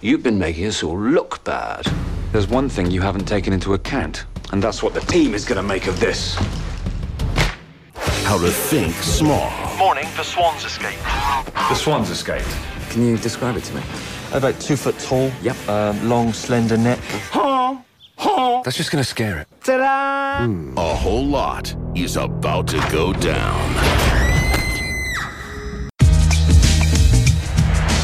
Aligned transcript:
You've 0.00 0.22
been 0.22 0.38
making 0.38 0.66
us 0.66 0.84
all 0.84 0.96
look 0.96 1.42
bad. 1.42 1.84
There's 2.30 2.46
one 2.46 2.68
thing 2.68 2.88
you 2.88 3.00
haven't 3.00 3.26
taken 3.26 3.52
into 3.52 3.74
account, 3.74 4.26
and 4.52 4.62
that's 4.62 4.80
what 4.80 4.94
the 4.94 5.00
team 5.00 5.34
is 5.34 5.44
going 5.44 5.56
to 5.56 5.62
make 5.62 5.88
of 5.88 5.98
this. 5.98 6.36
How 8.22 8.38
to 8.38 8.48
think 8.48 8.94
small. 8.94 9.50
Morning, 9.76 10.06
the 10.16 10.22
swans 10.22 10.64
escaped. 10.64 11.02
The 11.02 11.74
swans 11.74 12.10
escaped. 12.10 12.46
Can 12.90 13.04
you 13.04 13.16
describe 13.16 13.56
it 13.56 13.64
to 13.64 13.74
me? 13.74 13.82
About 14.32 14.60
two 14.60 14.76
foot 14.76 14.96
tall. 15.00 15.32
Yep. 15.42 15.68
Um, 15.68 16.08
long, 16.08 16.32
slender 16.32 16.76
neck. 16.76 17.00
That's 18.62 18.76
just 18.76 18.92
going 18.92 19.02
to 19.02 19.08
scare 19.08 19.40
it. 19.40 19.48
A 20.76 20.94
whole 20.94 21.26
lot 21.26 21.74
is 21.96 22.16
about 22.16 22.68
to 22.68 22.78
go 22.92 23.12
down. 23.14 24.37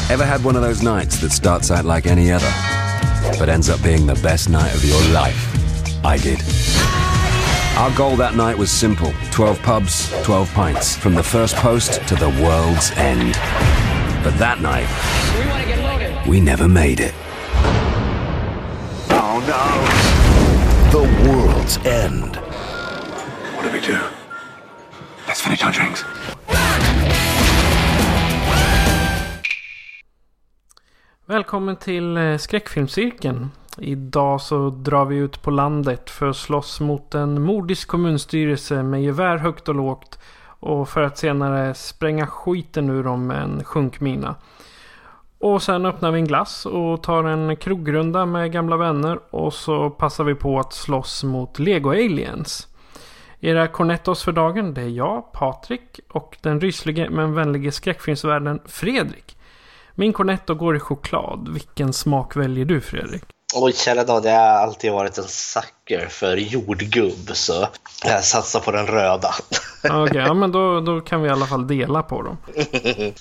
Ever 0.07 0.23
had 0.23 0.43
one 0.43 0.55
of 0.55 0.61
those 0.61 0.83
nights 0.83 1.19
that 1.21 1.31
starts 1.31 1.71
out 1.71 1.83
like 1.83 2.05
any 2.05 2.31
other, 2.31 2.49
but 3.39 3.49
ends 3.49 3.69
up 3.69 3.81
being 3.81 4.05
the 4.05 4.13
best 4.21 4.49
night 4.49 4.71
of 4.75 4.85
your 4.85 5.01
life? 5.11 5.35
I 6.05 6.17
did. 6.17 6.39
Our 7.75 7.91
goal 7.97 8.15
that 8.17 8.35
night 8.35 8.55
was 8.55 8.69
simple 8.69 9.11
12 9.31 9.59
pubs, 9.63 10.23
12 10.23 10.53
pints, 10.53 10.95
from 10.95 11.15
the 11.15 11.23
first 11.23 11.55
post 11.55 12.07
to 12.07 12.15
the 12.15 12.29
world's 12.29 12.91
end. 12.91 13.33
But 14.23 14.37
that 14.37 14.61
night, 14.61 14.87
we 16.27 16.39
never 16.39 16.67
made 16.67 16.99
it. 16.99 17.15
Oh 19.09 19.41
no! 19.47 20.91
The 20.91 21.29
world's 21.29 21.77
end. 21.77 22.35
What 23.55 23.63
do 23.63 23.71
we 23.71 23.81
do? 23.81 23.99
Let's 25.27 25.41
finish 25.41 25.63
our 25.63 25.71
drinks. 25.71 26.03
Välkommen 31.27 31.75
till 31.75 32.17
eh, 32.17 32.37
skräckfilmscirkeln. 32.37 33.51
Idag 33.77 34.41
så 34.41 34.69
drar 34.69 35.05
vi 35.05 35.15
ut 35.15 35.41
på 35.41 35.51
landet 35.51 36.09
för 36.09 36.27
att 36.27 36.35
slåss 36.35 36.79
mot 36.79 37.15
en 37.15 37.41
mordisk 37.41 37.87
kommunstyrelse 37.87 38.83
med 38.83 39.03
gevär 39.03 39.37
högt 39.37 39.69
och 39.69 39.75
lågt. 39.75 40.19
Och 40.59 40.89
för 40.89 41.01
att 41.01 41.17
senare 41.17 41.73
spränga 41.73 42.27
skiten 42.27 42.89
ur 42.89 43.03
dem 43.03 43.27
med 43.27 43.41
en 43.43 43.63
sjunkmina. 43.63 44.35
Och 45.39 45.61
sen 45.61 45.85
öppnar 45.85 46.11
vi 46.11 46.19
en 46.19 46.27
glass 46.27 46.65
och 46.65 47.03
tar 47.03 47.23
en 47.23 47.55
krogrunda 47.55 48.25
med 48.25 48.51
gamla 48.51 48.77
vänner. 48.77 49.19
Och 49.29 49.53
så 49.53 49.89
passar 49.89 50.23
vi 50.23 50.35
på 50.35 50.59
att 50.59 50.73
slåss 50.73 51.23
mot 51.23 51.59
Lego 51.59 51.89
Aliens. 51.89 52.67
Era 53.39 53.67
cornettos 53.67 54.23
för 54.23 54.31
dagen 54.31 54.73
det 54.73 54.81
är 54.81 54.89
jag, 54.89 55.31
Patrik 55.31 55.99
och 56.09 56.37
den 56.41 56.61
ryslige 56.61 57.09
men 57.09 57.33
vänlige 57.33 57.71
skräckfilmsvärden 57.71 58.59
Fredrik. 58.65 59.34
Min 59.95 60.13
cornetto 60.13 60.55
går 60.55 60.75
i 60.75 60.79
choklad. 60.79 61.49
Vilken 61.53 61.93
smak 61.93 62.35
väljer 62.35 62.65
du 62.65 62.81
Fredrik? 62.81 63.23
Oj, 63.55 63.73
kära 63.73 64.03
dag, 64.03 64.25
jag 64.25 64.31
har 64.31 64.39
alltid 64.39 64.91
varit 64.91 65.17
en 65.17 65.23
sucker 65.23 66.07
för 66.09 66.37
jordgubb 66.37 67.29
så 67.33 67.67
jag 68.05 68.23
satsar 68.23 68.59
på 68.59 68.71
den 68.71 68.87
röda. 68.87 69.29
Okej, 69.91 70.17
ja 70.17 70.33
men 70.33 70.51
då, 70.51 70.79
då 70.79 71.01
kan 71.01 71.21
vi 71.21 71.27
i 71.27 71.31
alla 71.31 71.45
fall 71.45 71.67
dela 71.67 72.03
på 72.03 72.21
dem. 72.21 72.37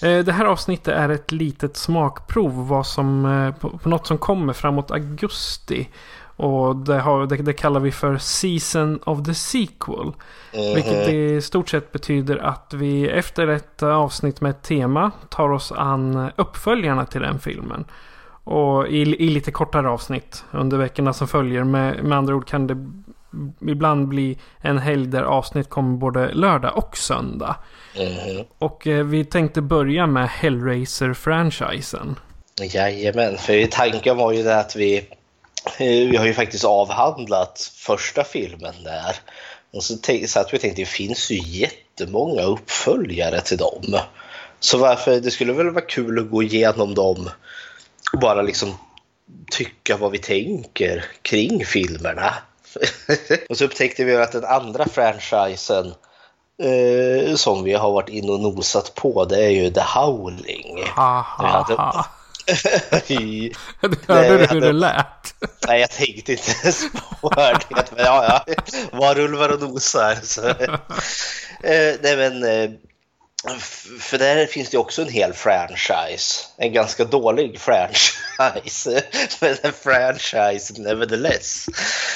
Eh, 0.03 0.25
Det 0.25 0.33
här 0.33 0.45
avsnittet 0.45 0.95
är 0.95 1.09
ett 1.09 1.33
litet 1.33 1.77
smakprov 1.77 2.69
vad 2.69 2.87
som, 2.87 3.25
eh, 3.27 3.69
på 3.79 3.89
något 3.89 4.07
som 4.07 4.19
kommer 4.19 4.53
framåt 4.53 4.91
augusti. 4.91 5.89
Och 6.37 6.77
det, 6.77 7.01
har, 7.01 7.27
det, 7.27 7.37
det 7.37 7.53
kallar 7.53 7.81
vi 7.81 7.93
för 7.93 8.19
Season 8.19 9.01
of 9.05 9.25
the 9.27 9.35
Sequel. 9.35 10.13
Vilket 10.75 11.09
i 11.09 11.41
stort 11.43 11.69
sett 11.69 11.93
betyder 11.93 12.37
att 12.37 12.75
vi 12.75 13.09
efter 13.09 13.49
ett 13.49 13.83
avsnitt 13.83 14.41
med 14.41 14.51
ett 14.51 14.63
tema 14.63 15.11
tar 15.29 15.53
oss 15.53 15.73
an 15.73 16.31
uppföljarna 16.37 17.07
till 17.07 17.21
den 17.21 17.39
filmen. 17.41 17.85
Och 18.45 18.89
i, 18.89 19.01
i 19.01 19.31
lite 19.31 19.51
kortare 19.51 19.89
avsnitt 19.89 20.45
under 20.51 20.77
veckorna 20.77 21.13
som 21.13 21.29
följer. 21.29 21.65
Med, 21.65 22.05
med 22.05 22.19
andra 22.19 22.35
ord 22.35 22.47
kan 22.47 22.67
det 22.67 22.77
ibland 23.71 24.09
bli 24.09 24.39
en 24.61 24.79
helg 24.79 25.07
där 25.07 25.23
avsnitt 25.23 25.69
kommer 25.69 25.97
både 25.97 26.35
lördag 26.35 26.79
och 26.79 26.97
söndag. 26.97 27.57
Och 28.59 28.87
eh, 28.87 29.05
vi 29.05 29.25
tänkte 29.25 29.61
börja 29.61 30.07
med 30.07 30.29
Hellraiser-franchisen. 30.29 32.17
Jajamän, 32.61 33.37
för 33.37 33.67
tanken 33.67 34.17
var 34.17 34.33
ju 34.33 34.43
det 34.43 34.61
att 34.61 34.77
vi, 34.77 35.09
vi 35.79 36.17
har 36.17 36.27
ju 36.27 36.35
faktiskt 36.35 36.65
avhandlat 36.65 37.71
första 37.75 38.25
filmen 38.25 38.75
där. 38.85 39.17
Och 39.73 39.85
så, 39.85 39.95
tänk, 40.03 40.29
så 40.29 40.41
att 40.41 40.55
vi 40.55 40.59
tänkte 40.59 40.83
det 40.83 40.87
finns 40.87 41.31
ju 41.31 41.39
jättemånga 41.45 42.43
uppföljare 42.43 43.41
till 43.41 43.59
dem. 43.59 43.99
Så 44.61 44.79
varför, 44.79 45.21
det 45.21 45.31
skulle 45.31 45.53
väl 45.53 45.71
vara 45.71 45.85
kul 45.85 46.19
att 46.19 46.31
gå 46.31 46.43
igenom 46.43 46.95
dem 46.95 47.31
och 48.13 48.19
bara 48.21 48.43
liksom 48.43 48.75
tycka 49.51 49.97
vad 49.97 50.11
vi 50.11 50.19
tänker 50.19 51.05
kring 51.23 51.65
filmerna. 51.65 52.35
och 53.49 53.59
så 53.59 53.65
upptäckte 53.65 54.05
vi 54.05 54.17
att 54.17 54.33
den 54.33 54.45
andra 54.45 54.89
franchisen 54.89 55.95
eh, 56.63 57.35
som 57.35 57.65
vi 57.65 57.73
har 57.73 57.93
varit 57.93 58.09
in 58.09 58.31
och 58.31 58.41
nosat 58.41 58.95
på 58.95 59.25
det 59.25 59.45
är 59.45 59.51
ju 59.51 59.71
The 59.71 59.81
Howling. 59.81 60.75
Vi 61.41 61.47
hade- 61.47 61.75
Du 63.09 63.51
hörde 63.81 63.97
Nej, 64.09 64.39
du 64.39 64.47
hur 64.55 64.61
det 64.61 64.73
lät? 64.73 65.35
Nej, 65.67 65.81
jag 65.81 65.91
tänkte 65.91 66.33
inte 66.33 66.53
ens 66.63 66.85
på 67.21 67.29
det. 67.31 67.59
Men 67.69 68.05
ja, 68.05 68.43
ja. 68.47 68.55
Var 68.93 69.19
ulvar 69.19 69.49
och 69.49 69.61
nosar. 69.61 70.19
Så. 70.23 70.49
Eh, 71.63 71.95
nej, 72.03 72.17
men... 72.17 72.45
Eh, 72.45 72.71
för 74.01 74.19
där 74.19 74.47
finns 74.47 74.71
det 74.71 74.79
också 74.79 75.03
en 75.03 75.09
hel 75.09 75.33
franchise. 75.33 76.45
En 76.57 76.73
ganska 76.73 77.05
dålig 77.05 77.61
franchise. 77.61 79.03
Men 79.41 79.57
en 79.63 79.73
franchise 79.73 80.83
nevertheless. 80.83 81.67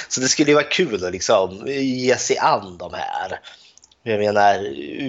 Så 0.08 0.20
det 0.20 0.28
skulle 0.28 0.50
ju 0.50 0.54
vara 0.54 0.64
kul 0.64 1.04
att 1.04 1.12
liksom 1.12 1.66
ge 1.66 2.16
sig 2.16 2.38
an 2.38 2.78
de 2.78 2.94
här. 2.94 3.40
Jag 4.02 4.18
menar, 4.18 4.58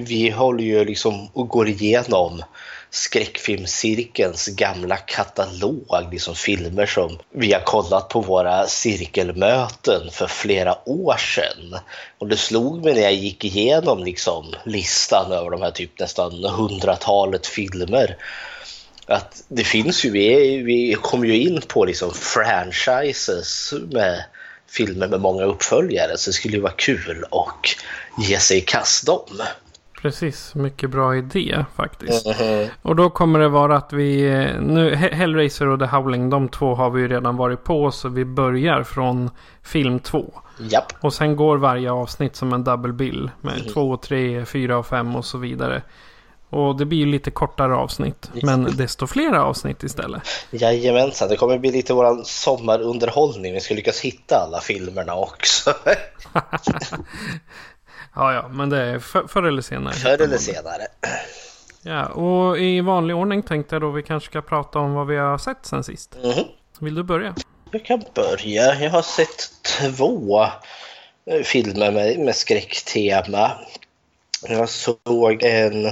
vi 0.05 0.29
håller 0.29 0.63
ju 0.63 0.85
liksom 0.85 1.29
och 1.33 1.47
går 1.47 1.67
igenom 1.67 2.43
skräckfilmscirkelns 2.91 4.47
gamla 4.47 4.97
katalog, 4.97 6.07
liksom 6.11 6.35
filmer 6.35 6.85
som 6.85 7.19
vi 7.31 7.53
har 7.53 7.61
kollat 7.61 8.09
på 8.09 8.21
våra 8.21 8.67
cirkelmöten 8.67 10.11
för 10.11 10.27
flera 10.27 10.89
år 10.89 11.17
sedan. 11.17 11.79
Och 12.17 12.27
det 12.27 12.37
slog 12.37 12.83
mig 12.83 12.93
när 12.93 13.01
jag 13.01 13.13
gick 13.13 13.45
igenom 13.45 14.03
liksom 14.03 14.55
listan 14.65 15.31
över 15.31 15.49
de 15.49 15.61
här 15.61 15.71
typ 15.71 15.99
nästan 15.99 16.43
hundratalet 16.43 17.47
filmer 17.47 18.17
att 19.09 19.43
det 19.47 19.63
finns 19.63 20.05
ju, 20.05 20.11
vi, 20.11 20.57
vi 20.57 20.95
kom 21.01 21.25
ju 21.25 21.37
in 21.37 21.61
på 21.67 21.85
liksom 21.85 22.13
franchises 22.13 23.73
med 23.91 24.23
filmer 24.67 25.07
med 25.07 25.21
många 25.21 25.43
uppföljare 25.43 26.17
så 26.17 26.29
det 26.29 26.33
skulle 26.33 26.55
ju 26.55 26.61
vara 26.61 26.73
kul 26.73 27.25
att 27.31 27.75
ge 28.27 28.39
sig 28.39 28.57
i 28.57 28.61
kast 28.61 29.05
dem. 29.05 29.41
Precis, 30.01 30.55
mycket 30.55 30.89
bra 30.89 31.15
idé 31.15 31.65
faktiskt. 31.75 32.27
Och 32.81 32.95
då 32.95 33.09
kommer 33.09 33.39
det 33.39 33.49
vara 33.49 33.77
att 33.77 33.93
vi, 33.93 34.25
eh, 34.27 34.61
nu 34.61 34.95
He- 34.95 35.13
Hellraiser 35.13 35.67
och 35.67 35.79
The 35.79 35.85
Howling, 35.85 36.29
de 36.29 36.49
två 36.49 36.75
har 36.75 36.89
vi 36.89 37.01
ju 37.01 37.07
redan 37.07 37.37
varit 37.37 37.63
på. 37.63 37.91
Så 37.91 38.09
vi 38.09 38.25
börjar 38.25 38.83
från 38.83 39.29
film 39.63 39.99
två. 39.99 40.33
Japp. 40.59 40.93
Och 41.01 41.13
sen 41.13 41.35
går 41.35 41.57
varje 41.57 41.91
avsnitt 41.91 42.35
som 42.35 42.53
en 42.53 42.63
double 42.63 42.93
bill. 42.93 43.31
Med 43.41 43.73
två, 43.73 43.97
tre, 43.97 44.45
fyra 44.45 44.77
och 44.77 44.87
fem 44.87 45.15
och 45.15 45.25
så 45.25 45.37
vidare. 45.37 45.81
Och 46.49 46.77
det 46.77 46.85
blir 46.85 46.97
ju 46.99 47.05
lite 47.05 47.31
kortare 47.31 47.75
avsnitt. 47.75 48.31
Men 48.43 48.63
desto 48.77 49.07
fler 49.07 49.33
avsnitt 49.33 49.83
istället. 49.83 50.21
Jajamensan, 50.51 51.29
det 51.29 51.35
kommer 51.35 51.57
bli 51.57 51.71
lite 51.71 51.93
våran 51.93 52.25
sommarunderhållning. 52.25 53.53
Vi 53.53 53.59
ska 53.59 53.73
lyckas 53.73 53.99
hitta 53.99 54.35
alla 54.35 54.59
filmerna 54.59 55.15
också. 55.15 55.73
Ja, 58.19 58.33
ja, 58.33 58.47
men 58.47 58.69
det 58.69 58.77
är 58.77 58.99
för, 58.99 59.27
förr 59.27 59.43
eller 59.43 59.61
senare. 59.61 59.93
Förr 59.93 60.21
eller 60.21 60.37
senare. 60.37 60.87
Ja, 61.81 62.05
och 62.05 62.57
i 62.57 62.81
vanlig 62.81 63.15
ordning 63.15 63.43
tänkte 63.43 63.75
jag 63.75 63.81
då 63.81 63.91
vi 63.91 64.03
kanske 64.03 64.29
ska 64.29 64.41
prata 64.41 64.79
om 64.79 64.93
vad 64.93 65.07
vi 65.07 65.17
har 65.17 65.37
sett 65.37 65.65
sen 65.65 65.83
sist. 65.83 66.17
Mhm. 66.23 66.43
Vill 66.79 66.95
du 66.95 67.03
börja? 67.03 67.35
Jag 67.71 67.85
kan 67.85 68.03
börja. 68.13 68.75
Jag 68.75 68.91
har 68.91 69.01
sett 69.01 69.51
två 69.79 70.43
eh, 71.25 71.41
filmer 71.43 71.91
med, 71.91 72.19
med 72.19 72.35
skräcktema. 72.35 73.51
Jag 74.47 74.69
såg 74.69 75.43
en 75.43 75.91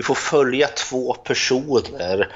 vi 0.00 0.04
får 0.04 0.14
följa 0.14 0.68
två 0.68 1.14
personer. 1.14 2.28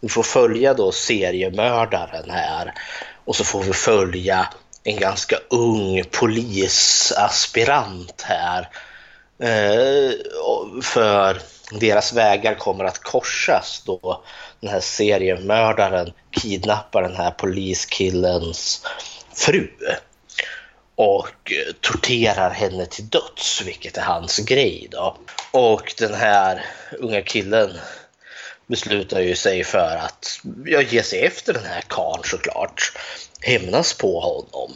Vi 0.00 0.08
får 0.08 0.22
följa 0.22 0.74
då 0.74 0.92
seriemördaren 0.92 2.30
här 2.30 2.74
och 3.24 3.36
så 3.36 3.44
får 3.44 3.62
vi 3.62 3.72
följa 3.72 4.48
en 4.84 4.96
ganska 4.96 5.36
ung 5.50 6.04
polisaspirant 6.10 8.22
här. 8.22 8.68
Eh, 9.42 10.10
för 10.82 11.40
deras 11.80 12.12
vägar 12.12 12.54
kommer 12.54 12.84
att 12.84 12.98
korsas 12.98 13.82
då 13.86 14.24
den 14.60 14.70
här 14.70 14.80
seriemördaren 14.80 16.12
kidnappar 16.30 17.02
den 17.02 17.16
här 17.16 17.30
poliskillens 17.30 18.86
fru 19.34 19.70
och 21.00 21.52
eh, 21.52 21.72
torterar 21.80 22.50
henne 22.50 22.86
till 22.86 23.08
döds, 23.08 23.62
vilket 23.66 23.96
är 23.96 24.02
hans 24.02 24.38
grej 24.38 24.88
då. 24.90 25.16
Och 25.50 25.94
den 25.98 26.14
här 26.14 26.64
unga 26.98 27.22
killen 27.22 27.70
beslutar 28.66 29.20
ju 29.20 29.34
sig 29.34 29.64
för 29.64 29.96
att 29.96 30.40
ja, 30.66 30.82
ge 30.82 31.02
sig 31.02 31.20
efter 31.20 31.52
den 31.52 31.64
här 31.64 31.82
karln 31.86 32.22
såklart. 32.24 32.92
Hämnas 33.40 33.94
på 33.94 34.20
honom. 34.20 34.72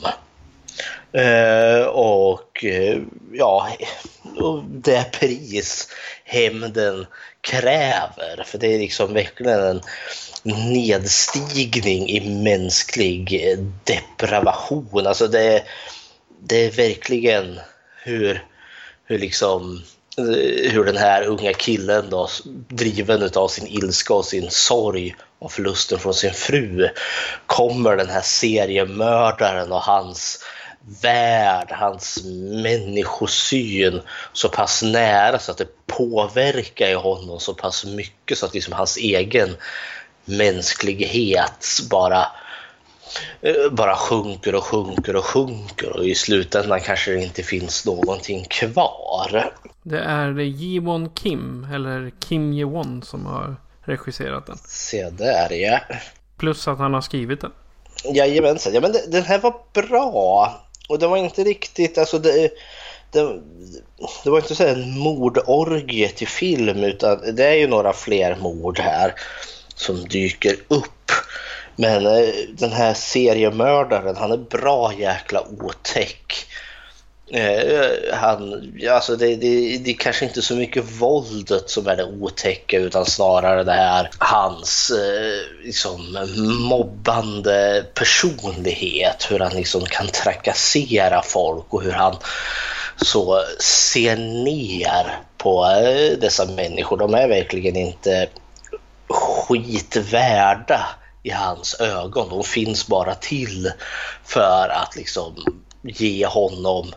Eh, 1.12 1.86
och 1.86 2.64
eh, 2.64 2.98
ja, 3.32 3.68
det 4.66 5.12
pris 5.12 5.88
hämnden 6.24 7.06
kräver. 7.40 8.44
För 8.46 8.58
det 8.58 8.74
är 8.74 8.78
liksom 8.78 9.14
verkligen 9.14 9.60
en 9.60 9.80
nedstigning 10.72 12.08
i 12.08 12.30
mänsklig 12.42 13.50
eh, 13.50 13.58
depravation. 13.84 15.06
Alltså 15.06 15.28
det, 15.28 15.64
det 16.46 16.66
är 16.66 16.70
verkligen 16.70 17.60
hur, 18.02 18.44
hur 19.04 19.18
liksom 19.18 19.82
eh, 20.18 20.72
hur 20.72 20.84
den 20.84 20.96
här 20.96 21.22
unga 21.26 21.52
killen 21.52 22.10
då, 22.10 22.28
driven 22.68 23.30
av 23.34 23.48
sin 23.48 23.66
ilska 23.66 24.14
och 24.14 24.24
sin 24.24 24.50
sorg 24.50 25.16
och 25.38 25.52
förlusten 25.52 25.98
från 25.98 26.14
sin 26.14 26.32
fru, 26.32 26.88
kommer 27.46 27.96
den 27.96 28.08
här 28.08 28.22
seriemördaren 28.22 29.72
och 29.72 29.82
hans 29.82 30.44
värld, 31.02 31.68
hans 31.70 32.24
människosyn 32.62 34.00
så 34.32 34.48
pass 34.48 34.82
nära 34.82 35.38
så 35.38 35.50
att 35.50 35.58
det 35.58 35.86
påverkar 35.86 36.94
honom 36.94 37.40
så 37.40 37.54
pass 37.54 37.84
mycket 37.84 38.38
så 38.38 38.46
att 38.46 38.54
liksom 38.54 38.72
hans 38.72 38.96
egen 38.96 39.56
mänsklighet 40.24 41.68
bara 41.90 42.26
Eh, 42.26 42.43
bara 43.70 43.96
sjunker 43.96 44.54
och 44.54 44.64
sjunker 44.64 45.16
och 45.16 45.24
sjunker 45.24 45.96
och 45.96 46.04
i 46.04 46.14
slutändan 46.14 46.80
kanske 46.80 47.10
det 47.10 47.22
inte 47.22 47.42
finns 47.42 47.86
någonting 47.86 48.44
kvar. 48.44 49.52
Det 49.82 49.98
är 49.98 50.40
Jiwon 50.40 51.10
Kim, 51.10 51.66
eller 51.72 52.12
Kim 52.20 52.52
Jewon 52.52 53.02
som 53.02 53.26
har 53.26 53.56
regisserat 53.84 54.46
den. 54.46 54.56
Se 54.56 55.10
där 55.10 55.52
ja. 55.52 55.80
Plus 56.36 56.68
att 56.68 56.78
han 56.78 56.94
har 56.94 57.00
skrivit 57.00 57.40
den. 57.40 57.52
Jajamensan, 58.14 58.74
ja 58.74 58.80
men 58.80 58.94
den 59.08 59.22
här 59.22 59.38
var 59.38 59.54
bra. 59.72 60.54
Och 60.88 60.98
det 60.98 61.06
var 61.06 61.16
inte 61.16 61.44
riktigt, 61.44 61.98
alltså 61.98 62.18
det, 62.18 62.50
det, 63.10 63.40
det 64.24 64.30
var 64.30 64.38
inte 64.38 64.54
så 64.54 64.64
en 64.64 64.98
mordorgie 64.98 66.08
till 66.08 66.28
film 66.28 66.84
utan 66.84 67.34
det 67.34 67.44
är 67.44 67.54
ju 67.54 67.66
några 67.66 67.92
fler 67.92 68.36
mord 68.36 68.78
här 68.78 69.14
som 69.74 70.08
dyker 70.08 70.56
upp. 70.68 71.10
Men 71.76 72.06
eh, 72.06 72.28
den 72.52 72.72
här 72.72 72.94
seriemördaren, 72.94 74.16
han 74.16 74.32
är 74.32 74.36
bra 74.36 74.92
jäkla 74.98 75.42
otäck. 75.60 76.46
Eh, 77.30 78.14
han, 78.14 78.72
alltså 78.90 79.16
det, 79.16 79.36
det, 79.36 79.78
det 79.78 79.90
är 79.90 79.94
kanske 79.98 80.24
inte 80.24 80.42
så 80.42 80.54
mycket 80.54 80.84
våldet 80.84 81.70
som 81.70 81.86
är 81.86 81.96
det 81.96 82.04
otäcka 82.04 82.78
utan 82.78 83.06
snarare 83.06 83.64
det 83.64 83.72
här 83.72 84.10
hans 84.18 84.90
eh, 84.90 85.64
liksom, 85.64 86.28
mobbande 86.68 87.84
personlighet. 87.94 89.26
Hur 89.30 89.38
han 89.38 89.56
liksom 89.56 89.84
kan 89.84 90.06
trakassera 90.06 91.22
folk 91.22 91.66
och 91.70 91.82
hur 91.82 91.92
han 91.92 92.16
så 92.96 93.42
ser 93.60 94.16
ner 94.16 95.18
på 95.38 95.64
eh, 95.64 96.18
dessa 96.18 96.44
människor. 96.44 96.96
De 96.96 97.14
är 97.14 97.28
verkligen 97.28 97.76
inte 97.76 98.28
skitvärda 99.08 100.86
i 101.24 101.30
hans 101.30 101.80
ögon. 101.80 102.28
De 102.28 102.44
finns 102.44 102.86
bara 102.86 103.14
till 103.14 103.72
för 104.24 104.68
att 104.68 104.96
liksom 104.96 105.34
ge 105.82 106.26
honom 106.26 106.92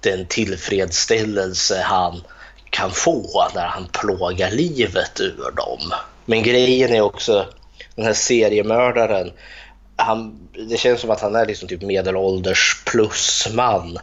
den 0.00 0.26
tillfredsställelse 0.26 1.82
han 1.84 2.22
kan 2.70 2.90
få 2.90 3.48
när 3.54 3.66
han 3.66 3.88
plågar 3.92 4.50
livet 4.50 5.20
ur 5.20 5.50
dem. 5.56 5.92
Men 6.24 6.42
grejen 6.42 6.94
är 6.94 7.00
också, 7.00 7.46
den 7.94 8.04
här 8.04 8.12
seriemördaren, 8.12 9.32
han, 9.96 10.48
det 10.68 10.76
känns 10.76 11.00
som 11.00 11.10
att 11.10 11.20
han 11.20 11.34
är 11.34 11.46
liksom 11.46 11.68
typ 11.68 11.82
medelålders 11.82 12.82
plus 12.86 13.48
man. 13.52 13.98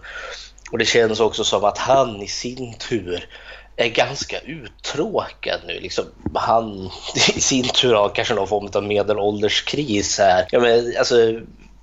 Och 0.71 0.77
det 0.77 0.85
känns 0.85 1.19
också 1.19 1.43
som 1.43 1.63
att 1.63 1.77
han 1.77 2.21
i 2.21 2.27
sin 2.27 2.73
tur 2.73 3.27
är 3.75 3.87
ganska 3.87 4.39
uttråkad 4.39 5.59
nu. 5.67 5.79
Liksom, 5.79 6.05
han 6.33 6.89
i 7.35 7.41
sin 7.41 7.69
tur 7.69 7.93
har 7.93 8.09
kanske 8.09 8.33
någon 8.33 8.47
form 8.47 8.69
av 8.73 8.83
medelålderskris 8.83 10.19
här. 10.19 10.47
Ja, 10.51 10.59
men, 10.59 10.93
alltså, 10.97 11.15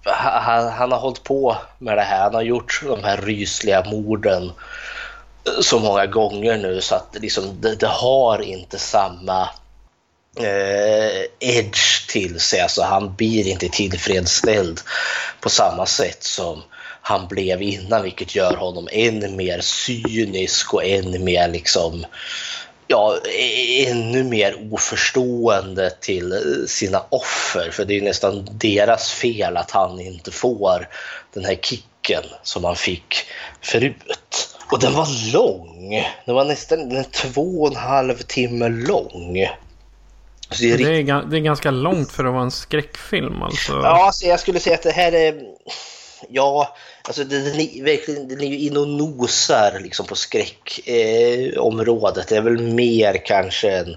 han, 0.04 0.68
han, 0.68 0.92
har 0.92 0.98
hållit 0.98 1.22
på 1.22 1.56
med 1.78 1.96
det 1.96 2.02
här. 2.02 2.22
Han 2.22 2.34
har 2.34 2.42
gjort 2.42 2.80
de 2.84 3.04
här 3.04 3.16
rysliga 3.16 3.84
morden 3.84 4.52
så 5.60 5.78
många 5.78 6.06
gånger 6.06 6.56
nu 6.56 6.80
så 6.80 6.94
att 6.94 7.16
liksom, 7.20 7.60
det, 7.60 7.74
det 7.74 7.86
har 7.86 8.42
inte 8.42 8.78
samma 8.78 9.48
eh, 10.36 11.24
edge 11.40 12.08
till 12.08 12.40
sig. 12.40 12.60
Alltså, 12.60 12.82
han 12.82 13.14
blir 13.14 13.48
inte 13.48 13.68
tillfredsställd 13.68 14.80
på 15.40 15.50
samma 15.50 15.86
sätt 15.86 16.22
som 16.22 16.62
han 17.10 17.28
blev 17.28 17.62
innan 17.62 18.02
vilket 18.02 18.34
gör 18.34 18.56
honom 18.56 18.88
än 18.92 19.36
mer 19.36 19.60
cynisk 19.60 20.74
och 20.74 20.84
än 20.84 21.24
mer 21.24 21.48
liksom 21.48 22.06
ja, 22.86 23.16
ännu 23.86 24.24
mer 24.24 24.56
oförstående 24.72 25.90
till 25.90 26.34
sina 26.68 27.02
offer. 27.08 27.70
För 27.70 27.84
det 27.84 27.98
är 27.98 28.02
nästan 28.02 28.48
deras 28.52 29.10
fel 29.10 29.56
att 29.56 29.70
han 29.70 30.00
inte 30.00 30.30
får 30.30 30.88
den 31.34 31.44
här 31.44 31.54
kicken 31.54 32.22
som 32.42 32.64
han 32.64 32.76
fick 32.76 33.14
förut. 33.60 34.56
Och 34.72 34.80
den 34.80 34.92
var 34.92 35.32
lång. 35.32 35.90
Den 36.26 36.34
var 36.34 36.44
nästan 36.44 36.88
den 36.88 37.04
två 37.04 37.62
och 37.62 37.70
en 37.70 37.76
halv 37.76 38.14
timme 38.14 38.68
lång. 38.68 39.34
Det 40.58 40.72
är, 40.72 40.78
det, 40.78 40.84
är, 40.84 41.30
det 41.30 41.36
är, 41.36 41.40
ganska 41.40 41.70
långt 41.70 42.12
för 42.12 42.24
att 42.24 42.32
vara 42.32 42.42
en 42.42 42.50
skräckfilm 42.50 43.42
alltså. 43.42 43.72
Ja, 43.72 44.06
alltså 44.06 44.26
jag 44.26 44.40
skulle 44.40 44.60
säga 44.60 44.76
att 44.76 44.82
det 44.82 44.92
här 44.92 45.12
är 45.12 45.34
Ja, 46.28 46.76
alltså 47.02 47.24
den, 47.24 47.46
är, 47.46 47.84
verkligen, 47.84 48.28
den 48.28 48.40
är 48.40 48.46
ju 48.46 48.58
in 48.58 48.76
och 48.76 48.88
nosar 48.88 49.80
liksom 49.80 50.06
på 50.06 50.14
skräckområdet. 50.14 52.18
Eh, 52.18 52.24
det 52.28 52.36
är 52.36 52.40
väl 52.40 52.62
mer 52.62 53.26
kanske 53.26 53.70
en, 53.70 53.96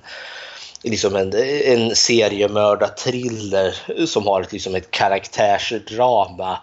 liksom 0.83 1.15
en, 1.15 1.33
en 1.65 1.95
seriemördarthriller 1.95 4.05
som 4.05 4.27
har 4.27 4.41
ett, 4.41 4.53
liksom 4.53 4.75
ett 4.75 4.91
karaktärsdrama 4.91 6.57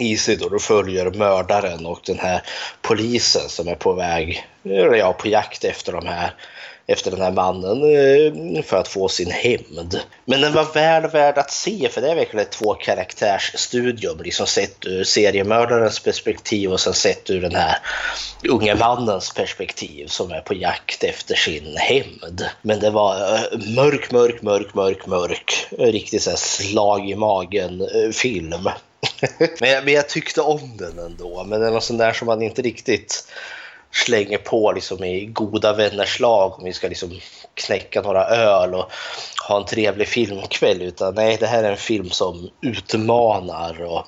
i 0.00 0.16
sig 0.16 0.36
då 0.36 0.48
du 0.48 0.58
följer 0.58 1.10
mördaren 1.10 1.86
och 1.86 2.00
den 2.06 2.18
här 2.18 2.42
polisen 2.82 3.48
som 3.48 3.68
är 3.68 3.74
på 3.74 3.92
väg, 3.92 4.46
ja 4.98 5.12
på 5.12 5.28
jakt 5.28 5.64
efter 5.64 5.92
de 5.92 6.06
här 6.06 6.34
efter 6.90 7.10
den 7.10 7.20
här 7.20 7.32
mannen 7.32 8.62
för 8.62 8.76
att 8.76 8.88
få 8.88 9.08
sin 9.08 9.30
hämnd. 9.30 10.00
Men 10.24 10.40
den 10.40 10.52
var 10.54 10.74
väl 10.74 11.10
värd 11.10 11.38
att 11.38 11.50
se 11.50 11.88
för 11.88 12.00
det 12.00 12.10
är 12.10 12.14
verkligen 12.14 12.46
ett 12.46 12.52
två 12.52 12.74
karaktärsstudium. 12.74 14.18
Liksom 14.22 14.46
sett 14.46 14.86
ur 14.86 15.04
seriemördarens 15.04 16.00
perspektiv 16.00 16.72
och 16.72 16.80
sen 16.80 16.94
sett 16.94 17.30
ur 17.30 17.40
den 17.40 17.54
här 17.54 17.78
unge 18.48 18.74
mannens 18.74 19.34
perspektiv 19.34 20.06
som 20.06 20.32
är 20.32 20.40
på 20.40 20.54
jakt 20.54 21.04
efter 21.04 21.34
sin 21.34 21.76
hämnd. 21.76 22.46
Men 22.62 22.80
det 22.80 22.90
var 22.90 23.14
mörk, 23.74 24.10
mörk, 24.12 24.42
mörk, 24.42 24.74
mörk, 24.74 25.06
mörk. 25.06 25.66
Riktigt 25.78 26.22
så 26.22 26.36
slag 26.36 27.10
i 27.10 27.14
magen-film. 27.14 28.54
men, 29.60 29.70
jag, 29.70 29.84
men 29.84 29.94
jag 29.94 30.08
tyckte 30.08 30.40
om 30.40 30.76
den 30.76 30.98
ändå. 30.98 31.44
Men 31.44 31.60
det 31.60 31.66
är 31.66 31.70
något 31.70 31.84
sånt 31.84 31.98
där 31.98 32.12
som 32.12 32.26
man 32.26 32.42
inte 32.42 32.62
riktigt 32.62 33.24
slänger 33.92 34.38
på 34.38 34.72
liksom 34.72 35.04
i 35.04 35.26
goda 35.26 35.72
vänners 35.72 36.20
lag 36.20 36.58
om 36.58 36.64
vi 36.64 36.72
ska 36.72 36.88
liksom 36.88 37.20
knäcka 37.54 38.02
några 38.02 38.24
öl 38.24 38.74
och 38.74 38.92
ha 39.48 39.56
en 39.56 39.64
trevlig 39.64 40.08
filmkväll. 40.08 40.82
Utan 40.82 41.14
nej, 41.14 41.36
det 41.40 41.46
här 41.46 41.64
är 41.64 41.70
en 41.70 41.76
film 41.76 42.10
som 42.10 42.50
utmanar 42.60 43.84
och 43.84 44.06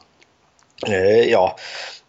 eh, 0.89 1.31
ja, 1.31 1.57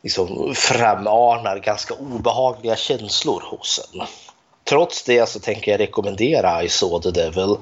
liksom 0.02 0.56
framanar 0.56 1.58
ganska 1.58 1.94
obehagliga 1.94 2.76
känslor 2.76 3.42
hos 3.42 3.90
en. 3.94 4.02
Trots 4.64 5.04
det 5.04 5.30
så 5.30 5.40
tänker 5.40 5.72
jag 5.72 5.80
rekommendera 5.80 6.64
I 6.64 6.70
saw 6.70 7.12
the 7.12 7.22
devil. 7.22 7.56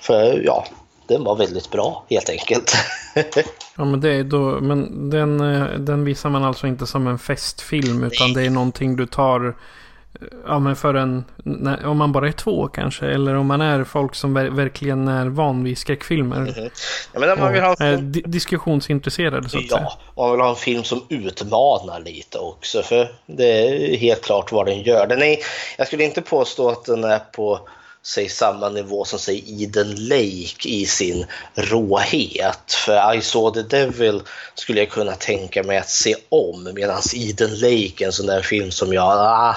För 0.00 0.42
ja, 0.44 0.66
den 1.08 1.24
var 1.24 1.36
väldigt 1.36 1.70
bra 1.70 2.04
helt 2.10 2.30
enkelt. 2.30 2.72
ja 3.76 3.84
men 3.84 4.00
det 4.00 4.12
är 4.12 4.24
då, 4.24 4.60
men 4.60 5.10
den, 5.10 5.40
eh, 5.40 5.78
den 5.78 6.04
visar 6.04 6.30
man 6.30 6.44
alltså 6.44 6.66
inte 6.66 6.86
som 6.86 7.06
en 7.06 7.18
festfilm 7.18 8.04
utan 8.04 8.32
det 8.32 8.46
är 8.46 8.50
någonting 8.50 8.96
du 8.96 9.06
tar 9.06 9.54
Ja 10.46 10.58
men 10.58 10.76
för 10.76 10.94
en, 10.94 11.24
om 11.84 11.98
man 11.98 12.12
bara 12.12 12.28
är 12.28 12.32
två 12.32 12.68
kanske. 12.68 13.06
Eller 13.06 13.34
om 13.34 13.46
man 13.46 13.60
är 13.60 13.84
folk 13.84 14.14
som 14.14 14.34
ver 14.34 14.50
verkligen 14.50 15.08
är 15.08 15.26
van 15.26 15.64
vid 15.64 15.78
skräckfilmer. 15.78 16.36
Mm 16.36 16.48
-hmm. 16.48 16.70
ja, 17.12 17.20
men 17.20 17.38
man 17.38 17.52
vill 17.52 17.62
ha 17.62 17.74
en... 17.74 18.12
di 18.12 18.22
diskussionsintresserade 18.26 19.48
så 19.48 19.58
att 19.58 19.64
ja, 19.70 19.76
säga. 19.76 19.88
Ja, 20.14 20.22
man 20.22 20.30
vill 20.30 20.40
ha 20.40 20.50
en 20.50 20.56
film 20.56 20.84
som 20.84 21.02
utmanar 21.08 22.00
lite 22.00 22.38
också. 22.38 22.82
För 22.82 23.12
det 23.26 23.68
är 23.68 23.96
helt 23.96 24.24
klart 24.24 24.52
vad 24.52 24.66
den 24.66 24.82
gör. 24.82 25.06
Den 25.06 25.22
är, 25.22 25.36
jag 25.78 25.86
skulle 25.86 26.04
inte 26.04 26.22
påstå 26.22 26.68
att 26.68 26.84
den 26.84 27.04
är 27.04 27.18
på 27.18 27.68
sig 28.06 28.28
samma 28.28 28.68
nivå 28.68 29.04
som 29.04 29.18
säg 29.18 29.62
Eden 29.62 30.08
Lake 30.08 30.68
i 30.68 30.86
sin 30.86 31.26
råhet. 31.54 32.72
För 32.72 33.14
I 33.14 33.22
saw 33.22 33.62
the 33.62 33.76
devil 33.76 34.22
skulle 34.54 34.80
jag 34.80 34.90
kunna 34.90 35.14
tänka 35.14 35.62
mig 35.62 35.78
att 35.78 35.90
se 35.90 36.14
om 36.28 36.70
medan 36.74 37.02
Eden 37.14 37.54
Lake 37.54 38.04
är 38.04 38.06
en 38.06 38.12
sån 38.12 38.26
där 38.26 38.42
film 38.42 38.70
som 38.70 38.92
jag 38.92 39.04
ah, 39.04 39.56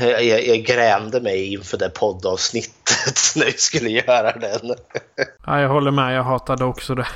jag, 0.00 0.24
jag, 0.24 0.46
jag 0.46 0.58
grämde 0.58 1.20
mig 1.20 1.52
inför 1.52 1.78
det 1.78 1.88
poddavsnittet 1.88 3.18
när 3.36 3.44
vi 3.44 3.52
skulle 3.52 3.90
göra 3.90 4.32
den. 4.32 4.74
Ja, 5.46 5.60
jag 5.60 5.68
håller 5.68 5.90
med, 5.90 6.16
jag 6.16 6.22
hatade 6.22 6.64
också 6.64 6.94
det. 6.94 7.06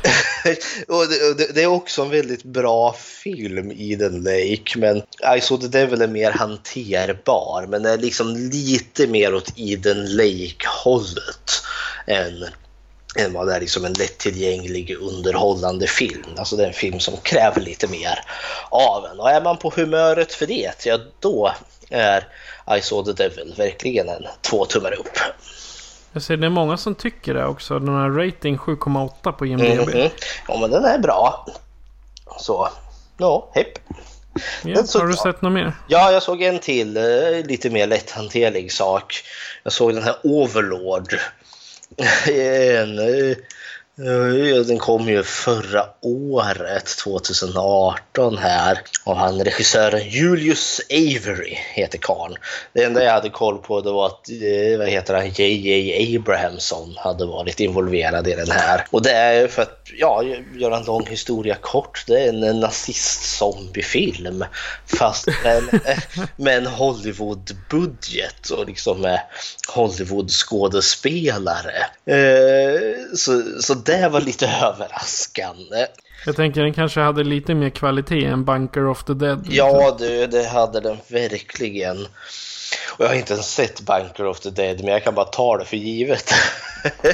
och 0.88 1.07
det, 1.09 1.35
det, 1.38 1.54
det, 1.54 1.62
är 1.62 1.66
också 1.66 2.02
en 2.02 2.11
väldigt 2.11 2.45
bra 2.45 2.92
film, 3.23 3.73
Eden 3.76 4.23
Lake, 4.23 4.78
men 4.78 4.97
I 5.37 5.40
saw 5.40 5.69
the 5.69 5.78
devil 5.78 6.02
är 6.02 6.09
mer 6.09 6.33
hanterbar, 6.33 7.66
men 7.66 7.87
är 7.87 7.99
liksom 7.99 8.37
lite 8.37 9.07
mer 9.07 9.35
åt 9.35 9.52
Eden 9.57 10.16
Lake-hållet 10.16 11.62
än 12.07 12.45
än 13.16 13.33
vad 13.33 13.47
det 13.47 13.54
är 13.54 13.61
liksom 13.61 13.85
en 13.85 13.92
lättillgänglig 13.92 14.97
underhållande 15.00 15.87
film. 15.87 16.25
Alltså 16.37 16.57
det 16.57 16.62
är 16.62 16.66
en 16.66 16.73
film 16.73 17.00
som 17.00 17.16
kräver 17.16 17.61
lite 17.61 17.88
mer 17.88 18.19
av 18.71 19.07
en. 19.07 19.21
Och 19.21 19.30
är 19.30 19.42
man 19.42 19.57
på 19.57 19.73
humöret 19.76 20.33
för 20.33 20.47
det, 20.47 20.85
ja 20.85 20.99
då 21.21 21.54
är 21.90 22.26
I 22.78 22.80
saw 22.80 23.12
the 23.12 23.23
devil 23.23 23.54
verkligen 23.56 24.09
en 24.09 24.26
två 24.40 24.64
tummar 24.64 24.92
upp. 24.92 25.18
Jag 26.12 26.23
ser 26.23 26.37
det 26.37 26.47
är 26.47 26.50
många 26.50 26.76
som 26.76 26.94
tycker 26.94 27.35
det 27.35 27.47
också. 27.47 27.78
Den 27.78 27.88
har 27.88 28.11
rating 28.11 28.56
7,8 28.56 29.32
på 29.32 29.47
IMDB. 29.47 29.64
Mm 29.64 29.88
-hmm. 29.88 30.11
Ja 30.49 30.59
men 30.61 30.70
den 30.70 30.85
är 30.85 30.99
bra. 30.99 31.47
Så, 32.38 32.68
ja, 33.18 33.50
hepp. 33.54 33.78
Ja, 34.64 34.76
har 34.94 35.06
du 35.06 35.14
sett 35.14 35.42
något 35.42 35.52
mer? 35.52 35.73
Ja, 35.88 36.12
jag 36.12 36.23
såg 36.23 36.42
en 36.42 36.59
till 36.59 36.97
eh, 36.97 37.44
lite 37.44 37.70
mer 37.70 37.87
lätthanterlig 37.87 38.73
sak. 38.73 39.14
Jag 39.62 39.73
såg 39.73 39.94
den 39.94 40.02
här 40.02 40.16
Overlord. 40.23 41.14
en, 42.28 42.99
eh, 42.99 43.37
den 44.66 44.78
kom 44.78 45.09
ju 45.09 45.23
förra 45.23 45.85
året, 46.00 46.87
2018 46.87 48.38
här. 48.38 48.78
Och 49.04 49.16
han 49.16 49.45
regissören 49.45 50.09
Julius 50.09 50.80
Avery 50.90 51.59
heter 51.75 51.99
karln. 51.99 52.37
Det 52.73 52.85
enda 52.85 53.04
jag 53.04 53.12
hade 53.12 53.30
koll 53.30 53.59
på 53.59 53.80
det 53.80 53.92
var 53.92 54.07
att, 54.07 54.30
eh, 54.30 54.78
vad 54.78 54.88
heter 54.88 55.14
han, 55.14 55.28
JJ 55.28 56.16
Abrahamson 56.16 56.95
hade 56.99 57.26
varit 57.26 57.61
involverad 57.61 58.28
i 58.28 58.35
den 58.35 58.50
här. 58.50 58.87
Och 58.90 59.02
det 59.02 59.12
är 59.12 59.49
för 59.49 59.62
att, 59.62 59.88
ja, 59.99 60.25
göra 60.54 60.76
en 60.76 60.85
lång 60.85 61.07
historia 61.07 61.54
kort, 61.54 62.04
det 62.07 62.21
är 62.21 62.28
en 62.28 62.61
nazist-zombiefilm. 62.61 64.45
Fast 64.87 65.26
med, 65.45 65.62
med 66.37 66.57
en 66.57 66.66
Hollywood-budget 66.66 68.50
och 68.50 68.66
liksom 68.66 69.00
med 69.00 69.21
Hollywood-skådespelare. 69.75 71.87
Eh, 72.07 73.16
så, 73.16 73.42
så 73.61 73.75
det 73.90 74.09
var 74.09 74.20
lite 74.20 74.47
överraskande. 74.62 75.87
Jag 76.26 76.37
tänker 76.37 76.62
den 76.62 76.75
kanske 76.75 77.00
hade 77.00 77.25
lite 77.25 77.54
mer 77.54 77.70
kvalitet 77.70 78.25
än 78.25 78.44
Bunker 78.44 78.87
of 78.87 79.04
the 79.04 79.14
Dead. 79.14 79.47
Ja, 79.50 79.97
du, 79.99 80.26
det 80.26 80.44
hade 80.44 80.80
den 80.80 80.99
verkligen. 81.09 82.06
Och 82.92 83.04
jag 83.04 83.09
har 83.09 83.14
inte 83.14 83.32
ens 83.32 83.54
sett 83.54 83.80
Bunker 83.80 84.26
of 84.26 84.40
the 84.40 84.50
Dead, 84.50 84.85
men 84.85 84.92
jag 84.92 85.04
kan 85.04 85.14
bara 85.14 85.26
ta 85.26 85.56
det 85.56 85.64
för 85.64 85.76
givet. 85.76 86.35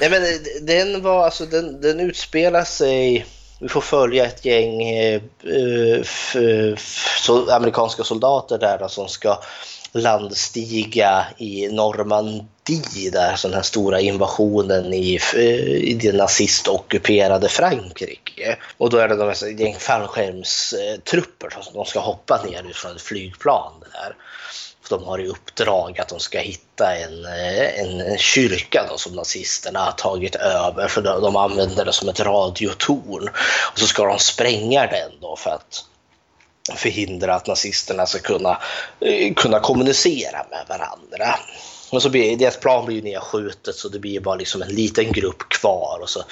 Nej, 0.00 0.10
men 0.10 0.22
den 0.60 1.02
var 1.02 1.24
alltså, 1.24 1.46
den, 1.46 1.80
den 1.80 2.00
utspelar 2.00 2.64
sig 2.64 3.26
vi 3.60 3.68
får 3.68 3.80
följa 3.80 4.26
ett 4.26 4.44
gäng 4.44 4.82
eh, 4.82 5.20
så, 7.20 7.50
amerikanska 7.50 8.04
soldater 8.04 8.58
där 8.58 8.78
då, 8.78 8.88
som 8.88 9.08
ska 9.08 9.38
landstiga 9.92 11.26
i 11.38 11.68
Normandie 11.68 13.10
där, 13.12 13.36
så 13.36 13.48
den 13.48 13.54
här 13.54 13.62
stora 13.62 14.00
invasionen 14.00 14.94
i, 14.94 15.18
eh, 15.34 15.40
i 15.66 15.98
det 16.00 16.12
nazistockuperade 16.12 17.48
Frankrike. 17.48 18.56
Och 18.76 18.90
då 18.90 18.96
är 18.96 19.08
det 19.08 19.16
de 19.16 19.28
här 19.28 19.60
gäng 19.60 19.76
fallskärmstrupper 19.78 21.50
som 21.62 21.74
de 21.74 21.84
ska 21.84 22.00
hoppa 22.00 22.42
ner 22.42 22.72
från 22.74 22.96
ett 22.96 23.02
flygplan 23.02 23.72
där. 23.80 24.16
De 24.90 25.04
har 25.04 25.18
i 25.18 25.28
uppdrag 25.28 26.00
att 26.00 26.08
de 26.08 26.20
ska 26.20 26.38
hitta 26.38 26.96
en, 26.96 27.24
eh, 27.24 27.80
en, 27.80 28.00
en 28.00 28.18
kyrka 28.18 28.86
då, 28.90 28.98
som 28.98 29.12
nazisterna 29.12 29.80
har 29.80 29.92
tagit 29.92 30.34
över 30.34 30.88
för 30.88 31.02
de, 31.02 31.22
de 31.22 31.36
använder 31.36 31.84
det 31.84 31.92
som 31.92 32.08
ett 32.08 32.20
radiotorn. 32.20 33.28
Och 33.72 33.78
så 33.78 33.86
ska 33.86 34.04
de 34.04 34.18
spränga 34.18 34.86
den 34.86 35.12
då 35.20 35.36
för 35.36 35.50
att 35.50 35.84
förhindra 36.76 37.34
att 37.34 37.46
nazisterna 37.46 38.06
ska 38.06 38.18
kunna, 38.18 38.58
eh, 39.00 39.34
kunna 39.34 39.60
kommunicera 39.60 40.46
med 40.50 40.64
varandra. 40.68 41.38
Men 41.92 42.00
så 42.00 42.10
blir 42.10 42.36
deras 42.36 42.56
plan 42.56 42.86
blir 42.86 42.96
ju 42.96 43.02
nedskjutet 43.02 43.74
så 43.74 43.88
det 43.88 43.98
blir 43.98 44.20
bara 44.20 44.34
liksom 44.34 44.62
en 44.62 44.68
liten 44.68 45.12
grupp 45.12 45.48
kvar 45.48 45.98
och 46.02 46.08
så 46.08 46.22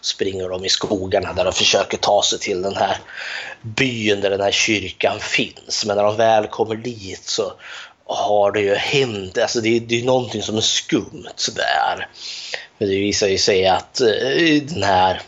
springer 0.00 0.48
de 0.48 0.64
i 0.64 0.68
skogarna 0.68 1.32
där 1.32 1.44
de 1.44 1.52
försöker 1.52 1.98
ta 1.98 2.22
sig 2.22 2.38
till 2.38 2.62
den 2.62 2.76
här 2.76 2.96
byn 3.62 4.20
där 4.20 4.30
den 4.30 4.40
här 4.40 4.50
kyrkan 4.50 5.20
finns. 5.20 5.84
Men 5.86 5.96
när 5.96 6.04
de 6.04 6.16
väl 6.16 6.46
kommer 6.46 6.74
dit 6.74 7.24
så 7.24 7.52
har 8.04 8.52
det 8.52 8.60
ju 8.60 8.74
hänt, 8.74 9.38
alltså 9.38 9.60
det, 9.60 9.80
det 9.80 10.00
är 10.00 10.04
någonting 10.04 10.42
som 10.42 10.56
är 10.56 10.60
skumt 10.60 11.52
där. 11.56 12.08
Men 12.78 12.88
det 12.88 12.94
visar 12.94 13.28
ju 13.28 13.38
sig 13.38 13.66
att 13.66 14.00
eh, 14.00 14.62
den 14.62 14.82
här 14.82 15.22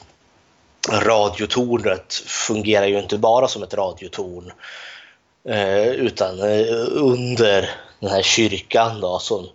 radiotornet 0.91 2.15
fungerar 2.15 2.87
ju 2.87 2.99
inte 2.99 3.19
bara 3.19 3.49
som 3.49 3.62
ett 3.62 3.75
radiotorn 3.75 4.53
eh, 5.49 5.89
utan 5.89 6.41
eh, 6.41 6.77
under 6.89 7.71
den 8.01 8.11
här 8.11 8.23
kyrkan 8.23 9.01
då, 9.01 9.19
som, 9.19 9.49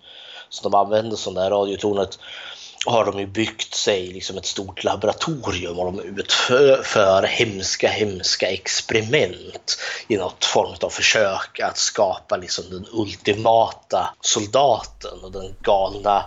som 0.50 0.72
de 0.72 0.78
använder 0.78 1.18
som 1.18 1.34
det 1.34 1.42
här 1.42 1.50
radiotornet 1.50 2.20
har 2.86 3.06
de 3.06 3.20
ju 3.20 3.26
byggt 3.26 3.74
sig 3.74 4.08
liksom 4.08 4.38
ett 4.38 4.46
stort 4.46 4.84
laboratorium 4.84 5.80
och 5.80 5.86
de 5.86 6.00
utför 6.00 7.24
hemska, 7.24 7.90
hemska 7.90 8.48
experiment 8.48 9.78
i 10.08 10.18
något 10.18 10.46
form 10.46 10.76
av 10.82 10.90
försök 10.90 11.60
att 11.60 11.78
skapa 11.78 12.38
liksom 12.38 12.66
den 12.70 12.86
ultimata 12.92 14.14
soldaten 14.22 15.24
och 15.24 15.32
den 15.32 15.56
galna 15.62 16.24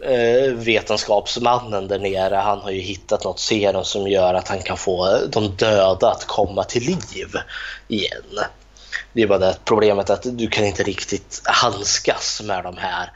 eh, 0.00 0.52
vetenskapsmannen 0.54 1.88
där 1.88 1.98
nere, 1.98 2.34
han 2.34 2.58
har 2.58 2.70
ju 2.70 2.80
hittat 2.80 3.24
något 3.24 3.40
serum 3.40 3.84
som 3.84 4.08
gör 4.08 4.34
att 4.34 4.48
han 4.48 4.62
kan 4.62 4.76
få 4.76 5.18
de 5.28 5.56
döda 5.56 6.10
att 6.10 6.24
komma 6.26 6.64
till 6.64 6.82
liv 6.82 7.34
igen. 7.88 8.38
Det 9.12 9.22
är 9.22 9.26
bara 9.26 9.38
det 9.38 9.56
problemet 9.64 10.10
att 10.10 10.22
du 10.38 10.48
kan 10.48 10.64
inte 10.64 10.82
riktigt 10.82 11.42
handskas 11.44 12.42
med 12.44 12.64
de 12.64 12.76
här 12.76 13.12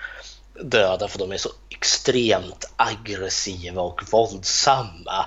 döda 0.62 1.09
för 1.09 1.18
de 1.18 1.33
är 1.33 1.37
så 1.37 1.49
extremt 1.71 2.71
aggressiva 2.76 3.83
och 3.83 4.02
våldsamma. 4.12 5.26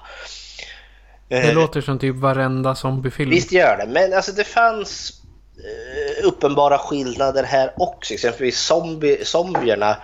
Det 1.28 1.38
eh, 1.38 1.54
låter 1.54 1.82
som 1.82 2.00
typ 2.00 2.16
varenda 2.16 2.76
zombiefilm. 2.76 3.30
Visst 3.30 3.52
gör 3.52 3.78
det, 3.78 3.86
men 3.88 4.14
alltså 4.14 4.32
det 4.32 4.44
fanns 4.44 5.14
eh, 5.58 6.28
uppenbara 6.28 6.78
skillnader 6.78 7.44
här 7.44 7.74
också. 7.78 8.14
Exempelvis 8.14 8.60
zombie, 8.60 9.26
zombierna 9.26 9.98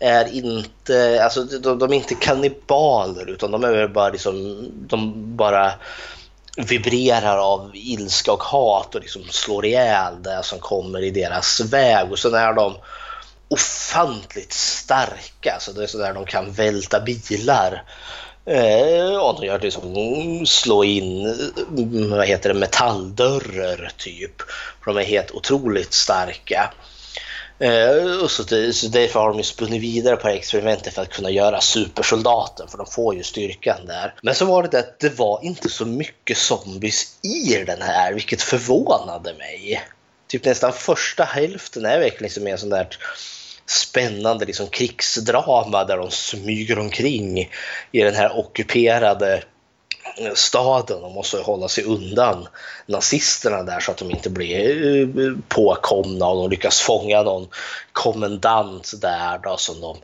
är 0.00 0.34
inte, 0.34 1.24
alltså 1.24 1.44
de, 1.44 1.78
de 1.78 1.92
är 1.92 1.96
inte 1.96 2.14
kannibaler 2.14 3.30
utan 3.30 3.50
de 3.50 3.64
är 3.64 3.88
bara 3.88 4.08
liksom, 4.08 4.66
de 4.72 5.12
bara 5.36 5.72
vibrerar 6.56 7.38
av 7.38 7.70
ilska 7.74 8.32
och 8.32 8.42
hat 8.42 8.94
och 8.94 9.00
liksom 9.00 9.22
slår 9.30 9.66
ihjäl 9.66 10.22
det 10.22 10.40
som 10.42 10.58
kommer 10.58 11.02
i 11.02 11.10
deras 11.10 11.60
väg 11.60 12.12
och 12.12 12.18
sen 12.18 12.34
är 12.34 12.52
de 12.52 12.74
ofantligt 13.48 14.52
starka, 14.52 15.56
så 15.60 15.72
det 15.72 15.82
är 15.82 15.86
sådär 15.86 16.14
de 16.14 16.24
kan 16.24 16.52
välta 16.52 17.00
bilar 17.00 17.84
Eh, 18.46 19.16
och 19.16 19.40
de 19.40 19.46
gör 19.46 19.58
liksom, 19.58 20.46
slå 20.46 20.84
in 20.84 21.34
vad 22.10 22.26
heter 22.26 22.48
det, 22.48 22.60
metalldörrar 22.60 23.90
typ. 23.96 24.42
För 24.84 24.92
de 24.92 25.00
är 25.00 25.04
helt 25.04 25.30
otroligt 25.30 25.92
starka. 25.92 26.72
Eh, 27.58 28.22
och 28.22 28.30
så, 28.30 28.44
så 28.72 28.88
därför 28.88 29.20
har 29.20 29.28
de 29.28 29.38
ju 29.38 29.44
spunnit 29.44 29.82
vidare 29.82 30.16
på 30.16 30.28
experimentet 30.28 30.94
för 30.94 31.02
att 31.02 31.12
kunna 31.12 31.30
göra 31.30 31.60
supersoldaten 31.60 32.68
för 32.68 32.78
de 32.78 32.86
får 32.86 33.14
ju 33.14 33.22
styrkan 33.22 33.86
där. 33.86 34.14
Men 34.22 34.34
så 34.34 34.44
var 34.44 34.62
det 34.62 34.68
det 34.68 34.78
att 34.78 35.00
det 35.00 35.18
var 35.18 35.40
inte 35.42 35.68
så 35.68 35.86
mycket 35.86 36.38
zombies 36.38 37.18
i 37.22 37.64
den 37.66 37.82
här 37.82 38.12
vilket 38.12 38.42
förvånade 38.42 39.34
mig. 39.34 39.82
Typ 40.28 40.44
nästan 40.44 40.72
första 40.72 41.24
hälften 41.24 41.84
är 41.84 42.00
verkligen 42.00 42.30
som 42.30 42.46
en 42.46 42.58
sån 42.58 42.68
där 42.68 42.88
spännande 43.66 44.44
liksom 44.44 44.66
krigsdrama 44.66 45.84
där 45.84 45.96
de 45.96 46.10
smyger 46.10 46.78
omkring 46.78 47.50
i 47.92 48.00
den 48.02 48.14
här 48.14 48.38
ockuperade 48.38 49.42
staden 50.34 51.02
och 51.02 51.12
måste 51.12 51.38
hålla 51.38 51.68
sig 51.68 51.84
undan 51.84 52.48
nazisterna 52.86 53.62
där 53.62 53.80
så 53.80 53.90
att 53.90 53.96
de 53.96 54.10
inte 54.10 54.30
blir 54.30 54.96
eh, 55.00 55.32
påkomna 55.48 56.26
och 56.26 56.36
de 56.36 56.50
lyckas 56.50 56.80
fånga 56.80 57.22
någon 57.22 57.48
kommendant 57.92 58.92
där 59.00 59.38
då 59.38 59.56
som 59.56 59.80
de 59.80 59.96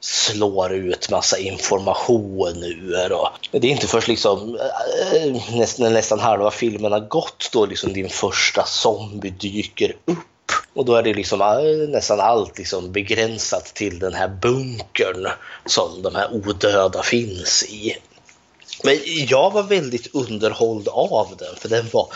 slår 0.00 0.72
ut 0.72 1.10
massa 1.10 1.38
information 1.38 2.62
ur. 2.62 3.12
Och 3.12 3.30
det 3.50 3.66
är 3.66 3.70
inte 3.70 3.86
först 3.86 4.08
liksom 4.08 4.54
eh, 4.54 5.32
när 5.78 5.90
nästan, 5.90 6.20
halva 6.20 6.50
filmen 6.50 6.92
har 6.92 7.00
gått 7.00 7.50
då 7.52 7.66
liksom 7.66 7.92
din 7.92 8.08
första 8.08 8.64
zombie 8.64 9.30
dyker 9.30 9.96
upp 10.04 10.52
och 10.74 10.84
då 10.84 10.94
är 10.94 11.02
det 11.02 11.14
liksom 11.14 11.40
eh, 11.40 11.88
nästan 11.88 12.20
allt 12.20 12.58
liksom 12.58 12.92
begränsat 12.92 13.64
till 13.64 13.98
den 13.98 14.14
här 14.14 14.28
bunkern 14.28 15.28
som 15.66 16.02
de 16.02 16.14
här 16.14 16.34
odöda 16.34 17.02
finns 17.02 17.64
i. 17.68 17.96
Men 18.86 19.00
jag 19.04 19.52
var 19.52 19.62
väldigt 19.62 20.14
underhålld 20.14 20.88
av 20.88 21.36
den 21.38 21.56
för 21.56 21.68
den 21.68 21.86
var, 21.92 22.12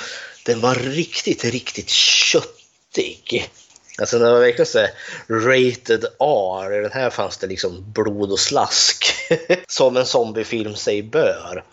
den 0.46 0.60
var 0.60 0.74
riktigt, 0.74 1.44
riktigt 1.44 1.90
köttig. 1.90 3.50
Alltså 3.98 4.18
den 4.18 4.32
var 4.32 4.40
verkligen 4.40 4.66
så 4.66 4.86
rated 5.28 6.04
R. 6.20 6.78
I 6.78 6.82
den 6.82 6.92
här 6.92 7.10
fanns 7.10 7.38
det 7.38 7.46
liksom 7.46 7.92
blod 7.92 8.32
och 8.32 8.40
slask. 8.40 9.04
Som 9.68 9.96
en 9.96 10.06
zombiefilm 10.06 10.76
sig 10.76 11.02
bör. 11.02 11.64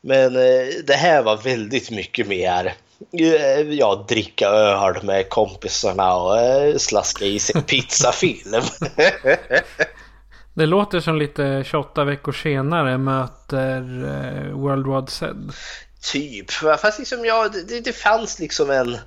Men 0.00 0.36
eh, 0.36 0.66
det 0.84 0.96
här 0.96 1.22
var 1.22 1.36
väldigt 1.36 1.90
mycket 1.90 2.26
mer 2.26 2.74
eh, 3.18 3.60
ja, 3.60 4.04
dricka 4.08 4.48
öl 4.48 5.02
med 5.02 5.28
kompisarna 5.28 6.16
och 6.16 6.40
eh, 6.40 6.76
slaska 6.76 7.24
i 7.24 7.38
sig 7.38 7.62
pizzafilm. 7.62 8.62
Det 10.54 10.66
låter 10.66 11.00
som 11.00 11.18
lite 11.18 11.64
28 11.66 12.04
veckor 12.04 12.32
senare 12.32 12.98
möter 12.98 13.80
eh, 14.04 14.56
World 14.56 14.86
War 14.86 15.06
Z. 15.06 15.34
Typ, 16.12 16.50
fast 16.50 16.98
liksom 16.98 17.24
ja, 17.24 17.48
det, 17.68 17.80
det 17.80 17.92
fanns 17.92 18.38
liksom 18.38 18.70
en 18.70 18.98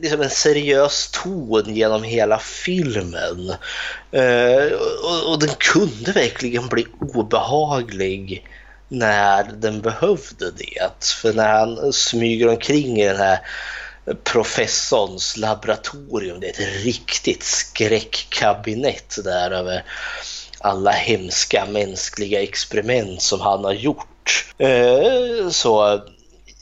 liksom 0.00 0.20
en 0.20 0.30
seriös 0.30 1.10
ton 1.10 1.74
genom 1.74 2.02
hela 2.02 2.38
filmen. 2.38 3.50
Eh, 4.12 4.72
och, 5.04 5.32
och, 5.32 5.38
den 5.38 5.54
kunde 5.58 6.12
verkligen 6.12 6.68
bli 6.68 6.86
obehaglig 7.00 8.48
när 8.88 9.44
den 9.44 9.80
behövde 9.80 10.50
det. 10.50 11.04
För 11.22 11.32
när 11.32 11.58
han 11.58 11.92
smyger 11.92 12.48
omkring 12.48 13.00
i 13.00 13.08
den 13.08 13.16
här 13.16 13.38
professorns 14.24 15.36
laboratorium, 15.36 16.40
det 16.40 16.46
är 16.46 16.50
ett 16.50 16.84
riktigt 16.84 17.42
skräckkabinett 17.42 19.18
där 19.24 19.50
över 19.50 19.84
alla 20.62 20.90
hemska 20.90 21.66
mänskliga 21.66 22.42
experiment 22.42 23.22
som 23.22 23.40
han 23.40 23.64
har 23.64 23.72
gjort. 23.72 24.54
Eh, 24.58 25.48
så 25.50 25.82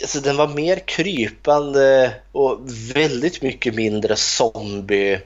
alltså 0.00 0.20
den 0.20 0.36
var 0.36 0.48
mer 0.48 0.76
krypande 0.76 2.14
och 2.32 2.60
väldigt 2.94 3.42
mycket 3.42 3.74
mindre 3.74 4.16
zombie 4.16 5.20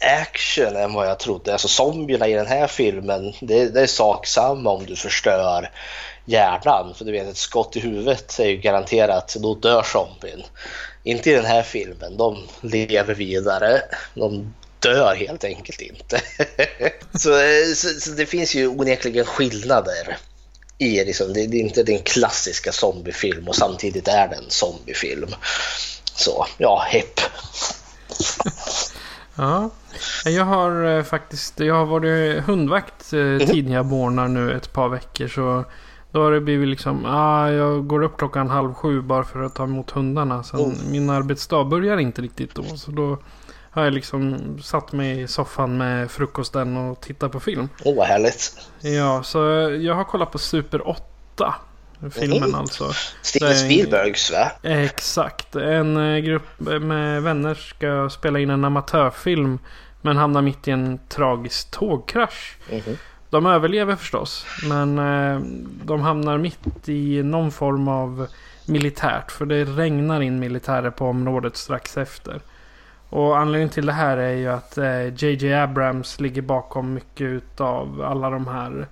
action 0.00 0.76
än 0.76 0.92
vad 0.92 1.06
jag 1.06 1.18
trodde. 1.18 1.52
Alltså 1.52 1.68
zombierna 1.68 2.28
i 2.28 2.32
den 2.32 2.46
här 2.46 2.66
filmen, 2.66 3.32
det, 3.40 3.68
det 3.68 3.80
är 3.80 3.86
sak 3.86 4.26
samma 4.26 4.70
om 4.70 4.86
du 4.86 4.96
förstör 4.96 5.70
hjärnan. 6.24 6.94
För 6.94 7.04
du 7.04 7.12
vet, 7.12 7.28
ett 7.28 7.36
skott 7.36 7.76
i 7.76 7.80
huvudet 7.80 8.38
är 8.38 8.48
ju 8.48 8.56
garanterat, 8.56 9.36
då 9.38 9.54
dör 9.54 9.82
zombien. 9.82 10.42
Inte 11.04 11.30
i 11.30 11.34
den 11.34 11.44
här 11.44 11.62
filmen, 11.62 12.16
de 12.16 12.38
lever 12.60 13.14
vidare. 13.14 13.82
De 14.14 14.54
dör 14.80 15.14
helt 15.14 15.44
enkelt 15.44 15.80
inte. 15.80 16.20
så, 17.12 17.30
så, 17.74 18.00
så, 18.00 18.10
det 18.10 18.26
finns 18.26 18.54
ju 18.54 18.66
onekligen 18.66 19.24
skillnader 19.24 20.16
i 20.78 21.04
liksom, 21.04 21.32
det, 21.32 21.46
det 21.46 21.56
är 21.56 21.60
inte 21.60 21.82
den 21.82 21.98
klassiska 21.98 22.72
zombiefilm 22.72 23.48
och 23.48 23.56
samtidigt 23.56 24.08
är 24.08 24.28
det 24.28 24.34
en 24.34 24.50
zombiefilm. 24.50 25.34
Så 26.14 26.46
ja, 26.58 26.84
hepp. 26.88 27.20
Ja, 29.34 29.70
jag 30.24 30.44
har 30.44 30.84
eh, 30.84 31.02
faktiskt 31.02 31.60
jag 31.60 31.74
har 31.74 31.86
varit 31.86 32.44
hundvakt 32.44 33.12
eh, 33.12 33.18
mhm. 33.18 33.46
tidiga 33.46 33.82
morgnar 33.82 34.28
nu 34.28 34.52
ett 34.52 34.72
par 34.72 34.88
veckor. 34.88 35.28
Så 35.28 35.64
då 36.12 36.22
har 36.22 36.32
det 36.32 36.40
blivit 36.40 36.68
liksom, 36.68 37.04
ah, 37.06 37.50
jag 37.50 37.86
går 37.86 38.02
upp 38.02 38.18
klockan 38.18 38.48
halv 38.48 38.74
sju 38.74 39.02
bara 39.02 39.24
för 39.24 39.42
att 39.42 39.54
ta 39.54 39.64
emot 39.64 39.90
hundarna. 39.90 40.42
Sen 40.42 40.60
oh. 40.60 40.72
min 40.90 41.10
arbetsdag 41.10 41.64
börjar 41.64 41.98
inte 41.98 42.22
riktigt 42.22 42.54
då. 42.54 42.62
Så 42.62 42.90
då 42.90 43.18
har 43.70 43.84
jag 43.84 43.92
liksom 43.92 44.58
satt 44.62 44.92
mig 44.92 45.20
i 45.20 45.28
soffan 45.28 45.76
med 45.76 46.10
frukosten 46.10 46.76
och 46.76 47.00
tittat 47.00 47.32
på 47.32 47.40
film. 47.40 47.68
Åh, 47.84 47.92
oh, 47.92 47.96
vad 47.96 48.06
härligt. 48.06 48.52
Ja, 48.80 49.22
så 49.22 49.38
jag 49.80 49.94
har 49.94 50.04
kollat 50.04 50.32
på 50.32 50.38
Super 50.38 50.88
8. 50.88 51.54
Filmen 52.10 52.42
mm. 52.42 52.54
alltså. 52.54 52.92
Steven 53.22 53.54
Spielbergs 53.54 54.30
va? 54.30 54.52
Exakt. 54.62 55.56
En 55.56 55.96
eh, 55.96 56.18
grupp 56.18 56.60
med 56.60 57.22
vänner 57.22 57.54
ska 57.54 58.10
spela 58.10 58.38
in 58.38 58.50
en 58.50 58.64
amatörfilm. 58.64 59.58
Men 60.02 60.16
hamnar 60.16 60.42
mitt 60.42 60.68
i 60.68 60.70
en 60.70 60.98
tragisk 61.08 61.70
tågkrasch. 61.70 62.56
Mm. 62.70 62.96
De 63.30 63.46
överlever 63.46 63.96
förstås. 63.96 64.46
Men 64.68 64.98
eh, 64.98 65.40
de 65.84 66.00
hamnar 66.00 66.38
mitt 66.38 66.88
i 66.88 67.22
någon 67.22 67.50
form 67.50 67.88
av 67.88 68.26
militärt. 68.66 69.30
För 69.30 69.46
det 69.46 69.64
regnar 69.64 70.20
in 70.20 70.38
militärer 70.38 70.90
på 70.90 71.06
området 71.06 71.56
strax 71.56 71.96
efter. 71.96 72.40
Och 73.10 73.38
anledningen 73.38 73.68
till 73.68 73.86
det 73.86 73.92
här 73.92 74.16
är 74.16 74.36
ju 74.36 74.48
att 74.48 74.78
JJ 75.22 75.52
eh, 75.52 75.62
Abrams 75.62 76.20
ligger 76.20 76.42
bakom 76.42 76.94
mycket 76.94 77.60
av 77.60 78.02
alla 78.02 78.30
de 78.30 78.46
här 78.46 78.86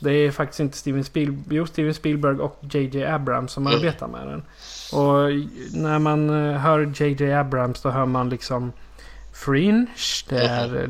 det 0.00 0.12
är 0.12 0.30
faktiskt 0.30 0.60
inte 0.60 0.76
Steven 0.76 1.04
Spielberg, 1.04 1.56
jo, 1.56 1.66
Steven 1.66 1.94
Spielberg 1.94 2.38
och 2.38 2.60
JJ 2.62 3.04
Abrams 3.04 3.52
som 3.52 3.66
mm. 3.66 3.78
arbetar 3.78 4.06
med 4.06 4.26
den. 4.26 4.42
Och 4.92 5.30
när 5.72 5.98
man 5.98 6.30
eh, 6.30 6.58
hör 6.58 6.92
JJ 7.02 7.32
Abrams 7.32 7.82
då 7.82 7.90
hör 7.90 8.06
man 8.06 8.28
liksom 8.28 8.72
Fringe, 9.32 9.86
det 10.28 10.38
är 10.38 10.88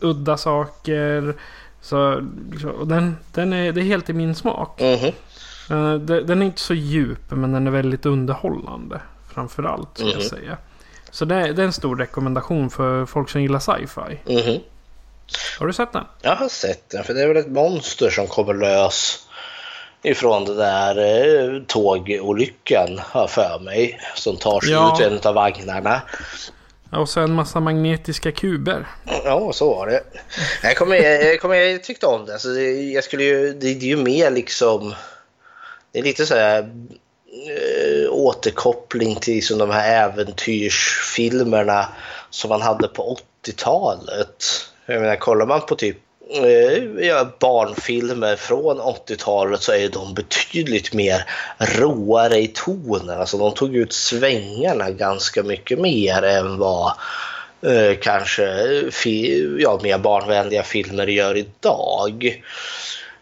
udda 0.00 0.36
saker. 0.36 1.34
Så, 1.80 2.22
liksom, 2.50 2.70
och 2.70 2.88
den, 2.88 3.16
den 3.32 3.52
är, 3.52 3.72
det 3.72 3.80
är 3.80 3.84
helt 3.84 4.10
i 4.10 4.12
min 4.12 4.34
smak. 4.34 4.80
Mm. 4.80 5.12
Den 6.06 6.42
är 6.42 6.46
inte 6.46 6.60
så 6.60 6.74
djup 6.74 7.30
men 7.30 7.52
den 7.52 7.66
är 7.66 7.70
väldigt 7.70 8.06
underhållande. 8.06 9.00
Framförallt 9.28 9.88
ska 9.94 10.06
mm. 10.06 10.18
jag 10.18 10.22
säga. 10.22 10.56
Så 11.14 11.24
det, 11.24 11.52
det, 11.52 11.62
är 11.62 11.66
en 11.66 11.72
stor 11.72 11.96
rekommendation 11.96 12.70
för 12.70 13.06
folk 13.06 13.30
som 13.30 13.42
gillar 13.42 13.58
sci-fi. 13.58 14.18
Mm. 14.26 14.60
Har 15.58 15.66
du 15.66 15.72
sett 15.72 15.92
den? 15.92 16.04
Jag 16.22 16.36
har 16.36 16.48
sett 16.48 16.90
den, 16.90 17.04
för 17.04 17.14
det 17.14 17.22
är 17.22 17.28
väl 17.28 17.36
ett 17.36 17.50
monster 17.50 18.10
som 18.10 18.26
kommer 18.26 18.54
lös 18.54 19.28
ifrån 20.02 20.44
det 20.44 20.54
där 20.54 20.98
eh, 20.98 21.62
tågolyckan, 21.62 23.00
har 23.04 23.26
för 23.26 23.58
mig, 23.58 24.00
som 24.14 24.36
tar 24.36 24.60
sig 24.60 24.72
ja. 24.72 24.94
ut 24.94 25.06
en 25.06 25.28
av 25.28 25.34
vagnarna. 25.34 26.02
Och 26.92 27.08
så 27.08 27.20
en 27.20 27.32
massa 27.32 27.60
magnetiska 27.60 28.32
kuber. 28.32 28.86
Ja, 29.24 29.52
så 29.52 29.74
var 29.74 29.86
det. 29.86 30.02
Jag, 30.62 30.76
kommer, 30.76 30.96
jag, 30.96 31.40
kommer, 31.40 31.54
jag 31.54 31.84
tyckte 31.84 32.06
om 32.06 32.26
det. 32.26 32.32
Alltså, 32.32 32.48
jag 32.60 33.04
skulle 33.04 33.24
ju, 33.24 33.52
det, 33.52 33.74
det 33.74 33.86
är 33.86 33.88
ju 33.88 33.96
mer 33.96 34.30
liksom... 34.30 34.94
Det 35.92 35.98
är 35.98 36.02
lite 36.02 36.26
så 36.26 36.34
här 36.34 36.86
Eh, 37.34 38.12
återkoppling 38.12 39.16
till 39.16 39.34
liksom 39.34 39.58
de 39.58 39.70
här 39.70 40.08
äventyrsfilmerna 40.08 41.88
som 42.30 42.48
man 42.48 42.62
hade 42.62 42.88
på 42.88 43.16
80-talet. 43.44 44.44
Jag 44.86 45.00
menar, 45.00 45.16
kollar 45.16 45.46
man 45.46 45.60
på 45.60 45.74
typ 45.74 45.96
eh, 46.30 47.26
barnfilmer 47.40 48.36
från 48.36 48.80
80-talet 48.80 49.62
så 49.62 49.72
är 49.72 49.88
de 49.88 50.14
betydligt 50.14 50.92
mer 50.92 51.24
råare 51.58 52.38
i 52.38 52.48
tonen. 52.48 53.20
Alltså 53.20 53.38
de 53.38 53.54
tog 53.54 53.76
ut 53.76 53.92
svängarna 53.92 54.90
ganska 54.90 55.42
mycket 55.42 55.78
mer 55.78 56.22
än 56.22 56.58
vad 56.58 56.92
eh, 57.62 57.96
kanske 58.00 58.44
ja, 59.58 59.80
mer 59.82 59.98
barnvänliga 59.98 60.62
filmer 60.62 61.06
gör 61.06 61.36
idag. 61.36 62.42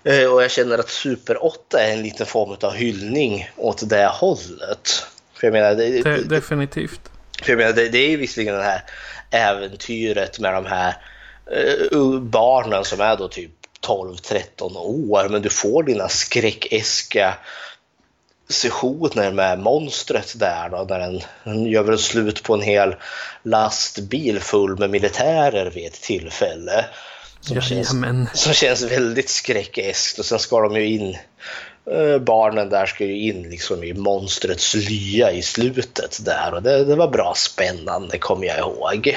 Eh, 0.04 0.32
och 0.32 0.42
jag 0.42 0.50
känner 0.50 0.78
att 0.78 0.88
Super 0.88 1.44
8 1.44 1.82
är 1.82 1.92
en 1.92 2.02
liten 2.02 2.26
form 2.26 2.56
av 2.62 2.72
hyllning 2.72 3.50
åt 3.56 3.88
det 3.88 4.06
hållet. 4.06 5.06
För 5.34 5.46
jag 5.46 5.52
menar, 5.52 5.74
det, 5.74 6.02
det, 6.02 6.28
definitivt. 6.28 7.00
För 7.42 7.52
jag 7.52 7.58
menar, 7.58 7.72
det, 7.72 7.88
det 7.88 7.98
är 7.98 8.08
ju 8.08 8.16
visserligen 8.16 8.54
det 8.54 8.62
här 8.62 8.82
äventyret 9.30 10.38
med 10.38 10.54
de 10.54 10.66
här 10.66 10.94
uh, 11.92 12.20
barnen 12.20 12.84
som 12.84 13.00
är 13.00 13.16
då 13.16 13.28
typ 13.28 13.50
12-13 13.86 14.76
år, 14.76 15.28
men 15.28 15.42
du 15.42 15.48
får 15.48 15.82
dina 15.82 16.08
skräckeska 16.08 17.34
sessioner 18.48 19.32
med 19.32 19.58
monstret 19.58 20.32
där 20.36 20.68
då, 20.68 20.86
när 20.88 20.98
den, 20.98 21.20
den 21.44 21.66
gör 21.66 21.82
väl 21.82 21.98
slut 21.98 22.42
på 22.42 22.54
en 22.54 22.62
hel 22.62 22.94
lastbil 23.42 24.40
full 24.40 24.78
med 24.78 24.90
militärer 24.90 25.70
vid 25.70 25.86
ett 25.86 26.02
tillfälle. 26.02 26.84
Som, 27.42 27.60
känns, 27.60 27.70
Jajamän. 27.92 28.28
som 28.32 28.52
känns 28.52 28.82
väldigt 28.92 29.28
skräckeskt 29.28 30.18
och 30.18 30.24
sen 30.24 30.38
ska 30.38 30.60
de 30.60 30.76
ju 30.76 30.86
in 30.86 31.16
eh, 31.90 32.18
Barnen 32.20 32.68
där 32.68 32.86
ska 32.86 33.04
ju 33.04 33.18
in 33.18 33.42
liksom 33.42 33.84
i 33.84 33.94
monstrets 33.94 34.74
lya 34.74 35.32
i 35.32 35.42
slutet 35.42 36.24
där 36.24 36.54
och 36.54 36.62
det, 36.62 36.84
det 36.84 36.96
var 36.96 37.08
bra 37.08 37.34
spännande 37.36 38.18
kommer 38.18 38.46
jag 38.46 38.58
ihåg. 38.58 39.16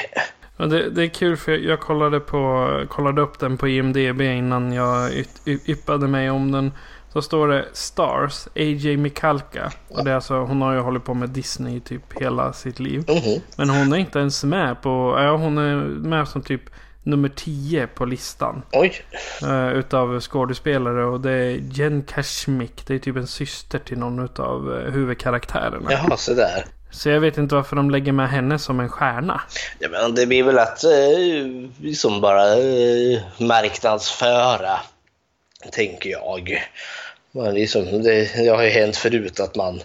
Ja, 0.57 0.65
det, 0.65 0.89
det 0.89 1.03
är 1.03 1.07
kul 1.07 1.37
för 1.37 1.51
jag, 1.51 1.61
jag 1.63 1.79
kollade, 1.79 2.19
på, 2.19 2.69
kollade 2.89 3.21
upp 3.21 3.39
den 3.39 3.57
på 3.57 3.67
IMDB 3.67 4.21
innan 4.21 4.73
jag 4.73 5.11
yt- 5.11 5.69
yppade 5.69 6.07
mig 6.07 6.29
om 6.29 6.51
den. 6.51 6.71
Så 7.13 7.21
står 7.21 7.47
det 7.47 7.65
Stars, 7.73 8.47
AJ 8.55 8.97
Mikalka. 8.97 9.71
Och 9.89 10.05
det 10.05 10.11
är 10.11 10.15
alltså, 10.15 10.33
hon 10.33 10.61
har 10.61 10.73
ju 10.73 10.79
hållit 10.79 11.05
på 11.05 11.13
med 11.13 11.29
Disney 11.29 11.79
typ 11.79 12.01
hela 12.21 12.53
sitt 12.53 12.79
liv. 12.79 13.03
Mhm. 13.07 13.41
Men 13.57 13.69
hon 13.69 13.93
är 13.93 13.97
inte 13.97 14.19
ens 14.19 14.43
med 14.43 14.81
på, 14.81 15.15
ja 15.19 15.37
hon 15.37 15.57
är 15.57 15.75
med 15.85 16.27
som 16.27 16.41
typ 16.41 16.61
nummer 17.05 17.29
10 17.29 17.87
på 17.87 18.05
listan. 18.05 18.61
Oj, 18.71 18.93
Uh, 19.43 19.73
utav 19.73 20.19
skådespelare 20.19 21.05
och 21.05 21.21
det 21.21 21.31
är 21.31 21.59
Jen 21.71 22.03
Kashmik. 22.03 22.87
Det 22.87 22.95
är 22.95 22.99
typ 22.99 23.15
en 23.15 23.27
syster 23.27 23.79
till 23.79 23.97
någon 23.97 24.25
utav 24.25 24.69
uh, 24.69 24.91
huvudkaraktärerna. 24.91 25.91
jaha 25.91 26.17
så 26.17 26.33
där. 26.33 26.65
Så 26.95 27.09
jag 27.09 27.19
vet 27.19 27.37
inte 27.37 27.55
varför 27.55 27.75
de 27.75 27.91
lägger 27.91 28.11
med 28.11 28.29
henne 28.29 28.59
som 28.59 28.79
en 28.79 28.89
stjärna. 28.89 29.41
Ja, 29.79 29.89
men 29.89 30.15
det 30.15 30.25
blir 30.25 30.43
väl 30.43 30.59
att 30.59 30.83
eh, 30.83 30.91
liksom 31.81 32.21
bara 32.21 32.53
eh, 32.53 33.21
marknadsföra, 33.37 34.79
tänker 35.71 36.09
jag. 36.09 36.63
Men 37.31 37.53
liksom, 37.53 38.03
det, 38.03 38.35
det 38.35 38.49
har 38.49 38.63
ju 38.63 38.69
hänt 38.69 38.97
förut 38.97 39.39
att 39.39 39.55
man 39.55 39.81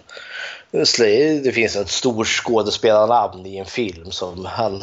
det 0.71 1.55
finns 1.55 1.75
ett 1.75 1.89
stort 1.89 2.27
skådespelarnamn 2.27 3.45
i 3.45 3.57
en 3.57 3.65
film 3.65 4.11
som 4.11 4.45
han, 4.45 4.81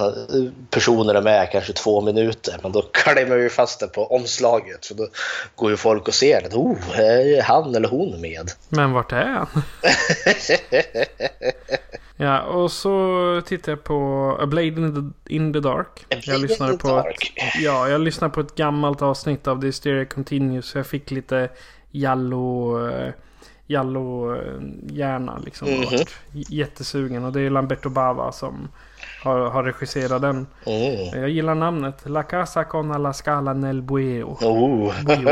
personen 0.70 1.16
är 1.16 1.22
med 1.22 1.50
kanske 1.52 1.72
två 1.72 2.00
minuter 2.00 2.56
men 2.62 2.72
då 2.72 2.82
klämmer 2.92 3.36
vi 3.36 3.48
fast 3.48 3.80
det 3.80 3.86
på 3.86 4.06
omslaget 4.06 4.86
för 4.86 4.94
då 4.94 5.06
går 5.54 5.70
ju 5.70 5.76
folk 5.76 6.08
och 6.08 6.14
ser 6.14 6.40
det. 6.40 6.56
Oh, 6.56 7.00
är 7.00 7.42
han 7.42 7.74
eller 7.74 7.88
hon 7.88 8.20
med? 8.20 8.50
Men 8.68 8.92
vart 8.92 9.12
är 9.12 9.24
han? 9.24 9.46
ja, 12.16 12.42
och 12.42 12.72
så 12.72 13.42
tittar 13.46 13.72
jag 13.72 13.84
på 13.84 14.36
A 14.40 14.46
Blade 14.46 14.66
in 14.66 15.14
the, 15.24 15.34
in 15.34 15.52
the 15.52 15.60
Dark. 15.60 16.06
Jag 16.08 16.40
lyssnade 16.40 16.78
på 16.78 16.88
Dark. 16.88 17.32
Ett, 17.36 17.62
ja, 17.62 17.88
jag 17.88 18.00
lyssnade 18.00 18.34
på 18.34 18.40
ett 18.40 18.54
gammalt 18.54 19.02
avsnitt 19.02 19.46
av 19.46 19.60
The 19.60 19.66
Hysteria 19.66 20.04
Continues. 20.04 20.66
Så 20.66 20.78
jag 20.78 20.86
fick 20.86 21.10
lite 21.10 21.48
Jallo... 21.90 22.78
Jallo-hjärna 23.68 25.38
liksom. 25.44 25.68
Och 25.68 25.92
vart 25.92 26.16
Jättesugen. 26.32 27.24
Och 27.24 27.32
det 27.32 27.40
är 27.40 27.50
Lamberto 27.50 27.88
Bava 27.88 28.32
som 28.32 28.68
har, 29.22 29.50
har 29.50 29.62
regisserat 29.62 30.22
den. 30.22 30.46
Mm. 30.66 31.20
Jag 31.20 31.28
gillar 31.28 31.54
namnet. 31.54 31.94
La 32.04 32.22
Casa 32.22 32.64
con 32.64 33.02
la 33.02 33.12
Scala 33.12 33.52
nel 33.52 33.82
Bueo. 33.82 34.38
Oh. 34.40 35.04
Bueo. 35.04 35.28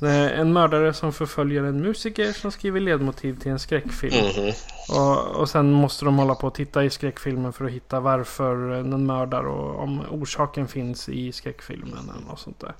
Är 0.00 0.30
en 0.30 0.52
mördare 0.52 0.94
som 0.94 1.12
förföljer 1.12 1.62
en 1.62 1.80
musiker 1.80 2.32
som 2.32 2.52
skriver 2.52 2.80
ledmotiv 2.80 3.40
till 3.40 3.50
en 3.50 3.58
skräckfilm. 3.58 4.26
Mhm. 4.36 4.52
Och, 4.88 5.26
och 5.26 5.48
sen 5.48 5.72
måste 5.72 6.04
de 6.04 6.18
hålla 6.18 6.34
på 6.34 6.46
och 6.46 6.54
titta 6.54 6.84
i 6.84 6.90
skräckfilmen 6.90 7.52
för 7.52 7.64
att 7.64 7.70
hitta 7.70 8.00
varför 8.00 8.56
den 8.70 9.06
mördar 9.06 9.46
och 9.46 9.82
om 9.82 10.02
orsaken 10.10 10.68
finns 10.68 11.08
i 11.08 11.32
skräckfilmen 11.32 12.10
eller 12.14 12.28
något 12.28 12.40
sånt 12.40 12.60
där. 12.60 12.72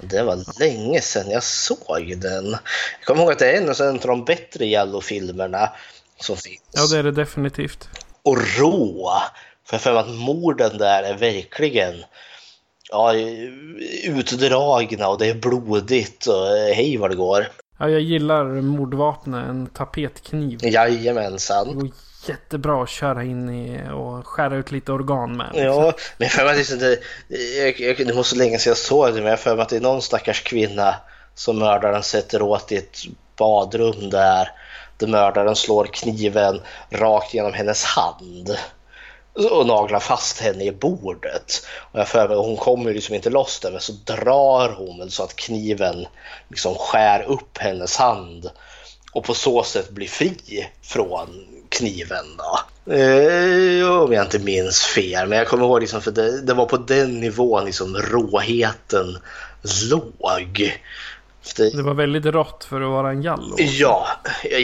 Det 0.00 0.22
var 0.22 0.60
länge 0.60 1.00
sedan 1.00 1.30
jag 1.30 1.42
såg 1.42 2.14
den. 2.16 2.50
Jag 2.50 2.60
kommer 3.04 3.22
ihåg 3.22 3.32
att 3.32 3.38
det 3.38 3.52
är 3.52 3.62
en 3.62 3.94
av 3.94 4.00
de 4.00 4.24
bättre 4.24 4.66
Jallo-filmerna 4.66 5.70
som 6.16 6.36
finns. 6.36 6.62
Ja, 6.72 6.86
det 6.86 6.98
är 6.98 7.02
det 7.02 7.12
definitivt. 7.12 7.88
Och 8.28 8.38
rå. 8.58 9.12
För 9.66 9.74
jag 9.74 9.80
för 9.80 9.94
att 9.94 10.08
morden 10.08 10.78
där 10.78 11.02
är 11.02 11.14
verkligen 11.14 11.94
ja, 12.90 13.14
utdragna 14.04 15.08
och 15.08 15.18
det 15.18 15.26
är 15.26 15.34
blodigt 15.34 16.26
och 16.26 16.46
hej 16.74 16.96
vad 16.96 17.10
det 17.10 17.16
går. 17.16 17.46
Ja, 17.78 17.88
jag 17.88 18.00
gillar 18.00 18.44
mordvapnet, 18.44 19.48
en 19.48 19.66
tapetkniv. 19.66 20.58
Jajamensan. 20.62 21.68
Det 21.68 21.74
går 21.74 21.90
jättebra 22.26 22.82
att 22.82 22.88
köra 22.88 23.24
in 23.24 23.50
i 23.50 23.80
och 23.92 24.26
skära 24.26 24.56
ut 24.56 24.70
lite 24.70 24.92
organ 24.92 25.36
med. 25.36 25.46
liksom. 25.52 25.66
Ja, 25.66 25.92
men 26.18 26.28
jag 26.28 26.28
har 26.28 26.28
för 26.28 26.44
mig 26.44 26.52
att 26.52 26.58
liksom 26.58 26.78
det, 26.78 26.98
jag, 27.58 27.80
jag, 27.80 28.06
det 28.06 28.12
var 28.12 28.22
så 28.22 28.36
länge 28.36 28.58
sedan 28.58 28.70
jag 28.70 28.76
såg 28.76 29.14
det, 29.14 29.20
men 29.20 29.30
jag 29.30 29.40
för 29.40 29.54
mig 29.54 29.62
att 29.62 29.68
det 29.68 29.76
är 29.76 29.80
någon 29.80 30.02
stackars 30.02 30.42
kvinna 30.42 30.94
som 31.34 31.58
mördaren 31.58 32.02
sätter 32.02 32.42
åt 32.42 32.72
i 32.72 32.76
ett 32.76 32.98
badrum 33.36 34.10
där 34.10 34.50
mördaren 35.06 35.56
slår 35.56 35.84
kniven 35.84 36.60
rakt 36.90 37.34
genom 37.34 37.52
hennes 37.52 37.84
hand 37.84 38.56
och 39.50 39.66
naglar 39.66 40.00
fast 40.00 40.40
henne 40.40 40.64
i 40.64 40.72
bordet. 40.72 41.66
Och 41.92 42.00
jag 42.00 42.08
för 42.08 42.28
mig, 42.28 42.36
hon 42.36 42.56
kommer 42.56 42.94
liksom 42.94 43.14
inte 43.14 43.30
loss 43.30 43.60
där, 43.60 43.70
men 43.70 43.80
så 43.80 43.92
drar 43.92 44.68
hon 44.68 45.10
så 45.10 45.22
att 45.22 45.36
kniven 45.36 46.06
liksom 46.48 46.74
skär 46.74 47.22
upp 47.22 47.58
hennes 47.58 47.96
hand 47.96 48.50
och 49.12 49.24
på 49.24 49.34
så 49.34 49.62
sätt 49.62 49.90
blir 49.90 50.08
fri 50.08 50.68
från 50.82 51.28
kniven. 51.68 52.26
Då. 52.36 52.58
Eh, 52.92 54.02
om 54.02 54.12
jag 54.12 54.24
inte 54.24 54.38
minns 54.38 54.84
fel, 54.84 55.28
men 55.28 55.38
jag 55.38 55.48
kommer 55.48 55.64
ihåg 55.64 55.80
liksom 55.80 56.02
för 56.02 56.10
det, 56.10 56.42
det 56.42 56.54
var 56.54 56.66
på 56.66 56.76
den 56.76 57.20
nivån 57.20 57.64
liksom 57.64 57.96
råheten 57.96 59.18
låg. 59.90 60.80
Det, 61.56 61.82
var 61.82 61.94
väldigt 61.94 62.26
rått 62.26 62.64
för 62.64 62.80
att 62.80 62.90
vara 62.90 63.10
en 63.10 63.22
Jallo. 63.22 63.56
Ja, 63.58 64.06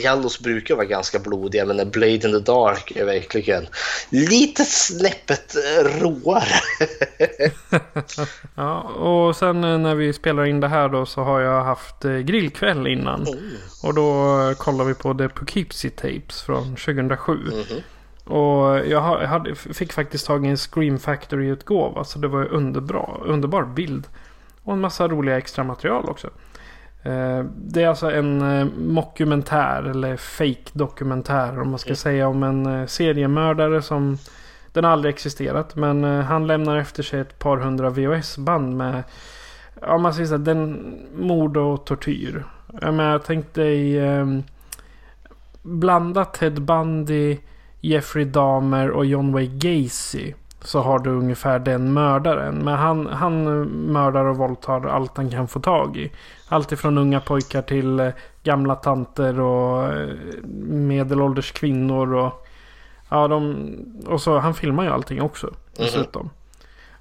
Jallos 0.03 0.41
brukar 0.41 0.75
vara 0.75 0.87
ganska 0.87 1.19
blodiga 1.19 1.65
men 1.65 1.91
Blade 1.91 2.13
in 2.13 2.21
the 2.21 2.39
Dark 2.39 2.93
är 2.97 3.05
verkligen 3.05 3.67
lite 4.11 4.65
snäppet 4.65 5.57
råare. 6.01 6.45
Ja, 8.55 8.81
och 8.81 9.37
sen 9.37 9.65
eh, 9.65 9.79
när 9.79 9.95
vi 9.95 10.13
spelar 10.13 10.45
in 10.45 10.61
det 10.61 10.69
här 10.69 10.89
då 10.89 11.07
så 11.07 11.23
har 11.23 11.41
jag 11.41 11.65
haft 11.65 12.05
eh, 12.05 12.13
grillkväll 12.13 12.87
innan. 12.87 13.27
Och 13.83 13.95
då 13.95 14.41
eh, 14.41 14.57
kollar 14.57 14.85
vi 14.85 14.95
på 14.95 15.15
The 15.15 15.29
Poughkeepsie 15.29 15.91
Tapes 15.91 16.43
från 16.43 16.77
2007. 16.77 17.39
Och 18.25 18.87
jag, 18.89 19.01
hade, 19.01 19.55
fick 19.55 19.93
faktiskt 19.93 20.27
tag 20.27 20.47
i 20.47 20.49
en 20.49 20.57
Scream 20.57 20.99
Factory-utgåva. 20.99 22.05
Så 22.05 22.19
det 22.19 22.29
var 22.29 22.41
ju 22.41 22.49
underbra, 22.49 23.19
underbar 23.25 23.63
bild. 23.65 24.07
Och 24.63 24.73
en 24.73 24.81
massa 24.81 25.09
roliga 25.09 25.39
extra 25.39 25.65
material 25.65 26.05
också. 26.09 26.31
Eh, 27.05 27.45
Det 27.57 27.83
är 27.83 27.89
alltså 27.89 28.11
en 28.11 28.43
eh, 28.43 28.67
mockumentär 28.79 29.83
eller 29.83 30.17
fake 30.17 30.71
dokumentär 30.73 31.61
om 31.61 31.71
man 31.71 31.79
ska 31.79 31.95
säga 31.95 32.29
om 32.29 32.43
en 32.43 32.67
eh, 32.67 32.87
seriemördare 32.87 33.83
som 33.83 34.19
den 34.73 34.85
har 34.85 34.91
aldrig 34.91 35.15
existerat 35.15 35.77
men 35.77 36.05
han 36.05 36.47
lämnar 36.47 36.77
efter 36.77 37.03
sig 37.03 37.21
ett 37.21 37.39
par 37.39 37.57
hundra 37.57 37.91
VHS-band 37.91 38.77
med 38.77 39.03
ja, 39.81 39.99
man 39.99 40.15
säger 40.15 40.27
så 40.27 40.37
här, 40.37 40.45
den 40.45 40.95
mord 41.17 41.57
och 41.57 41.85
tortyr. 41.87 42.45
Jag, 42.81 42.95
menar, 42.95 43.11
jag 43.11 43.25
tänkte 43.25 43.63
i 43.63 43.97
eh, 43.97 44.27
blanda 45.63 46.25
Ted 46.25 46.63
Bundy, 46.63 47.39
Jeffrey 47.81 48.25
Dahmer 48.25 48.91
och 48.91 49.07
John 49.07 49.33
Wayne 49.33 49.55
Gacy. 49.55 50.35
Så 50.65 50.81
har 50.81 50.99
du 50.99 51.11
ungefär 51.11 51.59
den 51.59 51.93
mördaren. 51.93 52.65
Men 52.65 52.75
han, 52.75 53.07
han 53.07 53.65
mördar 53.93 54.25
och 54.25 54.37
våldtar 54.37 54.87
allt 54.87 55.17
han 55.17 55.31
kan 55.31 55.49
få 55.49 55.61
tag 55.61 55.97
i. 55.97 56.13
Allt 56.49 56.73
ifrån 56.73 56.99
unga 56.99 57.21
pojkar 57.21 57.63
till 57.63 58.01
eh, 58.01 58.09
gamla 58.43 58.75
tanter 58.75 59.41
och 59.41 59.93
eh, 59.93 60.09
medelålders 60.69 61.53
kvinnor. 61.53 62.15
Och, 62.15 62.47
ja, 63.09 63.29
de, 63.29 63.67
och 64.07 64.21
så, 64.21 64.39
han 64.39 64.55
filmar 64.55 64.85
ju 64.85 64.91
allting 64.91 65.23
också 65.23 65.51
dessutom. 65.77 66.31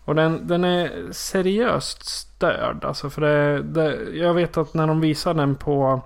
Och 0.05 0.15
den, 0.15 0.47
den 0.47 0.63
är 0.63 1.11
seriöst 1.11 2.05
störd. 2.05 2.85
Alltså 2.85 3.09
för 3.09 3.21
det, 3.21 3.61
det, 3.61 3.97
jag 4.13 4.33
vet 4.33 4.57
att 4.57 4.73
när 4.73 4.87
de 4.87 5.01
visade 5.01 5.39
den 5.39 5.55
på 5.55 6.01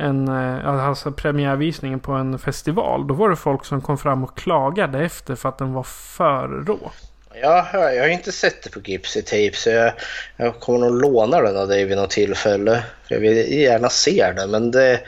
en, 0.00 0.28
eh, 0.28 0.68
alltså 0.68 1.12
premiärvisningen 1.12 2.00
på 2.00 2.12
en 2.12 2.38
festival. 2.38 3.06
Då 3.06 3.14
var 3.14 3.30
det 3.30 3.36
folk 3.36 3.64
som 3.64 3.80
kom 3.80 3.98
fram 3.98 4.24
och 4.24 4.36
klagade 4.36 5.04
efter 5.04 5.34
för 5.34 5.48
att 5.48 5.58
den 5.58 5.72
var 5.72 5.82
för 5.82 6.48
rå. 6.48 6.92
Jag 7.42 7.62
har, 7.62 7.90
jag 7.90 8.02
har 8.02 8.08
inte 8.08 8.32
sett 8.32 8.62
det 8.62 8.70
på 8.70 8.80
Gipsy 8.80 9.22
Tape 9.22 9.52
så 9.54 9.70
jag, 9.70 9.92
jag 10.36 10.60
kommer 10.60 10.78
nog 10.78 11.00
låna 11.00 11.40
den 11.40 11.56
av 11.56 11.68
dig 11.68 11.84
vid 11.84 11.96
något 11.96 12.10
tillfälle. 12.10 12.84
För 13.08 13.14
jag 13.14 13.20
vill 13.20 13.52
gärna 13.52 13.88
se 13.88 14.32
den 14.36 14.50
men 14.50 14.70
det, 14.70 15.00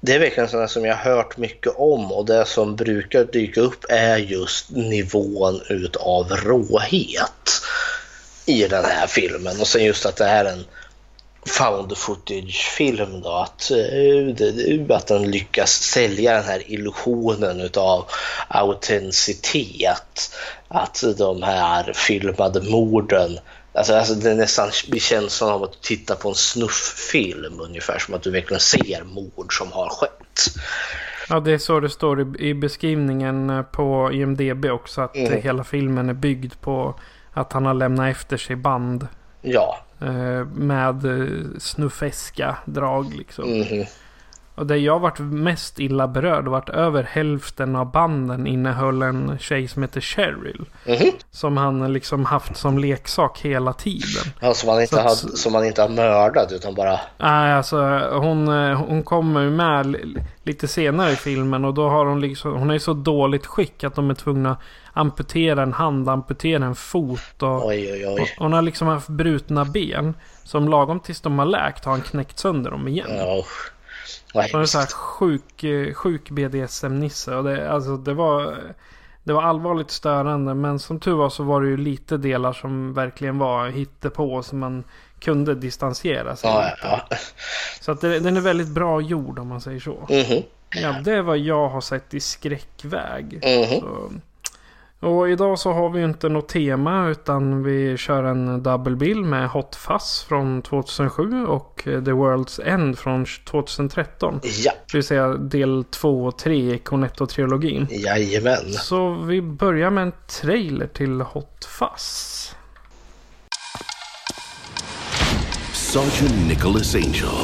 det 0.00 0.14
är 0.14 0.18
verkligen 0.18 0.48
sådana 0.48 0.68
som 0.68 0.84
jag 0.84 0.96
har 0.96 1.14
hört 1.14 1.36
mycket 1.36 1.72
om 1.76 2.12
och 2.12 2.26
det 2.26 2.44
som 2.46 2.76
brukar 2.76 3.24
dyka 3.24 3.60
upp 3.60 3.84
är 3.88 4.16
just 4.16 4.70
nivån 4.70 5.60
utav 5.68 6.30
råhet 6.30 7.62
i 8.46 8.68
den 8.68 8.84
här 8.84 9.06
filmen 9.06 9.60
och 9.60 9.66
sen 9.66 9.84
just 9.84 10.06
att 10.06 10.16
det 10.16 10.24
här 10.24 10.44
är 10.44 10.52
en 10.52 10.64
found 11.48 11.96
footage-film 11.96 13.20
då. 13.20 13.30
Att, 13.30 13.70
eh, 13.70 14.96
att 14.96 15.06
den 15.06 15.30
lyckas 15.30 15.70
sälja 15.70 16.32
den 16.32 16.44
här 16.44 16.62
illusionen 16.66 17.60
utav 17.60 18.04
autenticitet. 18.48 20.36
Att 20.68 21.04
de 21.18 21.42
här 21.42 21.92
filmade 21.92 22.62
morden 22.70 23.38
Alltså, 23.72 23.94
alltså 23.94 24.14
det 24.14 24.34
nästan 24.34 24.70
blir 24.88 25.00
känslan 25.00 25.50
av 25.50 25.62
att 25.62 25.72
du 25.72 25.78
tittar 25.78 26.14
på 26.14 26.28
en 26.28 26.34
snufffilm 26.34 27.60
ungefär 27.60 27.98
som 27.98 28.14
att 28.14 28.22
du 28.22 28.30
verkligen 28.30 28.60
ser 28.60 29.04
mord 29.04 29.58
som 29.58 29.72
har 29.72 29.88
skett. 29.88 30.46
Ja, 31.28 31.40
det 31.40 31.52
är 31.52 31.58
så 31.58 31.80
det 31.80 31.90
står 31.90 32.40
i, 32.42 32.54
beskrivningen 32.54 33.64
på 33.72 34.12
IMDB 34.12 34.64
också. 34.64 35.00
Att 35.00 35.16
Mm. 35.16 35.42
hela 35.42 35.64
filmen 35.64 36.08
är 36.08 36.14
byggd 36.14 36.52
på 36.60 36.94
att 37.32 37.52
han 37.52 37.66
har 37.66 37.74
lämnat 37.74 38.10
efter 38.10 38.36
sig 38.36 38.56
band. 38.56 39.08
Ja. 39.42 39.78
Eh, 40.00 40.44
med 40.46 41.04
eh, 41.04 41.58
snuffeska 41.58 42.56
drag 42.64 43.14
liksom. 43.14 43.50
Mhm. 43.50 43.84
Och 44.58 44.66
det 44.66 44.76
jag 44.76 44.98
varit 44.98 45.18
mest 45.18 45.80
illa 45.80 46.08
berörd 46.08 46.48
var 46.48 46.58
att 46.58 46.68
över 46.68 47.02
hälften 47.02 47.76
av 47.76 47.90
banden 47.90 48.46
innehöll 48.46 49.02
en 49.02 49.38
tjej 49.38 49.68
som 49.68 49.82
heter 49.82 50.00
Cheryl. 50.00 50.64
Mhm. 50.86 51.10
Som 51.30 51.56
han 51.56 51.92
liksom 51.92 52.24
haft 52.24 52.56
som 52.56 52.78
leksak 52.78 53.38
hela 53.40 53.72
tiden. 53.72 54.32
Ja, 54.40 54.54
som, 54.54 54.66
man 54.66 54.80
inte 54.80 54.94
Så 54.94 55.00
har, 55.00 55.10
som 55.36 55.52
man 55.52 55.64
inte 55.64 55.82
har 55.82 55.88
mördat 55.88 56.52
utan 56.52 56.74
bara... 56.74 57.00
Nej, 57.18 57.52
alltså 57.52 57.80
hon, 58.12 58.48
eh, 58.48 58.78
hon 58.88 59.02
kommer 59.02 59.40
ju 59.40 59.50
med 59.50 59.86
li- 59.86 60.16
lite 60.42 60.68
senare 60.68 61.10
i 61.12 61.16
filmen 61.16 61.64
och 61.64 61.74
då 61.74 61.88
har 61.88 62.06
hon 62.06 62.20
liksom, 62.20 62.52
hon 62.52 62.70
är 62.70 62.74
i 62.74 62.80
så 62.80 62.92
dåligt 62.92 63.46
skick 63.46 63.84
att 63.84 63.94
de 63.94 64.10
är 64.10 64.14
tvungna 64.14 64.56
amputera 64.92 65.62
en 65.62 65.72
hand, 65.72 66.08
amputera 66.08 66.64
en 66.64 66.74
fot 66.74 67.42
och 67.42 67.66
Oj, 67.66 67.92
oj, 67.92 68.06
oj. 68.08 68.34
hon 68.38 68.52
har 68.52 68.62
liksom 68.62 68.88
haft 68.88 69.08
brutna 69.08 69.64
ben. 69.64 70.14
Som 70.44 70.68
lagom 70.68 71.00
tills 71.00 71.20
de 71.20 71.38
har 71.38 71.46
läkt 71.46 71.84
har 71.84 71.92
han 71.92 72.00
knäckt 72.00 72.38
sönder 72.38 72.70
dem 72.70 72.88
igen. 72.88 73.08
Ja. 73.16 73.44
Vad 74.52 74.62
är 74.62 74.66
så 74.66 74.78
här 74.78 74.86
sjuk, 74.86 75.64
eh, 75.64 75.94
sjuk 75.94 76.30
BDSM-nisse. 76.30 77.34
Och 77.34 77.44
det, 77.44 77.70
alltså, 77.70 77.96
det, 77.96 78.14
var, 78.14 78.56
det 79.24 79.32
var 79.32 79.42
allvarligt 79.42 79.90
störande. 79.90 80.54
Men 80.54 80.78
som 80.78 81.00
tur 81.00 81.14
var 81.14 81.30
så 81.30 81.42
var 81.42 81.62
det 81.62 81.68
ju 81.68 81.76
lite 81.76 82.16
delar 82.16 82.52
som 82.52 82.94
verkligen 82.94 83.38
var 83.38 83.68
hittepå. 83.68 84.42
Som 84.42 84.58
man 84.58 84.84
kunde 85.20 85.54
distansera 85.54 86.36
sig 86.36 86.50
Ja, 86.50 86.70
ja. 86.82 87.16
Så 87.80 87.92
att 87.92 88.00
det, 88.00 88.18
den 88.18 88.36
är 88.36 88.40
väldigt 88.40 88.68
bra 88.68 89.00
gjord 89.00 89.38
om 89.38 89.48
man 89.48 89.60
säger 89.60 89.80
så. 89.80 90.06
Mhm. 90.10 90.42
Ja, 90.70 90.92
det 91.04 91.12
är 91.12 91.22
vad 91.22 91.38
jag 91.38 91.68
har 91.68 91.80
sett 91.80 92.14
i 92.14 92.20
skräckväg. 92.20 93.40
Mhm. 93.44 93.80
Så. 93.80 94.10
Och 95.00 95.30
idag 95.30 95.58
så 95.58 95.72
har 95.72 95.90
vi 95.90 96.02
inte 96.02 96.28
något 96.28 96.48
tema 96.48 97.08
utan 97.08 97.62
vi 97.62 97.96
kör 97.96 98.24
en 98.24 98.62
double 98.62 98.96
bill 98.96 99.24
med 99.24 99.48
Hot 99.48 99.76
Fuzz 99.76 100.22
från 100.28 100.62
2007 100.62 101.46
och 101.46 101.80
The 101.84 101.90
World's 102.10 102.60
End 102.68 102.98
från 102.98 103.26
2013. 103.50 104.40
Ja, 104.42 104.72
Det 104.92 104.96
vill 104.96 105.04
säga 105.04 105.28
del 105.28 105.84
2 105.90 106.24
och 106.24 106.38
3 106.38 106.54
i 106.74 106.78
Cornetto-trilogin. 106.84 107.86
jajamän. 107.90 108.72
Så 108.72 109.14
vi 109.14 109.42
börjar 109.42 109.90
med 109.90 110.02
en 110.02 110.12
trailer 110.40 110.86
till 110.86 111.20
Hot 111.20 111.64
Fuzz. 111.64 112.54
Sergeant 115.72 116.48
Nicholas 116.48 116.94
Angel, 116.94 117.38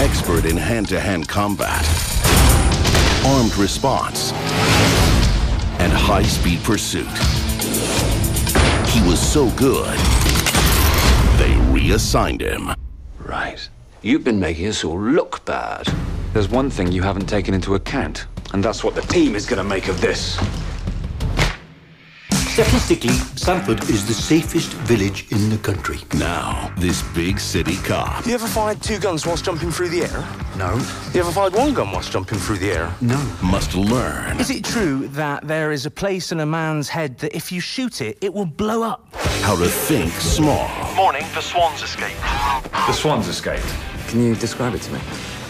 expert 0.00 0.44
in 0.50 0.58
hand 0.58 0.88
to 0.88 0.96
hand 0.96 1.28
combat, 1.30 1.86
armed 3.24 3.58
response, 3.62 4.34
and 5.78 5.92
high 5.92 6.22
speed 6.22 6.62
pursuit. 6.62 7.06
He 8.88 9.02
was 9.08 9.20
so 9.20 9.50
good, 9.50 9.98
they 11.38 11.54
reassigned 11.72 12.40
him. 12.40 12.70
Right. 13.18 13.68
You've 14.02 14.24
been 14.24 14.40
making 14.40 14.68
us 14.68 14.84
all 14.84 15.00
look 15.00 15.44
bad. 15.44 15.86
There's 16.32 16.48
one 16.48 16.70
thing 16.70 16.92
you 16.92 17.02
haven't 17.02 17.26
taken 17.26 17.54
into 17.54 17.74
account, 17.74 18.26
and 18.52 18.64
that's 18.64 18.84
what 18.84 18.94
the 18.94 19.02
team 19.02 19.34
is 19.34 19.46
going 19.46 19.58
to 19.58 19.64
make 19.64 19.88
of 19.88 20.00
this. 20.00 20.38
Statistically, 22.56 23.12
Sanford 23.36 23.82
is 23.90 24.06
the 24.06 24.14
safest 24.14 24.72
village 24.88 25.30
in 25.30 25.50
the 25.50 25.58
country. 25.58 25.98
Now, 26.14 26.72
this 26.78 27.02
big 27.14 27.38
city 27.38 27.76
cop 27.76 28.24
You 28.24 28.32
ever 28.32 28.46
fired 28.46 28.80
two 28.82 28.98
guns 28.98 29.26
whilst 29.26 29.44
jumping 29.44 29.70
through 29.70 29.90
the 29.90 30.04
air? 30.04 30.24
No, 30.56 30.72
You 31.12 31.20
ever 31.20 31.30
fired 31.30 31.52
one 31.52 31.74
gun 31.74 31.92
whilst 31.92 32.12
jumping 32.12 32.38
through 32.38 32.56
the 32.56 32.70
air? 32.72 32.94
no. 33.02 33.18
must 33.42 33.74
learn 33.74 34.40
Is 34.40 34.48
it 34.48 34.64
true 34.64 35.06
that 35.08 35.46
there 35.46 35.70
is 35.70 35.84
a 35.84 35.90
place 35.90 36.32
in 36.32 36.40
a 36.40 36.46
man's 36.46 36.88
head 36.88 37.18
that 37.18 37.36
if 37.36 37.52
you 37.52 37.60
shoot 37.60 38.00
it, 38.00 38.16
it 38.22 38.32
will 38.32 38.46
blow 38.46 38.82
up? 38.82 39.14
how 39.42 39.54
to 39.54 39.68
think 39.68 40.10
small 40.14 40.66
Morning, 40.94 41.26
the 41.34 41.42
swans 41.42 41.82
escaped. 41.82 42.18
The 42.72 42.92
swans 42.92 43.28
escaped. 43.28 43.66
Can 44.08 44.22
you 44.24 44.34
describe 44.34 44.74
it 44.74 44.80
to 44.80 44.92
me? 44.94 45.00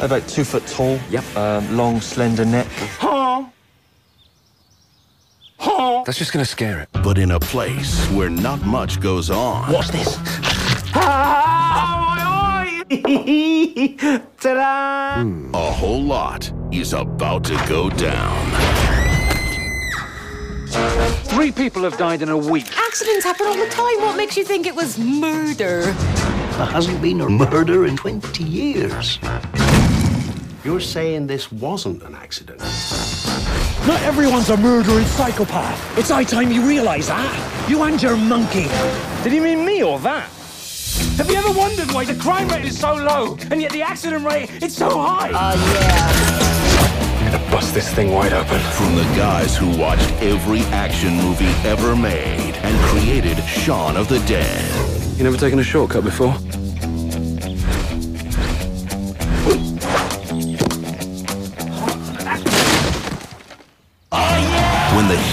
About 0.01 0.27
two 0.27 0.43
foot 0.43 0.67
tall. 0.67 0.99
Yep. 1.11 1.25
Uh, 1.37 1.63
long, 1.71 2.01
slender 2.01 2.45
neck. 2.45 2.67
That's 5.59 6.19
just 6.19 6.33
gonna 6.33 6.45
scare 6.45 6.81
it. 6.81 6.89
but 7.03 7.19
in 7.19 7.33
a 7.33 7.41
place 7.41 8.07
where 8.11 8.31
not 8.31 8.63
much 8.65 9.01
goes 9.01 9.31
on. 9.31 9.73
Watch 9.73 9.89
this. 9.89 10.17
Ta-da! 14.41 15.23
A 15.55 15.71
whole 15.73 16.03
lot 16.03 16.51
is 16.73 16.93
about 16.93 17.45
to 17.45 17.55
go 17.69 17.91
down. 17.91 18.51
Three 21.25 21.53
people 21.53 21.83
have 21.83 21.97
died 21.97 22.23
in 22.23 22.29
a 22.29 22.37
week. 22.37 22.67
Accidents 22.77 23.25
happen 23.25 23.47
all 23.47 23.57
the 23.57 23.69
time. 23.69 24.01
What 24.01 24.17
makes 24.17 24.37
you 24.37 24.45
think 24.45 24.67
it 24.67 24.75
was 24.75 24.99
murder? 24.99 25.83
There 25.83 26.67
hasn't 26.67 27.01
been 27.03 27.21
a 27.21 27.29
murder 27.29 27.87
in 27.87 27.97
20 27.97 28.45
years. 28.45 29.19
You're 30.65 30.81
saying 30.81 31.27
this 31.29 31.51
wasn't 31.53 32.03
an 32.03 32.15
accident? 32.15 32.61
Not 33.87 34.03
everyone's 34.03 34.51
a 34.51 34.57
murdering 34.57 35.05
psychopath. 35.07 35.99
It's 35.99 36.11
high 36.11 36.25
time 36.25 36.51
you 36.51 36.63
realize 36.63 37.09
that. 37.09 37.67
You 37.69 37.83
and 37.85 38.03
your 38.03 38.17
monkey. 38.17 38.67
Did 39.23 39.33
he 39.33 39.41
mean 39.41 39.65
me 39.65 39.83
or 39.83 39.99
that? 40.01 40.29
Have 41.19 41.31
you 41.31 41.37
ever 41.37 41.53
wondered 41.53 41.93
why 41.93 42.05
the 42.05 42.15
crime 42.15 42.49
rate 42.49 42.65
is 42.65 42.79
so 42.79 42.95
low 42.95 43.37
and 43.51 43.61
yet 43.61 43.73
the 43.73 43.83
accident 43.83 44.25
rate 44.25 44.51
is 44.63 44.75
so 44.75 44.89
high? 44.99 45.31
Oh, 45.31 45.37
uh, 45.37 45.57
yeah. 45.75 47.27
I'm 47.27 47.33
gonna 47.33 47.51
bust 47.51 47.75
this 47.75 47.93
thing 47.95 48.13
wide 48.13 48.33
open. 48.33 48.61
From 48.73 48.95
the 48.95 49.05
guys 49.17 49.57
who 49.57 49.77
watched 49.79 50.11
every 50.23 50.61
action 50.73 51.17
movie 51.17 51.53
ever 51.69 51.95
made 51.97 52.55
and 52.63 52.79
created 52.87 53.39
Shaun 53.45 53.97
of 53.97 54.09
the 54.09 54.19
Dead. 54.21 55.19
You 55.19 55.25
never 55.25 55.37
taken 55.37 55.59
a 55.59 55.65
shortcut 55.65 56.05
before? 56.05 56.35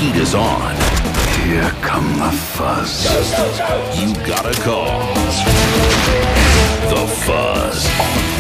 Heat 0.03 0.15
is 0.15 0.35
on, 0.35 0.75
Here 1.39 1.69
come 1.81 2.07
the 2.23 2.31
fuzz. 2.55 2.91
you 3.99 4.09
gotta 4.25 4.53
call 4.67 4.99
the 6.93 7.05
fuzz. 7.25 7.77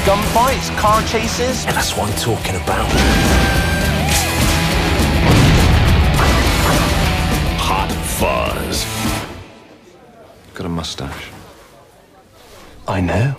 Gunfights, 0.07 0.69
car 0.77 1.01
chases? 1.03 1.65
And 1.65 1.75
that's 1.77 1.91
what 1.95 2.09
I'm 2.09 2.17
talking 2.29 2.55
about. 2.63 2.89
Hot 7.67 7.91
fuzz. 8.19 8.85
Got 10.53 10.65
a 10.65 10.69
mustache. 10.69 11.31
I 12.87 12.99
know. 13.01 13.33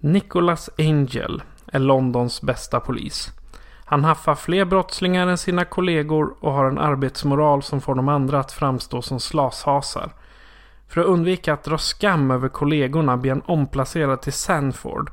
Nicholas 0.00 0.70
Angel 0.78 1.42
är 1.72 1.78
Londons 1.78 2.42
bästa 2.42 2.80
polis. 2.80 3.32
Han 3.84 4.04
haffar 4.04 4.34
fler 4.34 4.64
brottslingar 4.64 5.26
än 5.26 5.38
sina 5.38 5.64
kollegor 5.64 6.34
och 6.40 6.52
har 6.52 6.64
en 6.64 6.78
arbetsmoral 6.78 7.62
som 7.62 7.80
får 7.80 7.94
de 7.94 8.08
andra 8.08 8.40
att 8.40 8.52
framstå 8.52 9.02
som 9.02 9.20
slashasar. 9.20 10.12
För 10.88 11.00
att 11.00 11.06
undvika 11.06 11.52
att 11.52 11.64
dra 11.64 11.78
skam 11.78 12.30
över 12.30 12.48
kollegorna 12.48 13.16
blir 13.16 13.30
han 13.32 13.42
omplacerad 13.46 14.22
till 14.22 14.32
Sanford. 14.32 15.10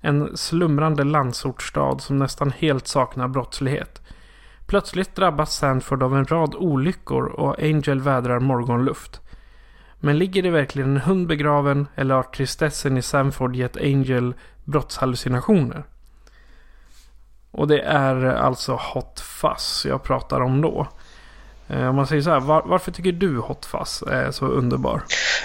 En 0.00 0.36
slumrande 0.36 1.04
landsortsstad 1.04 1.98
som 1.98 2.18
nästan 2.18 2.50
helt 2.50 2.86
saknar 2.86 3.28
brottslighet. 3.28 4.02
Plötsligt 4.66 5.14
drabbas 5.16 5.56
Sanford 5.56 6.02
av 6.02 6.16
en 6.16 6.24
rad 6.24 6.54
olyckor 6.54 7.26
och 7.26 7.62
Angel 7.62 8.00
vädrar 8.00 8.40
morgonluft. 8.40 9.20
Men 10.00 10.18
ligger 10.18 10.42
det 10.42 10.50
verkligen 10.50 10.90
en 10.90 11.02
hund 11.02 11.26
begraven 11.26 11.86
eller 11.94 12.14
har 12.14 12.22
tristessen 12.22 12.96
i 12.96 13.02
Sanford 13.02 13.56
gett 13.56 13.76
Angel 13.76 14.34
brottshallucinationer? 14.64 15.84
Och 17.50 17.68
det 17.68 17.80
är 17.80 18.24
alltså 18.24 18.72
Hot 18.72 19.20
Fuzz 19.20 19.86
jag 19.86 20.02
pratar 20.02 20.40
om 20.40 20.60
då. 20.60 20.86
Eh, 21.68 21.88
om 21.88 21.96
man 21.96 22.06
säger 22.06 22.22
så 22.22 22.30
här, 22.30 22.40
var, 22.40 22.62
varför 22.66 22.92
tycker 22.92 23.12
du 23.12 23.38
Hot 23.38 23.66
Fuzz 23.66 24.02
är 24.02 24.30
så 24.30 24.46
underbar? 24.46 25.02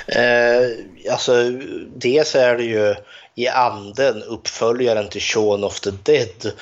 Eh, 0.08 1.12
alltså, 1.12 1.52
dels 1.96 2.36
är 2.36 2.58
det 2.58 2.64
ju 2.64 2.96
i 3.36 3.48
anden 3.48 4.24
uppföljaren 4.24 5.10
till 5.10 5.22
Shaun 5.22 5.64
of 5.64 5.80
the 5.80 5.92
Dead. 6.04 6.54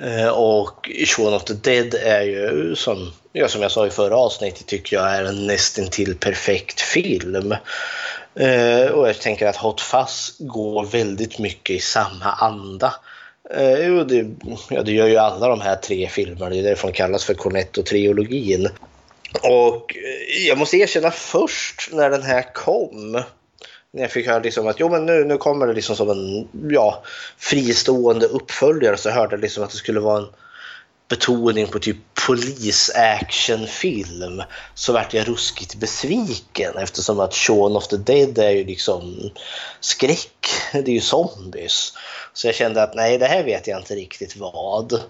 Eh, 0.00 0.28
och 0.28 0.90
Shaun 1.06 1.34
of 1.34 1.44
the 1.44 1.54
Dead 1.54 1.94
är 1.94 2.22
ju 2.22 2.74
som, 2.76 3.12
ja, 3.32 3.48
som 3.48 3.62
jag 3.62 3.70
sa 3.70 3.86
i 3.86 3.90
förra 3.90 4.16
avsnittet 4.16 4.66
tycker 4.66 4.96
jag 4.96 5.14
är 5.14 5.24
en 5.24 5.46
nästintill 5.46 6.16
perfekt 6.16 6.80
film. 6.80 7.52
Eh, 8.34 8.86
och 8.86 9.08
jag 9.08 9.20
tänker 9.20 9.46
att 9.46 9.56
Hot 9.56 9.80
Fuzz 9.80 10.36
går 10.38 10.86
väldigt 10.86 11.38
mycket 11.38 11.76
i 11.76 11.80
samma 11.80 12.32
anda. 12.32 12.94
Eh, 13.54 14.04
det, 14.06 14.26
ja, 14.70 14.82
det 14.82 14.92
gör 14.92 15.06
ju 15.06 15.16
alla 15.16 15.48
de 15.48 15.60
här 15.60 15.76
tre 15.76 16.08
filmerna, 16.08 16.50
det 16.50 16.58
är 16.58 16.62
därför 16.62 16.88
de 16.88 16.94
kallas 16.94 17.24
för 17.24 17.34
Cornetto-trilogin. 17.34 18.68
Och 19.42 19.96
eh, 19.96 20.46
jag 20.46 20.58
måste 20.58 20.76
erkänna 20.76 21.10
först 21.10 21.88
när 21.92 22.10
den 22.10 22.22
här 22.22 22.54
kom, 22.54 23.12
när 23.92 24.02
jag 24.02 24.10
fick 24.10 24.26
höra 24.26 24.38
liksom 24.38 24.66
att 24.66 24.80
jo, 24.80 24.88
men 24.88 25.06
nu, 25.06 25.24
nu 25.24 25.36
kommer 25.36 25.66
det 25.66 25.72
liksom 25.72 25.96
som 25.96 26.10
en 26.10 26.48
ja, 26.70 27.02
fristående 27.38 28.26
uppföljare 28.26 28.96
så 28.96 29.10
hörde 29.10 29.32
jag 29.32 29.40
liksom 29.40 29.64
att 29.64 29.70
det 29.70 29.76
skulle 29.76 30.00
vara 30.00 30.18
en 30.18 30.28
betoning 31.10 31.66
på 31.66 31.78
typ 31.78 31.96
polis-actionfilm 32.26 34.42
så 34.74 34.92
vart 34.92 35.14
jag 35.14 35.28
ruskigt 35.28 35.74
besviken 35.74 36.76
eftersom 36.76 37.20
att 37.20 37.34
Shaun 37.34 37.76
of 37.76 37.88
the 37.88 37.96
Dead 37.96 38.38
är 38.38 38.50
ju 38.50 38.64
liksom 38.64 39.30
skräck. 39.80 40.46
Det 40.72 40.78
är 40.78 40.88
ju 40.88 41.00
zombies. 41.00 41.92
Så 42.32 42.48
jag 42.48 42.54
kände 42.54 42.82
att 42.82 42.94
nej, 42.94 43.18
det 43.18 43.26
här 43.26 43.44
vet 43.44 43.66
jag 43.66 43.80
inte 43.80 43.94
riktigt 43.94 44.36
vad. 44.36 45.00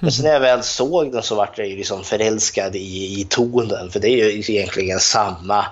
Men 0.00 0.12
sen 0.12 0.24
när 0.24 0.32
jag 0.32 0.40
väl 0.40 0.62
såg 0.62 1.12
den 1.12 1.22
så 1.22 1.34
vart 1.34 1.58
jag 1.58 1.68
ju 1.68 1.76
liksom 1.76 2.04
förälskad 2.04 2.76
i, 2.76 3.20
i 3.20 3.26
tonen 3.30 3.90
för 3.90 4.00
det 4.00 4.08
är 4.08 4.30
ju 4.30 4.54
egentligen 4.54 5.00
samma 5.00 5.66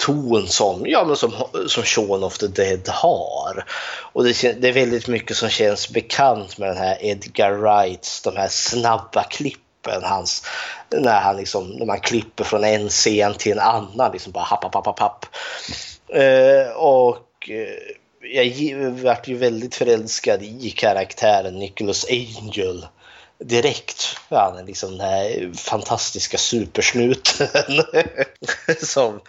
ton 0.00 0.48
som, 0.48 0.86
ja, 0.86 1.04
men 1.04 1.16
som, 1.16 1.32
som 1.66 1.82
Shaun 1.82 2.24
of 2.24 2.38
the 2.38 2.46
Dead 2.46 2.88
har. 2.88 3.64
Och 4.12 4.24
det, 4.24 4.60
det, 4.60 4.68
är 4.68 4.72
väldigt 4.72 5.08
mycket 5.08 5.36
som 5.36 5.48
känns 5.48 5.90
bekant 5.90 6.58
med 6.58 6.68
den 6.68 6.76
här 6.76 6.98
Edgar 7.00 7.52
Wrights, 7.52 8.22
de 8.22 8.36
här 8.36 8.48
snabba 8.48 9.22
klippen. 9.22 10.02
Hans, 10.02 10.46
när, 10.90 11.20
han 11.20 11.36
liksom, 11.36 11.70
när 11.70 11.86
man 11.86 12.00
klipper 12.00 12.44
från 12.44 12.64
en 12.64 12.88
scen 12.88 13.34
till 13.34 13.52
en 13.52 13.58
annan, 13.58 14.12
liksom 14.12 14.32
bara 14.32 14.44
happ, 14.44 14.74
happ, 14.74 14.86
happ, 14.86 14.98
happ. 14.98 15.26
Eh, 16.08 16.72
och 16.76 17.50
eh, 17.50 17.94
jag 18.32 18.84
vart 18.90 19.28
ju 19.28 19.36
väldigt 19.36 19.74
förälskad 19.74 20.42
i 20.42 20.70
karaktären 20.70 21.58
Nicholas 21.58 22.06
Angel 22.10 22.86
direkt. 23.44 24.16
Han 24.28 24.58
är 24.58 24.64
liksom 24.64 24.90
den 24.90 25.00
här 25.00 25.52
fantastiska 25.56 26.38
supersnuten 26.38 27.48
som, 28.82 29.20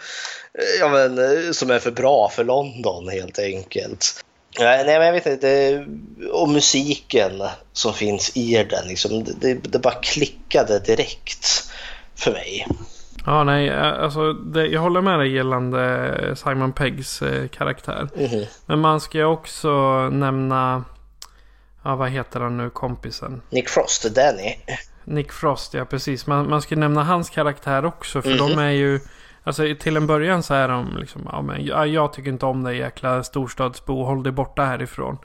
ja, 0.80 0.88
men, 0.88 1.54
som 1.54 1.70
är 1.70 1.78
för 1.78 1.90
bra 1.90 2.28
för 2.28 2.44
London 2.44 3.08
helt 3.08 3.38
enkelt. 3.38 4.24
Nej, 4.58 4.84
men 4.84 5.06
jag 5.06 5.12
vet 5.12 5.26
inte. 5.26 5.84
Och 6.32 6.48
musiken 6.48 7.42
som 7.72 7.94
finns 7.94 8.36
i 8.36 8.66
den, 8.70 8.88
liksom, 8.88 9.24
det, 9.24 9.54
det 9.54 9.78
bara 9.78 9.94
klickade 9.94 10.78
direkt 10.78 11.70
för 12.14 12.32
mig. 12.32 12.66
Ja, 13.26 13.44
nej, 13.44 13.70
alltså 13.70 14.32
det, 14.32 14.66
jag 14.66 14.80
håller 14.80 15.00
med 15.00 15.18
dig 15.18 15.34
gällande 15.34 16.36
Simon 16.36 16.72
Peggs 16.72 17.22
eh, 17.22 17.48
karaktär. 17.48 18.08
Mm 18.16 18.30
-hmm. 18.30 18.46
Men 18.66 18.78
man 18.78 19.00
ska 19.00 19.18
ju 19.18 19.24
också 19.24 19.68
nämna 20.08 20.84
Ja, 21.84 21.96
vad 21.96 22.10
heter 22.10 22.40
han 22.40 22.56
nu, 22.56 22.70
kompisen? 22.70 23.42
Nick 23.50 23.68
Frost, 23.68 24.14
Danny. 24.14 24.56
Nick 25.04 25.32
Frost, 25.32 25.74
ja 25.74 25.84
precis. 25.84 26.26
Man, 26.26 26.50
man 26.50 26.62
ska 26.62 26.76
nämna 26.76 27.04
hans 27.04 27.30
karaktär 27.30 27.84
också. 27.84 28.22
För 28.22 28.30
mm 28.30 28.44
-hmm. 28.44 28.56
de 28.56 28.58
är 28.58 28.70
ju... 28.70 29.00
Alltså 29.44 29.62
till 29.80 29.96
en 29.96 30.06
början 30.06 30.42
så 30.42 30.54
är 30.54 30.68
de 30.68 30.96
liksom... 30.96 31.28
Ja, 31.32 31.42
men, 31.42 31.64
ja, 31.64 31.86
jag 31.86 32.12
tycker 32.12 32.30
inte 32.30 32.46
om 32.46 32.64
dig 32.64 32.78
jäkla 32.78 33.22
storstadsbo. 33.22 34.04
Håll 34.04 34.22
dig 34.22 34.32
borta 34.32 34.64
härifrån. 34.64 35.18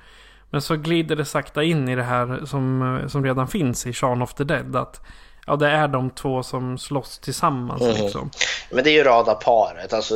Men 0.50 0.62
så 0.62 0.76
glider 0.76 1.16
det 1.16 1.26
sakta 1.26 1.64
in 1.64 1.90
i 1.90 1.96
det 1.96 2.04
här 2.04 2.46
som, 2.46 3.00
som 3.08 3.24
redan 3.24 3.48
finns 3.48 3.88
i 3.88 3.94
Shaun 3.94 4.22
of 4.22 4.34
the 4.34 4.44
Dead. 4.44 4.76
Att 4.76 5.02
ja, 5.48 5.56
det 5.56 5.70
är 5.70 5.88
de 5.88 6.10
två 6.10 6.44
som 6.44 6.78
slåss 6.78 7.20
tillsammans. 7.20 7.82
Mm. 7.82 7.96
Liksom. 7.96 8.30
Men 8.72 8.84
det 8.84 8.90
är 8.90 8.94
ju 8.94 9.04
radarparet. 9.04 9.94
Alltså, 9.94 10.16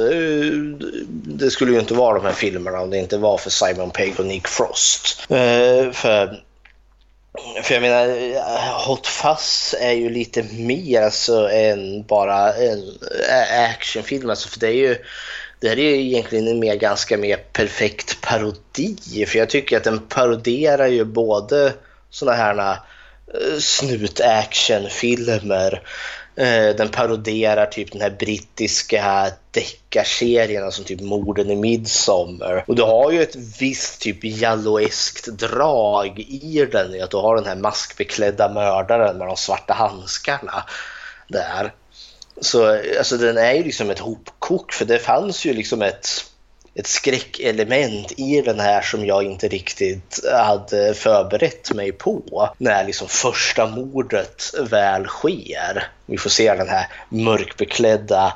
det 1.10 1.50
skulle 1.50 1.72
ju 1.72 1.80
inte 1.80 1.94
vara 1.94 2.18
de 2.18 2.26
här 2.26 2.34
filmerna 2.34 2.80
om 2.80 2.90
det 2.90 2.98
inte 2.98 3.18
var 3.18 3.38
för 3.38 3.50
Simon 3.50 3.90
Pegg 3.90 4.20
och 4.20 4.26
Nick 4.26 4.48
Frost. 4.48 5.28
Uh, 5.32 5.92
för, 5.92 6.44
för 7.64 7.74
jag 7.74 7.82
menar, 7.82 8.08
eh, 8.08 8.42
Hot 8.88 9.08
Fuzz 9.08 9.76
är 9.80 9.92
ju 9.92 10.10
lite 10.10 10.44
mer 10.44 11.02
alltså, 11.02 11.50
än 11.50 12.04
bara 12.04 12.54
en 12.54 12.80
eh, 13.30 13.70
actionfilm. 13.70 14.30
Alltså, 14.30 14.50
för 14.50 14.60
det 14.60 14.68
är 14.68 14.74
ju 14.74 14.98
det 15.60 15.70
här 15.70 15.80
är 15.80 15.96
ju 15.96 16.02
egentligen 16.02 16.48
en 16.48 16.60
mer, 16.60 16.76
ganska 16.76 17.18
mer 17.18 17.38
perfekt 17.38 18.22
parodi. 18.22 19.26
För 19.28 19.40
jag 19.40 19.50
tycker 19.50 19.78
att 19.78 19.84
den 19.84 20.00
paroderar 20.00 20.88
ju 20.88 21.06
både 21.06 21.74
sådana 22.10 22.38
här 22.38 22.58
eh, 22.58 22.78
snut-actionfilmer. 23.60 25.82
Eh, 26.42 26.76
den 26.76 26.90
paroderar 26.90 27.66
typ 27.66 27.92
den 27.92 28.02
här 28.02 28.10
brittiska 28.10 29.32
deckarserien 29.52 30.72
som 30.72 30.86
typ 30.86 31.02
Morden 31.02 31.52
i 31.52 31.56
Midsommar. 31.56 32.64
Och 32.68 32.76
du 32.76 32.82
har 32.82 33.12
ju 33.12 33.22
ett 33.22 33.36
visst 33.36 34.02
typ 34.02 34.18
jalloeskt 34.24 35.28
drag 35.28 36.20
i 36.20 36.68
den 36.72 36.96
i 36.96 37.02
att 37.02 37.12
du 37.12 37.18
har 37.18 37.36
den 37.36 37.46
här 37.46 37.56
maskbeklädda 37.56 38.54
mördaren 38.54 39.18
med 39.18 39.28
de 39.28 39.38
svarta 39.38 39.74
handskarna 39.74 40.64
där. 41.28 41.74
Så 42.42 42.80
alltså 42.98 43.18
den 43.18 43.38
är 43.38 43.54
ju 43.54 43.64
liksom 43.64 43.90
ett 43.90 44.00
hopkok 44.00 44.74
för 44.74 44.86
det 44.86 45.00
fanns 45.00 45.46
ju 45.46 45.54
liksom 45.54 45.82
ett 45.82 46.08
ett 46.76 46.88
skräckelement 46.88 48.12
i 48.18 48.42
den 48.42 48.60
här 48.60 48.82
som 48.82 49.06
jag 49.06 49.24
inte 49.24 49.48
riktigt 49.48 50.20
hade 50.32 50.94
förberett 50.94 51.74
mig 51.74 51.92
på 51.92 52.50
när 52.58 52.86
liksom 52.86 53.08
första 53.08 53.68
mordet 53.68 54.44
väl 54.70 55.06
sker. 55.06 55.88
Vi 56.06 56.18
får 56.18 56.30
se 56.30 56.56
den 56.56 56.70
här 56.70 56.88
mörkbeklädda 57.10 58.34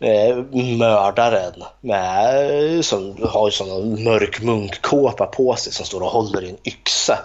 eh, 0.00 0.36
mördaren 0.78 1.62
med, 1.80 2.84
som 2.84 3.16
har 3.22 3.50
sån 3.50 4.04
mörk 4.04 4.40
munkkåpa 4.42 5.26
på 5.26 5.56
sig 5.56 5.72
som 5.72 5.86
står 5.86 6.00
och 6.00 6.10
håller 6.10 6.44
i 6.44 6.50
en 6.50 6.58
yxa. 6.64 7.18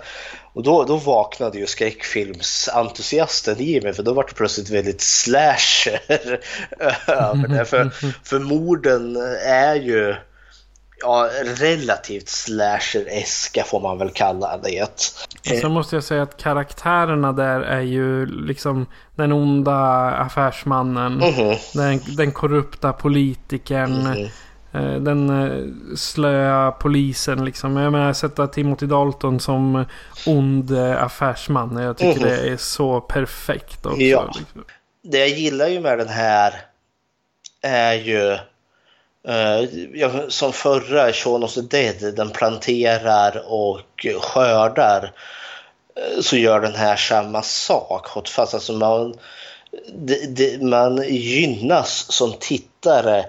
Och 0.55 0.63
då, 0.63 0.83
då 0.83 0.97
vaknade 0.97 1.57
ju 1.57 1.67
skräckfilmsentusiasten 1.67 3.59
i 3.59 3.81
mig 3.81 3.93
för 3.93 4.03
då 4.03 4.13
var 4.13 4.23
det 4.23 4.33
plötsligt 4.33 4.69
väldigt 4.69 5.01
slasher 5.01 5.99
över 7.07 7.47
det. 7.47 7.65
För, 7.65 7.89
för 8.23 8.39
morden 8.39 9.15
är 9.45 9.75
ju 9.75 10.15
ja, 11.01 11.29
relativt 11.59 12.27
slasher-eska 12.27 13.63
får 13.63 13.79
man 13.79 13.97
väl 13.97 14.09
kalla 14.09 14.57
det. 14.57 14.87
Sen 15.61 15.71
måste 15.71 15.95
jag 15.95 16.03
säga 16.03 16.23
att 16.23 16.37
karaktärerna 16.37 17.31
där 17.31 17.61
är 17.61 17.81
ju 17.81 18.25
liksom 18.25 18.85
den 19.15 19.31
onda 19.31 20.11
affärsmannen, 20.11 21.21
mm 21.21 21.33
-hmm. 21.33 21.77
den, 21.77 22.15
den 22.15 22.31
korrupta 22.31 22.93
politikern, 22.93 23.93
mm 23.93 24.13
-hmm. 24.13 24.29
Den 24.99 25.97
slöa 25.97 26.71
polisen 26.71 27.45
liksom. 27.45 27.77
Jag 27.77 27.91
menar 27.91 28.13
sätta 28.13 28.47
Timothy 28.47 28.85
Dalton 28.85 29.39
som 29.39 29.85
ond 30.25 30.77
affärsman. 30.97 31.77
Jag 31.77 31.97
tycker 31.97 32.17
mm 32.17 32.29
det 32.29 32.49
är 32.49 32.57
så 32.57 33.01
perfekt 33.01 33.85
också. 33.85 34.01
Ja. 34.01 34.33
Liksom. 34.38 34.65
Det 35.03 35.17
jag 35.17 35.29
gillar 35.29 35.67
ju 35.67 35.79
med 35.79 35.97
den 35.97 36.09
här 36.09 36.53
är 37.61 37.93
ju 37.93 38.38
Uh, 39.27 40.27
som 40.27 40.53
förra 40.53 41.13
Shaun 41.13 41.43
of 41.43 41.53
the 41.53 41.61
Dead, 41.61 42.15
den 42.15 42.29
planterar 42.29 43.43
och 43.47 44.05
skördar. 44.21 45.11
Så 46.21 46.38
gör 46.38 46.61
den 46.61 46.75
här 46.75 46.95
samma 46.95 47.41
sak. 47.41 48.29
Fast 48.29 48.53
alltså 48.53 48.73
man, 48.73 49.13
det, 49.93 50.35
det, 50.35 50.61
man 50.61 51.03
gynnas 51.07 52.11
som 52.11 52.33
tittare 52.39 53.25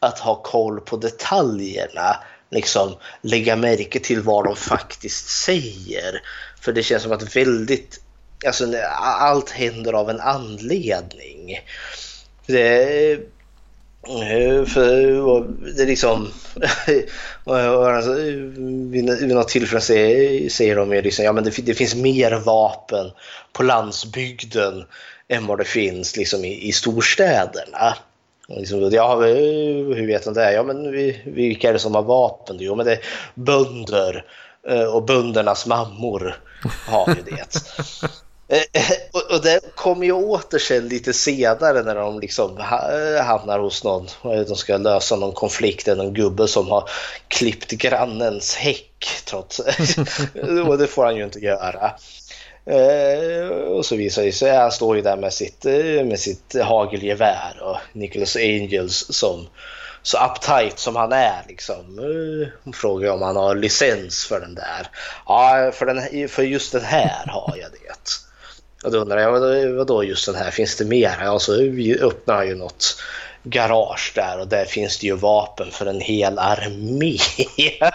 att 0.00 0.18
ha 0.18 0.42
koll 0.42 0.80
på 0.80 0.96
detaljerna. 0.96 2.16
Liksom 2.50 2.94
lägga 3.22 3.56
märke 3.56 4.00
till 4.00 4.20
vad 4.20 4.44
de 4.44 4.56
faktiskt 4.56 5.28
säger. 5.28 6.22
För 6.60 6.72
det 6.72 6.82
känns 6.82 7.02
som 7.02 7.12
att 7.12 7.36
väldigt, 7.36 8.00
alltså 8.46 8.64
allt 9.02 9.50
händer 9.50 9.92
av 9.92 10.10
en 10.10 10.20
anledning. 10.20 11.58
Det 12.46 13.12
eh, 13.12 14.64
för 14.64 15.74
det 15.76 15.82
är 15.82 15.86
liksom... 15.86 16.28
Alltså, 17.44 18.12
vid 18.12 19.28
något 19.28 19.48
tillfälle 19.48 19.80
säger, 20.50 20.76
de 20.76 20.92
ju 20.92 21.02
liksom, 21.02 21.24
ja 21.24 21.32
men 21.32 21.44
det, 21.44 21.50
det, 21.62 21.74
finns 21.74 21.94
mer 21.94 22.32
vapen 22.32 23.10
på 23.52 23.62
landsbygden 23.62 24.84
än 25.28 25.46
vad 25.46 25.58
det 25.58 25.64
finns 25.64 26.16
liksom 26.16 26.44
i, 26.44 26.68
i 26.68 26.72
storstäderna 26.72 27.96
liksom, 28.56 28.90
ja, 28.92 29.16
hur 29.16 30.06
vet 30.06 30.24
de 30.24 30.34
det? 30.34 30.52
Ja, 30.52 30.62
men 30.62 30.92
vilka 31.24 31.68
är 31.68 31.72
det 31.72 31.78
som 31.78 31.94
har 31.94 32.02
vapen? 32.02 32.56
Jo, 32.60 32.74
men 32.74 32.86
det 32.86 32.92
är 32.92 33.04
bönder 33.34 34.24
eh, 34.68 34.84
och 34.84 35.04
böndernas 35.04 35.66
mammor 35.66 36.36
har 36.86 37.08
ju 37.08 37.34
det. 37.34 37.60
Eh, 38.52 38.82
och 39.34 39.42
det 39.42 39.60
kommer 39.74 40.06
ju 40.06 40.12
åter 40.12 40.58
sen 40.58 40.88
lite 40.88 41.12
senare 41.12 41.82
när 41.82 41.94
de 41.94 42.20
liksom 42.20 42.56
hamnar 43.22 43.58
hos 43.58 43.84
någon. 43.84 44.06
De 44.22 44.56
ska 44.56 44.76
lösa 44.76 45.16
någon 45.16 45.32
konflikt. 45.32 45.86
Någon 45.86 46.14
gubbe 46.14 46.48
som 46.48 46.70
har 46.70 46.88
klippt 47.28 47.70
grannens 47.70 48.54
häck. 48.54 49.06
Trots, 49.24 49.58
och 50.66 50.78
det 50.78 50.86
får 50.86 51.04
han 51.04 51.16
ju 51.16 51.24
inte 51.24 51.38
göra. 51.38 51.90
Eh, 52.70 53.48
och 53.48 53.86
så 53.86 53.96
visar 53.96 54.22
det 54.22 54.32
sig, 54.32 54.56
han 54.56 54.72
står 54.72 54.96
ju 54.96 55.02
där 55.02 55.16
med 55.16 55.32
sitt, 55.32 55.64
eh, 55.64 56.04
med 56.04 56.18
sitt 56.20 56.54
hagelgevär 56.62 57.58
och 57.62 57.76
Nicholas 57.92 58.36
Angels 58.36 59.06
som 59.10 59.46
så 60.02 60.18
uptight 60.26 60.78
som 60.78 60.96
han 60.96 61.12
är 61.12 61.42
liksom. 61.48 61.98
Eh, 61.98 62.48
hon 62.64 62.72
frågar 62.72 63.10
om 63.12 63.22
han 63.22 63.36
har 63.36 63.54
licens 63.54 64.24
för 64.26 64.40
den 64.40 64.54
där. 64.54 64.86
Ja, 65.26 65.70
för, 65.74 65.86
den, 65.86 66.28
för 66.28 66.42
just 66.42 66.72
den 66.72 66.84
här 66.84 67.26
har 67.26 67.56
jag 67.60 67.70
det. 67.72 67.76
Och 68.84 68.92
då 68.92 68.98
undrar 68.98 69.18
jag, 69.18 69.32
vad- 69.32 69.68
vadå 69.76 70.04
just 70.04 70.26
den 70.26 70.34
här, 70.34 70.50
finns 70.50 70.76
det 70.76 70.84
mer? 70.84 71.12
Ja, 71.22 71.38
så 71.38 71.52
öppnar 72.00 72.34
han 72.34 72.46
ju 72.48 72.54
något 72.54 72.96
garage 73.42 74.12
där 74.14 74.40
och 74.40 74.48
där 74.48 74.64
finns 74.64 74.98
det 74.98 75.06
ju 75.06 75.16
vapen 75.16 75.70
för 75.70 75.86
en 75.86 76.00
hel 76.00 76.38
armé. 76.38 77.16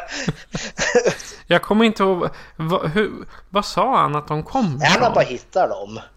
Jag 1.48 1.62
kommer 1.62 1.86
inte 1.86 2.04
ihåg. 2.04 2.30
Vad, 2.56 2.90
hur, 2.92 3.12
vad 3.50 3.66
sa 3.66 3.98
han 3.98 4.16
att 4.16 4.28
de 4.28 4.44
kom 4.44 4.66
Han 4.66 4.82
har 4.82 4.88
ifrån? 4.88 5.14
bara 5.14 5.24
hittat 5.26 5.70
dem. 5.70 6.00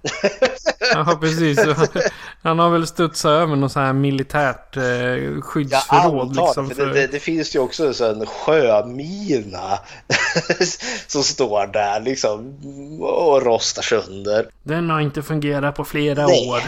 Ja, 0.94 1.18
precis. 1.20 1.58
Han 2.42 2.58
har 2.58 2.70
väl 2.70 2.86
studsat 2.86 3.30
över 3.30 3.56
något 3.56 3.72
så 3.72 3.80
här 3.80 3.92
militärt 3.92 4.76
eh, 4.76 4.84
Jag 4.84 5.44
skyddsförråd. 5.44 6.28
antar 6.28 6.46
liksom, 6.46 6.68
det, 6.68 6.74
för... 6.74 6.86
det, 6.86 7.06
det, 7.06 7.20
finns 7.20 7.54
ju 7.54 7.58
också 7.58 8.04
en 8.04 8.26
sjömina 8.26 9.78
som 11.06 11.22
står 11.22 11.66
där 11.66 12.00
liksom 12.00 12.58
och 13.02 13.42
rostar 13.42 13.82
sönder. 13.82 14.46
Den 14.62 14.90
har 14.90 15.00
inte 15.00 15.22
fungerat 15.22 15.74
på 15.74 15.84
flera 15.84 16.26
Nej. 16.26 16.48
år. 16.48 16.62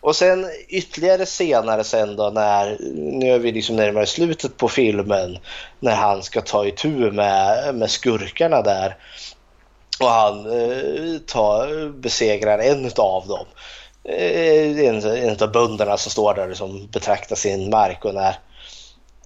Och 0.00 0.16
sen 0.16 0.46
ytterligare 0.68 1.26
senare 1.26 1.84
sen 1.84 2.16
då 2.16 2.30
när, 2.30 2.76
nu 2.94 3.32
är 3.34 3.38
vi 3.38 3.52
liksom 3.52 3.76
närmare 3.76 4.06
slutet 4.06 4.56
på 4.56 4.68
filmen, 4.68 5.38
när 5.80 5.94
han 5.94 6.22
ska 6.22 6.40
ta 6.40 6.66
itu 6.66 6.88
med, 7.10 7.74
med 7.74 7.90
skurkarna 7.90 8.62
där. 8.62 8.96
Och 10.00 10.08
han 10.10 10.46
eh, 10.46 11.18
tar, 11.26 11.88
besegrar 11.88 12.58
en 12.58 12.90
av 12.96 13.26
dem. 13.26 13.46
Eh, 14.04 14.78
en, 14.86 15.04
en 15.04 15.42
av 15.42 15.52
bönderna 15.52 15.96
som 15.96 16.10
står 16.10 16.34
där 16.34 16.42
och 16.42 16.48
liksom 16.48 16.88
betraktar 16.92 17.36
sin 17.36 17.70
mark 17.70 18.04
och 18.04 18.14
när 18.14 18.38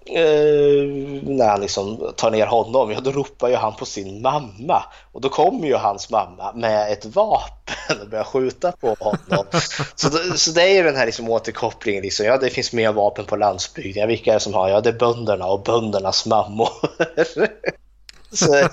eh, 0.07 1.04
när 1.25 1.49
han 1.49 1.61
liksom 1.61 2.13
tar 2.17 2.31
ner 2.31 2.47
honom, 2.47 2.91
ja 2.91 3.01
då 3.01 3.11
ropar 3.11 3.49
ju 3.49 3.57
han 3.57 3.77
på 3.77 3.87
sin 3.87 4.23
mamma. 4.23 4.83
Och 5.13 5.21
då 5.21 5.29
kommer 5.29 5.67
ju 5.67 5.75
hans 5.75 6.11
mamma 6.11 6.53
med 6.55 6.93
ett 6.93 7.05
vapen 7.05 8.01
och 8.03 8.09
börjar 8.09 8.25
skjuta 8.25 8.73
på 8.73 8.97
honom. 9.01 9.45
så, 9.95 10.11
så 10.37 10.51
det 10.51 10.63
är 10.63 10.75
ju 10.75 10.83
den 10.83 10.97
här 10.97 11.07
liksom 11.07 11.31
återkopplingen, 11.31 12.03
liksom, 12.03 12.27
ja 12.27 12.39
det 12.39 12.51
finns 12.51 12.73
mer 12.73 12.93
vapen 12.93 13.25
på 13.25 13.37
landsbygden. 13.37 14.01
Ja, 14.01 14.07
vilka 14.07 14.31
är 14.31 14.35
det 14.35 14.41
som 14.41 14.55
har? 14.55 14.69
Ja 14.69 14.81
det 14.81 14.89
är 14.89 14.99
bönderna 14.99 15.47
och 15.47 15.63
böndernas 15.63 16.27
mammor. 16.27 16.69
så 18.33 18.69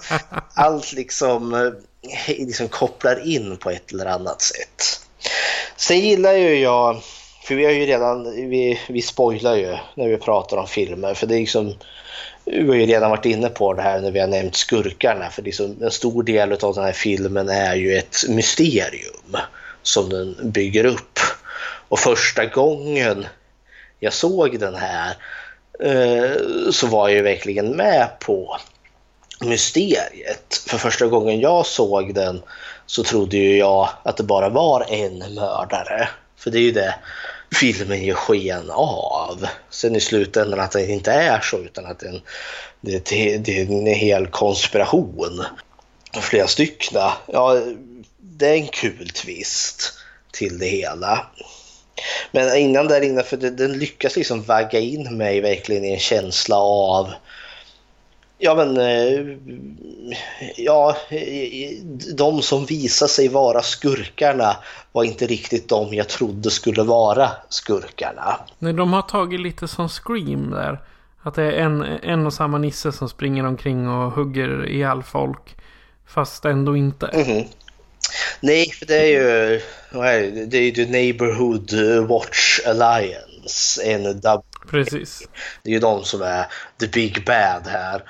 allt 0.53 0.93
liksom, 0.93 1.53
eh, 1.53 2.35
liksom 2.37 2.67
kopplar 2.67 3.27
in 3.27 3.57
på 3.57 3.69
ett 3.69 3.91
eller 3.91 4.05
annat 4.05 4.41
sätt. 4.41 5.01
Sen 5.75 5.99
gillar 5.99 6.33
ju 6.33 6.55
jag, 6.55 7.01
för 7.43 7.55
vi 7.55 7.65
har 7.65 7.71
ju 7.71 7.85
redan, 7.85 8.23
vi, 8.49 8.79
vi 8.89 9.01
spoilar 9.01 9.55
ju 9.55 9.77
när 9.95 10.07
vi 10.07 10.17
pratar 10.17 10.57
om 10.57 10.67
filmer, 10.67 11.13
för 11.13 11.27
det 11.27 11.35
är 11.35 11.39
liksom, 11.39 11.75
vi 12.51 12.67
har 12.67 12.75
ju 12.75 12.85
redan 12.85 13.09
varit 13.09 13.25
inne 13.25 13.49
på 13.49 13.73
det 13.73 13.81
här 13.81 14.01
när 14.01 14.11
vi 14.11 14.19
har 14.19 14.27
nämnt 14.27 14.55
skurkarna, 14.55 15.29
för 15.29 15.41
liksom 15.41 15.77
en 15.81 15.91
stor 15.91 16.23
del 16.23 16.51
av 16.51 16.75
den 16.75 16.83
här 16.83 16.91
filmen 16.91 17.49
är 17.49 17.75
ju 17.75 17.97
ett 17.97 18.17
mysterium 18.29 19.37
som 19.83 20.09
den 20.09 20.35
bygger 20.43 20.85
upp. 20.85 21.19
Och 21.89 21.99
första 21.99 22.45
gången 22.45 23.25
jag 23.99 24.13
såg 24.13 24.59
den 24.59 24.75
här 24.75 25.15
eh, 25.79 26.31
så 26.71 26.87
var 26.87 27.09
jag 27.09 27.17
ju 27.17 27.23
verkligen 27.23 27.69
med 27.69 28.09
på 28.19 28.57
mysteriet. 29.41 30.63
För 30.67 30.77
första 30.77 31.07
gången 31.07 31.39
jag 31.39 31.65
såg 31.65 32.13
den 32.13 32.41
så 32.85 33.03
trodde 33.03 33.37
ju 33.37 33.57
jag 33.57 33.89
att 34.03 34.17
det 34.17 34.23
bara 34.23 34.49
var 34.49 34.85
en 34.89 35.17
mördare. 35.17 36.09
För 36.37 36.51
det 36.51 36.57
är 36.57 36.63
ju 36.63 36.71
det 36.71 36.95
filmen 37.55 38.03
ger 38.03 38.13
sken 38.13 38.71
av. 38.71 39.47
Sen 39.69 39.95
i 39.95 39.99
slutändan 39.99 40.59
att 40.59 40.71
det 40.71 40.91
inte 40.91 41.11
är 41.11 41.41
så 41.41 41.57
utan 41.57 41.85
att 41.85 41.99
det 41.99 42.07
är 42.07 42.11
en, 42.11 42.21
det 42.81 43.11
är 43.11 43.37
det 43.37 43.61
är 43.61 43.71
en 43.71 43.85
hel 43.85 44.27
konspiration. 44.27 45.43
Flera 46.21 46.47
stycken. 46.47 47.01
Ja, 47.25 47.61
det 48.17 48.47
är 48.47 48.53
en 48.53 48.67
kul 48.67 49.09
twist 49.09 49.93
till 50.31 50.59
det 50.59 50.67
hela. 50.67 51.27
Men 52.31 52.57
innan 52.57 52.87
där 52.87 53.01
inne, 53.01 53.23
för 53.23 53.37
den 53.37 53.79
lyckas 53.79 54.15
liksom 54.15 54.43
vagga 54.43 54.79
in 54.79 55.17
mig 55.17 55.41
verkligen 55.41 55.85
i 55.85 55.93
en 55.93 55.99
känsla 55.99 56.55
av 56.57 57.11
Ja 58.43 58.55
men, 58.55 58.77
eh, 58.77 59.37
ja, 60.57 60.97
eh, 61.09 61.83
de 62.15 62.41
som 62.41 62.65
visar 62.65 63.07
sig 63.07 63.27
vara 63.27 63.61
skurkarna 63.61 64.55
var 64.91 65.03
inte 65.03 65.27
riktigt 65.27 65.69
de 65.69 65.93
jag 65.93 66.09
trodde 66.09 66.51
skulle 66.51 66.83
vara 66.83 67.29
skurkarna. 67.49 68.39
Nej, 68.59 68.73
de 68.73 68.93
har 68.93 69.01
tagit 69.01 69.39
lite 69.39 69.67
som 69.67 69.89
Scream 69.89 70.51
där. 70.51 70.81
Att 71.23 71.35
det 71.35 71.43
är 71.43 71.51
en, 71.51 71.81
en 71.83 72.25
och 72.25 72.33
samma 72.33 72.57
nisse 72.57 72.91
som 72.91 73.09
springer 73.09 73.45
omkring 73.45 73.89
och 73.89 74.11
hugger 74.11 74.69
ihjäl 74.69 75.03
folk. 75.03 75.55
Fast 76.07 76.45
ändå 76.45 76.77
inte. 76.77 77.09
Mhm. 77.13 77.43
Nej, 78.39 78.71
för 78.71 78.85
det 78.85 78.97
är 78.97 79.07
ju 79.07 79.61
det 80.45 80.57
är 80.57 80.61
ju 80.61 80.71
The 80.71 80.85
Neighborhood 80.85 81.73
Watch 82.07 82.59
Alliance, 82.67 83.97
NW. 83.97 84.41
Precis. 84.69 85.27
Det 85.63 85.69
är 85.69 85.73
ju 85.73 85.79
de 85.79 86.03
som 86.03 86.21
är 86.21 86.45
the 86.79 86.87
big 86.87 87.25
bad 87.25 87.67
här. 87.67 88.03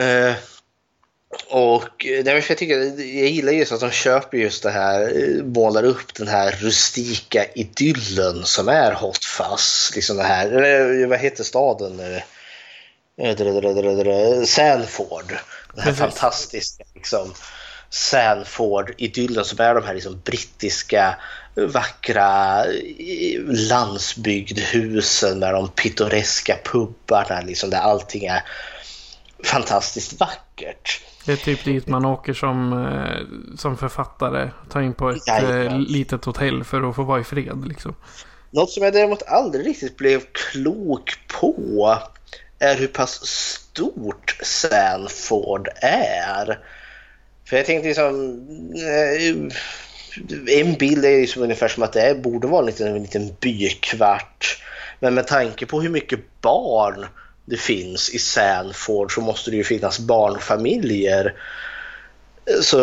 Eh, 0.00 0.34
och 1.46 2.06
eh, 2.06 2.24
nej, 2.24 2.44
jag, 2.48 2.58
tycker, 2.58 2.78
jag 2.98 3.28
gillar 3.28 3.52
just 3.52 3.72
att 3.72 3.80
de 3.80 3.90
köper 3.90 4.38
just 4.38 4.62
det 4.62 4.70
här, 4.70 5.00
eh, 5.00 5.44
målar 5.44 5.84
upp 5.84 6.14
den 6.14 6.28
här 6.28 6.52
rustika 6.52 7.44
idyllen 7.54 8.44
som 8.44 8.68
är 8.68 8.92
Hot 8.92 9.24
Fuzz. 9.24 9.92
Liksom 9.94 10.16
det 10.16 10.22
här, 10.22 10.46
eller 10.50 11.06
vad 11.06 11.18
heter 11.18 11.44
staden? 11.44 12.00
Eh, 12.00 12.22
eh, 13.28 14.44
Sanford. 14.44 15.28
Den 15.74 15.84
här 15.84 15.92
Precis. 15.92 15.98
fantastiska 15.98 16.84
liksom, 16.94 17.34
Sanford-idyllen 17.90 19.44
som 19.44 19.60
är 19.60 19.74
de 19.74 19.84
här 19.84 19.94
liksom, 19.94 20.20
brittiska 20.24 21.16
vackra 21.54 22.64
eh, 22.64 23.40
landsbygdhusen 23.46 25.38
med 25.38 25.54
de 25.54 25.68
pittoreska 25.68 26.58
pubbarna 26.64 27.40
liksom, 27.40 27.70
där 27.70 27.78
allting 27.78 28.24
är 28.24 28.42
fantastiskt 29.44 30.20
vackert. 30.20 31.00
Det 31.26 31.32
är 31.32 31.36
typ 31.36 31.64
dit 31.64 31.88
man 31.88 32.04
åker 32.04 32.32
som, 32.32 32.72
eh, 32.72 33.56
som 33.56 33.76
författare. 33.76 34.50
Tar 34.70 34.80
in 34.80 34.94
på 34.94 35.10
ett 35.10 35.28
eh, 35.28 35.78
litet 35.78 36.24
hotell 36.24 36.64
för 36.64 36.88
att 36.88 36.96
få 36.96 37.02
vara 37.02 37.20
i 37.20 37.24
fred 37.24 37.64
liksom. 37.68 37.94
Något 38.50 38.70
som 38.70 38.82
jag 38.82 38.92
däremot 38.92 39.22
aldrig 39.22 39.66
riktigt 39.66 39.96
blev 39.96 40.20
klok 40.32 41.10
på 41.40 41.98
är 42.58 42.76
hur 42.76 42.86
pass 42.86 43.26
stort 43.26 44.36
Sanford 44.42 45.68
är. 45.82 46.58
För 47.48 47.56
jag 47.56 47.66
tänkte 47.66 47.88
liksom... 47.88 48.40
eh, 48.76 49.52
En 50.60 50.74
bild 50.74 51.04
är 51.04 51.20
liksom 51.20 51.42
ungefär 51.42 51.68
som 51.68 51.82
att 51.82 51.92
det 51.92 52.00
är, 52.00 52.14
borde 52.14 52.46
vara 52.46 52.60
en 52.60 52.66
liten, 52.66 52.86
en 52.96 53.02
liten 53.02 53.36
bykvart. 53.40 54.62
Men 55.00 55.14
med 55.14 55.26
tanke 55.26 55.66
på 55.66 55.80
hur 55.80 55.90
mycket 55.90 56.40
barn 56.40 57.06
det 57.44 57.56
finns 57.56 58.10
i 58.14 58.18
Sanford 58.18 59.14
så 59.14 59.20
måste 59.20 59.50
det 59.50 59.56
ju 59.56 59.64
finnas 59.64 59.98
barnfamiljer. 60.00 61.34
Så 62.62 62.78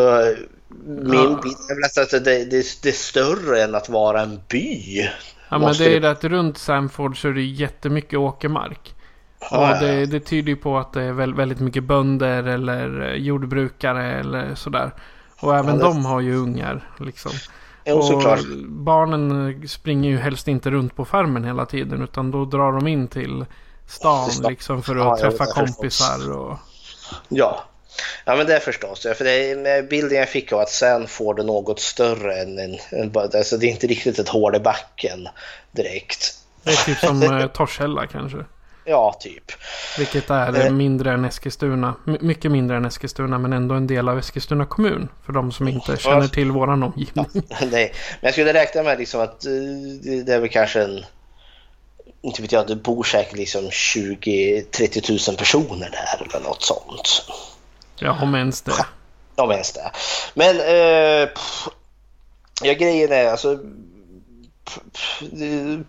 min 0.85 1.13
Ja. 1.13 1.39
bild 1.43 1.55
är 1.69 1.75
väl 1.75 2.03
att 2.03 2.09
det, 2.11 2.19
det, 2.45 2.81
det 2.83 2.89
är 2.89 2.93
större 2.93 3.63
än 3.63 3.75
att 3.75 3.89
vara 3.89 4.21
en 4.21 4.39
by. 4.49 4.99
Ja 5.01 5.09
men 5.49 5.61
Måste 5.61 5.83
det 5.83 5.89
är 5.89 5.93
det- 5.93 5.99
det 5.99 6.11
att 6.11 6.23
runt 6.23 6.57
Sanford 6.57 7.21
så 7.21 7.27
är 7.27 7.31
det 7.33 7.41
jättemycket 7.41 8.19
åkermark. 8.19 8.95
Ja, 9.51 9.57
och 9.57 9.63
ja, 9.63 9.79
det, 9.87 10.05
det 10.05 10.19
tyder 10.19 10.49
ju 10.49 10.55
på 10.55 10.77
att 10.77 10.93
det 10.93 11.01
är 11.03 11.11
väl- 11.11 11.33
väldigt 11.33 11.59
mycket 11.59 11.83
bönder 11.83 12.43
eller 12.43 13.09
eh, 13.09 13.15
jordbrukare 13.15 14.19
eller 14.19 14.55
sådär. 14.55 14.91
Och 15.39 15.55
även 15.57 15.77
det- 15.77 15.83
de 15.83 16.05
har 16.05 16.21
ju 16.21 16.35
ungar 16.35 16.89
liksom. 16.99 17.31
Och 17.85 18.37
barnen 18.67 19.63
springer 19.67 20.09
ju 20.09 20.17
helst 20.17 20.47
inte 20.47 20.69
runt 20.71 20.95
på 20.95 21.05
farmen 21.05 21.43
hela 21.43 21.65
tiden 21.65 22.01
utan 22.03 22.31
då 22.31 22.45
drar 22.45 22.71
de 22.71 22.87
in 22.87 23.07
till 23.07 23.45
stan 23.91 24.29
liksom 24.49 24.83
för 24.83 24.95
Ja, 24.95 25.13
att 25.13 25.19
ja, 25.19 25.29
träffa 25.29 25.45
det 25.45 25.51
kompisar 25.51 26.37
och... 26.37 26.57
Ja. 27.29 27.63
Ja 28.25 28.35
men 28.35 28.47
det 28.47 28.59
förstås. 28.59 29.05
Ja, 29.05 29.13
För 29.13 29.25
det 29.25 29.51
är, 29.51 29.83
bilden 29.83 30.17
jag 30.17 30.29
fick 30.29 30.53
av 30.53 30.59
att 30.59 30.69
Sanford 30.69 31.39
är 31.39 31.43
något 31.43 31.79
större 31.79 32.41
än 32.41 32.59
en... 32.59 32.77
en 32.89 33.11
alltså 33.15 33.57
det 33.57 33.65
är 33.65 33.69
inte 33.71 33.87
riktigt 33.87 34.19
ett 34.19 34.29
hål 34.29 34.55
i 34.55 34.59
backen 34.59 35.27
direkt. 35.71 36.33
Det 36.63 36.71
är 36.71 36.85
typ 36.85 36.97
som 36.97 37.23
eh, 37.23 37.47
Torshälla 37.53 38.07
kanske. 38.07 38.45
Ja, 38.85 39.17
typ. 39.19 39.51
Vilket 39.97 40.29
är 40.29 40.65
eh, 40.65 40.71
mindre 40.71 41.13
än 41.13 41.25
Eskilstuna. 41.25 41.95
My- 42.03 42.17
mycket 42.21 42.51
mindre 42.51 42.77
än 42.77 42.85
Eskilstuna 42.85 43.37
men 43.37 43.53
ändå 43.53 43.75
en 43.75 43.87
del 43.87 44.09
av 44.09 44.19
Eskilstuna 44.19 44.65
kommun. 44.65 45.09
För 45.25 45.33
de 45.33 45.51
som 45.51 45.67
inte 45.67 45.97
känner 45.97 46.27
till 46.27 46.51
våran 46.51 46.83
omgivning. 46.83 47.25
Nej, 47.61 47.93
men 48.21 48.21
jag 48.21 48.33
skulle 48.33 48.53
räkna 48.53 48.83
med 48.83 48.99
liksom 48.99 49.21
att 49.21 49.45
eh, 49.45 49.51
det 50.03 50.23
det 50.23 50.33
är 50.33 50.39
väl 50.39 50.49
kanske 50.49 50.81
en... 50.81 51.05
Inte 52.21 52.41
vet 52.41 52.51
jag, 52.51 52.67
det 52.67 52.75
bor 52.75 53.03
säkert 53.03 53.37
liksom 53.37 53.69
20-30 53.69 55.29
000 55.29 55.37
personer 55.37 55.89
där 55.89 56.27
eller 56.27 56.47
något 56.47 56.61
sånt. 56.63 57.25
Ja, 57.99 58.17
om 58.21 58.35
ens 58.35 58.61
det. 58.61 58.85
Om 59.35 59.51
ens 59.51 59.71
det. 59.71 59.91
Men 60.33 60.55
eh, 60.55 61.29
pff, 61.29 61.67
ja, 62.63 62.73
grejen 62.73 63.11
är 63.11 63.31
alltså 63.31 63.59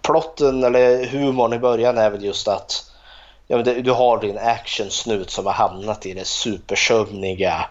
plotten 0.03 0.65
eller 0.65 1.07
humorn 1.07 1.53
i 1.53 1.59
början 1.59 1.99
är 1.99 2.11
väl 2.11 2.25
just 2.25 2.49
att 2.49 2.91
ja, 3.47 3.63
du 3.63 3.91
har 3.91 4.21
din 4.21 4.39
actionsnut 4.39 5.31
som 5.31 5.47
har 5.47 5.53
hamnat 5.53 6.07
i 6.07 6.15
det 6.15 6.27
supersömniga 6.27 7.67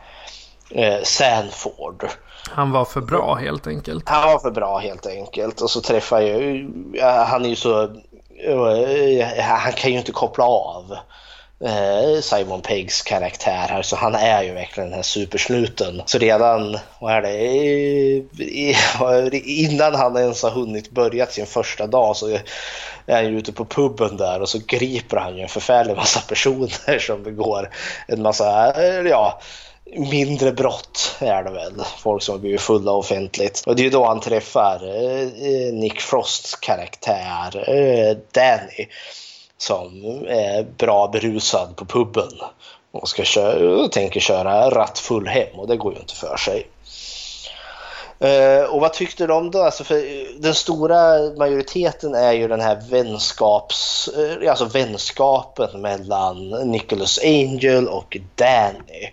eh, 0.69 1.03
Sanford. 1.03 2.07
Han 2.49 2.71
var 2.71 2.85
för 2.85 3.01
bra 3.01 3.35
helt 3.35 3.67
enkelt. 3.67 4.09
Han 4.09 4.31
var 4.31 4.39
för 4.39 4.51
bra 4.51 4.77
helt 4.77 5.05
enkelt. 5.05 5.61
Och 5.61 5.69
så 5.69 5.81
träffar 5.81 6.21
jag 6.21 6.41
ju, 6.41 6.69
han 7.01 7.45
är 7.45 7.49
ju 7.49 7.55
så, 7.55 7.95
Eh, 8.43 9.27
han 9.43 9.73
kan 9.73 9.91
ju 9.91 9.97
inte 9.97 10.11
koppla 10.11 10.45
av 10.45 10.97
eh, 11.63 12.21
Simon 12.21 12.61
Peggs 12.61 13.01
karaktär 13.01 13.67
här. 13.69 13.81
Så 13.81 13.95
han 13.95 14.15
är 14.15 14.43
ju 14.43 14.53
verkligen 14.53 14.89
den 14.89 14.95
här 14.95 15.03
supersnuten. 15.03 16.01
Så 16.05 16.17
redan, 16.17 16.77
vad 16.99 17.13
är 17.13 17.21
det, 19.29 19.37
innan 19.39 19.95
han 19.95 20.17
ens 20.17 20.43
har 20.43 20.51
hunnit 20.51 20.91
börjat 20.91 21.31
sin 21.31 21.45
första 21.45 21.87
dag 21.87 22.15
så 22.15 22.27
är 23.05 23.15
han 23.15 23.25
ju 23.25 23.37
ute 23.37 23.53
på 23.53 23.65
puben 23.65 24.17
där 24.17 24.41
och 24.41 24.49
så 24.49 24.59
griper 24.67 25.17
han 25.17 25.37
ju 25.37 25.43
en 25.43 25.49
förfärlig 25.49 25.95
massa 25.95 26.21
personer 26.21 26.99
som 27.07 27.23
begår 27.23 27.69
en 28.07 28.21
massa, 28.21 28.73
eh, 28.83 29.01
ja, 29.09 29.41
mindre 29.95 30.51
brott 30.51 31.15
är 31.19 31.43
det 31.43 31.51
väl. 31.51 31.73
Folk 31.97 32.23
som 32.23 32.33
har 32.33 32.39
blivit 32.39 32.61
fulla 32.61 32.91
offentligt. 32.91 33.63
Och 33.65 33.75
det 33.75 33.81
är 33.81 33.83
ju 33.83 33.89
då 33.89 34.05
han 34.05 34.19
träffar 34.19 34.75
eh, 34.75 35.73
Nick 35.73 36.01
Frosts 36.01 36.55
karaktär 36.55 37.69
eh, 37.69 38.17
Danny 38.31 38.87
som 39.57 40.03
är 40.27 40.63
bra 40.63 41.07
berusad 41.07 41.75
på 41.75 41.85
puben 41.85 42.31
och 42.91 43.09
ska 43.09 43.23
köra, 43.23 43.81
och 43.83 43.91
tänker 43.91 44.19
köra 44.19 44.69
rattfull 44.69 45.27
hem 45.27 45.59
och 45.59 45.67
det 45.67 45.77
går 45.77 45.93
ju 45.93 45.99
inte 45.99 46.15
för 46.15 46.37
sig. 46.37 46.67
Eh, 48.19 48.63
och 48.63 48.81
vad 48.81 48.93
tyckte 48.93 49.27
du 49.27 49.33
om 49.33 49.51
det? 49.51 49.63
Alltså 49.63 49.83
för 49.83 49.95
eh, 49.95 50.27
den 50.37 50.55
stora 50.55 51.19
majoriteten 51.37 52.15
är 52.15 52.31
ju 52.31 52.47
den 52.47 52.61
här 52.61 52.81
vänskaps, 52.89 54.07
eh, 54.07 54.49
alltså 54.49 54.65
vänskapen 54.65 55.81
mellan 55.81 56.49
Nicholas 56.49 57.19
Angel 57.23 57.87
och 57.87 58.17
Danny. 58.35 59.09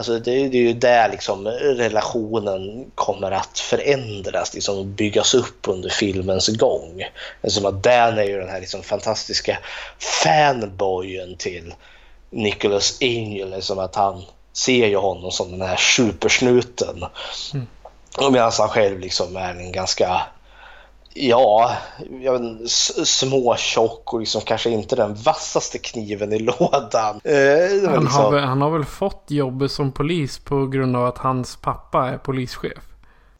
Alltså 0.00 0.18
det, 0.18 0.48
det 0.48 0.58
är 0.58 0.62
ju 0.62 0.72
där 0.72 1.08
liksom 1.08 1.48
relationen 1.48 2.90
kommer 2.94 3.30
att 3.30 3.58
förändras, 3.58 4.54
liksom 4.54 4.94
byggas 4.94 5.34
upp 5.34 5.68
under 5.68 5.90
filmens 5.90 6.48
gång. 6.48 7.04
Som 7.44 7.66
att 7.66 7.82
Dan 7.82 8.18
är 8.18 8.24
ju 8.24 8.40
den 8.40 8.48
här 8.48 8.60
liksom 8.60 8.82
fantastiska 8.82 9.58
fanboyen 9.98 11.36
till 11.36 11.74
Nicholas 12.30 12.98
Angel, 13.00 13.50
liksom 13.50 13.78
att 13.78 13.94
han 13.94 14.22
ser 14.52 14.86
ju 14.86 14.96
honom 14.96 15.30
som 15.30 15.50
den 15.50 15.68
här 15.68 15.76
supersnuten. 15.76 17.04
Och 18.18 18.32
medan 18.32 18.52
han 18.58 18.68
själv 18.68 19.00
liksom 19.00 19.36
är 19.36 19.54
en 19.54 19.72
ganska, 19.72 20.22
ja, 21.14 21.76
jag 22.20 22.32
vet, 22.32 22.70
småtjock 23.04 24.12
och 24.12 24.20
liksom 24.20 24.40
kanske 24.40 24.70
inte 24.70 24.96
den 24.96 25.14
vassaste 25.14 25.78
kniven 25.78 26.32
i 26.32 26.38
lådan. 26.58 27.20
Eh, 27.24 27.90
Han, 27.90 28.02
liksom- 28.02 28.06
har 28.08 28.30
väl, 28.30 28.44
han 28.44 28.62
har 28.62 28.70
väl 28.70 28.84
fått 28.84 29.24
jobbet 29.28 29.72
som 29.72 29.92
polis 29.92 30.38
på 30.38 30.66
grund 30.66 30.96
av 30.96 31.06
att 31.06 31.18
hans 31.18 31.56
pappa 31.56 32.08
är 32.08 32.18
polischef. 32.18 32.78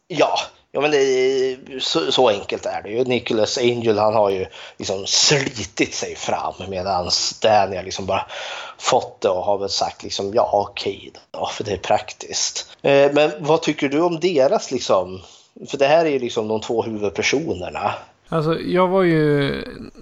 Ja, 0.09 0.39
ja 0.73 0.81
men 0.81 0.91
det, 0.91 1.57
så, 1.81 2.13
så 2.13 2.29
enkelt 2.29 2.67
är 2.67 2.83
det 2.83 2.89
ju. 2.91 3.05
Nicholas 3.05 3.59
Angel 3.59 3.99
han 3.99 4.15
har 4.15 4.31
ju 4.31 4.47
liksom 4.79 5.07
slitit 5.07 5.95
sig 5.95 6.17
fram 6.17 6.55
medan 6.69 7.11
Daniel 7.43 7.85
liksom 7.85 8.07
bara 8.07 8.27
fått 8.79 9.21
det 9.21 9.29
och 9.29 9.45
har 9.45 9.59
väl 9.59 9.69
sagt 9.69 10.03
liksom 10.03 10.35
ja 10.35 10.51
okej 10.71 11.13
då, 11.31 11.47
för 11.47 11.65
det 11.65 11.73
är 11.73 11.77
praktiskt. 11.79 12.67
Eh, 12.83 13.13
men 13.13 13.31
vad 13.39 13.63
tycker 13.63 13.89
du 13.89 14.01
om 14.01 14.21
deras 14.21 14.71
liksom, 14.71 15.21
för 15.71 15.79
det 15.79 15.87
här 15.87 16.05
är 16.05 16.11
ju 16.11 16.19
liksom 16.19 16.49
de 16.49 16.61
två 16.61 16.83
huvudpersonerna. 16.83 17.91
Alltså 18.29 18.61
jag 18.61 18.89
var 18.89 19.03
ju, 19.03 19.55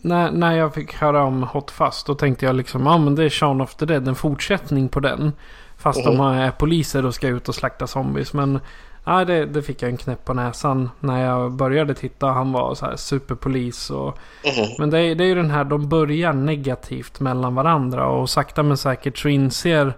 när, 0.02 0.30
när 0.30 0.56
jag 0.56 0.74
fick 0.74 0.94
höra 0.94 1.24
om 1.24 1.42
Hot 1.42 1.70
Fast 1.70 2.06
då 2.06 2.14
tänkte 2.14 2.46
jag 2.46 2.54
liksom, 2.56 2.86
ja 2.86 2.98
men 2.98 3.14
det 3.14 3.24
är 3.24 3.30
Shaun 3.30 3.60
of 3.60 3.74
the 3.74 3.86
Dead, 3.86 4.08
en 4.08 4.14
fortsättning 4.14 4.88
på 4.88 5.00
den. 5.00 5.32
Fast 5.76 6.04
de 6.04 6.14
Mhm. 6.14 6.20
är 6.26 6.50
poliser 6.50 7.06
och 7.06 7.14
ska 7.14 7.28
ut 7.28 7.48
och 7.48 7.54
slakta 7.54 7.86
zombies. 7.86 8.32
Men 8.32 8.60
nej, 9.04 9.24
det, 9.26 9.46
det 9.46 9.62
fick 9.62 9.82
jag 9.82 9.90
en 9.90 9.96
knäpp 9.96 10.24
på 10.24 10.34
näsan 10.34 10.90
när 11.00 11.24
jag 11.24 11.52
började 11.52 11.94
titta. 11.94 12.26
Han 12.26 12.52
var 12.52 12.74
så 12.74 12.86
här 12.86 12.96
superpolis 12.96 13.90
och... 13.90 14.18
Mhm. 14.44 14.66
Men 14.78 14.90
det 14.90 14.98
är, 15.00 15.14
det 15.14 15.24
är 15.24 15.28
ju 15.28 15.34
den 15.34 15.50
här, 15.50 15.64
de 15.64 15.88
börjar 15.88 16.32
negativt 16.32 17.20
mellan 17.20 17.54
varandra 17.54 18.06
och 18.08 18.30
sakta 18.30 18.62
men 18.62 18.76
säkert 18.76 19.18
så 19.18 19.28
inser 19.28 19.92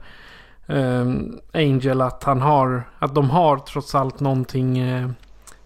ehm, 0.66 1.38
Angel 1.52 2.00
att 2.00 2.24
han 2.24 2.40
har, 2.40 2.82
att 2.98 3.14
de 3.14 3.30
har 3.30 3.56
trots 3.56 3.94
allt 3.94 4.20
någonting, 4.20 4.78
eh, 4.78 5.08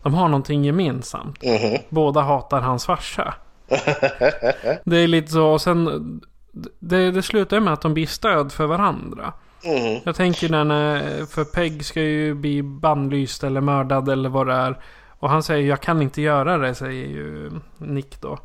de 0.04 0.14
har 0.14 0.28
någonting 0.28 0.64
gemensamt. 0.64 1.42
Mhm. 1.42 1.78
Båda 1.88 2.20
hatar 2.20 2.60
hans 2.60 2.86
farsa. 2.86 3.34
Det 4.84 4.96
är 4.96 5.06
lite 5.08 5.32
så, 5.32 5.46
och 5.46 5.60
sen 5.60 6.20
det, 6.78 7.10
det 7.10 7.22
slutar 7.22 7.60
med 7.60 7.72
att 7.72 7.80
de 7.80 7.94
blir 7.94 8.06
stöd 8.06 8.52
för 8.52 8.66
varandra. 8.66 9.32
Mhm. 9.64 10.00
Jag 10.04 10.16
tänker 10.16 10.48
när, 10.64 11.26
för 11.26 11.44
Peg 11.44 11.84
ska 11.84 12.00
ju 12.02 12.34
bli 12.34 12.62
bannlyst 12.62 13.44
eller 13.44 13.60
mördad 13.60 14.08
eller 14.08 14.28
vad 14.28 14.46
det 14.46 14.52
är. 14.54 14.78
Och 15.08 15.30
han 15.30 15.42
säger 15.42 15.68
jag 15.68 15.80
kan 15.80 16.02
inte 16.02 16.22
göra 16.22 16.58
det, 16.58 16.74
säger 16.74 17.06
ju 17.06 17.50
Nick 17.78 18.20
då. 18.20 18.38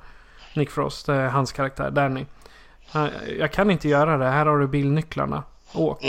Nick 0.55 0.69
Frost, 0.69 1.09
är 1.09 1.27
hans 1.27 1.51
karaktär, 1.51 1.91
Danny. 1.91 2.25
Han, 2.91 3.09
Jag 3.39 3.51
kan 3.51 3.71
inte 3.71 3.89
göra 3.89 4.17
det, 4.17 4.25
här 4.29 4.45
har 4.45 4.57
du 4.59 4.67
bilnycklarna. 4.67 5.43
Åk. 5.73 6.01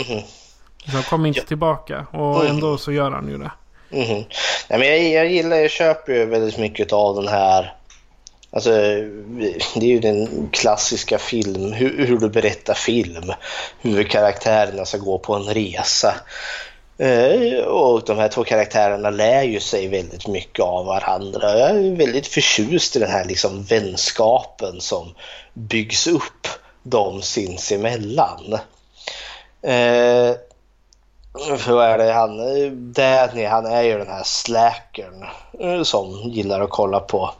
Så 0.91 1.09
kom 1.09 1.25
inte 1.25 1.45
tillbaka. 1.45 2.05
Och 2.11 2.45
ändå 2.45 2.77
så 2.77 2.91
gör 2.91 3.11
han 3.11 3.27
ju 3.27 3.37
det. 3.37 3.51
Mhm. 3.91 4.23
Nej, 4.69 4.79
men 4.79 4.87
jag, 4.87 5.03
jag 5.03 5.31
gillar, 5.31 5.57
jag 5.57 5.71
köper 5.71 6.13
ju 6.13 6.25
väldigt 6.25 6.57
mycket 6.57 6.93
av 6.93 7.15
den 7.15 7.27
här 7.27 7.73
Alltså, 8.53 8.71
det 9.75 9.81
är 9.81 9.89
ju 9.89 9.99
den 9.99 10.49
klassiska 10.51 11.19
film, 11.19 11.73
hur, 11.73 12.05
hur 12.05 12.17
du 12.17 12.29
berättar 12.29 12.73
film. 12.73 13.33
Huvudkaraktärerna 13.81 14.85
ska 14.85 14.97
gå 14.97 15.19
på 15.19 15.35
en 15.35 15.43
resa. 15.43 16.15
Eh, 16.97 17.63
och 17.63 18.03
de 18.05 18.17
här 18.17 18.27
två 18.27 18.43
karaktärerna 18.43 19.09
lär 19.09 19.43
ju 19.43 19.59
sig 19.59 19.87
väldigt 19.87 20.27
mycket 20.27 20.65
av 20.65 20.85
varandra. 20.85 21.59
Jag 21.59 21.69
är 21.69 21.95
väldigt 21.95 22.27
förtjust 22.27 22.95
i 22.95 22.99
den 22.99 23.11
här 23.11 23.25
liksom 23.25 23.63
vänskapen 23.63 24.81
som 24.81 25.15
byggs 25.53 26.07
upp 26.07 26.47
dem 26.83 27.21
sinsemellan. 27.21 28.53
Eh, 29.61 30.35
vad 31.67 31.85
är 31.85 31.97
det 31.97 32.11
han, 32.13 32.37
Danny 32.93 33.45
han 33.45 33.65
är 33.65 33.81
ju 33.81 33.97
den 33.97 34.07
här 34.07 34.23
slackern 34.23 35.25
eh, 35.59 35.83
som 35.83 36.09
gillar 36.11 36.61
att 36.61 36.69
kolla 36.69 36.99
på 36.99 37.31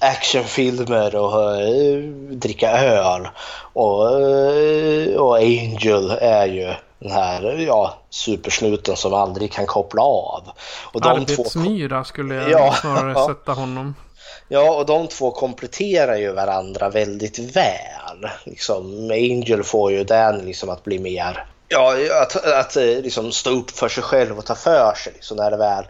actionfilmer 0.00 1.16
och 1.16 1.60
eh, 1.60 1.98
dricka 2.30 2.70
öl. 2.70 3.28
Och, 3.72 4.20
eh, 4.20 5.14
och 5.16 5.36
Angel 5.36 6.10
är 6.20 6.46
ju 6.46 6.74
den 6.98 7.10
här 7.10 7.42
ja, 7.66 7.94
supersnuten 8.10 8.96
som 8.96 9.14
aldrig 9.14 9.52
kan 9.52 9.66
koppla 9.66 10.02
av. 10.02 10.42
Och 10.92 11.00
de 11.00 11.26
två, 11.26 11.42
Arbetsmyra 11.42 12.04
skulle 12.04 12.34
jag 12.34 12.50
Ja. 12.50 12.74
snarare 12.80 13.14
sätta 13.34 13.52
honom. 13.52 13.94
ja, 14.48 14.70
och 14.74 14.86
de 14.86 15.06
två 15.08 15.30
kompletterar 15.30 16.16
ju 16.16 16.32
varandra 16.32 16.88
väldigt 16.88 17.38
väl. 17.38 18.30
Liksom, 18.44 19.10
Angel 19.10 19.62
får 19.62 19.92
ju 19.92 20.04
den 20.04 20.38
liksom 20.38 20.70
att 20.70 20.84
bli 20.84 20.98
mer 20.98 21.46
Ja, 21.72 21.96
att, 22.22 22.36
att 22.46 22.76
eh, 22.76 22.84
liksom 22.84 23.32
stå 23.32 23.50
upp 23.50 23.70
för 23.70 23.88
sig 23.88 24.02
själv 24.02 24.38
och 24.38 24.46
ta 24.46 24.54
för 24.54 24.94
sig 24.94 25.12
liksom, 25.12 25.36
när 25.36 25.50
det 25.50 25.56
väl 25.56 25.84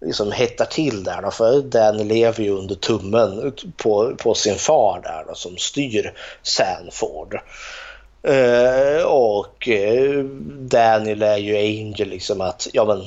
liksom 0.00 0.32
hettar 0.32 0.64
till 0.64 1.04
där. 1.04 1.22
Då, 1.22 1.30
för 1.30 1.62
den 1.62 2.08
lever 2.08 2.44
ju 2.44 2.50
under 2.50 2.74
tummen 2.74 3.52
på, 3.76 4.16
på 4.16 4.34
sin 4.34 4.58
far 4.58 5.00
där 5.00 5.24
då, 5.28 5.34
som 5.34 5.56
styr 5.56 6.12
Sanford. 6.42 7.40
Eh, 8.26 9.06
och 9.06 9.68
eh, 9.68 10.24
Daniel 10.58 11.22
är 11.22 11.36
ju 11.36 11.56
Angel 11.56 12.08
liksom 12.08 12.40
att 12.40 12.68
ja, 12.72 12.84
men, 12.84 13.02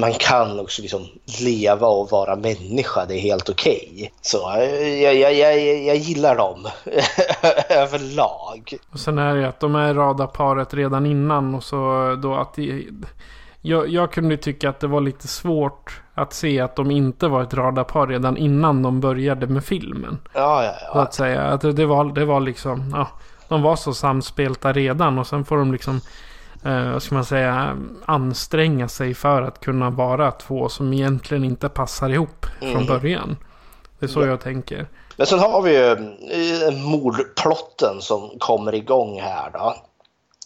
man 0.00 0.12
kan 0.12 0.60
också 0.60 0.82
liksom 0.82 1.06
leva 1.44 1.86
och 1.86 2.10
vara 2.10 2.36
människa, 2.36 3.04
det 3.06 3.14
är 3.14 3.20
helt 3.20 3.48
okej. 3.48 4.12
Så 4.20 4.52
eh, 4.52 5.02
jag, 5.02 5.14
jag, 5.14 5.34
jag, 5.34 5.84
jag 5.84 5.96
gillar 5.96 6.36
dem 6.36 6.68
överlag. 7.68 8.74
Och 8.92 9.00
sen 9.00 9.18
är 9.18 9.34
det 9.34 9.40
ju 9.40 9.46
att 9.46 9.60
de 9.60 9.74
är 9.74 9.94
radarparet 9.94 10.74
redan 10.74 11.06
innan 11.06 11.54
och 11.54 11.64
så 11.64 12.14
då 12.22 12.34
att 12.34 12.54
det, 12.54 12.82
jag, 13.60 13.88
jag 13.88 14.12
kunde 14.12 14.36
tycka 14.36 14.68
att 14.68 14.80
det 14.80 14.86
var 14.86 15.00
lite 15.00 15.28
svårt 15.28 16.02
att 16.14 16.32
se 16.32 16.60
att 16.60 16.76
de 16.76 16.90
inte 16.90 17.28
var 17.28 17.42
ett 17.42 17.54
radarpar 17.54 18.06
redan 18.06 18.36
innan 18.36 18.82
de 18.82 19.00
började 19.00 19.46
med 19.46 19.64
filmen. 19.64 20.18
Ja, 20.34 20.64
ja, 20.64 20.72
Så 20.72 20.98
ja. 20.98 21.02
att 21.02 21.14
säga. 21.14 21.42
Att 21.42 21.60
det, 21.60 21.72
det, 21.72 21.86
var, 21.86 22.04
det 22.04 22.24
var 22.24 22.40
liksom, 22.40 22.92
ja, 22.94 23.08
de 23.48 23.62
var 23.62 23.76
så 23.76 23.94
samspelta 23.94 24.72
redan 24.72 25.18
och 25.18 25.26
sen 25.26 25.44
får 25.44 25.56
de 25.56 25.72
liksom, 25.72 26.00
eh, 26.64 26.92
vad 26.92 27.02
ska 27.02 27.14
man 27.14 27.24
säga, 27.24 27.76
anstränga 28.04 28.88
sig 28.88 29.14
för 29.14 29.42
att 29.42 29.60
kunna 29.60 29.90
vara 29.90 30.30
två 30.30 30.68
som 30.68 30.92
egentligen 30.92 31.44
inte 31.44 31.68
passar 31.68 32.08
ihop 32.10 32.46
från 32.60 32.70
Mm. 32.70 32.86
början. 32.86 33.36
Det 33.98 34.06
är 34.06 34.10
så 34.10 34.26
jag 34.26 34.40
tänker. 34.40 34.86
Men 35.16 35.26
sen 35.26 35.38
har 35.38 35.62
vi 35.62 35.70
ju 35.76 35.90
eh, 35.92 36.72
mordplotten 36.72 38.00
som 38.00 38.30
kommer 38.38 38.74
igång 38.74 39.20
här 39.20 39.50
då. 39.52 39.74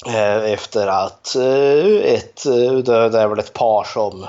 Eh, 0.07 0.53
Efter 0.53 0.87
att 0.87 1.37
eh, 1.37 2.13
ett, 2.15 2.43
det 2.87 3.21
är 3.23 3.29
väl 3.29 3.39
ett 3.39 3.53
par 3.53 3.85
som 3.85 4.27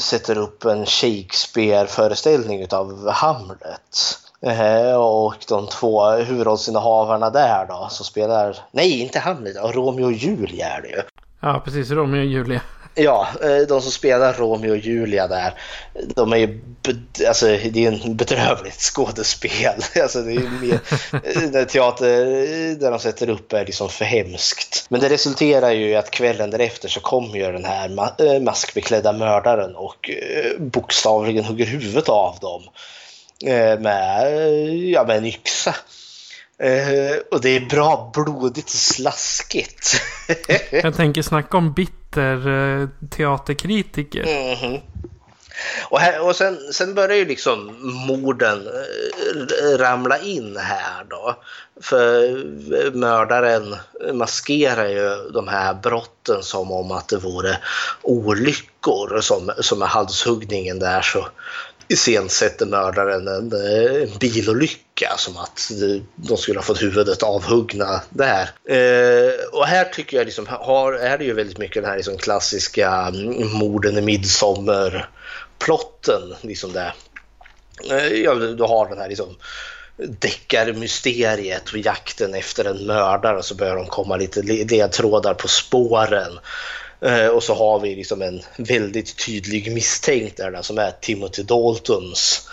sätter 0.00 0.38
upp 0.38 0.64
en 0.64 0.86
Shakespeare-föreställning 0.86 2.62
utav 2.62 3.08
Hamlet. 3.10 4.18
Eh, 4.46 4.94
Och 4.94 5.34
de 5.48 5.66
två 5.66 6.10
huvudrollsinnehavarna 6.10 7.30
där 7.30 7.66
då 7.68 7.88
som 7.90 8.06
spelar, 8.06 8.56
nej 8.72 9.00
inte 9.00 9.18
Hamlet, 9.18 9.56
Romeo 9.74 10.04
och 10.04 10.12
Julia 10.12 10.66
är 10.68 10.82
det 10.82 10.88
ju. 10.88 11.02
Ja, 11.40 11.62
precis. 11.64 11.90
Romeo 11.90 12.20
och 12.20 12.26
Julia. 12.26 12.60
Ja, 12.94 13.28
eh, 13.42 13.66
de 13.68 13.80
som 13.82 13.92
spelar 13.92 14.32
Romeo 14.32 14.70
och 14.70 14.76
Julia 14.76 15.28
där, 15.28 15.54
de 16.16 16.32
är 16.32 16.36
ju, 16.36 16.60
alltså 17.28 17.46
det 17.46 17.86
är 17.86 17.92
en 18.06 18.16
bedrövligt 18.16 18.80
skådespel. 18.80 19.74
Alltså 20.02 20.22
det 20.22 20.32
är 20.32 20.60
mer, 20.60 21.50
den 21.52 21.66
teater 21.66 22.24
där 22.80 22.90
de 22.90 22.98
sätter 22.98 23.28
upp 23.30 23.52
är 23.52 23.64
liksom 23.66 23.88
för 23.88 24.04
hemskt. 24.04 24.86
Men 24.88 25.00
det 25.00 25.08
resulterar 25.08 25.70
ju 25.70 25.88
i 25.88 25.96
att 25.96 26.10
kvällen 26.10 26.50
därefter 26.50 26.88
så 26.88 27.00
kommer 27.00 27.36
ju 27.36 27.52
den 27.52 27.64
här 27.64 27.88
ma- 27.88 28.40
maskbeklädda 28.40 29.12
mördaren 29.12 29.76
och 29.76 30.10
bokstavligen 30.58 31.44
hugger 31.44 31.66
huvudet 31.66 32.08
av 32.08 32.38
dem 32.40 32.62
med, 33.80 34.32
ja, 34.74 35.04
med 35.04 35.16
en 35.16 35.26
yxa. 35.26 35.74
Uh, 36.64 37.18
och 37.30 37.40
det 37.40 37.56
är 37.56 37.60
bra 37.60 38.10
blodigt 38.14 38.64
och 38.64 38.70
slaskigt. 38.70 40.00
Jag 40.70 40.96
tänker 40.96 41.22
snacka 41.22 41.56
om 41.56 41.72
bitter 41.72 42.88
teaterkritiker. 43.10 44.22
Mm 44.22 44.54
-hmm. 44.54 44.80
Och, 45.90 46.00
här, 46.00 46.20
och 46.20 46.36
sen, 46.36 46.58
sen 46.72 46.94
börjar 46.94 47.16
ju 47.16 47.24
liksom 47.24 47.74
morden 48.06 48.68
ramla 49.78 50.18
in 50.18 50.56
här 50.56 51.04
då. 51.10 51.36
För 51.80 52.44
mördaren 52.92 53.76
maskerar 54.12 54.88
ju 54.88 55.30
de 55.30 55.48
här 55.48 55.74
brotten 55.74 56.42
som 56.42 56.72
om 56.72 56.90
att 56.90 57.08
det 57.08 57.16
vore 57.16 57.58
olyckor 58.02 59.20
som, 59.20 59.50
som 59.58 59.82
är 59.82 59.86
halshuggningen 59.86 60.78
där 60.78 61.00
så 61.00 61.28
iscensätter 61.88 62.66
mördaren 62.66 63.28
en, 63.28 63.52
eh, 63.52 64.02
en 64.02 64.18
bilolycka 64.18 65.14
som 65.16 65.36
att 65.36 65.70
de 66.16 66.36
skulle 66.36 66.58
ha 66.58 66.64
fått 66.64 66.82
huvudet 66.82 67.22
avhuggna 67.22 68.02
där. 68.10 68.50
Eh, 68.64 69.32
och 69.52 69.66
här 69.66 69.84
tycker 69.84 70.16
jag 70.16 70.24
liksom, 70.24 70.46
har, 70.46 70.92
är 70.92 71.18
det 71.18 71.24
ju 71.24 71.32
väldigt 71.32 71.58
mycket 71.58 71.82
den 71.82 71.90
här 71.90 71.96
liksom 71.96 72.18
klassiska 72.18 72.90
mm, 72.90 73.48
morden 73.52 73.98
i 73.98 74.00
midsommar 74.00 75.10
plotten 75.58 76.34
liksom 76.40 76.72
där. 76.72 76.94
Eh, 77.90 78.06
ja, 78.06 78.34
du 78.34 78.62
har 78.62 78.88
den 78.88 78.98
här 78.98 79.08
liksom 79.08 79.36
deckarmysteriet 79.96 81.70
och 81.70 81.78
jakten 81.78 82.34
efter 82.34 82.64
en 82.64 82.86
mördare 82.86 83.38
och 83.38 83.44
så 83.44 83.54
börjar 83.54 83.76
de 83.76 83.86
komma 83.86 84.16
lite 84.16 84.42
ledtrådar 84.42 85.34
på 85.34 85.48
spåren. 85.48 86.38
Eh, 87.00 87.26
och 87.26 87.42
så 87.42 87.54
har 87.54 87.80
vi 87.80 87.96
liksom 87.96 88.22
en 88.22 88.40
väldigt 88.56 89.26
tydlig 89.26 89.72
misstänkt 89.72 90.36
där 90.36 90.62
som 90.62 90.78
är 90.78 90.90
Timothy 90.90 91.42
Daltons 91.42 92.48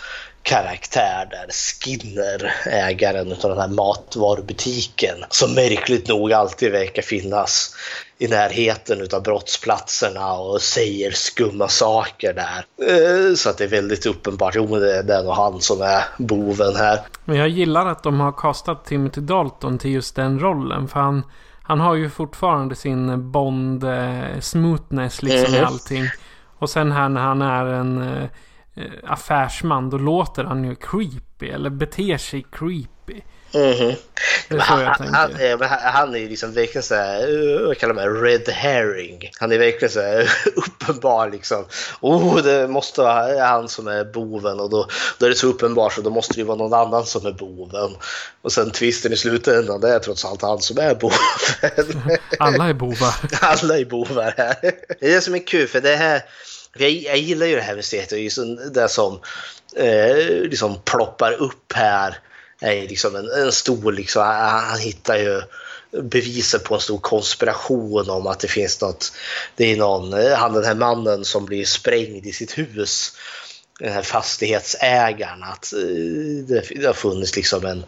karaktär 0.46 1.28
där 1.30 1.46
Skinner, 1.50 2.54
ägaren 2.66 3.32
av 3.32 3.50
den 3.50 3.58
här 3.58 3.68
matvarubutiken, 3.68 5.16
som 5.30 5.54
märkligt 5.54 6.08
nog 6.08 6.32
alltid 6.32 6.72
verkar 6.72 7.02
finnas 7.02 7.74
i 8.18 8.28
närheten 8.28 9.08
av 9.12 9.22
brottsplatserna 9.22 10.32
och 10.32 10.62
säger 10.62 11.10
skumma 11.10 11.68
saker 11.68 12.32
där. 12.32 12.64
Eh, 12.88 13.34
så 13.34 13.50
att 13.50 13.58
det 13.58 13.64
är 13.64 13.68
väldigt 13.68 14.06
uppenbart, 14.06 14.54
jo 14.56 14.68
men 14.68 14.80
det 14.80 15.14
är 15.14 15.22
nog 15.22 15.32
han 15.32 15.60
som 15.60 15.82
är 15.82 16.04
boven 16.18 16.76
här. 16.76 17.00
Men 17.24 17.36
jag 17.36 17.48
gillar 17.48 17.86
att 17.86 18.02
de 18.02 18.20
har 18.20 18.32
kastat 18.32 18.84
Timothy 18.84 19.20
Dalton 19.20 19.78
till 19.78 19.92
just 19.92 20.16
den 20.16 20.40
rollen 20.40 20.88
för 20.88 21.00
han 21.00 21.22
han 21.66 21.80
har 21.80 21.94
ju 21.94 22.10
fortfarande 22.10 22.74
sin 22.74 23.30
Bond 23.32 23.84
eh, 23.84 24.40
smoothness 24.40 25.22
liksom 25.22 25.54
mm. 25.54 25.62
i 25.62 25.64
allting. 25.64 26.04
Och 26.58 26.70
sen 26.70 26.92
här 26.92 27.08
när 27.08 27.20
han 27.20 27.42
är 27.42 27.66
en 27.66 28.02
eh, 28.02 28.28
affärsman 29.04 29.90
då 29.90 29.98
låter 29.98 30.44
han 30.44 30.64
ju 30.64 30.74
creepy. 30.74 31.48
Eller 31.48 31.70
beter 31.70 32.16
sig 32.16 32.46
creepy. 32.52 32.86
Mm. 33.56 33.94
Så 34.48 34.56
han, 34.58 36.14
är 36.14 36.18
ju 36.18 36.28
liksom 36.28 36.52
verkligen 36.52 36.82
så 36.82 36.94
här, 36.94 37.30
uh, 37.30 37.66
vad 37.66 37.78
kallar 37.78 37.94
man 37.94 38.22
red 38.22 38.48
herring. 38.48 39.30
Han 39.38 39.52
är 39.52 39.58
verkligen 39.58 39.92
så 39.92 40.00
här 40.00 40.30
uppenbar 40.56 41.30
liksom. 41.30 41.64
Oh, 42.00 42.42
det 42.42 42.68
måste 42.68 43.00
vara 43.00 43.46
han 43.46 43.68
som 43.68 43.88
är 43.88 44.04
boven 44.04 44.60
och 44.60 44.70
då, 44.70 44.88
då 45.18 45.26
är 45.26 45.30
det 45.30 45.36
så 45.36 45.46
uppenbart 45.46 45.92
så 45.92 46.00
då 46.00 46.10
måste 46.10 46.34
det 46.34 46.38
ju 46.38 46.46
vara 46.46 46.58
någon 46.58 46.74
annan 46.74 47.06
som 47.06 47.26
är 47.26 47.32
boven. 47.32 47.96
Och 48.42 48.52
sen 48.52 48.70
twisten 48.70 49.12
i 49.12 49.16
slutändan, 49.16 49.80
det 49.80 49.88
är 49.88 49.98
trots 49.98 50.24
allt 50.24 50.42
han 50.42 50.60
som 50.60 50.78
är 50.78 50.94
boven. 51.00 52.18
Alla 52.38 52.68
är 52.68 52.74
bovar. 52.74 53.14
Alla 53.40 53.78
är 53.78 53.84
bovar 53.84 54.34
här. 54.36 54.56
Det 55.00 55.06
är 55.06 55.14
det 55.14 55.20
som 55.20 55.34
är 55.34 55.46
kul 55.46 55.68
för 55.68 55.80
det 55.80 55.96
här 55.96 56.22
jag, 56.78 56.90
jag 56.90 57.18
gillar 57.18 57.46
ju 57.46 57.56
det 57.56 57.62
här 57.62 57.76
museet 57.76 58.12
och 58.12 58.18
just 58.18 58.38
det 58.74 58.88
som 58.88 59.20
eh, 59.76 60.16
liksom 60.26 60.78
ploppar 60.84 61.32
upp 61.32 61.72
här 61.74 62.18
är 62.60 62.88
liksom 62.88 63.16
en, 63.16 63.30
en 63.30 63.52
stor, 63.52 63.92
liksom, 63.92 64.22
han 64.22 64.78
hittar 64.78 65.16
ju 65.16 65.42
beviset 66.02 66.64
på 66.64 66.74
en 66.74 66.80
stor 66.80 66.98
konspiration 66.98 68.10
om 68.10 68.26
att 68.26 68.40
det 68.40 68.48
finns 68.48 68.80
något, 68.80 69.12
det 69.56 69.72
är 69.72 69.76
någon, 69.76 70.12
han 70.32 70.52
den 70.52 70.64
här 70.64 70.74
mannen 70.74 71.24
som 71.24 71.44
blir 71.44 71.64
sprängd 71.64 72.26
i 72.26 72.32
sitt 72.32 72.58
hus, 72.58 73.12
den 73.80 73.92
här 73.92 74.02
fastighetsägaren, 74.02 75.42
att 75.42 75.72
eh, 75.72 76.58
det 76.76 76.86
har 76.86 76.92
funnits 76.92 77.36
liksom 77.36 77.66
en 77.66 77.84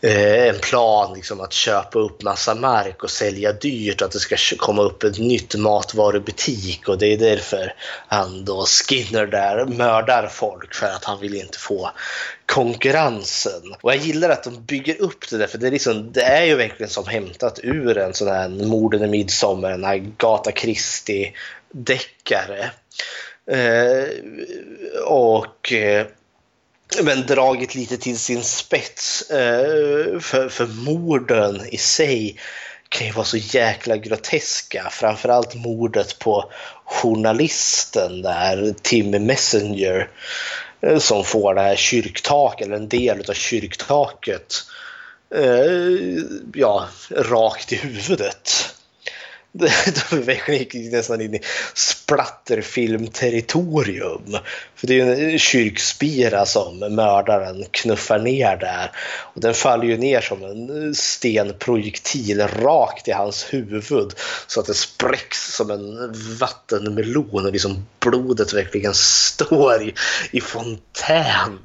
Eh, 0.00 0.48
en 0.48 0.58
plan 0.58 1.14
liksom 1.14 1.40
att 1.40 1.52
köpa 1.52 1.98
upp 1.98 2.22
massa 2.22 2.54
mark 2.54 3.02
och 3.02 3.10
sälja 3.10 3.52
dyrt, 3.52 4.02
att 4.02 4.12
det 4.12 4.18
ska 4.18 4.36
komma 4.56 4.82
upp 4.82 5.02
ett 5.02 5.18
nytt 5.18 5.54
matvarubutik 5.54 6.88
och 6.88 6.98
det 6.98 7.06
är 7.06 7.16
därför 7.16 7.74
han 8.08 8.44
då 8.44 8.66
Skinner 8.66 9.26
där 9.26 9.64
mördar 9.64 10.26
folk 10.26 10.74
för 10.74 10.86
att 10.86 11.04
han 11.04 11.20
vill 11.20 11.34
inte 11.34 11.58
få 11.58 11.90
konkurrensen. 12.46 13.74
Och 13.80 13.92
jag 13.92 14.00
gillar 14.00 14.30
att 14.30 14.44
de 14.44 14.64
bygger 14.64 15.02
upp 15.02 15.30
det 15.30 15.38
där 15.38 15.46
för 15.46 15.58
det 15.58 15.66
är, 15.66 15.70
liksom, 15.70 16.12
det 16.12 16.22
är 16.22 16.44
ju 16.44 16.54
verkligen 16.54 16.90
som 16.90 17.06
hämtat 17.06 17.60
ur 17.62 17.98
en 17.98 18.14
sån 18.14 18.28
här 18.28 18.48
Morden 18.48 19.04
i 19.04 19.08
midsommar, 19.08 19.70
en 19.70 19.84
Agatha 19.84 20.50
Christie-deckare. 20.50 22.70
Eh, 23.46 24.08
och 25.04 25.72
eh, 25.72 26.06
men 27.02 27.26
dragit 27.26 27.74
lite 27.74 27.96
till 27.96 28.18
sin 28.18 28.44
spets. 28.44 29.30
Eh, 29.30 30.20
för, 30.20 30.48
för 30.48 30.66
morden 30.66 31.66
i 31.68 31.78
sig 31.78 32.36
kan 32.88 33.06
ju 33.06 33.12
vara 33.12 33.24
så 33.24 33.36
jäkla 33.36 33.96
groteska. 33.96 34.88
Framförallt 34.90 35.54
mordet 35.54 36.18
på 36.18 36.52
journalisten 36.84 38.22
där, 38.22 38.74
Tim 38.82 39.10
Messenger, 39.10 40.08
eh, 40.80 40.98
som 40.98 41.24
får 41.24 41.54
det 41.54 41.60
här 41.60 41.76
kyrktaket, 41.76 42.66
eller 42.66 42.76
en 42.76 42.88
del 42.88 43.24
av 43.28 43.32
kyrktaket, 43.32 44.54
eh, 45.34 46.22
ja, 46.54 46.88
rakt 47.10 47.72
i 47.72 47.76
huvudet. 47.76 48.74
De 49.52 49.68
gick 50.48 50.74
nästan 50.92 51.20
in 51.20 51.34
i 51.34 51.40
splatterfilmterritorium. 51.74 54.38
För 54.74 54.86
det 54.86 55.00
är 55.00 55.16
ju 55.16 55.32
en 55.32 55.38
kyrkspira 55.38 56.46
som 56.46 56.78
mördaren 56.78 57.64
knuffar 57.70 58.18
ner 58.18 58.56
där. 58.56 58.90
Och 59.34 59.40
den 59.40 59.54
faller 59.54 59.84
ju 59.84 59.96
ner 59.96 60.20
som 60.20 60.44
en 60.44 60.94
stenprojektil 60.94 62.40
rakt 62.40 63.08
i 63.08 63.12
hans 63.12 63.46
huvud. 63.50 64.14
Så 64.46 64.60
att 64.60 64.66
det 64.66 64.74
spräcks 64.74 65.56
som 65.56 65.70
en 65.70 66.12
vattenmelon 66.40 67.46
och 67.46 67.52
liksom 67.52 67.86
blodet 68.00 68.52
verkligen 68.52 68.94
står 68.94 69.82
i, 69.82 69.94
i 70.30 70.40
fontän. 70.40 71.58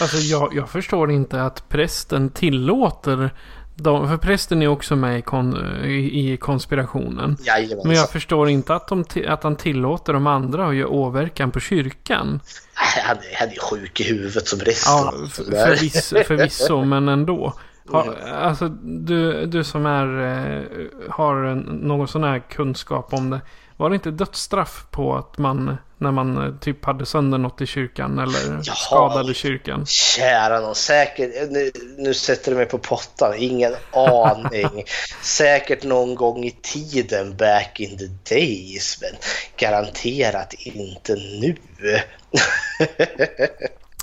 Alltså 0.00 0.16
jag, 0.16 0.54
jag 0.54 0.70
förstår 0.70 1.10
inte 1.10 1.42
att 1.42 1.68
prästen 1.68 2.30
tillåter 2.30 3.30
de, 3.78 4.08
för 4.08 4.16
prästen 4.16 4.62
är 4.62 4.68
också 4.68 4.96
med 4.96 5.18
i, 5.18 5.22
kon, 5.22 5.80
i, 5.84 6.32
i 6.32 6.36
konspirationen. 6.36 7.36
Jajamensan. 7.40 7.88
Men 7.88 7.96
jag 7.96 8.10
förstår 8.10 8.48
inte 8.48 8.74
att, 8.74 8.88
de, 8.88 9.04
att 9.26 9.42
han 9.42 9.56
tillåter 9.56 10.12
de 10.12 10.26
andra 10.26 10.68
att 10.68 10.76
göra 10.76 10.88
åverkan 10.88 11.50
på 11.50 11.60
kyrkan. 11.60 12.40
Han, 12.74 13.16
han 13.38 13.48
är 13.48 13.60
sjuk 13.60 14.00
i 14.00 14.04
huvudet 14.04 14.48
som 14.48 14.58
resten. 14.58 14.92
Ja, 14.92 15.14
för, 15.30 15.44
förvisso, 15.44 16.16
förvisso 16.26 16.84
men 16.84 17.08
ändå. 17.08 17.54
Har, 17.88 18.02
mm. 18.02 18.34
alltså, 18.42 18.68
du, 18.82 19.46
du 19.46 19.64
som 19.64 19.86
är, 19.86 20.06
eh, 20.06 20.62
har 21.10 21.54
någon 21.72 22.08
sån 22.08 22.24
här 22.24 22.38
kunskap 22.38 23.12
om 23.12 23.30
det. 23.30 23.40
Var 23.76 23.90
det 23.90 23.94
inte 23.94 24.10
dödsstraff 24.10 24.86
på 24.90 25.16
att 25.16 25.38
man 25.38 25.76
när 25.98 26.12
man 26.12 26.46
eh, 26.46 26.54
typ 26.60 26.84
hade 26.84 27.06
sönder 27.06 27.38
något 27.38 27.60
i 27.60 27.66
kyrkan 27.66 28.18
eller 28.18 28.60
Jaha, 28.62 28.76
skadade 28.76 29.34
kyrkan? 29.34 29.86
Kära 29.86 30.60
någon, 30.60 30.74
säkert. 30.74 31.50
Nu, 31.50 31.70
nu 31.98 32.14
sätter 32.14 32.50
du 32.50 32.56
mig 32.56 32.66
på 32.66 32.78
pottan. 32.78 33.34
Ingen 33.36 33.74
aning. 33.92 34.84
säkert 35.22 35.84
någon 35.84 36.14
gång 36.14 36.44
i 36.44 36.50
tiden 36.50 37.36
back 37.36 37.80
in 37.80 37.98
the 37.98 38.34
days, 38.34 38.98
men 39.00 39.10
garanterat 39.56 40.54
inte 40.58 41.14
nu. 41.14 41.56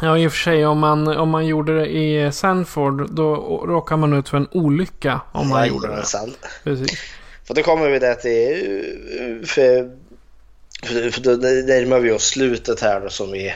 Ja, 0.02 0.18
i 0.18 0.28
och 0.28 0.32
för 0.32 0.40
sig 0.40 0.66
om 0.66 0.80
man, 0.80 1.08
om 1.08 1.30
man 1.30 1.46
gjorde 1.46 1.80
det 1.80 1.88
i 1.88 2.32
Sanford 2.32 3.12
då 3.12 3.36
råkar 3.68 3.98
man 3.98 4.14
ut 4.14 4.30
för 4.30 4.38
en 4.38 4.48
olycka 4.52 5.22
om 5.32 5.50
man 5.50 5.68
gjorde 5.68 5.88
det. 5.88 6.06
Precis. 6.64 7.00
Och 7.54 7.58
då 7.58 7.64
kommer 7.64 7.90
vi 7.90 8.00
där 8.00 8.16
till... 8.16 9.46
För, 9.46 9.90
för, 10.84 11.12
för 11.12 11.22
då 11.22 11.32
närmar 11.68 12.00
vi 12.00 12.12
oss 12.12 12.26
slutet 12.26 12.82
här 12.82 13.00
då, 13.00 13.10
som 13.10 13.32
vi, 13.32 13.54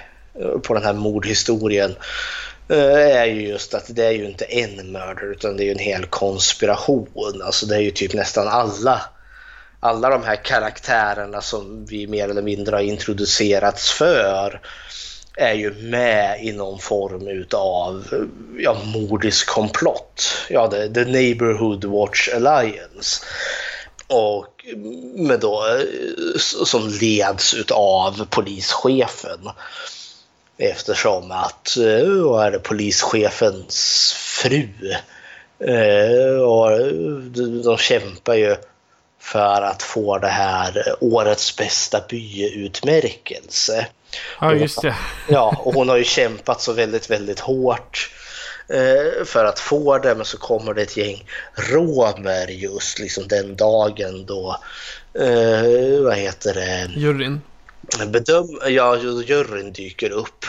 på 0.62 0.74
den 0.74 0.84
här 0.84 0.94
mordhistorien. 0.94 1.96
Eh, 2.70 3.18
är 3.18 3.26
ju 3.26 3.48
just 3.48 3.74
att 3.74 3.96
det 3.96 4.06
är 4.06 4.12
ju 4.12 4.26
inte 4.26 4.46
en 4.46 4.92
mördare 4.92 5.32
utan 5.32 5.58
det 5.58 5.64
är 5.64 5.66
ju 5.66 5.72
en 5.72 5.80
hel 5.80 6.06
konspiration. 6.06 7.42
Alltså 7.44 7.66
det 7.66 7.76
är 7.76 7.80
ju 7.80 7.92
typ 7.92 8.14
nästan 8.14 8.48
alla 8.48 9.02
alla 9.80 10.10
de 10.10 10.24
här 10.24 10.44
karaktärerna 10.44 11.42
som 11.42 11.86
vi 11.86 12.08
mer 12.08 12.30
eller 12.30 12.42
mindre 12.42 12.76
har 12.76 12.84
introducerats 12.84 13.92
för 13.92 14.62
är 15.38 15.54
ju 15.54 15.74
med 15.74 16.44
i 16.44 16.52
någon 16.52 16.80
form 16.80 17.28
utav 17.28 18.06
ja, 18.58 18.78
mordisk 18.86 19.48
komplott. 19.50 20.24
Ja, 20.50 20.68
the, 20.68 20.88
the 20.88 21.06
Neighborhood 21.06 21.86
Watch 21.86 22.30
Alliance. 22.36 23.26
Och 24.08 24.66
med 25.16 25.40
då, 25.40 25.66
eh, 25.66 26.38
som 26.66 26.90
leds 27.02 27.54
utav 27.54 28.26
polischefen. 28.30 29.50
Eftersom 30.58 31.32
att 31.32 31.78
eh, 31.78 32.44
är 32.44 32.52
det, 32.52 32.60
polischefens 32.60 34.14
fru 34.18 34.70
eh, 35.60 36.42
och 36.42 36.80
de, 37.64 37.78
kämpar 37.78 38.34
ju 38.34 38.56
för 39.20 39.62
att 39.62 39.84
få 39.84 40.18
det 40.18 40.28
här 40.28 40.96
årets 41.00 41.56
bästa 41.56 42.02
byutmärkelse. 42.10 43.88
Ja, 44.42 44.54
just 44.54 44.82
det. 44.82 44.96
Ja, 45.30 45.62
och 45.64 45.74
hon 45.74 45.90
har 45.90 45.98
ju 45.98 46.04
kämpat 46.04 46.62
så 46.62 46.74
väldigt, 46.74 47.10
väldigt 47.10 47.40
hårt 47.40 48.10
Eh, 48.70 49.26
för 49.26 49.46
att 49.46 49.60
få 49.60 49.98
det, 49.98 50.16
men 50.16 50.26
så 50.26 50.38
kommer 50.38 50.74
det 50.74 50.82
ett 50.82 50.98
gäng 50.98 51.26
romer 51.56 52.48
just 52.48 53.00
liksom 53.00 53.28
den 53.28 53.56
dagen 53.56 54.26
då, 54.26 54.58
eh, 55.14 56.02
vad 56.04 56.16
heter 56.16 56.54
det? 56.54 56.90
Juryn. 56.96 57.42
Bedöm, 58.08 58.60
ja, 58.68 58.98
juryn 58.98 59.74
dyker 59.74 60.10
upp 60.10 60.46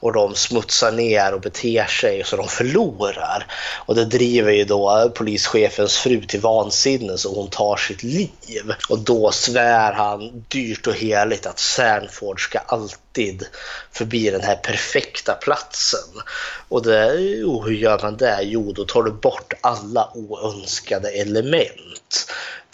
och 0.00 0.12
de 0.12 0.34
smutsar 0.34 0.92
ner 0.92 1.34
och 1.34 1.40
beter 1.40 1.84
sig 1.84 2.24
så 2.24 2.36
de 2.36 2.48
förlorar. 2.48 3.46
Och 3.86 3.94
det 3.94 4.04
driver 4.04 4.52
ju 4.52 4.64
då 4.64 5.12
polischefens 5.14 5.96
fru 5.96 6.20
till 6.20 6.40
vansinne 6.40 7.18
så 7.18 7.34
hon 7.34 7.50
tar 7.50 7.76
sitt 7.76 8.02
liv. 8.02 8.72
Och 8.88 8.98
då 8.98 9.32
svär 9.32 9.92
han 9.92 10.44
dyrt 10.48 10.86
och 10.86 10.94
heligt 10.94 11.46
att 11.46 11.58
Sandford 11.58 12.44
ska 12.44 12.58
alltid 12.58 13.46
förbi 13.92 14.30
den 14.30 14.42
här 14.42 14.56
perfekta 14.56 15.34
platsen. 15.34 16.22
Och 16.68 16.82
det, 16.82 17.12
oh, 17.44 17.66
hur 17.66 17.74
gör 17.74 18.00
man 18.02 18.16
det? 18.16 18.38
Jo, 18.42 18.72
då 18.72 18.84
tar 18.84 19.02
du 19.02 19.10
bort 19.10 19.52
alla 19.60 20.10
oönskade 20.14 21.10
element 21.10 22.26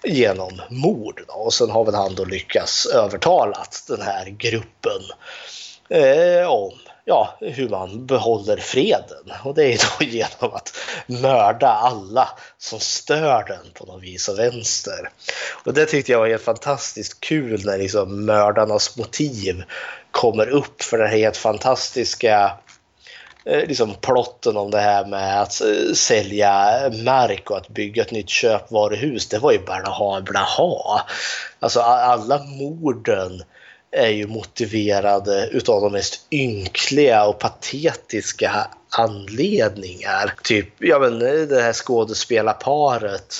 genom 0.02 0.62
mord. 0.70 1.22
Då. 1.28 1.34
Och 1.34 1.54
sen 1.54 1.70
har 1.70 1.84
väl 1.84 1.94
han 1.94 2.14
då 2.14 2.24
lyckats 2.24 2.86
övertala 2.86 3.64
den 3.88 4.02
här 4.02 4.26
gruppen 4.28 5.02
eh, 5.88 6.48
om 6.48 6.72
ja, 7.08 7.36
hur 7.40 7.68
man 7.68 8.06
behåller 8.06 8.56
freden. 8.56 9.32
Och 9.44 9.54
det 9.54 9.64
är 9.64 9.78
då 9.78 10.04
genom 10.10 10.54
att 10.56 10.76
mörda 11.06 11.68
alla 11.68 12.28
som 12.58 12.80
stör 12.80 13.44
den 13.48 13.72
på 13.74 13.84
något 13.84 14.02
vis 14.02 14.28
och 14.28 14.38
vänster. 14.38 15.10
Och 15.64 15.74
det 15.74 15.86
tyckte 15.86 16.12
jag 16.12 16.18
var 16.18 16.28
helt 16.28 16.42
fantastiskt 16.42 17.20
kul 17.20 17.62
när 17.64 17.78
liksom 17.78 18.26
mördarnas 18.26 18.96
motiv 18.96 19.64
kommer 20.10 20.48
upp 20.48 20.82
för 20.82 20.98
den 20.98 21.08
här 21.08 21.16
helt 21.16 21.36
fantastiska 21.36 22.52
Eh, 23.48 23.66
liksom 23.68 23.94
plotten 23.94 24.56
om 24.56 24.70
det 24.70 24.80
här 24.80 25.04
med 25.04 25.42
att 25.42 25.60
eh, 25.60 25.92
sälja 25.94 26.82
mark 27.04 27.50
och 27.50 27.56
att 27.56 27.68
bygga 27.68 28.02
ett 28.02 28.10
nytt 28.10 28.28
köpvaruhus, 28.28 29.28
det 29.28 29.38
var 29.38 29.52
ju 29.52 29.58
bara 29.58 29.88
ha 29.88 30.20
blaha. 30.20 31.02
Alltså 31.58 31.80
alla 31.80 32.42
morden 32.42 33.42
är 33.90 34.08
ju 34.08 34.26
motiverade 34.26 35.48
utav 35.52 35.82
de 35.82 35.92
mest 35.92 36.26
ynkliga 36.30 37.24
och 37.24 37.38
patetiska 37.38 38.66
anledningar. 38.90 40.34
Typ, 40.42 40.68
ja 40.78 40.98
men 40.98 41.22
eh, 41.22 41.46
det 41.48 41.62
här 41.62 41.72
skådespelarparet 41.72 43.34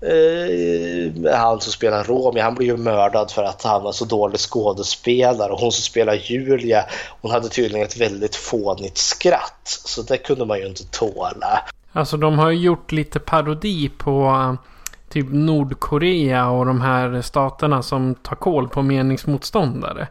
Eh, 0.00 1.34
han 1.36 1.60
som 1.60 1.72
spelar 1.72 2.04
Romeo 2.04 2.42
han 2.42 2.54
blir 2.54 2.66
ju 2.66 2.76
mördad 2.76 3.30
för 3.30 3.42
att 3.42 3.62
han 3.62 3.82
var 3.82 3.92
så 3.92 4.04
dålig 4.04 4.40
skådespelare. 4.40 5.52
Och 5.52 5.60
hon 5.60 5.72
som 5.72 5.82
spelar 5.82 6.14
Julia, 6.14 6.84
hon 7.20 7.30
hade 7.30 7.48
tydligen 7.48 7.86
ett 7.86 8.00
väldigt 8.00 8.36
fånigt 8.36 8.98
skratt. 8.98 9.60
Så 9.64 10.02
det 10.02 10.16
kunde 10.16 10.44
man 10.44 10.58
ju 10.58 10.66
inte 10.66 10.84
tåla. 10.84 11.60
Alltså 11.92 12.16
de 12.16 12.38
har 12.38 12.50
ju 12.50 12.58
gjort 12.58 12.92
lite 12.92 13.20
parodi 13.20 13.88
på 13.88 14.24
eh, 14.24 14.68
typ 15.08 15.26
Nordkorea 15.30 16.50
och 16.50 16.66
de 16.66 16.80
här 16.80 17.22
staterna 17.22 17.82
som 17.82 18.14
tar 18.14 18.36
koll 18.36 18.68
på 18.68 18.82
meningsmotståndare. 18.82 20.08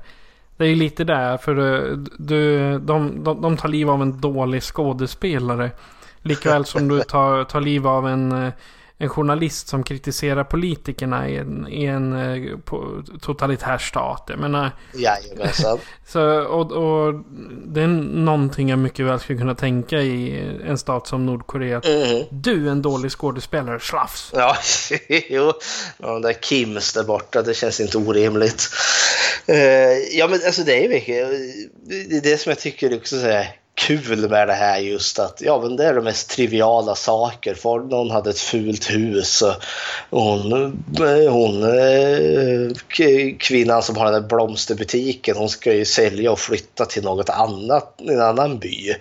Det 0.58 0.64
är 0.64 0.70
ju 0.70 0.76
lite 0.76 1.04
där, 1.04 1.38
för 1.38 1.58
eh, 1.58 1.98
du, 2.18 2.80
de, 2.80 3.24
de, 3.24 3.42
de 3.42 3.58
tar 3.58 3.70
liv 3.70 3.90
av 3.90 4.02
en 4.02 4.22
dålig 4.22 4.64
skådespelare. 4.64 5.72
Likväl 6.22 6.66
som 6.66 6.88
du 6.88 7.02
tar, 7.02 7.44
tar 7.44 7.62
liv 7.62 7.88
av 7.88 8.08
en 8.08 8.32
eh, 8.32 8.54
en 8.98 9.10
journalist 9.10 9.68
som 9.68 9.84
kritiserar 9.84 10.44
politikerna 10.44 11.30
i 11.30 11.38
en, 11.38 11.68
i 11.68 11.86
en 11.86 12.14
eh, 12.14 12.58
totalitär 13.22 13.78
stat. 13.78 14.24
Jag 14.28 14.40
menar... 14.40 14.72
Jajamensan. 14.94 15.80
så, 16.08 16.42
och, 16.42 16.72
och 16.72 17.14
det 17.66 17.82
är 17.82 17.88
någonting 17.88 18.70
jag 18.70 18.80
mycket 18.80 19.06
väl 19.06 19.20
skulle 19.20 19.40
kunna 19.40 19.56
tänka 19.56 20.02
i 20.02 20.40
en 20.66 20.78
stat 20.78 21.08
som 21.08 21.26
Nordkorea. 21.26 21.82
Mm. 21.86 22.24
Du 22.32 22.68
är 22.68 22.72
en 22.72 22.82
dålig 22.82 23.12
skådespelare, 23.12 23.80
slafs. 23.80 24.32
Ja, 24.34 24.58
jo. 25.30 25.54
De 25.98 26.22
där 26.22 26.34
Kims 26.34 26.94
där 26.94 27.04
borta, 27.04 27.42
det 27.42 27.54
känns 27.54 27.80
inte 27.80 27.98
orimligt. 27.98 28.70
Uh, 29.50 29.58
ja, 30.12 30.28
men 30.28 30.40
alltså 30.46 30.64
det 30.64 30.86
är 30.86 30.90
mycket. 30.90 31.30
Det 32.10 32.18
är 32.18 32.22
det 32.22 32.38
som 32.38 32.50
jag 32.50 32.60
tycker 32.60 32.96
också 32.96 33.20
så 33.20 33.26
här 33.26 33.63
kul 33.76 34.30
med 34.30 34.48
det 34.48 34.54
här 34.54 34.80
just 34.80 35.20
att 35.20 35.42
ja, 35.42 35.62
men 35.62 35.76
det 35.76 35.86
är 35.86 35.94
de 35.94 36.04
mest 36.04 36.30
triviala 36.30 36.96
saker. 36.96 37.54
För 37.54 37.80
någon 37.80 38.12
hade 38.12 38.30
ett 38.30 38.40
fult 38.40 38.92
hus 38.92 39.44
och 40.10 40.22
hon, 40.22 40.52
hon 41.30 41.64
eh, 41.64 42.72
kvinnan 43.40 43.84
som 43.84 43.98
har 43.98 44.06
den 44.06 44.14
där 44.14 44.30
blomsterbutiken 44.30 45.38
hon 45.38 45.50
ska 45.50 45.74
ju 45.74 45.86
sälja 45.86 46.32
och 46.32 46.40
flytta 46.40 46.86
till 46.86 47.04
något 47.04 47.30
annat, 47.30 48.02
en 48.02 48.22
annan 48.22 48.60
by. 48.60 48.96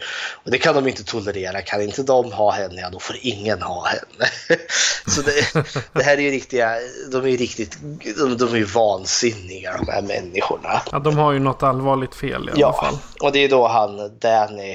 Och 0.44 0.50
det 0.50 0.58
kan 0.58 0.74
de 0.74 0.88
inte 0.88 1.04
tolerera. 1.04 1.62
Kan 1.62 1.82
inte 1.82 2.02
de 2.02 2.32
ha 2.32 2.50
henne, 2.50 2.80
ja 2.80 2.90
då 2.90 2.98
får 2.98 3.16
ingen 3.20 3.62
ha 3.62 3.86
henne. 3.86 4.30
Så 5.06 5.22
det, 5.22 5.64
det 5.92 6.02
här 6.02 6.16
är 6.16 6.22
ju 6.22 6.30
riktiga, 6.30 6.70
de 7.12 7.24
är 7.24 7.28
ju 7.28 7.36
riktigt, 7.36 7.78
de, 8.18 8.36
de 8.36 8.52
är 8.52 8.56
ju 8.56 8.64
vansinniga 8.64 9.76
de 9.76 9.92
här 9.92 10.02
människorna. 10.02 10.82
Ja, 10.92 10.98
de 10.98 11.18
har 11.18 11.32
ju 11.32 11.38
något 11.38 11.62
allvarligt 11.62 12.14
fel 12.14 12.48
i 12.48 12.52
ja, 12.60 12.66
alla 12.66 12.76
fall. 12.76 12.98
och 13.20 13.32
det 13.32 13.38
är 13.38 13.48
då 13.48 13.68
han 13.68 14.18
Danny 14.18 14.71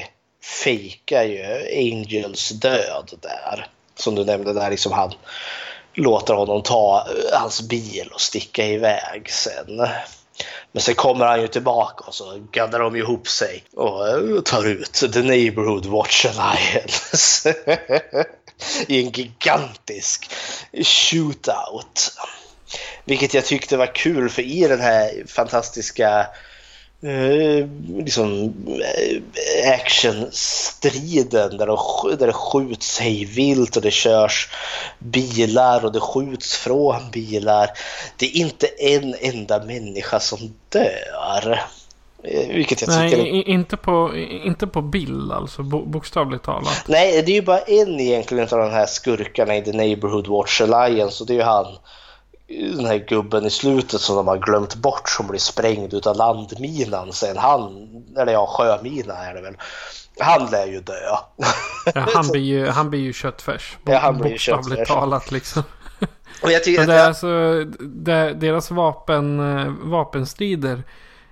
fejkar 0.48 1.24
ju 1.24 1.44
Angels 1.78 2.50
död 2.50 3.12
där. 3.22 3.68
Som 3.96 4.16
du 4.16 4.26
nämnde 4.26 4.54
där, 4.54 4.70
liksom 4.70 4.92
han 4.92 5.14
låter 5.94 6.34
honom 6.34 6.64
ta 6.64 7.08
eh, 7.10 7.40
hans 7.40 7.62
bil 7.62 8.10
och 8.14 8.22
sticka 8.22 8.66
iväg 8.66 9.32
sen. 9.32 9.88
Men 10.72 10.82
sen 10.82 10.96
kommer 10.96 11.26
han 11.26 11.42
ju 11.42 11.48
tillbaka 11.48 12.04
och 12.08 12.14
så 12.14 12.48
gaddar 12.52 12.80
de 12.80 12.96
ihop 12.96 13.28
sig 13.28 13.64
och 13.76 14.08
eh, 14.08 14.42
tar 14.42 14.68
ut 14.68 14.94
The 15.14 15.22
Neighborhood 15.22 15.86
Watch 15.86 16.26
Alliance 16.26 17.54
i 18.88 19.04
en 19.04 19.12
gigantisk 19.12 20.32
shootout. 20.84 22.18
Vilket 23.06 23.34
jag 23.34 23.46
tyckte 23.46 23.78
var 23.78 23.96
kul 23.96 24.30
för 24.30 24.42
i 24.42 24.68
den 24.68 24.82
här 24.82 25.24
fantastiska 25.28 26.28
eh, 27.02 27.68
liksom 28.06 28.54
eh, 28.80 29.74
actionstriden 29.74 31.58
där, 31.58 31.68
de, 31.68 31.78
där 32.20 32.28
det 32.28 32.34
skjuts 32.34 33.00
hejvilt 33.00 33.76
och 33.76 33.82
det 33.82 33.92
körs 33.92 34.50
bilar 35.00 35.86
och 35.86 35.92
det 35.92 36.00
skjuts 36.00 36.58
från 36.58 37.12
bilar. 37.12 37.70
Det 38.18 38.26
är 38.26 38.36
inte 38.36 38.68
en 38.68 39.16
enda 39.22 39.64
människa 39.64 40.20
som 40.20 40.40
dör. 40.70 41.62
Eh, 42.24 42.48
vilket 42.48 42.82
jag 42.82 42.90
Nej, 42.90 43.10
tycker... 43.10 43.50
inte, 43.50 43.78
på, 43.78 44.12
inte 44.46 44.68
på 44.68 44.82
bild 44.82 45.32
alltså, 45.32 45.64
bokstavligt 45.64 46.44
talat. 46.44 46.84
Nej, 46.88 47.24
det 47.26 47.32
är 47.32 47.36
ju 47.36 47.42
bara 47.42 47.60
en 47.60 48.00
egentligen 48.00 48.44
av 48.44 48.60
de 48.60 48.72
här 48.72 48.86
skurkarna 48.86 49.56
i 49.56 49.62
The 49.62 49.72
Neighborhood 49.72 50.28
Watch 50.28 50.62
Alliance 50.62 51.24
och 51.24 51.28
det 51.28 51.34
är 51.34 51.38
ju 51.38 51.44
han 51.44 51.78
den 52.48 52.86
här 52.86 52.98
gubben 52.98 53.46
i 53.46 53.50
slutet 53.50 54.02
som 54.02 54.16
de 54.16 54.28
har 54.28 54.38
glömt 54.38 54.76
bort 54.76 55.10
som 55.10 55.28
blir 55.28 55.40
sprängd 55.40 55.94
utav 55.94 56.16
landminan 56.16 57.14
sen. 57.14 57.38
Han, 57.38 57.88
eller 58.18 58.34
ja, 58.34 58.48
sjömina 58.48 59.14
är 59.14 59.34
det 59.34 59.42
väl. 59.42 59.58
Han 60.20 60.50
lär 60.52 60.68
ju 60.68 60.82
dö. 60.82 60.94
Ja, 61.04 61.30
han, 62.14 62.28
blir 62.28 62.42
ju, 62.42 62.68
han 62.68 62.90
blir 62.90 63.00
ju 63.00 63.14
köttfärs. 63.14 63.78
Ja, 63.86 63.98
han 63.98 64.18
blir 64.18 64.32
ju 64.32 64.38
köttfärs. 64.38 64.88
talat 64.88 65.32
liksom. 65.32 65.64
Och 66.44 66.52
jag 66.52 66.64
tycker 66.64 66.86
det 66.86 66.94
är 66.94 66.98
jag... 66.98 67.08
alltså, 67.08 67.64
det, 67.80 68.34
deras 68.34 68.72
vapen, 68.72 69.42
vapenstrider 69.90 70.84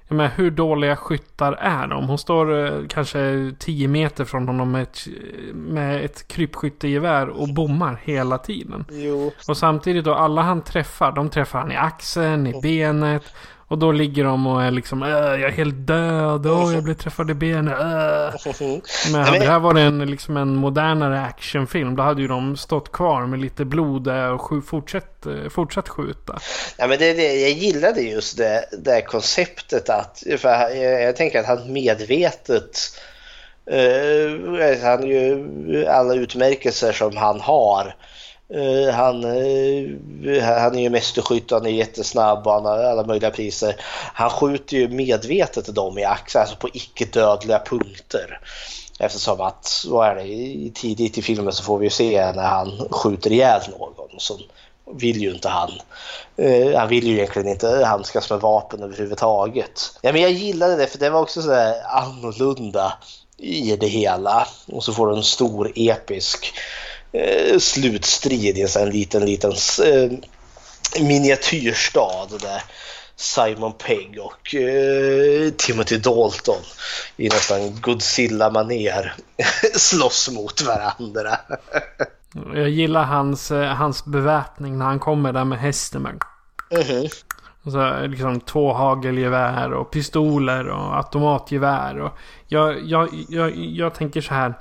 jag 0.08 0.16
menar, 0.16 0.32
hur 0.36 0.52
dåliga 0.52 0.96
skyttar 0.96 1.54
är 1.54 1.88
de? 1.88 2.08
Hon 2.08 2.18
står 2.18 2.66
eh, 2.66 2.88
kanske 2.88 3.52
10 3.60 3.88
meter 3.88 4.26
från 4.26 4.48
honom 4.48 4.72
med 4.72 4.82
ett, 4.82 5.08
med 5.54 6.06
ett 6.06 6.28
krypskyttegevär 6.28 7.30
och 7.30 7.54
bommar 7.54 8.00
hela 8.04 8.38
tiden. 8.38 8.86
Jo. 8.92 9.32
Och 9.48 9.58
samtidigt 9.58 10.06
då, 10.06 10.14
alla 10.14 10.42
han 10.42 10.62
träffar, 10.62 11.12
de 11.12 11.30
träffar 11.30 11.60
han 11.60 11.72
i 11.72 11.76
axeln, 11.76 12.48
i 12.48 12.62
benet. 12.62 13.24
Och 13.68 13.78
då 13.78 13.92
ligger 13.92 14.24
de 14.24 14.48
och 14.48 14.64
är 14.64 14.72
liksom 14.72 15.04
äh, 15.04 15.10
jag 15.10 15.42
är 15.42 15.52
helt 15.52 15.88
död, 15.88 16.48
åh 16.48 16.74
jag 16.74 16.84
blev 16.84 16.94
träffad 16.94 17.32
i 17.32 17.34
benet. 17.34 17.80
Äh. 17.80 18.56
Men 19.12 19.24
hade 19.24 19.40
det 19.40 19.46
här 19.46 19.60
varit 19.60 19.78
en, 19.78 20.06
liksom 20.12 20.38
en 20.38 20.56
modernare 20.56 21.22
actionfilm 21.22 21.96
då 21.96 22.04
hade 22.04 22.22
ju 22.22 22.28
de 22.28 22.58
stått 22.58 22.92
kvar 22.92 23.26
med 23.26 23.42
lite 23.42 23.66
blod 23.66 24.04
där 24.04 24.32
och 24.32 24.66
fortsatt, 24.66 25.28
fortsatt 25.50 25.90
skjuta. 25.90 26.40
Ja, 26.78 26.88
men 26.88 27.00
det, 27.00 27.14
det, 27.14 27.36
jag 27.36 27.52
gillade 27.52 28.02
just 28.02 28.38
det, 28.38 28.66
det 28.78 29.02
konceptet 29.02 29.90
att, 29.90 30.24
för 30.38 30.50
jag, 30.50 31.02
jag 31.02 31.16
tänker 31.16 31.40
att 31.40 31.46
han 31.46 31.74
medvetet, 31.74 32.80
eh, 33.72 34.84
han 34.84 35.08
ju 35.08 35.86
alla 35.88 36.14
utmärkelser 36.14 36.92
som 36.92 37.18
han 37.18 37.40
har, 37.40 37.96
Eh, 38.50 38.94
han, 38.94 39.24
eh, 39.24 40.44
han 40.44 40.76
är 40.76 40.82
ju 40.82 40.90
mästerskytt, 40.90 41.52
han 41.52 41.66
är 41.66 41.70
jättesnabb 41.70 42.48
och 42.48 42.54
han 42.54 42.66
har 42.66 42.84
alla 42.84 43.04
möjliga 43.04 43.32
priser. 43.32 43.76
Han 44.14 44.30
skjuter 44.30 44.78
ju 44.78 44.88
medvetet 44.88 45.76
dem 45.76 45.98
i 45.98 46.04
axeln, 46.04 46.42
alltså 46.42 46.56
på 46.56 46.70
icke-dödliga 46.74 47.60
punkter. 47.60 48.40
Eftersom 49.00 49.42
att, 49.42 49.86
vad 49.88 50.08
är 50.08 50.16
det, 50.16 50.72
tidigt 50.74 51.18
i 51.18 51.22
filmen 51.22 51.54
så 51.54 51.64
får 51.64 51.78
vi 51.78 51.86
ju 51.86 51.90
se 51.90 52.32
när 52.32 52.48
han 52.48 52.88
skjuter 52.92 53.32
ihjäl 53.32 53.62
någon. 53.80 54.20
Så 54.20 54.40
vill 54.92 55.22
ju 55.22 55.32
inte 55.34 55.50
han. 55.50 55.72
Eh, 56.38 56.78
han 56.78 56.88
vill 56.88 57.08
ju 57.08 57.14
egentligen 57.14 57.48
inte 57.48 57.86
handskas 57.86 58.30
med 58.30 58.40
vapen 58.40 58.84
överhuvudtaget. 58.84 60.00
Ja, 60.02 60.12
men 60.12 60.22
jag 60.22 60.32
gillade 60.32 60.76
det 60.76 60.88
för 60.88 61.00
det 61.00 61.10
var 61.10 61.22
också 61.22 61.42
sådär 61.42 61.76
annorlunda 61.86 62.94
i 63.38 63.76
det 63.76 63.88
hela. 63.88 64.48
Och 64.68 64.84
så 64.84 64.94
får 64.94 65.08
du 65.08 65.16
en 65.16 65.24
stor 65.24 65.72
episk 65.76 66.54
slutstrid 67.60 68.58
i 68.58 68.62
en 68.62 68.68
sån 68.68 68.90
liten, 68.90 69.26
liten 69.26 69.52
eh, 69.52 70.12
miniatyrstad 71.02 72.28
där 72.42 72.62
Simon 73.16 73.74
Pegg 73.74 74.18
och 74.22 74.56
eh, 74.56 75.50
Timothy 75.58 75.98
Dalton 75.98 76.62
i 77.18 77.30
nästan 77.30 77.82
Godzilla-manér 77.82 79.14
slåss 79.74 80.30
mot 80.32 80.62
varandra. 80.62 81.38
Jag 82.56 82.70
gillar 82.70 83.04
hans, 83.04 83.52
eh, 83.52 83.74
hans 83.74 84.06
beväpning 84.06 84.78
när 84.78 84.86
han 84.86 85.00
kommer 85.00 85.34
där 85.34 85.46
med 85.46 85.60
hästen. 85.60 86.02
med- 86.02 86.22
Mhm. 86.72 87.08
Och 87.64 87.72
så 87.72 88.08
liksom 88.08 88.40
två 88.42 88.74
hagelgevär 88.74 89.74
och 89.74 89.92
pistoler 89.92 90.68
och 90.68 90.98
automatgevär. 90.98 92.00
Och 92.02 92.12
jag, 92.48 92.84
jag, 92.86 93.10
jag, 93.30 93.56
jag 93.56 93.94
tänker 93.96 94.22
så 94.22 94.34
här. 94.34 94.54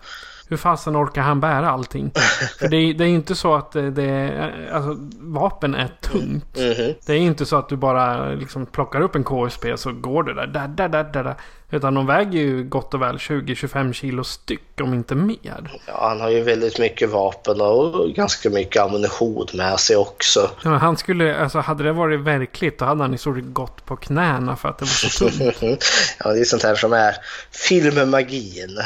Hur 0.55 0.59
fasen 0.59 0.97
orkar 0.97 1.23
han 1.23 1.41
bära 1.41 1.71
allting? 1.71 2.13
För 2.59 2.69
det, 2.69 2.77
är- 2.77 2.95
det 2.95 3.05
är 3.05 3.09
inte 3.09 3.35
så 3.35 3.55
att 3.55 3.73
det, 3.73 4.05
är, 4.05 4.71
alltså, 4.73 4.97
vapen 5.21 5.75
är 5.75 5.89
tungt. 6.01 6.57
Mhm. 6.57 6.95
Det 7.07 7.13
är 7.13 7.17
inte 7.17 7.47
så 7.47 7.57
att 7.57 7.69
du 7.69 7.77
bara 7.77 8.29
liksom 8.29 8.67
plockar 8.67 9.01
upp 9.01 9.15
en 9.17 9.25
KSP 9.25 9.77
så 9.77 9.93
går 9.93 10.23
där. 10.23 10.35
där, 10.47 10.69
där, 10.69 10.89
där, 10.89 11.05
där, 11.05 11.25
där. 11.25 11.35
Utan 11.75 11.95
de 11.95 12.07
väger 12.07 12.41
ju 12.41 12.65
gott 12.65 12.95
och 12.95 13.03
väl 13.03 13.17
20-25 13.17 13.93
kilo 13.93 14.25
styck 14.25 14.81
om 14.81 14.95
inte 14.95 15.15
mer. 15.15 15.81
Ja, 15.87 16.09
han 16.09 16.21
har 16.21 16.31
ju 16.31 16.43
väldigt 16.43 16.79
mycket 16.79 17.11
vapen 17.11 17.61
och 17.61 18.11
ganska 18.11 18.51
mycket 18.51 18.83
ammunition 18.83 19.47
med 19.55 19.81
sig 19.81 19.97
också. 19.97 20.51
Ja, 20.65 20.71
han 20.71 20.97
skulle, 20.97 21.37
alltså 21.37 21.59
hade 21.59 21.85
det 21.85 21.93
varit 21.93 22.21
verkligt 22.21 22.79
då 22.79 22.85
hade 22.85 23.03
han 23.03 23.15
i 23.15 23.19
stort 23.19 23.37
sett 23.37 23.53
gått 23.53 23.87
på 23.87 23.97
knäna 23.97 24.57
för 24.57 24.69
att 24.69 24.79
det 24.79 24.85
var 24.85 25.09
så 25.09 25.31
tungt. 25.31 25.85
ja, 26.19 26.33
det 26.33 26.41
är 26.41 26.45
sånt 26.45 26.63
här 26.63 26.75
som 26.75 26.93
är 26.93 27.17
filmmagin. 27.51 28.79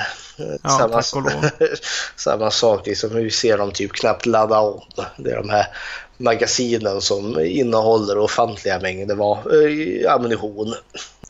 Ja, 0.63 0.69
samma, 0.69 1.03
tack 1.03 1.17
och 1.17 1.23
lov. 1.23 1.51
samma 2.17 2.51
sak, 2.51 2.87
liksom, 2.87 3.15
vi 3.15 3.31
ser 3.31 3.59
dem 3.59 3.71
typ 3.73 3.93
knappt 3.93 4.27
ladda 4.27 4.61
om. 4.61 4.81
Det 5.17 5.31
är 5.31 5.37
de 5.37 5.49
här 5.49 5.67
magasinen 6.17 7.01
som 7.01 7.41
innehåller 7.41 8.19
ofantliga 8.19 8.81
mängder 8.81 9.15
eh, 9.21 10.15
ammunition. 10.15 10.75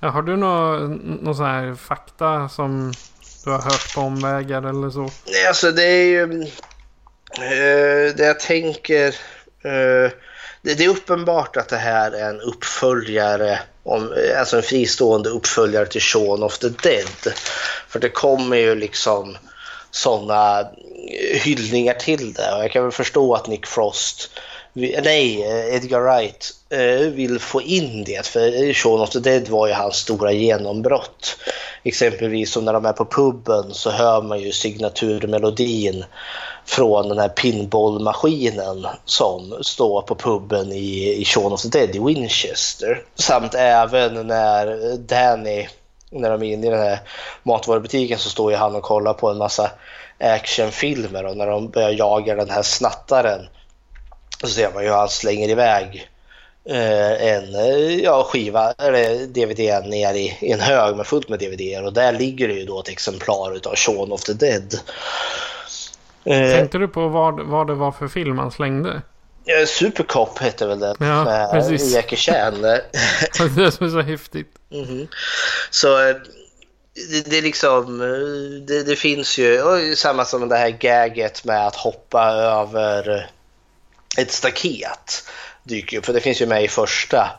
Ja, 0.00 0.08
har 0.08 0.22
du 0.22 0.36
någon 0.36 0.96
nå 1.22 1.34
sån 1.34 1.46
här 1.46 1.74
fakta 1.74 2.48
som 2.48 2.92
du 3.44 3.50
har 3.50 3.62
hört 3.62 3.94
på 3.94 4.00
omvägar 4.00 4.62
eller 4.62 4.90
så? 4.90 5.10
Nej, 5.26 5.46
alltså 5.48 5.72
det 5.72 5.84
är 5.84 6.04
ju... 6.04 6.42
Eh, 7.32 8.14
det 8.16 8.24
jag 8.26 8.40
tänker... 8.40 9.06
Eh, 9.62 10.10
det, 10.62 10.74
det 10.74 10.84
är 10.84 10.88
uppenbart 10.88 11.56
att 11.56 11.68
det 11.68 11.76
här 11.76 12.12
är 12.12 12.28
en 12.30 12.40
uppföljare, 12.40 13.58
om, 13.82 14.12
eh, 14.12 14.40
alltså 14.40 14.56
en 14.56 14.62
fristående 14.62 15.28
uppföljare 15.28 15.86
till 15.86 16.00
Shaun 16.00 16.42
of 16.42 16.58
the 16.58 16.68
Dead. 16.68 17.34
För 17.88 17.98
det 17.98 18.08
kommer 18.08 18.56
ju 18.56 18.74
liksom 18.74 19.36
sådana 19.90 20.68
hyllningar 21.32 21.94
till 21.94 22.32
det 22.32 22.52
och 22.52 22.64
jag 22.64 22.72
kan 22.72 22.82
väl 22.82 22.92
förstå 22.92 23.34
att 23.34 23.46
Nick 23.46 23.66
Frost 23.66 24.30
Nej, 24.78 25.42
eh, 25.42 25.74
Edgar 25.74 26.00
Wright 26.00 26.50
eh, 26.70 27.10
vill 27.10 27.38
få 27.38 27.62
in 27.62 28.04
det 28.04 28.26
för 28.26 28.64
eh, 28.64 28.72
Shaun 28.72 29.00
of 29.00 29.10
the 29.10 29.18
Dead 29.18 29.48
var 29.48 29.66
ju 29.66 29.72
hans 29.72 29.96
stora 29.96 30.32
genombrott. 30.32 31.36
Exempelvis 31.82 32.52
som 32.52 32.64
när 32.64 32.72
de 32.72 32.84
är 32.84 32.92
på 32.92 33.04
puben 33.04 33.74
så 33.74 33.90
hör 33.90 34.22
man 34.22 34.40
ju 34.40 34.52
signaturmelodin 34.52 36.04
från 36.64 37.08
den 37.08 37.18
här 37.18 37.28
pinballmaskinen 37.28 38.86
som 39.04 39.54
står 39.60 40.02
på 40.02 40.14
puben 40.14 40.72
i, 40.72 41.20
i 41.20 41.24
Shaun 41.24 41.52
of 41.52 41.62
the 41.62 41.68
Dead 41.68 41.96
i 41.96 41.98
Winchester. 41.98 43.02
Samt 43.14 43.54
även 43.54 44.26
när 44.26 44.96
Danny, 44.96 45.68
när 46.10 46.30
de 46.30 46.42
är 46.42 46.52
inne 46.52 46.66
i 46.66 46.70
den 46.70 46.80
här 46.80 47.00
matvarubutiken 47.42 48.18
så 48.18 48.30
står 48.30 48.50
ju 48.50 48.56
han 48.56 48.74
och 48.74 48.82
kollar 48.82 49.14
på 49.14 49.30
en 49.30 49.38
massa 49.38 49.70
actionfilmer 50.18 51.26
och 51.26 51.36
när 51.36 51.46
de 51.46 51.70
börjar 51.70 51.90
jaga 51.90 52.34
den 52.34 52.50
här 52.50 52.62
snattaren 52.62 53.48
så 54.40 54.48
ser 54.48 54.72
man 54.74 54.82
ju 54.82 54.88
hur 54.88 54.96
han 54.96 55.08
slänger 55.08 55.48
iväg 55.48 56.08
eh, 56.68 57.32
en 57.32 57.54
eh, 57.54 57.96
ja, 58.02 58.28
skiva 58.32 58.72
eller 58.72 59.26
DVD 59.26 59.88
ner 59.88 60.14
i, 60.14 60.38
i 60.40 60.52
en 60.52 60.60
hög 60.60 60.96
med 60.96 61.06
fullt 61.06 61.28
med 61.28 61.38
DVD 61.38 61.84
och 61.84 61.92
där 61.92 62.12
ligger 62.12 62.48
det 62.48 62.54
ju 62.54 62.64
då 62.64 62.80
ett 62.80 62.88
exemplar 62.88 63.56
utav 63.56 63.76
Shaun 63.76 64.12
of 64.12 64.22
the 64.22 64.32
Dead. 64.32 64.80
Eh, 66.24 66.50
Tänkte 66.56 66.78
du 66.78 66.88
på 66.88 67.08
vad, 67.08 67.40
vad 67.40 67.66
det 67.66 67.74
var 67.74 67.92
för 67.92 68.08
film 68.08 68.38
han 68.38 68.50
slängde? 68.50 69.02
Supercop 69.66 70.38
hette 70.38 70.66
väl 70.66 70.78
den 70.78 70.96
Ja, 71.00 71.24
med 71.24 71.50
precis. 71.50 71.94
Jackie 71.94 72.18
Chan. 72.18 72.60
Det 72.60 73.40
är 73.40 73.64
det 73.64 73.72
som 73.72 73.86
är 73.86 73.90
så 73.90 74.00
häftigt. 74.00 74.54
Mhm. 74.70 75.08
Så 75.70 76.08
eh, 76.08 76.16
det, 77.10 77.30
det 77.30 77.38
är 77.38 77.42
liksom, 77.42 77.98
det, 78.66 78.82
det 78.82 78.96
finns 78.96 79.38
ju, 79.38 79.62
samma 79.96 80.24
som 80.24 80.48
det 80.48 80.56
här 80.56 80.70
gaget 80.70 81.44
med 81.44 81.66
att 81.66 81.76
hoppa 81.76 82.24
över 82.30 83.30
ett 84.18 84.32
staket 84.32 85.24
dyker 85.62 85.98
upp, 85.98 86.06
för 86.06 86.12
det 86.12 86.20
finns 86.20 86.42
ju 86.42 86.46
med 86.46 86.64
i 86.64 86.68
första. 86.68 87.30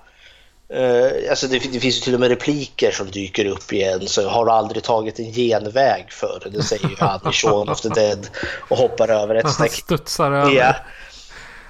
Eh, 0.73 1.29
alltså 1.29 1.47
det, 1.47 1.59
det 1.59 1.79
finns 1.79 1.97
ju 1.97 2.01
till 2.01 2.13
och 2.13 2.19
med 2.19 2.29
repliker 2.29 2.91
som 2.91 3.11
dyker 3.11 3.45
upp 3.45 3.73
igen. 3.73 4.07
Så 4.07 4.29
har 4.29 4.45
du 4.45 4.51
aldrig 4.51 4.83
tagit 4.83 5.19
en 5.19 5.33
genväg 5.33 6.05
förr? 6.09 6.47
Det 6.51 6.63
säger 6.63 6.89
ju 6.89 6.95
han 6.99 7.29
i 7.29 7.33
Shaun 7.33 7.69
of 7.69 7.81
the 7.81 7.89
Dead 7.89 8.27
och 8.69 8.77
hoppar 8.77 9.09
över 9.09 9.35
ett 9.35 9.43
Han 9.43 9.53
staket. 9.53 9.73
studsar 9.73 10.31
över. 10.31 10.51
Ja. 10.51 10.75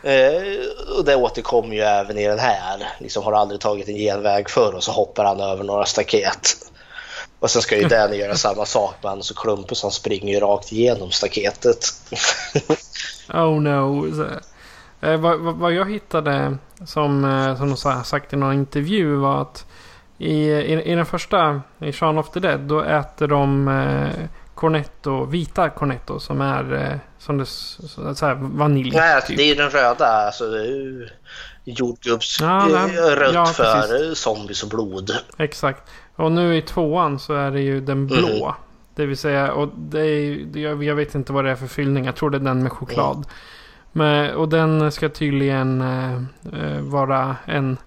Eh, 0.03 0.97
och 0.97 1.05
det 1.05 1.15
återkommer 1.15 1.75
ju 1.75 1.81
även 1.81 2.17
i 2.17 2.27
den 2.27 2.39
här. 2.39 2.87
Liksom, 2.99 3.23
har 3.23 3.33
aldrig 3.33 3.61
tagit 3.61 3.87
en 3.87 3.97
genväg 3.97 4.49
förr 4.49 4.73
och 4.75 4.83
så 4.83 4.91
hoppar 4.91 5.25
han 5.25 5.39
över 5.39 5.63
några 5.63 5.85
staket. 5.85 6.55
Och 7.39 7.51
sen 7.51 7.61
ska 7.61 7.77
ju 7.77 7.87
Danny 7.87 8.15
göra 8.15 8.35
samma 8.35 8.65
sak 8.65 8.95
men 9.01 9.09
han 9.09 9.17
är 9.17 9.23
så 9.23 9.33
klumpig 9.35 9.77
så 9.77 9.87
han 9.87 9.91
springer 9.91 10.33
ju 10.33 10.39
rakt 10.39 10.71
igenom 10.71 11.11
staketet. 11.11 11.85
Oh 13.33 13.61
no. 13.61 14.05
Eh, 15.01 15.17
vad, 15.19 15.39
vad, 15.39 15.73
jag 15.73 15.91
hittade 15.91 16.57
som, 16.85 17.25
eh, 17.25 17.57
som 17.57 17.67
de 17.69 17.77
sa- 17.77 18.03
sagt 18.03 18.33
i 18.33 18.35
någon 18.35 18.53
intervju 18.53 19.15
var 19.15 19.41
att 19.41 19.65
i, 20.17 20.33
i, 20.49 20.81
i 20.91 20.95
den 20.95 21.05
första, 21.05 21.61
i 21.79 21.91
Shaun 21.91 22.17
of 22.17 22.29
the 22.29 22.39
Dead, 22.39 22.59
då 22.59 22.81
äter 22.81 23.27
de 23.27 23.67
eh, 23.67 24.25
cornetto, 24.55 25.25
vita 25.25 25.69
cornetto 25.69 26.19
som 26.19 26.41
är 26.41 26.73
eh, 26.73 26.97
som 27.19 27.37
det, 27.37 27.45
så, 27.45 28.15
så 28.15 28.25
här, 28.25 28.35
vanilj. 28.41 28.91
Nej, 28.95 29.13
alltså, 29.13 29.27
typ. 29.27 29.37
det 29.37 29.43
är 29.43 29.55
den 29.55 29.69
röda, 29.69 30.05
alltså 30.07 30.45
jordgubbs 31.63 32.37
Ja, 32.41 32.67
eh, 32.67 33.15
rött 33.15 33.33
ja, 33.33 33.45
för 33.45 33.81
precis. 33.81 34.19
zombies 34.19 34.63
och 34.63 34.69
blod. 34.69 35.11
Exakt. 35.37 35.83
Och 36.15 36.31
nu 36.31 36.57
i 36.57 36.61
tvåan 36.61 37.19
så 37.19 37.33
är 37.33 37.51
det 37.51 37.61
ju 37.61 37.81
den 37.81 38.07
blå. 38.07 38.45
Mhm. 38.45 38.53
Det 38.95 39.05
vill 39.05 39.17
säga, 39.17 39.51
och 39.51 39.69
det 39.77 40.01
är, 40.01 40.57
jag, 40.83 40.95
vet 40.95 41.15
inte 41.15 41.33
vad 41.33 41.45
det 41.45 41.51
är 41.51 41.55
för 41.55 41.67
fyllning. 41.67 42.05
Jag 42.05 42.15
tror 42.15 42.29
det 42.29 42.37
är 42.37 42.39
den 42.39 42.63
med 42.63 42.71
choklad. 42.71 43.25
Men, 43.91 44.35
och 44.35 44.49
den 44.49 44.91
ska 44.91 45.09
tydligen 45.09 45.81
eh, 45.81 46.13
eh, 46.63 46.81
vara 46.81 47.35
en... 47.45 47.77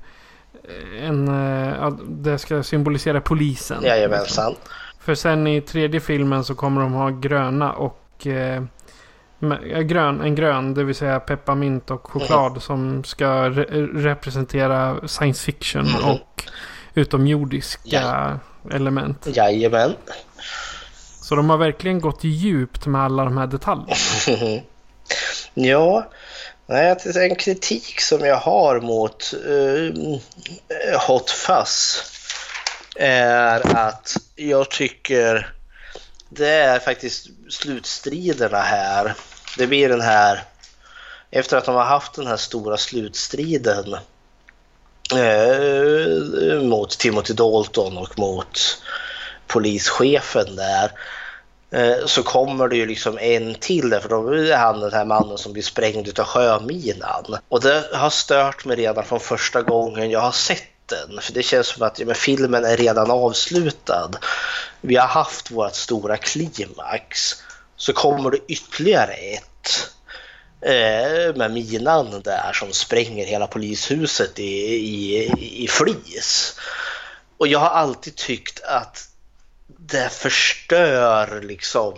en 1.01 1.29
eh, 1.29 1.89
det 2.09 2.39
ska 2.39 2.63
symbolisera 2.63 3.21
polisen. 3.21 3.83
Jajamensan. 3.85 4.55
För 5.01 5.15
sen 5.15 5.47
i 5.47 5.61
tredje 5.61 6.01
filmen 6.01 6.45
så 6.45 6.55
kommer 6.55 6.81
de 6.81 6.93
ha 6.93 7.11
gröna 7.11 7.73
och... 7.73 8.27
Eh, 8.27 8.63
ja, 9.71 9.81
grön, 9.81 10.21
en 10.21 10.35
grön, 10.35 10.75
det 10.75 10.85
vill 10.85 10.95
säga 10.95 11.21
pepparmint 11.21 11.91
och 11.91 12.11
choklad 12.11 12.63
som 12.63 13.05
ska 13.05 13.27
re- 13.27 14.03
representera 14.03 15.09
science 15.09 15.45
fiction 15.45 15.83
Mhm. 15.85 16.11
och 16.11 16.45
utomjordiska 16.95 17.81
Ja. 17.91 18.39
element. 18.71 19.29
Jajamän. 19.37 19.93
Så 21.23 21.35
de 21.35 21.51
har 21.51 21.57
verkligen 21.57 22.01
gått 22.01 22.25
djupt 22.25 22.87
med 22.87 23.01
alla 23.03 23.25
de 23.25 23.37
här 23.37 23.47
detaljerna. 23.47 23.95
ja, 25.55 26.11
Nej, 26.67 26.97
en 27.17 27.37
kritik 27.37 28.01
som 28.01 28.25
jag 28.25 28.37
har 28.37 28.81
mot 28.81 29.35
uh, 29.47 30.19
Hot 31.07 31.31
Fuzz 31.31 32.03
är 32.97 33.77
att 33.77 34.17
jag 34.37 34.71
tycker 34.71 35.55
det 36.29 36.49
är 36.49 36.79
faktiskt 36.79 37.27
slutstriderna 37.51 38.61
här. 38.61 39.15
Det 39.59 39.67
blir 39.67 39.89
den 39.89 40.01
här, 40.01 40.45
efter 41.31 41.57
att 41.57 41.65
de 41.65 41.75
har 41.75 41.85
haft 41.85 42.15
den 42.15 42.27
här 42.27 42.37
stora 42.37 42.77
slutstriden 42.77 43.95
eh, 45.15 46.63
mot 46.63 46.99
Timothy 46.99 47.35
Dalton 47.35 47.99
och 47.99 48.19
mot 48.19 48.83
polischefen 49.47 50.57
där 50.57 50.93
Eh, 51.73 52.07
så 52.07 52.23
kommer 52.23 52.68
det 52.68 52.77
ju 52.77 52.87
liksom 52.87 53.18
en 53.18 53.55
till 53.55 53.91
där 53.91 54.01
för 54.01 54.09
då 54.09 54.35
är 54.35 54.57
han 54.57 54.81
den 54.81 54.93
här 54.93 55.05
mannen 55.05 55.39
som 55.39 55.53
blir 55.53 55.62
sprängd 55.62 56.18
av 56.18 56.25
sjöminan. 56.25 57.39
Och 57.49 57.61
det 57.61 57.85
har 57.93 58.11
stört 58.11 58.64
mig 58.64 58.77
redan 58.77 59.05
från 59.05 59.20
första 59.20 59.62
gången 59.62 60.11
jag 60.11 60.20
har 60.20 60.33
sett 60.33 60.68
den. 60.87 61.20
För 61.20 61.33
det 61.33 61.43
känns 61.43 61.66
som 61.66 61.83
att 61.83 61.99
ja, 61.99 62.07
men 62.07 62.14
filmen 62.14 62.64
är 62.64 62.77
redan 62.77 63.11
avslutad. 63.11 64.11
Vi 64.81 64.97
har 64.97 65.07
haft 65.07 65.51
vårt 65.51 65.75
stora 65.75 66.16
klimax. 66.16 67.43
Så 67.77 67.93
kommer 67.93 68.31
det 68.31 68.39
ytterligare 68.49 69.12
ett 69.12 69.91
eh, 70.61 71.37
med 71.37 71.51
minan 71.53 72.23
där 72.23 72.53
som 72.53 72.73
spränger 72.73 73.27
hela 73.27 73.47
polishuset 73.47 74.39
i, 74.39 74.75
i, 74.75 75.64
i 75.64 75.68
flis. 75.68 76.57
Och 77.39 77.49
jag 77.49 77.59
har 77.59 77.70
alltid 77.70 78.16
tyckt 78.16 78.61
att 78.64 79.12
det 79.93 80.09
förstör 80.09 81.40
liksom 81.43 81.95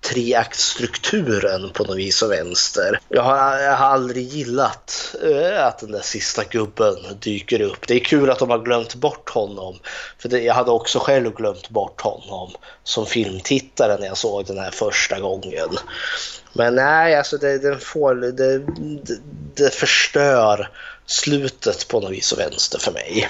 treaktstrukturen 0.00 1.70
på 1.70 1.84
något 1.84 1.96
vis 1.96 2.22
och 2.22 2.30
vänster. 2.30 3.00
Jag 3.08 3.22
har, 3.22 3.58
jag 3.58 3.76
har 3.76 3.86
aldrig 3.86 4.24
gillat 4.28 5.14
äh, 5.22 5.66
att 5.66 5.78
den 5.78 5.90
där 5.90 6.00
sista 6.00 6.44
gubben 6.44 6.96
dyker 7.20 7.60
upp. 7.60 7.86
Det 7.86 7.94
är 7.94 8.04
kul 8.04 8.30
att 8.30 8.38
de 8.38 8.50
har 8.50 8.58
glömt 8.58 8.94
bort 8.94 9.30
honom. 9.30 9.78
För 10.18 10.28
det, 10.28 10.40
jag 10.40 10.54
hade 10.54 10.70
också 10.70 10.98
själv 10.98 11.34
glömt 11.34 11.68
bort 11.68 12.00
honom 12.00 12.50
som 12.84 13.06
filmtittare 13.06 13.96
när 14.00 14.06
jag 14.06 14.16
såg 14.16 14.46
den 14.46 14.58
här 14.58 14.70
första 14.70 15.20
gången. 15.20 15.68
Men 16.52 16.74
nej, 16.74 17.16
alltså 17.16 17.38
det, 17.38 17.58
den 17.58 17.80
får, 17.80 18.14
det, 18.14 18.32
det, 18.32 19.20
det 19.54 19.74
förstör 19.74 20.70
slutet 21.06 21.88
på 21.88 22.00
något 22.00 22.10
vis 22.10 22.32
och 22.32 22.38
vänster 22.38 22.78
för 22.78 22.92
mig. 22.92 23.28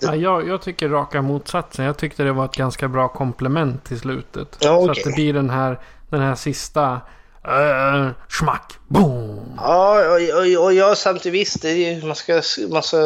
Ja, 0.00 0.16
jag, 0.16 0.48
jag, 0.48 0.62
tycker 0.62 0.88
raka 0.88 1.22
motsatsen. 1.22 1.84
Jag 1.84 1.98
tyckte 1.98 2.22
det 2.22 2.32
var 2.32 2.44
ett 2.44 2.56
ganska 2.56 2.88
bra 2.88 3.08
komplement 3.08 3.84
till 3.84 4.00
slutet. 4.00 4.56
Ja, 4.60 4.76
okay. 4.76 4.94
Så 4.94 5.00
att 5.00 5.04
det 5.04 5.14
blir 5.14 5.32
den 5.32 5.50
här, 5.50 5.80
den 6.10 6.20
här 6.20 6.34
sista 6.34 7.00
uh, 7.48 8.10
schmack, 8.28 8.72
boom. 8.88 9.54
Ja, 9.56 9.98
och, 10.08 10.38
och, 10.38 10.64
och 10.64 10.74
jag 10.74 10.98
samtidigt 10.98 11.40
visst, 11.40 11.62
det 11.62 11.70
är, 11.70 12.06
man, 12.06 12.16
ska, 12.16 12.42
man 12.68 12.82
ska 12.82 12.96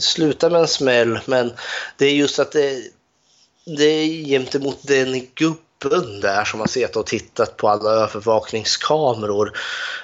sluta 0.00 0.50
med 0.50 0.60
en 0.60 0.68
smäll. 0.68 1.20
Men 1.26 1.52
det 1.96 2.06
är 2.06 2.14
just 2.14 2.38
att 2.38 2.52
det, 2.52 2.82
det 3.78 3.84
är 3.84 4.24
gentemot 4.24 4.78
den 4.82 5.26
gubben 5.34 6.20
där 6.20 6.44
som 6.44 6.60
har 6.60 6.66
sett 6.66 6.96
och 6.96 7.06
tittat 7.06 7.56
på 7.56 7.68
alla 7.68 7.90
övervakningskameror. 7.90 9.52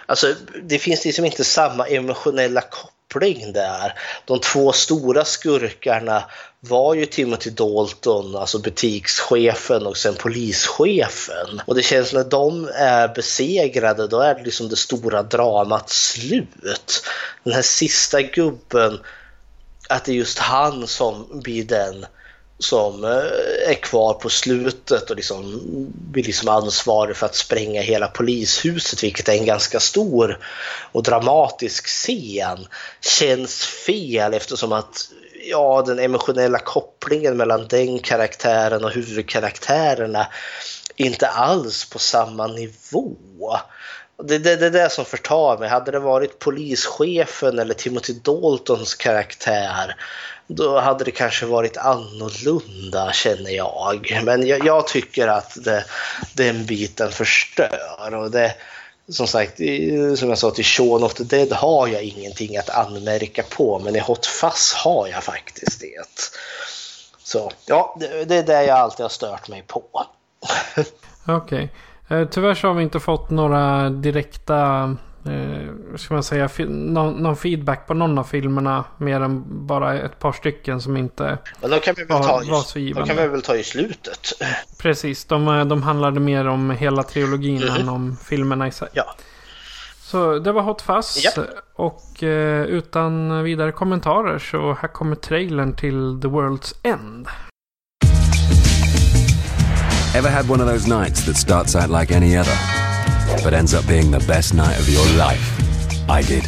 Alltså, 0.06 0.34
det 0.62 0.78
finns 0.78 1.04
liksom 1.04 1.24
inte 1.24 1.44
samma 1.44 1.86
emotionella 1.86 2.60
koppling 2.60 2.95
koppling 3.12 3.52
där. 3.52 3.92
De 4.24 4.40
två 4.40 4.72
stora 4.72 5.24
skurkarna 5.24 6.24
var 6.60 6.94
ju 6.94 7.06
Timothy 7.06 7.50
Dalton, 7.50 8.36
alltså 8.36 8.58
butikschefen 8.58 9.86
och 9.86 9.96
sen 9.96 10.14
polischefen. 10.14 11.60
Och 11.66 11.74
det 11.74 11.82
känns 11.82 12.12
när 12.12 12.24
de 12.24 12.68
är 12.74 13.08
besegrade, 13.08 14.06
då 14.06 14.20
är 14.20 14.34
det 14.34 14.42
liksom 14.42 14.68
det 14.68 14.76
stora 14.76 15.22
dramat 15.22 15.90
slut. 15.90 17.02
Den 17.44 17.52
här 17.52 17.62
sista 17.62 18.22
gubben, 18.22 19.00
att 19.88 20.04
det 20.04 20.12
är 20.12 20.16
just 20.16 20.38
han 20.38 20.86
som 20.86 21.40
blir 21.42 21.64
den 21.64 22.06
som 22.58 23.04
eh, 23.04 23.70
är 23.70 23.74
kvar 23.74 24.14
på 24.14 24.28
slutet 24.30 25.10
och 25.10 25.16
liksom 25.16 25.60
blir 25.92 26.24
liksom 26.24 26.48
ansvarig 26.48 27.16
för 27.16 27.26
att 27.26 27.34
spränga 27.34 27.82
hela 27.82 28.06
polishuset, 28.06 29.04
vilket 29.04 29.28
är 29.28 29.32
en 29.32 29.44
ganska 29.46 29.80
stor 29.80 30.38
och 30.92 31.02
dramatisk 31.02 31.86
scen, 31.86 32.66
känns 33.00 33.64
fel 33.66 34.34
eftersom 34.34 34.72
att 34.72 35.10
ja, 35.50 35.82
den 35.86 35.98
emotionella 35.98 36.58
kopplingen 36.58 37.36
mellan 37.36 37.68
den 37.68 37.98
karaktären 37.98 38.84
och 38.84 38.90
huvudkaraktärerna 38.90 40.26
inte 40.96 41.28
alls 41.28 41.90
på 41.90 41.98
samma 41.98 42.46
nivå. 42.46 43.16
Det 44.24 44.34
är 44.34 44.38
det, 44.38 44.56
det, 44.56 44.70
det 44.70 44.92
som 44.92 45.04
förtar 45.04 45.58
mig. 45.58 45.68
Hade 45.68 45.90
det 45.90 45.98
varit 45.98 46.38
polischefen 46.38 47.58
eller 47.58 47.74
Timothy 47.74 48.12
Daltons 48.12 48.94
karaktär 48.94 49.96
då 50.46 50.80
hade 50.80 51.04
det 51.04 51.10
kanske 51.10 51.46
varit 51.46 51.76
annorlunda 51.76 53.12
känner 53.12 53.50
jag. 53.50 54.20
Men 54.24 54.46
jag, 54.46 54.66
jag 54.66 54.86
tycker 54.86 55.28
att 55.28 55.64
det, 55.64 55.84
den 56.34 56.66
biten 56.66 57.10
förstör. 57.10 58.14
Och 58.14 58.30
det, 58.30 58.54
som 59.08 59.26
sagt, 59.26 59.56
som 60.16 60.28
jag 60.28 60.38
sa 60.38 60.50
till 60.50 60.64
Shaun 60.64 61.02
of 61.02 61.14
the 61.14 61.24
Dead 61.24 61.52
har 61.52 61.88
jag 61.88 62.02
ingenting 62.02 62.56
att 62.56 62.70
anmärka 62.70 63.42
på, 63.42 63.78
men 63.78 63.96
i 63.96 63.98
Hot 63.98 64.26
Fuzz 64.26 64.74
har 64.74 65.08
jag 65.08 65.24
faktiskt 65.24 65.80
det. 65.80 66.30
Så 67.24 67.52
ja, 67.66 67.96
det, 68.00 68.24
det 68.24 68.36
är 68.36 68.42
det 68.42 68.64
jag 68.64 68.78
alltid 68.78 69.04
har 69.04 69.08
stört 69.08 69.48
mig 69.48 69.64
på. 69.66 69.82
Okej. 71.26 71.72
Okay. 72.08 72.26
Tyvärr 72.30 72.54
så 72.54 72.66
har 72.66 72.74
vi 72.74 72.82
inte 72.82 73.00
fått 73.00 73.30
några 73.30 73.90
direkta 73.90 74.96
eh, 75.28 75.96
ska 75.96 76.14
man 76.14 76.22
säga, 76.22 76.48
någon, 76.68 77.14
någon, 77.14 77.36
feedback 77.36 77.86
på 77.86 77.94
någon 77.94 78.18
av 78.18 78.24
filmerna. 78.24 78.84
Mer 78.98 79.20
än 79.20 79.66
bara 79.66 80.00
ett 80.00 80.18
par 80.18 80.32
stycken 80.32 80.80
som 80.80 80.96
inte 80.96 81.38
Men 81.60 81.70
då 81.70 81.78
kan 81.78 81.94
vi 81.94 82.04
väl 82.04 82.22
ta, 82.22 82.42
var, 82.50 82.62
så 82.62 82.78
givande. 82.78 83.14
kan 83.14 83.22
vi 83.22 83.28
väl 83.28 83.42
ta 83.42 83.56
i 83.56 83.64
slutet. 83.64 84.32
Precis, 84.78 85.24
de, 85.24 85.48
eh, 85.48 85.64
de 85.64 85.82
handlade 85.82 86.20
mer 86.20 86.48
om 86.48 86.70
hela 86.70 87.02
trilogin 87.02 87.62
mm. 87.62 87.80
än 87.80 87.88
om 87.88 88.16
filmerna 88.24 88.68
i 88.68 88.70
sig. 88.70 88.88
Ja. 88.92 89.14
Så 90.00 90.38
det 90.38 90.52
var 90.52 90.62
Hot 90.62 90.82
Fuzz. 90.82 91.24
Ja. 91.36 91.44
Och 91.74 92.22
eh, 92.22 92.64
utan 92.64 93.42
vidare 93.44 93.72
kommentarer 93.72 94.38
så 94.38 94.76
här 94.80 94.88
kommer 94.88 95.16
trailern 95.16 95.76
till 95.76 96.18
The 96.22 96.28
World's 96.28 96.74
End. 96.82 97.28
Ever 100.16 100.30
had 100.30 100.50
one 100.50 100.60
of 100.60 100.66
those 100.66 100.88
nights 100.88 101.26
that 101.26 101.36
starts 101.36 101.74
out 101.74 101.90
like 101.90 102.10
any 102.10 102.38
other? 102.38 102.85
But 103.42 103.54
ends 103.54 103.74
up 103.74 103.86
being 103.86 104.10
the 104.10 104.24
best 104.26 104.54
night 104.54 104.78
of 104.78 104.88
your 104.88 105.06
life. 105.16 105.52
I 106.08 106.22
did. 106.22 106.44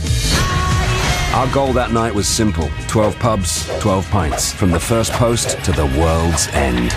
Our 1.35 1.53
goal 1.53 1.73
that 1.75 1.93
night 1.93 2.15
was 2.15 2.27
simple 2.27 2.69
12 2.89 3.19
pubs, 3.19 3.69
12 3.81 4.11
pints, 4.11 4.53
from 4.53 4.71
the 4.71 4.81
first 4.81 5.13
post 5.13 5.63
to 5.65 5.73
the 5.73 5.87
world's 5.99 6.49
end. 6.49 6.91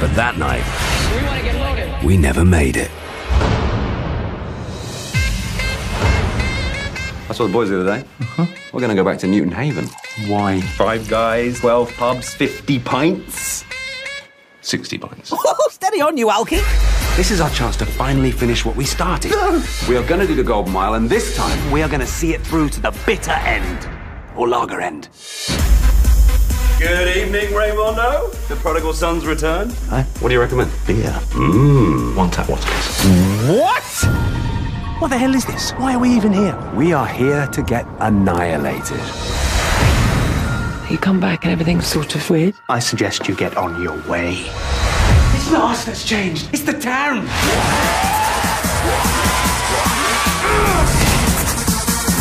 But 0.00 0.14
that 0.14 0.36
night, 0.36 0.64
we, 2.02 2.08
we 2.08 2.16
never 2.16 2.44
made 2.44 2.76
it. 2.76 2.90
I 7.28 7.34
saw 7.34 7.46
the 7.46 7.52
boys 7.52 7.68
the 7.68 7.80
other 7.80 8.00
day. 8.00 8.06
Uh-huh. 8.20 8.46
We're 8.72 8.80
going 8.80 8.90
to 8.90 8.96
go 8.96 9.04
back 9.04 9.18
to 9.20 9.26
Newton 9.26 9.52
Haven. 9.52 9.86
Why? 10.26 10.60
Five 10.60 11.08
guys, 11.08 11.60
12 11.60 11.92
pubs, 11.94 12.32
50 12.34 12.78
pints. 12.80 13.64
60 14.62 14.98
pints. 14.98 15.32
Oh, 15.60 15.68
steady 15.70 16.00
on, 16.00 16.16
you 16.16 16.28
Alky. 16.28 16.60
This 17.16 17.30
is 17.30 17.40
our 17.40 17.50
chance 17.50 17.76
to 17.76 17.86
finally 17.86 18.30
finish 18.30 18.64
what 18.64 18.76
we 18.76 18.84
started. 18.84 19.30
No. 19.32 19.62
We 19.88 19.96
are 19.96 20.06
going 20.06 20.20
to 20.20 20.26
do 20.26 20.34
the 20.34 20.44
Golden 20.44 20.72
Mile, 20.72 20.94
and 20.94 21.08
this 21.08 21.36
time 21.36 21.70
we 21.70 21.82
are 21.82 21.88
going 21.88 22.00
to 22.00 22.06
see 22.06 22.34
it 22.34 22.40
through 22.42 22.68
to 22.70 22.80
the 22.80 22.90
bitter 23.06 23.32
end. 23.32 23.88
Or 24.36 24.48
lager 24.48 24.80
end. 24.80 25.08
Good 26.78 27.16
evening, 27.16 27.48
Raymondo. 27.48 28.30
The 28.48 28.54
prodigal 28.56 28.92
son's 28.92 29.26
returned. 29.26 29.72
Hi. 29.88 30.02
What 30.20 30.28
do 30.28 30.34
you 30.34 30.40
recommend? 30.40 30.70
Beer. 30.86 31.10
Mmm. 31.30 32.14
One 32.16 32.30
tap 32.30 32.48
water, 32.48 32.62
please. 32.68 33.48
What? 33.58 33.82
What 35.00 35.08
the 35.08 35.18
hell 35.18 35.34
is 35.34 35.44
this? 35.44 35.72
Why 35.72 35.94
are 35.94 35.98
we 35.98 36.10
even 36.10 36.32
here? 36.32 36.56
We 36.76 36.92
are 36.92 37.06
here 37.06 37.46
to 37.48 37.62
get 37.62 37.86
annihilated. 37.98 39.00
You 40.90 40.96
come 40.96 41.20
back 41.20 41.44
and 41.44 41.52
everything's 41.52 41.86
sort 41.86 42.14
of 42.14 42.30
weird. 42.30 42.54
I 42.70 42.78
suggest 42.78 43.28
you 43.28 43.36
get 43.36 43.58
on 43.58 43.82
your 43.82 43.96
way. 44.08 44.36
It's 45.34 45.50
not 45.50 45.72
us 45.72 45.84
that's 45.84 46.02
changed. 46.02 46.48
It's 46.50 46.62
the 46.62 46.72
town. 46.72 47.24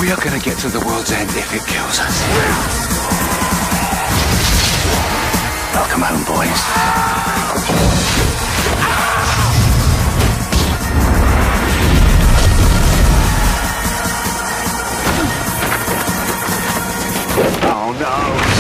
We 0.02 0.12
are 0.12 0.18
gonna 0.18 0.44
get 0.44 0.58
to 0.60 0.68
the 0.68 0.84
world's 0.86 1.12
end 1.14 1.30
if 1.30 1.54
it 1.54 1.66
kills 1.66 1.98
us. 1.98 2.22
Welcome 5.74 6.02
home, 6.02 6.26
boys. 6.26 6.62
Oh 17.64 17.94
no! 17.98 18.57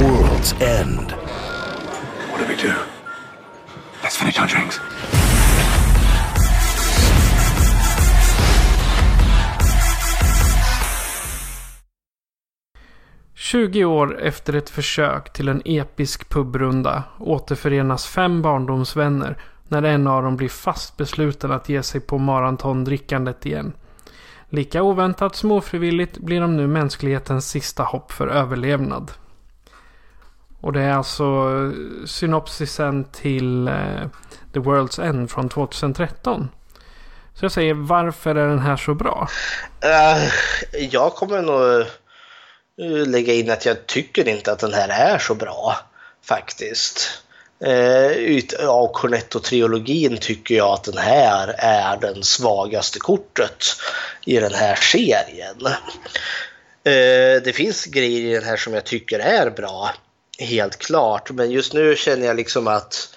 world's 0.00 0.52
end. 0.60 1.12
What 2.30 2.38
do 2.40 2.46
we 2.48 2.56
do? 2.56 2.74
Let's 4.02 4.16
finish 4.16 4.40
our 4.40 4.46
drinks. 4.46 4.80
Tjugo 13.34 13.84
år 13.84 14.20
efter 14.20 14.52
ett 14.52 14.70
försök 14.70 15.32
till 15.32 15.48
en 15.48 15.62
episk 15.64 16.28
pubrunda 16.28 17.02
återförenas 17.18 18.06
fem 18.06 18.42
barndomsvänner 18.42 19.36
när 19.68 19.82
en 19.82 20.06
av 20.06 20.22
dem 20.22 20.36
blir 20.36 20.48
fast 20.48 20.96
besluten 20.96 21.52
att 21.52 21.68
ge 21.68 21.82
sig 21.82 22.00
på 22.00 22.18
marantondrickandet 22.18 23.46
igen. 23.46 23.72
Lika 24.48 24.82
oväntat 24.82 25.36
som 25.36 25.52
ofrivilligt 25.52 26.18
blir 26.18 26.40
de 26.40 26.56
nu 26.56 26.66
mänsklighetens 26.66 27.50
sista 27.50 27.82
hopp 27.82 28.12
för 28.12 28.28
överlevnad. 28.28 29.12
Och 30.60 30.72
det 30.72 30.80
är 30.80 30.92
alltså 30.92 31.24
eh, 31.24 32.06
synopsisen 32.06 33.04
till 33.04 33.68
eh, 33.68 34.08
The 34.52 34.60
World's 34.60 35.08
End 35.08 35.30
från 35.30 35.48
2013. 35.48 36.48
Så 37.34 37.44
jag 37.44 37.52
säger, 37.52 37.74
varför 37.74 38.34
är 38.34 38.48
den 38.48 38.58
här 38.58 38.76
så 38.76 38.94
bra? 38.94 39.28
Uh, 39.84 40.32
jag 40.90 41.14
kommer 41.14 41.42
nog 41.42 41.80
eh, 41.80 43.06
lägga 43.08 43.32
in 43.32 43.50
att 43.50 43.66
jag 43.66 43.86
tycker 43.86 44.28
inte 44.28 44.52
att 44.52 44.58
den 44.58 44.74
här 44.74 44.88
är 44.88 45.18
så 45.18 45.34
bra 45.34 45.76
faktiskt. 46.24 47.22
Uh, 47.66 48.68
av 48.68 48.92
Cornetto-trilogin 48.92 50.18
tycker 50.20 50.54
jag 50.54 50.72
att 50.72 50.84
den 50.84 50.98
här 50.98 51.54
är 51.58 51.96
den 51.96 52.22
svagaste 52.22 52.98
kortet 52.98 53.64
i 54.26 54.40
den 54.40 54.54
här 54.54 54.74
serien. 54.74 55.66
Uh, 55.66 57.42
det 57.44 57.54
finns 57.54 57.84
grejer 57.84 58.30
i 58.30 58.34
den 58.34 58.44
här 58.44 58.56
som 58.56 58.74
jag 58.74 58.84
tycker 58.84 59.18
är 59.18 59.50
bra, 59.50 59.90
helt 60.40 60.78
klart. 60.78 61.30
Men 61.30 61.50
just 61.50 61.72
nu 61.72 61.96
känner 61.96 62.26
jag 62.26 62.36
liksom 62.36 62.66
att 62.66 63.16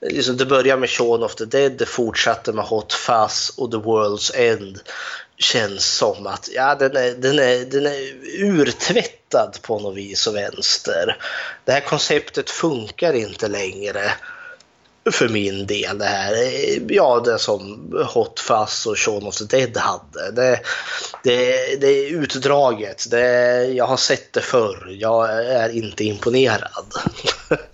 liksom 0.00 0.36
det 0.36 0.46
börjar 0.46 0.76
med 0.76 0.90
Shaun 0.90 1.22
of 1.22 1.34
the 1.34 1.44
Dead, 1.44 1.72
det 1.72 1.86
fortsatte 1.86 2.52
med 2.52 2.64
Hot 2.64 2.92
Fuzz 2.92 3.52
och 3.56 3.70
The 3.70 3.76
World's 3.76 4.36
End 4.36 4.80
känns 5.38 5.86
som 5.96 6.26
att 6.26 6.48
ja, 6.52 6.74
den, 6.74 6.96
är, 6.96 7.10
den, 7.10 7.38
är, 7.38 7.64
den 7.64 7.86
är 7.86 8.42
urtvättad 8.44 9.58
på 9.62 9.78
något 9.78 9.96
vis 9.96 10.26
och 10.26 10.36
vänster. 10.36 11.16
Det 11.64 11.72
här 11.72 11.80
konceptet 11.80 12.50
funkar 12.50 13.12
inte 13.12 13.48
längre 13.48 14.12
för 15.12 15.28
min 15.28 15.66
del. 15.66 15.98
Det 15.98 16.04
här, 16.04 16.34
ja, 16.88 17.22
det 17.24 17.38
som 17.38 17.92
Hot 18.14 18.40
Fuzz 18.40 18.86
och 18.86 18.98
Shaun 18.98 19.26
of 19.26 19.36
the 19.36 19.44
Dead 19.44 19.76
hade. 19.76 20.30
Det, 20.32 20.60
det, 21.22 21.76
det 21.80 21.86
är 21.86 22.10
utdraget. 22.10 23.10
Det, 23.10 23.64
jag 23.64 23.86
har 23.86 23.96
sett 23.96 24.32
det 24.32 24.40
förr. 24.40 24.88
Jag 24.90 25.46
är 25.46 25.68
inte 25.68 26.04
imponerad. 26.04 26.86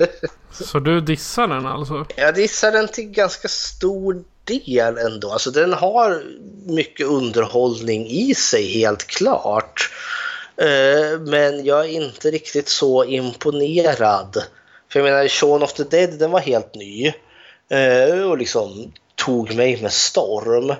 Så 0.50 0.78
du 0.78 1.00
dissar 1.00 1.48
den 1.48 1.66
alltså? 1.66 2.06
Jag 2.16 2.34
dissar 2.34 2.72
den 2.72 2.88
till 2.88 3.04
ganska 3.04 3.48
stor 3.48 4.24
del 4.44 4.98
ändå. 4.98 5.32
Alltså 5.32 5.50
den 5.50 5.72
har 5.72 6.22
mycket 6.66 7.06
underhållning 7.06 8.06
i 8.06 8.34
sig 8.34 8.72
helt 8.72 9.06
klart. 9.06 9.90
Eh, 10.56 11.20
men 11.20 11.64
jag 11.64 11.80
är 11.84 11.88
inte 11.88 12.30
riktigt 12.30 12.68
så 12.68 13.04
imponerad. 13.04 14.42
För 14.92 15.00
jag 15.00 15.04
menar, 15.04 15.28
Shaun 15.28 15.62
of 15.62 15.72
the 15.72 15.84
Dead 15.84 16.18
den 16.18 16.30
var 16.30 16.40
helt 16.40 16.74
ny. 16.74 17.12
Eh, 17.70 18.22
och 18.22 18.38
liksom 18.38 18.92
tog 19.16 19.54
mig 19.54 19.82
med 19.82 19.92
storm. 19.92 20.74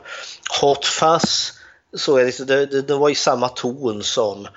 Hot 0.60 0.84
Fuzz 0.84 1.52
så 1.96 2.16
är 2.16 2.20
det, 2.20 2.26
liksom, 2.26 2.46
det, 2.46 2.66
det 2.66 2.94
var 2.94 3.10
i 3.10 3.14
samma 3.14 3.48
ton 3.48 4.02
som 4.02 4.48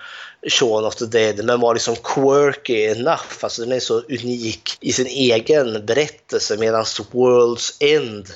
Shaun 0.48 0.86
of 0.86 0.96
the 0.96 1.06
Dead 1.06 1.46
men 1.46 1.60
var 1.60 1.74
liksom 1.74 1.96
quirky 1.96 2.86
enough. 2.86 3.24
Alltså 3.42 3.62
den 3.62 3.72
är 3.72 3.80
så 3.80 4.00
unik 4.00 4.78
i 4.80 4.94
sin 4.94 5.08
egen 5.08 5.86
berättelse 5.86 6.58
medan 6.58 6.84
World's 6.84 7.74
End 7.80 8.28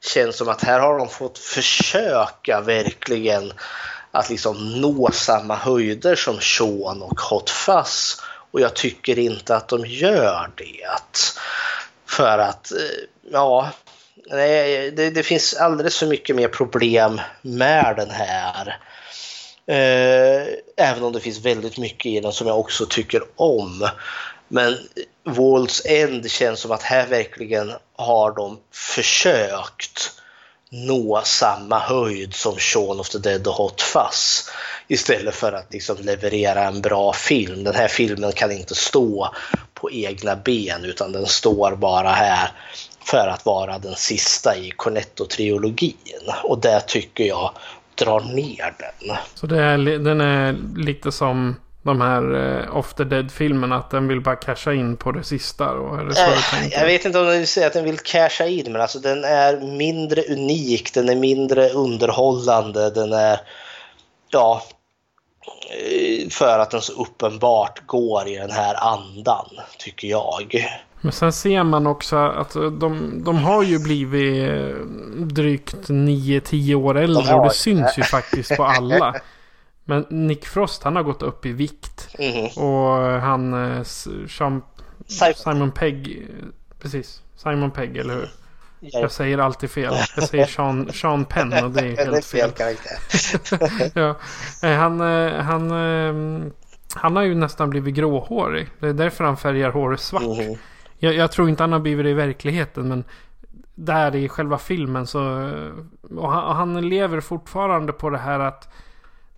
känns 0.00 0.36
som 0.36 0.48
att 0.48 0.62
här 0.62 0.80
har 0.80 0.98
de 0.98 1.08
fått 1.08 1.38
försöka 1.38 2.60
verkligen 2.60 3.52
att 4.10 4.30
liksom 4.30 4.80
nå 4.80 5.10
samma 5.12 5.56
höjder 5.56 6.14
som 6.14 6.40
Shaun 6.40 7.02
och 7.02 7.20
Hot 7.20 7.50
Fuzz. 7.50 8.22
Och 8.56 8.62
jag 8.62 8.74
tycker 8.74 9.18
inte 9.18 9.56
att 9.56 9.68
de 9.68 9.86
gör 9.86 10.50
det. 10.56 11.32
För 12.06 12.38
att, 12.38 12.72
eh, 12.72 12.78
ja, 13.30 13.70
det, 14.30 15.10
det 15.10 15.22
finns 15.22 15.54
alldeles 15.54 15.98
för 15.98 16.06
mycket 16.06 16.36
mer 16.36 16.48
problem 16.48 17.20
med 17.42 17.94
den 17.96 18.10
här. 18.10 18.78
Eh, 19.66 20.46
även 20.76 21.02
om 21.02 21.12
det 21.12 21.20
finns 21.20 21.38
väldigt 21.38 21.78
mycket 21.78 22.06
i 22.06 22.20
den 22.20 22.32
som 22.32 22.46
jag 22.46 22.58
också 22.58 22.86
tycker 22.86 23.22
om. 23.36 23.88
Men 24.48 24.78
World's 25.24 25.82
End 25.86 26.30
känns 26.30 26.60
som 26.60 26.70
att 26.70 26.82
här 26.82 27.06
verkligen 27.06 27.72
har 27.96 28.32
de 28.32 28.58
försökt 28.72 30.15
nå 30.70 31.22
samma 31.24 31.78
höjd 31.78 32.34
som 32.34 32.56
Shaun 32.56 33.00
of 33.00 33.08
the 33.08 33.18
Dead 33.18 33.46
och 33.46 33.54
Hot 33.54 33.82
Fuzz. 33.82 34.50
Istället 34.88 35.34
för 35.34 35.52
att 35.52 35.72
liksom 35.72 35.96
leverera 36.00 36.64
en 36.64 36.80
bra 36.80 37.12
film. 37.12 37.64
Den 37.64 37.74
här 37.74 37.88
filmen 37.88 38.32
kan 38.32 38.52
inte 38.52 38.74
stå 38.74 39.34
på 39.74 39.90
egna 39.90 40.36
ben 40.36 40.84
utan 40.84 41.12
den 41.12 41.26
står 41.26 41.76
bara 41.76 42.10
här 42.10 42.50
för 43.04 43.28
att 43.28 43.46
vara 43.46 43.78
den 43.78 43.94
sista 43.94 44.56
i 44.56 44.72
Cornetto-trilogin. 44.76 46.32
Och 46.44 46.60
det 46.60 46.80
tycker 46.80 47.24
jag 47.24 47.50
drar 47.94 48.20
ner 48.20 48.74
den. 48.78 49.16
Så 49.34 49.46
det 49.46 49.62
är, 49.62 49.78
den 49.98 50.20
är 50.20 50.56
lite 50.76 51.12
som 51.12 51.56
de 51.86 52.00
här 52.00 52.68
Off 52.70 52.94
the 52.94 53.04
Dead-filmerna. 53.04 53.76
Att 53.76 53.90
den 53.90 54.08
vill 54.08 54.20
bara 54.20 54.36
casha 54.36 54.72
in 54.72 54.96
på 54.96 55.12
det 55.12 55.24
sista? 55.24 55.74
Då, 55.74 55.96
det 55.96 56.14
så 56.14 56.22
äh, 56.22 56.68
jag 56.70 56.86
vet 56.86 57.04
inte 57.04 57.18
om 57.18 57.26
den 57.26 57.38
vill 57.38 57.46
säga 57.46 57.66
att 57.66 57.72
den 57.72 57.84
vill 57.84 57.98
casha 57.98 58.46
in. 58.46 58.72
Men 58.72 58.80
alltså 58.80 58.98
den 58.98 59.24
är 59.24 59.76
mindre 59.76 60.22
unik. 60.22 60.94
Den 60.94 61.08
är 61.08 61.16
mindre 61.16 61.68
underhållande. 61.68 62.90
Den 62.90 63.12
är... 63.12 63.40
Ja. 64.30 64.62
Eh, 65.70 66.28
för 66.28 66.58
att 66.58 66.70
den 66.70 66.80
så 66.80 67.02
uppenbart 67.02 67.86
går 67.86 68.28
i 68.28 68.36
den 68.36 68.50
här 68.50 68.74
andan. 68.74 69.46
Tycker 69.78 70.08
jag. 70.08 70.68
Men 71.00 71.12
sen 71.12 71.32
ser 71.32 71.62
man 71.62 71.86
också 71.86 72.16
att 72.16 72.52
de, 72.52 73.22
de 73.24 73.36
har 73.36 73.62
ju 73.62 73.78
blivit 73.78 74.50
eh, 74.50 74.76
drygt 75.16 75.88
9-10 75.88 76.74
år 76.74 76.98
äldre. 76.98 77.34
Och 77.34 77.44
det 77.44 77.54
syns 77.54 77.98
ju 77.98 78.02
faktiskt 78.02 78.56
på 78.56 78.64
alla. 78.64 79.14
Men 79.88 80.06
Nick 80.08 80.46
Frost 80.46 80.82
han 80.82 80.96
har 80.96 81.02
gått 81.02 81.22
upp 81.22 81.46
i 81.46 81.52
vikt. 81.52 82.08
Mm. 82.18 82.46
Och 82.46 83.20
han 83.20 83.54
eh, 83.54 83.82
Sean, 84.28 84.62
Simon 85.36 85.70
Pegg. 85.70 86.28
Precis. 86.80 87.22
Simon 87.36 87.70
Pegg, 87.70 87.96
eller 87.96 88.14
hur? 88.14 88.30
Jag 88.80 89.10
säger 89.10 89.38
alltid 89.38 89.70
fel. 89.70 89.94
Jag 90.16 90.28
säger 90.28 90.46
Sean, 90.46 90.92
Sean 90.92 91.24
Penn 91.24 91.64
och 91.64 91.70
det 91.70 91.80
är 91.80 91.96
helt 92.04 92.24
fel. 92.24 92.50
ja. 93.94 94.16
Eh, 94.62 94.76
han, 94.76 95.00
han, 95.40 96.52
han 96.94 97.16
har 97.16 97.22
ju 97.22 97.34
nästan 97.34 97.70
blivit 97.70 97.94
gråhårig. 97.94 98.68
Det 98.78 98.88
är 98.88 98.92
därför 98.92 99.24
han 99.24 99.36
färgar 99.36 99.70
håret 99.70 100.00
svart. 100.00 100.22
Mm. 100.22 100.58
Jag, 100.98 101.14
jag, 101.14 101.32
tror 101.32 101.48
inte 101.48 101.62
han 101.62 101.72
har 101.72 101.80
blivit 101.80 102.04
det 102.04 102.10
i 102.10 102.14
verkligheten 102.14 102.88
men 102.88 103.04
där 103.74 104.16
i 104.16 104.28
själva 104.28 104.58
filmen 104.58 105.06
så... 105.06 105.20
Och 106.16 106.32
han, 106.32 106.44
och 106.44 106.54
han 106.54 106.88
lever 106.88 107.20
fortfarande 107.20 107.92
på 107.92 108.10
det 108.10 108.18
här 108.18 108.40
att 108.40 108.68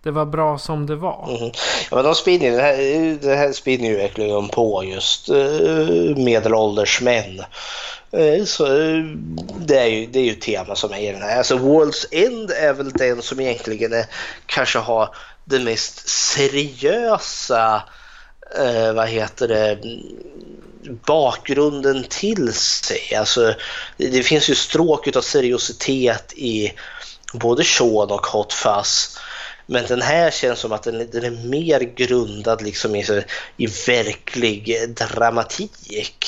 det 0.03 0.11
var 0.11 0.25
bra 0.25 0.57
som 0.57 0.85
det 0.85 0.95
var. 0.95 1.27
Mm. 1.37 1.51
Ja, 1.89 1.95
men 1.95 2.03
de 2.03 2.15
spinner, 2.15 2.51
det, 2.51 2.61
här, 2.61 3.17
det 3.21 3.35
här 3.35 3.51
spinner 3.51 3.89
ju 3.89 3.97
verkligen 3.97 4.47
på 4.47 4.83
just 4.83 5.29
uh, 5.29 6.17
medelålders 6.17 7.01
män. 7.01 7.43
Uh, 8.17 8.45
så, 8.45 8.67
uh, 8.67 9.15
det, 9.59 9.79
är 9.79 9.85
ju, 9.85 10.05
det 10.05 10.19
är 10.19 10.23
ju 10.23 10.31
ett 10.31 10.41
tema 10.41 10.75
som 10.75 10.93
är 10.93 10.99
i 10.99 11.11
den 11.11 11.21
här. 11.21 11.37
Alltså 11.37 11.57
World's 11.57 12.05
End 12.11 12.51
är 12.51 12.73
väl 12.73 12.91
den 12.91 13.21
som 13.21 13.39
egentligen 13.39 13.93
är, 13.93 14.05
kanske 14.45 14.79
har 14.79 15.15
det 15.45 15.59
mest 15.59 16.09
seriösa 16.09 17.83
vad 18.93 19.07
heter 19.07 19.47
det, 19.47 19.79
bakgrunden 21.05 22.05
till 22.09 22.53
sig. 22.53 23.15
Alltså, 23.15 23.53
det 23.97 24.23
finns 24.23 24.49
ju 24.49 24.55
stråk 24.55 25.15
av 25.15 25.21
seriositet 25.21 26.33
i 26.33 26.73
både 27.33 27.63
Sean 27.63 28.11
och 28.11 28.25
Hot 28.25 28.53
Fuzz. 28.53 29.19
Men 29.71 29.85
den 29.85 30.01
här 30.01 30.31
känns 30.31 30.59
som 30.59 30.71
att 30.71 30.83
den, 30.83 31.09
den 31.11 31.23
är 31.23 31.47
mer 31.49 31.79
grundad 31.79 32.61
liksom 32.61 32.95
i, 32.95 33.23
i 33.57 33.65
verklig 33.65 34.77
dramatik. 34.95 36.25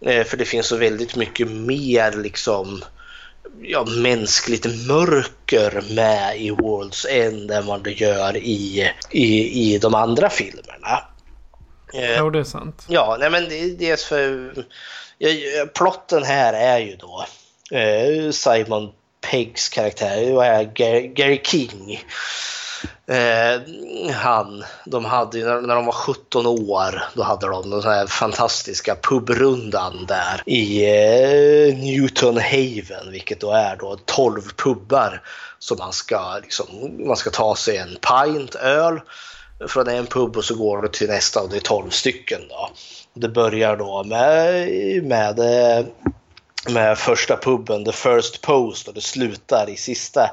Eh, 0.00 0.24
för 0.24 0.36
det 0.36 0.44
finns 0.44 0.66
så 0.66 0.76
väldigt 0.76 1.16
mycket 1.16 1.50
mer 1.50 2.12
liksom 2.12 2.84
ja, 3.62 3.84
mänskligt 3.84 4.86
mörker 4.86 5.94
med 5.94 6.40
i 6.40 6.50
World's 6.50 7.08
End 7.08 7.50
än 7.50 7.66
vad 7.66 7.84
det 7.84 7.92
gör 7.92 8.36
i, 8.36 8.90
i, 9.10 9.74
i 9.74 9.78
de 9.78 9.94
andra 9.94 10.30
filmerna. 10.30 11.04
Eh, 11.94 12.10
ja, 12.10 12.30
det 12.30 12.38
är 12.38 12.44
sant. 12.44 12.84
Ja, 12.88 13.16
nej 13.20 13.30
men 13.30 13.48
dels 13.78 14.04
för... 14.04 14.54
Ja, 15.18 15.28
plotten 15.74 16.22
här 16.22 16.52
är 16.52 16.78
ju 16.78 16.96
då 16.96 17.26
eh, 17.78 18.30
Simon 18.30 18.92
Peggs 19.30 19.68
karaktär, 19.68 20.62
Gary, 20.74 21.08
Gary 21.08 21.40
King. 21.44 22.00
Eh, 23.06 23.60
han, 24.12 24.64
de 24.84 25.04
hade 25.04 25.38
ju, 25.38 25.44
när, 25.44 25.74
de 25.74 25.86
var 25.86 25.92
17 25.92 26.46
år, 26.46 27.02
då 27.14 27.22
hade 27.22 27.46
de 27.46 27.70
den 27.70 27.82
här 27.82 28.06
fantastiska 28.06 28.96
pubrundan 29.02 30.06
där 30.06 30.42
i 30.46 30.84
eh, 30.84 31.76
Newton 31.76 32.36
Haven, 32.36 33.10
vilket 33.10 33.40
då 33.40 33.50
är 33.50 33.76
då 33.76 33.98
12 34.04 34.40
pubbar 34.56 35.22
som 35.58 35.78
man 35.78 35.92
ska, 35.92 36.38
liksom, 36.42 36.66
man 37.06 37.16
ska 37.16 37.30
ta 37.30 37.56
sig 37.56 37.76
en 37.76 37.96
pint 37.96 38.54
öl 38.54 39.00
från 39.68 39.88
en 39.88 40.06
pub 40.06 40.36
och 40.36 40.44
så 40.44 40.54
går 40.54 40.82
du 40.82 40.88
till 40.88 41.08
nästa 41.08 41.40
och 41.42 41.48
det 41.48 41.56
är 41.56 41.60
12 41.60 41.90
stycken. 41.90 42.40
Då. 42.48 42.70
Det 43.14 43.28
börjar 43.28 43.76
då 43.76 44.04
med, 44.04 45.04
med, 45.04 45.38
eh, 45.38 45.86
med 46.68 46.98
första 46.98 47.36
puben, 47.36 47.84
The 47.84 47.92
First 47.92 48.40
Post 48.40 48.88
och 48.88 48.94
det 48.94 49.00
slutar 49.00 49.70
i 49.70 49.76
sista 49.76 50.30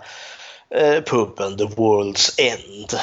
eh, 0.76 1.04
puben, 1.04 1.58
The 1.58 1.64
World's 1.64 2.42
End. 2.42 3.00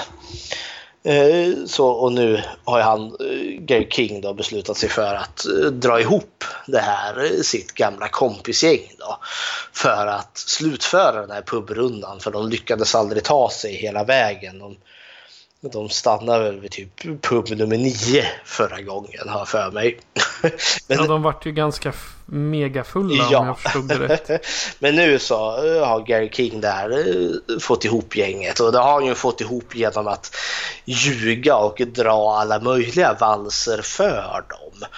Eh, 1.03 1.65
så, 1.67 1.89
och 1.89 2.13
nu 2.13 2.43
har 2.65 2.81
han, 2.81 3.07
eh, 3.07 3.61
Gary 3.61 3.89
King 3.91 4.21
då, 4.21 4.35
beslutat 4.35 4.77
sig 4.77 4.89
för 4.89 5.15
att 5.15 5.47
eh, 5.47 5.71
dra 5.71 6.01
ihop 6.01 6.45
det 6.67 6.81
här, 6.81 7.25
eh, 7.25 7.41
sitt 7.43 7.73
gamla 7.73 8.09
kompisgäng 8.09 8.93
då, 8.99 9.19
för 9.73 10.07
att 10.07 10.39
slutföra 10.39 11.21
den 11.21 11.31
här 11.31 11.43
pubrundan 11.43 12.21
för 12.21 12.31
de 12.31 12.49
lyckades 12.49 12.95
aldrig 12.95 13.25
ta 13.25 13.51
sig 13.51 13.75
hela 13.75 14.05
vägen. 14.05 14.59
De, 14.59 14.77
de 15.61 15.89
stannade 15.89 16.45
väl 16.45 16.61
vid 16.61 16.71
typ 16.71 17.23
pub 17.23 17.49
nummer 17.49 17.79
nio 17.79 18.27
förra 18.45 18.81
gången 18.81 19.29
har 19.29 19.39
jag 19.39 19.49
för 19.49 19.71
mig. 19.71 20.01
Men, 20.87 20.99
ja, 20.99 21.07
de 21.07 21.23
vart 21.23 21.47
ju 21.47 21.53
ganska 21.53 21.93
megafulla 22.31 23.29
ja. 23.31 23.39
om 23.39 23.47
jag 23.47 23.59
förstod 23.59 23.89
det 23.89 24.09
rätt. 24.09 24.47
Men 24.79 24.97
nu 24.97 25.19
så 25.19 25.37
har 25.85 26.07
Gary 26.07 26.31
King 26.33 26.61
där 26.61 27.61
fått 27.61 27.85
ihop 27.85 28.17
gänget 28.17 28.61
och 28.61 28.73
det 28.73 28.79
har 28.79 28.93
han 28.93 29.07
ju 29.07 29.15
fått 29.15 29.41
ihop 29.41 29.75
genom 29.77 30.09
att 30.09 30.37
ljuga 30.85 31.57
och 31.57 31.81
dra 31.87 32.37
alla 32.39 32.61
möjliga 32.61 33.17
valser 33.21 33.83
för 33.83 34.45
dem. 34.49 34.89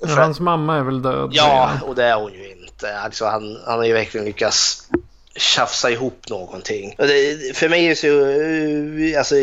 För 0.00 0.20
hans 0.22 0.40
mamma 0.40 0.76
är 0.76 0.82
väl 0.82 1.02
död? 1.02 1.30
Ja, 1.32 1.70
och 1.82 1.94
det 1.94 2.04
är 2.04 2.14
hon 2.14 2.32
ju 2.32 2.50
inte. 2.50 2.98
Alltså, 2.98 3.24
han, 3.24 3.60
han 3.66 3.78
har 3.78 3.84
ju 3.84 3.92
verkligen 3.92 4.26
lyckats 4.26 4.88
tjafsa 5.36 5.90
ihop 5.90 6.28
någonting. 6.28 6.94
Det, 6.98 7.56
för 7.56 7.68
mig 7.68 7.86
är 7.86 7.94
så, 7.94 9.18
alltså 9.18 9.34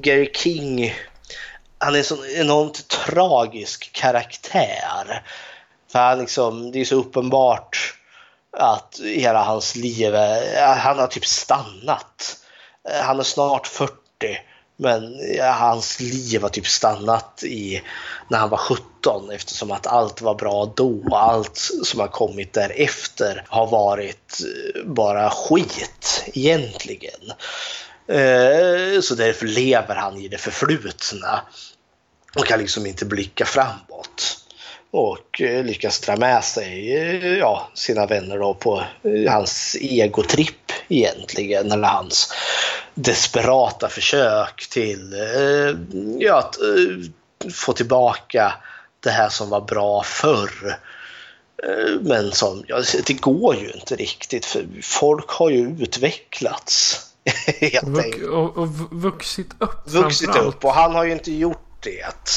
Gary 0.00 0.30
King, 0.34 0.94
han 1.78 1.94
är 1.94 1.98
en 1.98 2.04
sån 2.04 2.26
enormt 2.36 2.88
tragisk 2.88 3.92
karaktär. 3.92 5.22
För 5.92 5.98
han 5.98 6.18
liksom, 6.18 6.72
det 6.72 6.80
är 6.80 6.84
så 6.84 6.94
uppenbart 6.94 7.94
att 8.56 9.00
hela 9.04 9.42
hans 9.42 9.76
liv, 9.76 10.14
han 10.76 10.98
har 10.98 11.06
typ 11.06 11.26
stannat. 11.26 12.36
Eh, 12.88 13.00
han 13.00 13.18
är 13.18 13.22
snart 13.22 13.66
40 13.66 13.94
men 14.76 15.18
hans 15.40 16.00
liv 16.00 16.42
har 16.42 16.48
typ 16.48 16.66
stannat 16.66 17.42
i 17.44 17.82
när 18.28 18.38
han 18.38 18.50
var 18.50 18.58
17 18.58 19.30
eftersom 19.30 19.70
att 19.70 19.86
allt 19.86 20.20
var 20.20 20.34
bra 20.34 20.72
då 20.76 21.02
och 21.10 21.22
allt 21.22 21.56
som 21.84 22.00
har 22.00 22.08
kommit 22.08 22.52
därefter 22.52 23.44
har 23.48 23.66
varit 23.66 24.40
eh, 24.40 24.84
bara 24.84 25.30
skit 25.30 26.24
egentligen. 26.26 27.32
Eh, 28.06 29.00
så 29.00 29.14
därför 29.14 29.46
lever 29.46 29.94
han 29.94 30.16
i 30.16 30.28
det 30.28 30.38
förflutna 30.38 31.40
och 32.36 32.46
kan 32.46 32.58
liksom 32.58 32.86
inte 32.86 33.04
blicka 33.04 33.44
framåt 33.44 34.39
och 34.90 35.40
eh, 35.40 35.64
lyckas 35.64 36.00
dra 36.00 36.16
med 36.16 36.44
sig 36.44 36.92
ja, 37.38 37.70
sina 37.74 38.06
vänner 38.06 38.38
då 38.38 38.54
på 38.54 38.82
hans 39.28 39.76
egotripp 39.80 40.72
egentligen, 40.88 41.72
eller 41.72 41.88
hans 41.88 42.32
desperata 42.94 43.88
försök 43.88 44.68
till 44.70 45.12
eh, 45.12 45.76
ja, 46.18 46.38
att 46.38 46.60
eh, 46.60 47.50
få 47.52 47.72
tillbaka 47.72 48.52
det 49.00 49.10
här 49.10 49.28
som 49.28 49.50
var 49.50 49.60
bra 49.60 50.02
förr. 50.02 50.78
Eh, 51.62 52.00
men 52.00 52.32
som, 52.32 52.64
ja, 52.66 52.82
det 53.06 53.12
går 53.12 53.56
ju 53.56 53.70
inte 53.70 53.96
riktigt 53.96 54.44
för 54.44 54.66
folk 54.82 55.30
har 55.30 55.50
ju 55.50 55.76
utvecklats. 55.80 57.00
och, 57.82 58.38
och, 58.38 58.56
och 58.56 58.68
vuxit 58.90 59.50
upp. 59.58 59.88
Vuxit 59.90 60.36
upp 60.36 60.64
och 60.64 60.72
han 60.72 60.94
har 60.94 61.04
ju 61.04 61.12
inte 61.12 61.32
gjort 61.32 61.82
det. 61.82 62.30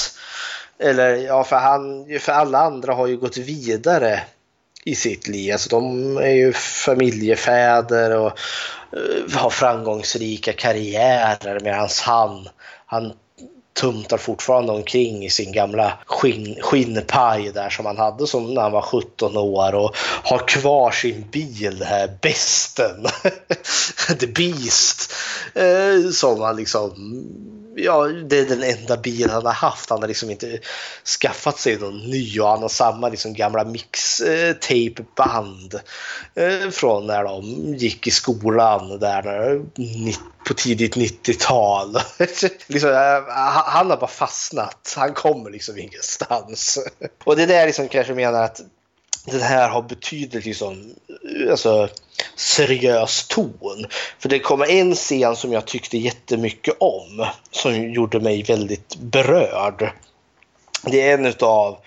Eller 0.79 1.15
ja, 1.15 1.43
för, 1.43 1.55
han, 1.55 2.05
för 2.19 2.31
alla 2.31 2.59
andra 2.59 2.93
har 2.93 3.07
ju 3.07 3.17
gått 3.17 3.37
vidare 3.37 4.21
i 4.85 4.95
sitt 4.95 5.27
liv. 5.27 5.53
Alltså 5.53 5.69
de 5.69 6.17
är 6.17 6.33
ju 6.33 6.53
familjefäder 6.53 8.17
och 8.17 8.39
uh, 8.97 9.35
har 9.37 9.49
framgångsrika 9.49 10.53
karriärer 10.53 11.59
medan 11.59 11.89
han, 12.05 12.49
han 12.85 13.13
tumtar 13.73 14.17
fortfarande 14.17 14.71
omkring 14.71 15.25
i 15.25 15.29
sin 15.29 15.51
gamla 15.51 15.93
skinn, 16.05 16.57
skinnpaj 16.61 17.51
där 17.51 17.69
som 17.69 17.85
han 17.85 17.97
hade 17.97 18.27
som 18.27 18.53
när 18.53 18.61
han 18.61 18.71
var 18.71 18.81
17 18.81 19.37
år 19.37 19.75
och 19.75 19.95
har 20.23 20.47
kvar 20.47 20.91
sin 20.91 21.29
bil, 21.31 21.77
den 21.79 21.87
här 21.87 22.17
Besten, 22.21 23.05
The 24.19 24.27
Beast, 24.27 25.13
eh, 25.53 26.11
som 26.11 26.41
han 26.41 26.55
liksom 26.55 26.93
ja, 27.75 28.07
det 28.07 28.39
är 28.39 28.45
den 28.45 28.63
enda 28.63 28.97
bil 28.97 29.29
han 29.29 29.45
har 29.45 29.53
haft. 29.53 29.89
Han 29.89 30.01
har 30.01 30.07
liksom 30.07 30.29
inte 30.29 30.59
skaffat 31.21 31.59
sig 31.59 31.77
någon 31.77 31.97
ny 31.97 32.39
och 32.39 32.49
han 32.49 32.61
har 32.61 32.69
samma 32.69 33.09
liksom 33.09 33.33
gamla 33.33 33.63
mixtapeband 33.63 35.79
eh, 36.35 36.69
från 36.69 37.07
när 37.07 37.23
de 37.23 37.43
gick 37.75 38.07
i 38.07 38.11
skolan 38.11 38.99
där 38.99 39.61
på 40.47 40.53
tidigt 40.53 40.95
90-tal. 40.95 41.97
liksom, 42.67 42.89
eh, 42.89 43.23
han 43.65 43.89
har 43.89 43.97
bara 43.97 44.07
fastnat. 44.07 44.93
Han 44.97 45.13
kommer 45.13 45.49
liksom 45.49 45.77
ingenstans. 45.77 46.79
och 47.23 47.35
det 47.35 47.43
är 47.43 47.47
där 47.47 47.65
liksom 47.65 47.87
kanske 47.87 48.13
menar 48.13 48.43
att 48.43 48.61
den 49.25 49.41
här 49.41 49.69
har 49.69 49.81
betydligt 49.81 50.45
liksom, 50.45 50.95
alltså, 51.49 51.89
seriös 52.35 53.27
ton. 53.27 53.85
För 54.19 54.29
det 54.29 54.39
kommer 54.39 54.69
en 54.69 54.95
scen 54.95 55.35
som 55.35 55.53
jag 55.53 55.67
tyckte 55.67 55.97
jättemycket 55.97 56.75
om 56.79 57.27
som 57.51 57.91
gjorde 57.91 58.19
mig 58.19 58.43
väldigt 58.43 58.95
berörd. 58.95 59.91
Det 60.83 61.01
är 61.01 61.17
en 61.17 61.33
av 61.39 61.77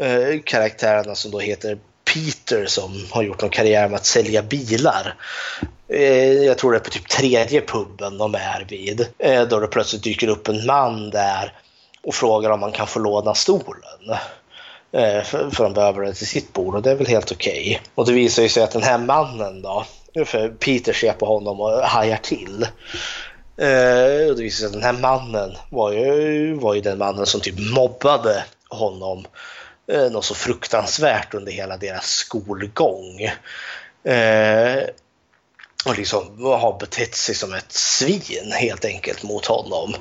eh, 0.00 0.40
karaktärerna 0.44 1.14
som 1.14 1.30
då 1.30 1.38
heter 1.38 1.78
Peter 2.14 2.66
som 2.66 3.06
har 3.10 3.22
gjort 3.22 3.40
någon 3.40 3.50
karriär 3.50 3.88
med 3.88 3.96
att 3.96 4.06
sälja 4.06 4.42
bilar. 4.42 5.14
Eh, 5.88 6.32
jag 6.32 6.58
tror 6.58 6.72
det 6.72 6.78
är 6.78 6.80
på 6.80 6.90
typ 6.90 7.08
tredje 7.08 7.60
puben 7.60 8.18
de 8.18 8.34
är 8.34 8.66
vid. 8.68 9.06
Eh, 9.18 9.42
då 9.42 9.60
det 9.60 9.66
plötsligt 9.66 10.02
dyker 10.02 10.28
upp 10.28 10.48
en 10.48 10.66
man 10.66 11.10
där 11.10 11.52
och 12.02 12.14
frågar 12.14 12.50
om 12.50 12.60
man 12.60 12.72
kan 12.72 12.86
få 12.86 12.98
låna 12.98 13.34
stolen. 13.34 14.18
Eh, 14.92 15.22
för, 15.22 15.50
för 15.50 15.64
de 15.64 15.72
behöver 15.72 16.02
det 16.02 16.14
till 16.14 16.26
sitt 16.26 16.52
bord 16.52 16.74
och 16.74 16.82
det 16.82 16.90
är 16.90 16.94
väl 16.94 17.06
helt 17.06 17.32
okej. 17.32 17.60
Okay. 17.60 17.90
Och 17.94 18.06
det 18.06 18.12
visar 18.12 18.42
ju 18.42 18.48
sig 18.48 18.62
att 18.62 18.70
den 18.70 18.82
här 18.82 18.98
mannen 18.98 19.62
då, 19.62 19.84
för 20.24 20.48
Peter 20.48 20.92
ser 20.92 21.12
på 21.12 21.26
honom 21.26 21.60
och 21.60 21.70
hajar 21.70 22.16
till. 22.16 22.62
Eh, 23.56 24.28
och 24.30 24.36
det 24.36 24.42
visar 24.42 24.58
sig 24.58 24.66
att 24.66 24.72
den 24.72 24.82
här 24.82 24.92
mannen 25.00 25.56
var 25.70 25.92
ju, 25.92 26.54
var 26.54 26.74
ju 26.74 26.80
den 26.80 26.98
mannen 26.98 27.26
som 27.26 27.40
typ 27.40 27.74
mobbade 27.74 28.44
honom 28.68 29.24
eh, 29.92 30.10
något 30.10 30.24
så 30.24 30.34
fruktansvärt 30.34 31.34
under 31.34 31.52
hela 31.52 31.76
deras 31.76 32.06
skolgång. 32.06 33.20
Eh, 35.86 35.90
och 35.90 35.98
liksom 35.98 36.44
har 36.44 36.78
betett 36.78 37.14
sig 37.14 37.34
som 37.34 37.54
ett 37.54 37.72
svin 37.72 38.52
helt 38.52 38.84
enkelt 38.84 39.22
mot 39.22 39.46
honom. 39.46 39.94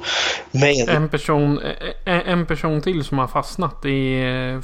Men... 0.51 0.89
En, 0.89 1.09
person, 1.09 1.61
en 2.05 2.45
person 2.45 2.81
till 2.81 3.03
som 3.03 3.17
har 3.19 3.27
fastnat 3.27 3.85
i 3.85 4.21
eh, 4.21 4.61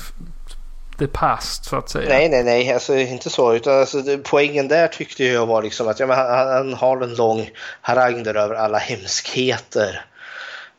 the 1.00 1.08
past 1.08 1.66
så 1.66 1.76
att 1.76 1.90
säga. 1.90 2.10
Nej, 2.10 2.30
nej, 2.30 2.44
nej, 2.44 2.74
alltså 2.74 2.98
inte 2.98 3.30
så. 3.30 3.54
Utan 3.56 3.80
alltså, 3.80 4.04
poängen 4.24 4.68
där 4.68 4.88
tyckte 4.88 5.24
jag 5.24 5.46
var 5.46 5.64
liksom 5.64 5.88
att 5.88 6.00
ja, 6.00 6.08
men 6.08 6.18
han, 6.18 6.48
han 6.48 6.74
har 6.74 7.02
en 7.02 7.16
lång 7.16 7.50
harang 7.82 8.24
där 8.24 8.36
över 8.36 8.56
alla 8.56 8.78
hemskheter 8.78 10.06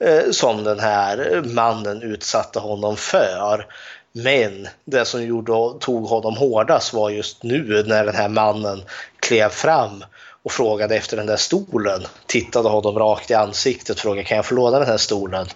eh, 0.04 0.30
som 0.30 0.64
den 0.64 0.80
här 0.80 1.42
mannen 1.44 2.02
utsatte 2.02 2.58
honom 2.58 2.96
för. 2.96 3.66
Men 4.12 4.68
det 4.84 5.04
som 5.04 5.24
gjorde, 5.24 5.52
tog 5.80 6.04
honom 6.04 6.36
hårdast 6.36 6.92
var 6.92 7.10
just 7.10 7.42
nu 7.42 7.84
när 7.86 8.04
den 8.04 8.14
här 8.14 8.28
mannen 8.28 8.82
klev 9.20 9.48
fram 9.48 10.04
och 10.46 10.52
frågade 10.52 10.96
efter 10.96 11.16
den 11.16 11.26
där 11.26 11.36
stolen. 11.36 12.06
Tittade 12.26 12.68
honom 12.68 12.98
rakt 12.98 13.30
i 13.30 13.34
ansiktet 13.34 13.96
och 13.96 14.02
frågade 14.02 14.24
kan 14.24 14.36
jag 14.36 14.46
få 14.46 14.54
låna 14.54 14.78
den 14.78 14.88
här 14.88 14.96
stolen? 14.96 15.46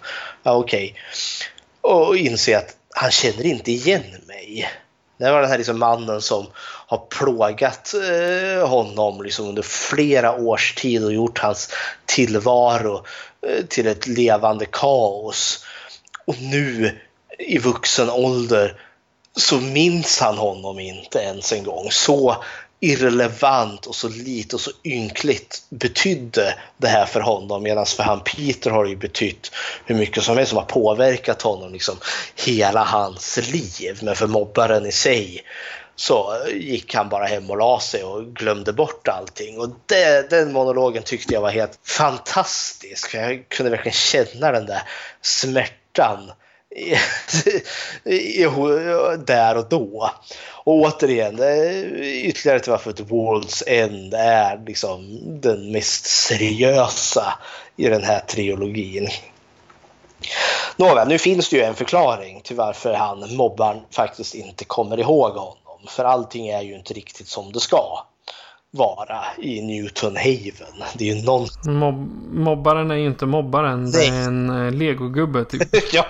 Ja, 0.43 0.55
okej. 0.55 0.95
Okay. 1.83 1.97
Och 1.97 2.17
inse 2.17 2.59
att 2.59 2.77
han 2.95 3.11
känner 3.11 3.47
inte 3.47 3.73
igen 3.73 4.03
mig. 4.27 4.71
Det 5.19 5.31
var 5.31 5.41
den 5.41 5.51
här 5.51 5.59
liksom 5.59 5.79
mannen 5.79 6.21
som 6.21 6.47
har 6.87 6.99
plågat 6.99 7.95
eh, 7.95 8.69
honom 8.69 9.23
liksom 9.23 9.49
under 9.49 9.62
flera 9.62 10.37
års 10.37 10.75
tid 10.75 11.05
och 11.05 11.12
gjort 11.12 11.39
hans 11.39 11.71
tillvaro 12.07 13.05
eh, 13.47 13.65
till 13.65 13.87
ett 13.87 14.07
levande 14.07 14.67
kaos. 14.67 15.65
Och 16.27 16.41
nu 16.41 16.99
i 17.39 17.59
vuxen 17.59 18.11
ålder 18.11 18.81
så 19.37 19.61
minns 19.61 20.21
han 20.21 20.39
honom 20.39 20.81
inte 20.81 21.19
ens 21.19 21.53
en 21.53 21.65
gång. 21.65 21.91
Så 21.91 22.45
irrelevant 22.81 23.86
och 23.86 23.94
så 23.94 24.09
lite 24.09 24.57
och 24.57 24.61
så 24.61 24.70
ynkligt 24.85 25.62
betydde 25.69 26.55
det 26.77 26.89
här 26.89 27.07
för 27.07 27.20
honom. 27.20 27.62
Medan 27.62 27.86
för 27.86 28.02
han 28.02 28.20
Peter 28.20 28.70
har 28.70 28.85
det 28.85 28.90
ju 28.90 28.97
betytt 28.97 29.51
hur 29.85 29.94
mycket 29.94 30.23
som 30.23 30.36
helst 30.36 30.51
som 30.51 30.59
har 30.59 30.65
påverkat 30.65 31.43
honom 31.43 31.73
liksom 31.73 31.97
hela 32.36 32.85
hans 32.85 33.52
liv. 33.52 33.98
Men 34.02 34.16
för 34.16 34.27
mobbaren 34.27 34.86
i 34.86 34.93
sig 34.93 35.44
så 35.97 36.36
gick 36.55 36.94
han 36.94 37.09
bara 37.09 37.27
hem 37.27 37.51
och 37.51 37.57
la 37.59 37.81
sig 37.81 38.05
och 38.05 38.27
glömde 38.27 38.73
bort 38.73 39.09
allting. 39.09 39.61
Och 39.61 39.69
det, 39.86 40.31
den 40.31 40.52
monologen 40.52 41.02
tyckte 41.02 41.35
jag 41.35 41.40
var 41.40 41.51
helt 41.51 41.78
fantastisk. 41.85 43.15
Jag 43.15 43.44
kunde 43.48 43.70
verkligen 43.70 43.94
känna 43.94 44.52
den 44.52 44.66
där 44.66 44.82
smärtan 45.23 46.32
där 49.19 49.57
och 49.57 49.69
då. 49.69 50.11
Och 50.65 50.75
återigen, 50.75 51.43
eh, 51.43 52.25
ytterligare 52.25 52.61
till 52.61 52.71
varför 52.71 52.93
The 52.93 53.03
World's 53.03 53.63
End 53.67 54.15
är 54.15 54.65
liksom 54.67 55.21
den 55.41 55.73
mest 55.73 56.07
seriösa 56.07 57.39
i 57.77 57.89
den 57.89 58.03
här 58.03 58.21
trilogin. 58.21 59.09
Nåväl, 60.77 61.09
nu 61.09 61.19
finns 61.19 61.49
det 61.49 61.57
ju 61.57 61.63
en 61.63 61.75
förklaring 61.75 62.41
till 62.41 62.57
varför 62.57 62.95
han, 62.95 63.37
mobbaren, 63.37 63.81
faktiskt 63.91 64.35
inte 64.35 64.65
kommer 64.65 65.01
ihåg 65.01 65.33
honom. 65.33 65.57
För 65.89 66.05
allting 66.05 66.49
är 66.49 66.63
ju 66.63 66.75
inte 66.75 66.95
riktigt 66.95 67.29
som 67.29 67.53
det 67.53 67.61
ska 67.61 68.05
vara 68.71 69.25
i 69.39 69.63
Newton 69.63 70.17
Haven. 70.17 70.85
Det 70.95 71.11
är 71.11 71.15
ju 71.15 71.23
någon... 71.23 71.49
Mob 71.65 71.95
mobbaren 72.33 72.91
är 72.91 72.95
ju 72.95 73.07
inte 73.07 73.27
mobbaren. 73.27 73.91
Det 73.91 74.07
är 74.07 74.27
en 74.27 74.51
uh, 74.51 74.73
legogubbe 74.73 75.45
typ. 75.45 75.63
ja, 75.93 76.07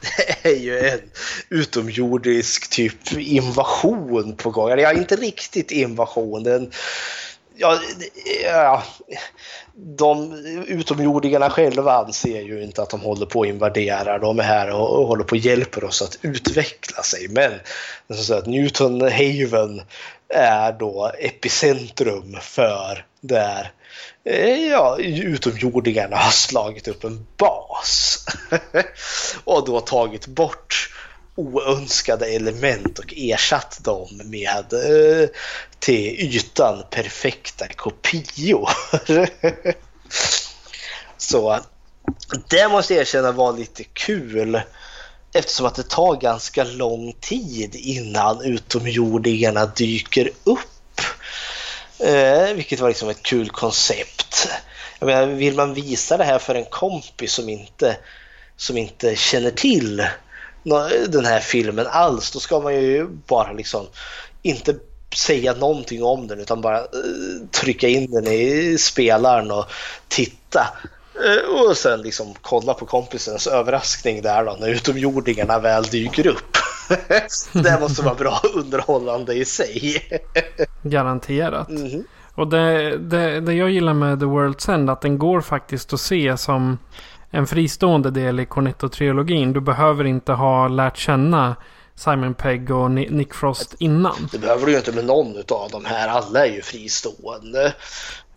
det 0.00 0.48
är 0.50 0.56
ju 0.56 0.78
en 0.78 1.00
utomjordisk 1.48 2.70
typ 2.70 3.12
invasion 3.18 4.36
på 4.36 4.50
gång. 4.50 4.68
Ja, 4.68 4.92
inte 4.92 5.16
riktigt 5.16 5.70
invasion. 5.70 6.42
Den, 6.42 6.70
ja, 7.56 7.78
ja, 8.44 8.82
de 9.74 10.32
utomjordingarna 10.66 11.50
själva 11.50 11.92
anser 11.92 12.40
ju 12.40 12.62
inte 12.62 12.82
att 12.82 12.90
de 12.90 13.00
håller 13.00 13.26
på 13.26 13.42
att 13.42 13.48
invadera. 13.48 14.18
De 14.18 14.38
är 14.38 14.42
här 14.42 14.70
och, 14.70 15.00
och 15.00 15.06
håller 15.06 15.24
på 15.24 15.34
att 15.34 15.44
hjälpa 15.44 15.86
oss 15.86 16.02
att 16.02 16.18
utveckla 16.22 17.02
sig. 17.02 17.28
Men 17.28 17.52
så 18.16 18.34
att 18.34 18.46
Newton 18.46 19.00
Haven 19.00 19.82
är 20.32 20.72
då 20.72 21.12
epicentrum 21.18 22.36
för 22.40 23.06
där 23.20 23.72
eh, 24.24 24.66
ja, 24.66 24.96
utomjordingarna 24.98 26.16
har 26.16 26.30
slagit 26.30 26.88
upp 26.88 27.04
en 27.04 27.26
bas. 27.36 28.18
och 29.44 29.66
då 29.66 29.80
tagit 29.80 30.26
bort 30.26 30.90
oönskade 31.34 32.26
element 32.26 32.98
och 32.98 33.14
ersatt 33.16 33.84
dem 33.84 34.20
med 34.24 34.72
eh, 34.72 35.28
till 35.78 36.20
ytan 36.20 36.84
perfekta 36.90 37.68
kopior. 37.68 38.70
Så 41.16 41.60
det 42.48 42.68
måste 42.68 42.94
jag 42.94 43.00
erkänna 43.00 43.32
var 43.32 43.52
lite 43.52 43.84
kul 43.84 44.60
eftersom 45.32 45.66
att 45.66 45.74
det 45.74 45.88
tar 45.88 46.16
ganska 46.16 46.64
lång 46.64 47.12
tid 47.20 47.74
innan 47.74 48.44
utomjordingarna 48.44 49.66
dyker 49.66 50.30
upp. 50.44 51.00
Eh, 51.98 52.54
vilket 52.54 52.80
var 52.80 52.88
liksom 52.88 53.08
ett 53.08 53.22
kul 53.22 53.50
koncept. 53.50 54.48
Jag 54.98 55.06
menar, 55.06 55.26
vill 55.26 55.54
man 55.54 55.74
visa 55.74 56.16
det 56.16 56.24
här 56.24 56.38
för 56.38 56.54
en 56.54 56.64
kompis 56.64 57.32
som 57.32 57.48
inte, 57.48 57.96
som 58.56 58.76
inte 58.76 59.16
känner 59.16 59.50
till 59.50 60.06
den 61.08 61.24
här 61.24 61.40
filmen 61.40 61.86
alls, 61.86 62.30
då 62.30 62.40
ska 62.40 62.60
man 62.60 62.74
ju 62.74 63.06
bara 63.08 63.52
liksom 63.52 63.86
inte 64.42 64.74
säga 65.16 65.54
någonting 65.54 66.02
om 66.02 66.26
den 66.26 66.40
utan 66.40 66.60
bara 66.60 66.78
eh, 66.78 66.84
trycka 67.50 67.88
in 67.88 68.10
den 68.10 68.26
i 68.26 68.76
spelaren 68.78 69.50
och 69.50 69.64
titta. 70.08 70.66
Uh, 71.16 71.68
och 71.68 71.76
sen 71.76 72.02
liksom 72.02 72.34
kolla 72.40 72.74
på 72.74 72.86
kompisens 72.86 73.46
överraskning 73.46 74.22
där 74.22 74.44
då 74.44 74.56
när 74.60 74.68
utomjordingarna 74.68 75.58
väl 75.58 75.82
dyker 75.82 76.26
upp. 76.26 76.56
det 77.52 77.80
måste 77.80 78.02
vara 78.02 78.14
bra 78.14 78.40
underhållande 78.54 79.34
i 79.34 79.44
sig. 79.44 80.02
Garanterat. 80.82 81.68
Mm 81.68 81.86
-hmm. 81.86 82.04
Och 82.34 82.48
det, 82.48 82.98
det, 82.98 83.40
det 83.40 83.52
jag 83.52 83.70
gillar 83.70 83.94
med 83.94 84.20
The 84.20 84.26
World's 84.26 84.74
End 84.74 84.90
att 84.90 85.00
den 85.00 85.18
går 85.18 85.40
faktiskt 85.40 85.92
att 85.92 86.00
se 86.00 86.36
som 86.36 86.78
en 87.30 87.46
fristående 87.46 88.10
del 88.10 88.40
i 88.40 88.44
Cornetto-trilogin. 88.44 89.52
Du 89.52 89.60
behöver 89.60 90.04
inte 90.04 90.32
ha 90.32 90.68
lärt 90.68 90.96
känna 90.96 91.56
Simon 91.94 92.34
Pegg 92.34 92.70
och 92.70 92.90
Nick 92.90 93.34
Frost 93.34 93.74
innan. 93.78 94.28
Det 94.32 94.38
behöver 94.38 94.66
du 94.66 94.72
ju 94.72 94.78
inte 94.78 94.92
med 94.92 95.04
någon 95.04 95.36
av 95.36 95.70
de 95.70 95.84
här. 95.84 96.08
Alla 96.08 96.46
är 96.46 96.52
ju 96.52 96.62
fristående. 96.62 97.74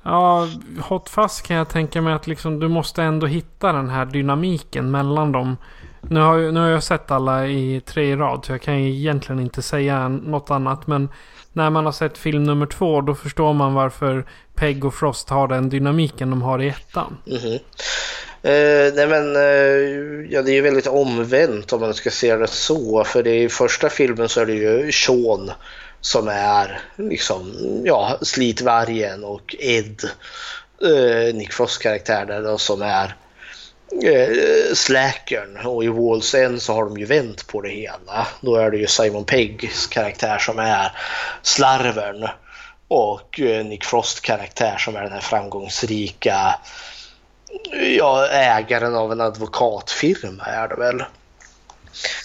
Ja, 0.05 0.47
Hot 0.81 1.09
Fuzz 1.09 1.41
kan 1.41 1.55
jag 1.55 1.69
tänka 1.69 2.01
mig 2.01 2.13
att 2.13 2.27
liksom, 2.27 2.59
du 2.59 2.67
måste 2.67 3.03
ändå 3.03 3.27
hitta 3.27 3.73
den 3.73 3.89
här 3.89 4.05
dynamiken 4.05 4.91
mellan 4.91 5.31
dem. 5.31 5.57
Nu 6.01 6.19
har, 6.19 6.37
nu 6.51 6.59
har 6.59 6.67
jag 6.67 6.83
sett 6.83 7.11
alla 7.11 7.47
i 7.47 7.81
tre 7.85 8.11
i 8.11 8.15
rad 8.15 8.45
så 8.45 8.51
jag 8.51 8.61
kan 8.61 8.83
ju 8.83 8.89
egentligen 8.89 9.41
inte 9.41 9.61
säga 9.61 10.07
något 10.07 10.51
annat. 10.51 10.87
Men 10.87 11.09
när 11.53 11.69
man 11.69 11.85
har 11.85 11.91
sett 11.91 12.17
film 12.17 12.43
nummer 12.43 12.65
två 12.65 13.01
då 13.01 13.15
förstår 13.15 13.53
man 13.53 13.73
varför 13.73 14.25
Peg 14.55 14.85
och 14.85 14.93
Frost 14.93 15.29
har 15.29 15.47
den 15.47 15.69
dynamiken 15.69 16.29
de 16.29 16.41
har 16.41 16.61
i 16.61 16.67
ettan. 16.67 17.17
Mm 17.27 17.39
-hmm. 17.39 17.59
Eh, 18.45 18.93
nej 18.93 19.07
men, 19.07 19.35
eh, 19.35 20.31
ja, 20.31 20.41
det 20.41 20.51
är 20.51 20.55
ju 20.55 20.61
väldigt 20.61 20.87
omvänt 20.87 21.73
om 21.73 21.81
man 21.81 21.93
ska 21.93 22.09
se 22.09 22.35
det 22.35 22.47
så. 22.47 23.03
För 23.03 23.23
det 23.23 23.43
i 23.43 23.49
första 23.49 23.89
filmen 23.89 24.29
så 24.29 24.41
är 24.41 24.45
det 24.45 24.53
ju 24.53 24.91
Sean 24.91 25.51
som 26.05 26.27
är 26.27 26.79
liksom, 26.95 27.53
ja, 27.85 28.17
Slitvargen 28.21 29.23
och 29.23 29.55
Ed, 29.59 30.03
eh, 30.81 31.35
Nick 31.35 31.53
Frosts 31.53 31.77
karaktär 31.77 32.25
där 32.25 32.41
då, 32.41 32.57
som 32.57 32.81
är 32.81 33.15
eh, 34.03 34.73
Slackern. 34.73 35.57
Och 35.57 35.83
i 35.83 35.87
Walls 35.87 36.35
End 36.35 36.61
så 36.61 36.73
har 36.73 36.85
de 36.85 36.97
ju 36.97 37.05
vänt 37.05 37.47
på 37.47 37.61
det 37.61 37.69
hela. 37.69 38.27
Då 38.41 38.55
är 38.55 38.71
det 38.71 38.77
ju 38.77 38.87
Simon 38.87 39.25
Peggs 39.25 39.87
karaktär 39.87 40.37
som 40.37 40.59
är 40.59 40.91
slarvern 41.41 42.27
och 42.87 43.39
eh, 43.39 43.65
Nick 43.65 43.85
Frost 43.85 44.21
karaktär 44.21 44.77
som 44.77 44.95
är 44.95 45.01
den 45.01 45.11
här 45.11 45.19
framgångsrika 45.19 46.55
ja, 47.97 48.27
ägaren 48.27 48.95
av 48.95 49.11
en 49.11 49.21
advokatfirma 49.21 50.43
är 50.43 50.67
det 50.67 50.75
väl. 50.75 51.03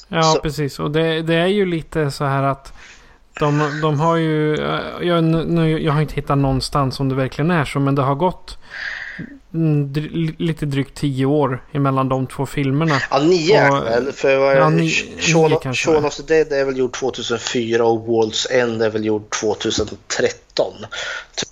Ja, 0.09 0.23
så. 0.23 0.41
precis. 0.41 0.79
Och 0.79 0.91
det, 0.91 1.23
det, 1.23 1.35
är 1.35 1.47
ju 1.47 1.67
lite 1.67 2.11
så 2.11 2.25
här 2.25 2.43
att 2.43 2.73
de, 3.39 3.81
de 3.83 4.01
har 4.01 4.17
ju... 4.17 4.57
Jag, 5.01 5.25
nu, 5.25 5.83
jag 5.83 5.93
har 5.93 6.01
inte 6.01 6.15
hittat 6.15 6.39
någonstans 6.39 7.01
om 7.01 7.09
det 7.09 7.15
verkligen 7.15 7.51
är 7.51 7.65
så, 7.65 7.81
men 7.81 7.95
det 7.95 8.03
har 8.03 8.15
gått 8.15 8.59
lite 10.39 10.67
drygt 10.67 10.95
tio 10.95 11.27
år 11.27 11.65
emellan 11.73 12.09
de 12.09 12.27
två 12.27 12.47
filmerna. 12.47 12.95
Ja, 13.11 13.19
nio 13.19 13.57
är 13.57 13.85
väl. 13.85 14.13
För 14.13 14.57
ja, 14.57 14.69
ni, 14.69 14.91
Shaun, 15.19 15.75
Shaun 15.75 16.05
of 16.05 16.17
the 16.17 16.23
Dead 16.23 16.53
är 16.53 16.65
väl 16.65 16.77
gjord 16.77 16.93
2004 16.93 17.85
och 17.85 18.07
Walls 18.07 18.47
End 18.51 18.83
är 18.83 18.91
väl 18.91 19.05
gjord 19.05 19.31
2013. 19.31 20.73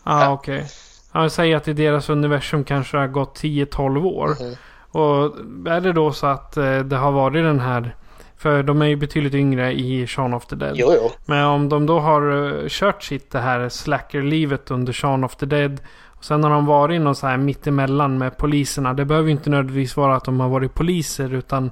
Ja, 0.05 0.33
okej. 0.33 0.57
Okay. 0.57 0.69
Jag 1.13 1.33
säger 1.33 1.57
att 1.57 1.69
i 1.69 1.73
deras 1.73 2.09
universum 2.09 2.65
kanske 2.65 2.97
har 2.97 3.07
gått 3.07 3.41
10-12 3.41 4.05
år. 4.05 4.37
Mm. 4.41 4.55
Och 4.91 5.37
är 5.69 5.81
det 5.81 5.93
då 5.93 6.13
så 6.13 6.27
att 6.27 6.57
eh, 6.57 6.79
det 6.79 6.97
har 6.97 7.13
varit 7.13 7.45
den 7.45 7.61
här... 7.61 7.97
För 8.39 8.63
de 8.63 8.83
är 8.83 8.87
ju 8.87 8.97
betydligt 8.97 9.35
yngre 9.35 9.73
i 9.73 10.07
Shaun 10.07 10.35
of 10.35 10.47
the 10.47 10.57
Dead. 10.57 10.75
Jo, 10.77 10.93
jo. 10.95 11.11
Men 11.27 11.45
om 11.45 11.69
de 11.69 11.87
då 11.87 12.01
har 12.01 12.31
uh, 12.33 12.69
kört 12.69 13.03
sitt 13.03 13.31
det 13.31 13.39
här 13.39 13.69
slacker-livet 13.69 14.71
under 14.71 14.93
Shaun 14.93 15.25
of 15.25 15.37
the 15.37 15.47
Dead. 15.47 15.81
Och 16.07 16.25
sen 16.25 16.45
har 16.45 16.51
de 16.51 16.67
varit 16.67 17.01
någon 17.01 17.15
så 17.15 17.27
här 17.27 17.37
mittemellan 17.37 18.19
med 18.19 18.37
poliserna. 18.37 18.95
Det 18.95 19.05
behöver 19.05 19.29
ju 19.29 19.33
inte 19.33 19.51
nödvändigtvis 19.51 19.97
vara 19.97 20.17
att 20.17 20.25
de 20.25 20.41
har 20.41 20.49
varit 20.49 20.75
poliser. 20.75 21.35
Utan 21.35 21.71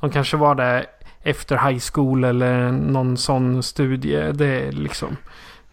de 0.00 0.10
kanske 0.10 0.36
var 0.36 0.54
det 0.54 0.86
efter 1.22 1.68
high 1.68 1.80
school 1.92 2.24
eller 2.24 2.72
någon 2.72 3.16
sån 3.16 3.62
studie. 3.62 4.32
Det 4.32 4.46
är 4.46 4.72
liksom 4.72 5.16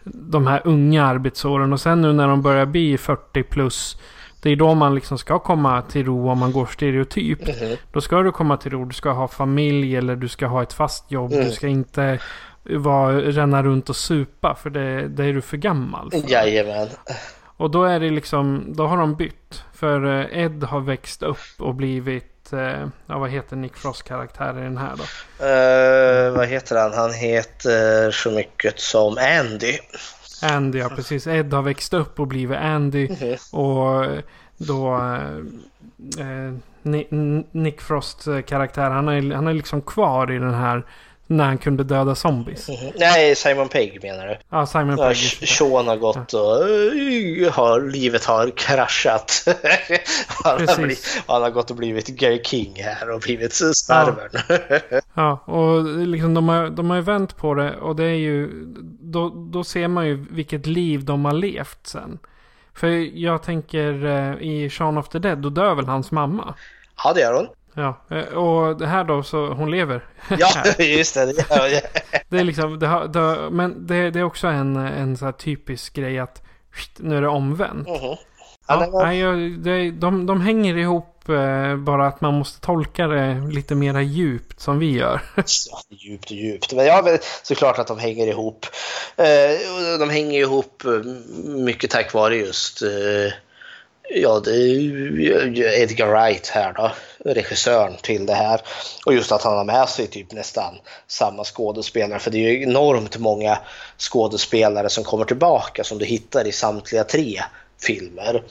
de 0.04 0.46
här 0.46 0.62
unga 0.64 1.06
arbetsåren. 1.06 1.72
Och 1.72 1.80
sen 1.80 2.02
nu 2.02 2.12
när 2.12 2.28
de 2.28 2.42
börjar 2.42 2.66
bli 2.66 2.98
40 2.98 3.42
plus. 3.42 4.00
Det 4.46 4.52
är 4.52 4.56
då 4.56 4.74
man 4.74 4.94
liksom 4.94 5.18
ska 5.18 5.38
komma 5.38 5.82
till 5.82 6.04
ro 6.04 6.30
om 6.30 6.38
man 6.38 6.52
går 6.52 6.66
stereotyp. 6.66 7.48
Mm 7.48 7.56
-hmm. 7.56 7.76
Då 7.92 8.00
ska 8.00 8.22
du 8.22 8.32
komma 8.32 8.56
till 8.56 8.70
ro. 8.70 8.84
Du 8.84 8.94
ska 8.94 9.10
ha 9.10 9.28
familj 9.28 9.96
eller 9.96 10.16
du 10.16 10.28
ska 10.28 10.46
ha 10.46 10.62
ett 10.62 10.72
fast 10.72 11.10
jobb. 11.10 11.32
Mm. 11.32 11.44
Du 11.44 11.52
ska 11.52 11.66
inte 11.66 12.18
vara, 12.62 13.20
ränna 13.20 13.62
runt 13.62 13.88
och 13.88 13.96
supa. 13.96 14.54
För 14.54 14.70
det, 14.70 15.08
det 15.08 15.24
är 15.24 15.32
du 15.32 15.42
för 15.42 15.56
gammal 15.56 16.10
för. 16.10 16.30
Jajamän. 16.30 16.88
Och 17.56 17.70
då 17.70 17.84
är 17.84 18.00
det 18.00 18.10
liksom, 18.10 18.64
då 18.76 18.86
har 18.86 18.96
de 18.96 19.14
bytt. 19.14 19.62
För 19.74 20.20
eh, 20.20 20.42
Ed 20.42 20.64
har 20.64 20.80
växt 20.80 21.22
upp 21.22 21.46
och 21.58 21.74
blivit 21.74 22.52
eh, 22.52 22.86
ja, 23.06 23.18
vad 23.18 23.30
heter 23.30 23.56
Nick 23.56 23.76
Frost 23.76 24.02
karaktär 24.02 24.58
i 24.58 24.62
den 24.62 24.78
här 24.78 24.92
då? 24.96 25.04
Uh, 25.46 26.36
vad 26.36 26.48
heter 26.48 26.76
han? 26.76 26.92
Han 26.92 27.12
heter 27.12 28.10
så 28.10 28.30
mycket 28.30 28.80
som 28.80 29.18
Andy. 29.40 29.78
Andy, 30.42 30.78
ja 30.78 30.88
precis. 30.88 31.26
Ed 31.26 31.52
har 31.52 31.62
växt 31.62 31.94
upp 31.94 32.20
och 32.20 32.26
blivit 32.26 32.58
Andy. 32.58 33.06
-hmm. 33.06 33.54
Och 33.54 34.22
då 34.56 34.94
eh, 36.18 36.54
Nick 37.52 37.80
Frost 37.80 38.28
karaktär, 38.46 38.90
han 38.90 39.08
är, 39.08 39.34
han 39.34 39.46
är 39.46 39.54
liksom 39.54 39.82
kvar 39.82 40.32
i 40.32 40.38
den 40.38 40.54
här 40.54 40.84
När 41.26 41.44
han 41.44 41.58
kunde 41.58 41.84
döda 41.84 42.14
zombies. 42.14 42.68
Mhm. 42.68 42.92
Nej, 42.96 43.34
Simon 43.34 43.68
Pegg 43.68 43.98
menar 44.02 44.26
du? 44.26 44.38
Ja, 44.50 44.66
Simon 44.66 44.98
Ja, 44.98 45.08
Pegg. 45.08 45.48
Sean 45.48 45.88
har 45.88 45.96
gått 45.96 46.32
och 46.32 46.68
eh, 46.68 47.52
har, 47.52 47.90
livet 47.90 48.24
har 48.24 48.50
kraschat. 48.56 49.44
han, 50.28 50.52
har 50.52 50.58
Precis. 50.58 50.76
blivit, 50.76 51.22
han 51.26 51.42
har 51.42 51.50
gått 51.50 51.70
och 51.70 51.76
blivit 51.76 52.06
Gary 52.06 52.42
King 52.44 52.82
här 52.82 53.10
och 53.10 53.20
blivit 53.20 53.54
sparven. 53.54 54.30
Ja, 55.14 55.38
och 55.46 55.84
liksom 55.84 56.34
de 56.34 56.48
har, 56.48 56.70
de 56.70 56.90
har 56.90 56.96
ju 56.96 57.02
vänt 57.02 57.36
på 57.36 57.54
det 57.54 57.76
och 57.76 57.96
det 57.96 58.04
är 58.04 58.14
ju... 58.14 58.64
Då, 59.00 59.28
då 59.28 59.64
ser 59.64 59.88
man 59.88 60.06
ju 60.06 60.26
vilket 60.30 60.66
liv 60.66 61.04
de 61.04 61.24
har 61.24 61.32
levt 61.32 61.86
sen. 61.86 62.18
För 62.74 62.88
jag 63.18 63.42
tänker 63.42 64.04
eh, 64.04 64.34
i 64.40 64.70
Shaun 64.70 64.98
of 64.98 65.08
the 65.08 65.18
Dead, 65.18 65.38
då 65.38 65.50
dör 65.50 65.74
väl 65.74 65.86
hans 65.86 66.10
mamma? 66.10 66.54
Ja, 67.04 67.12
det 67.12 67.20
gör 67.20 67.34
hon. 67.34 67.46
Ja, 67.76 68.00
eh, 68.10 68.24
och 68.34 68.78
det 68.78 68.86
här 68.86 69.04
då 69.04 69.22
så 69.22 69.46
hon 69.46 69.70
lever. 69.70 70.04
Ja, 70.38 70.48
just 70.78 71.14
det. 71.14 71.26
det 71.26 71.50
gör 71.56 71.66
jag. 71.66 71.82
Det 72.28 72.38
är 72.38 72.44
liksom, 72.44 72.78
det 72.78 72.86
har, 72.86 73.06
det 73.08 73.18
har, 73.18 73.50
men 73.50 73.86
det, 73.86 74.10
det 74.10 74.18
är 74.18 74.24
också 74.24 74.46
en, 74.46 74.76
en 74.76 75.16
så 75.16 75.32
typisk 75.32 75.94
grej 75.94 76.18
att 76.18 76.42
nu 76.96 77.16
är 77.16 77.20
det 77.22 77.28
omvänt. 77.28 77.88
Mhm. 77.88 78.16
Ja, 78.68 78.88
nej, 78.92 79.18
jag- 79.18 79.58
det, 79.58 79.90
de, 79.90 80.26
de 80.26 80.40
hänger 80.40 80.76
ihop 80.76 81.28
eh, 81.28 81.76
bara 81.76 82.06
att 82.06 82.20
man 82.20 82.34
måste 82.34 82.60
tolka 82.60 83.06
det 83.06 83.34
lite 83.52 83.74
mera 83.74 84.02
djupt 84.02 84.60
som 84.60 84.78
vi 84.78 84.92
gör. 84.98 85.20
Ja, 85.36 85.42
djupt 85.90 86.24
och 86.24 86.36
djupt. 86.36 86.72
Men 86.72 86.86
ja, 86.86 87.18
såklart 87.42 87.78
att 87.78 87.86
de 87.86 87.98
hänger 87.98 88.26
ihop. 88.26 88.66
Eh, 89.16 89.98
de 89.98 90.10
hänger 90.10 90.40
ihop 90.40 90.82
mycket 91.44 91.90
tack 91.90 92.12
vare 92.14 92.36
just 92.36 92.82
eh, 92.82 93.32
ja, 94.14 94.40
det 94.44 94.50
är 94.50 95.80
Edgar 95.82 96.06
Wright 96.08 96.46
här 96.48 96.72
då, 96.72 96.92
regissören 97.34 97.96
till 98.02 98.26
det 98.26 98.34
här. 98.34 98.60
Och 99.06 99.14
just 99.14 99.32
att 99.32 99.42
han 99.42 99.56
har 99.56 99.64
med 99.64 99.88
sig 99.88 100.06
typ 100.06 100.32
nästan 100.32 100.74
samma 101.06 101.44
skådespelare. 101.44 102.18
För 102.18 102.30
det 102.30 102.38
är 102.38 102.50
ju 102.50 102.62
enormt 102.62 103.18
många 103.18 103.58
skådespelare 103.98 104.88
som 104.88 105.04
kommer 105.04 105.24
tillbaka 105.24 105.84
som 105.84 105.98
du 105.98 106.04
hittar 106.04 106.46
i 106.46 106.52
samtliga 106.52 107.04
tre 107.04 107.42
filmer. 107.82 108.42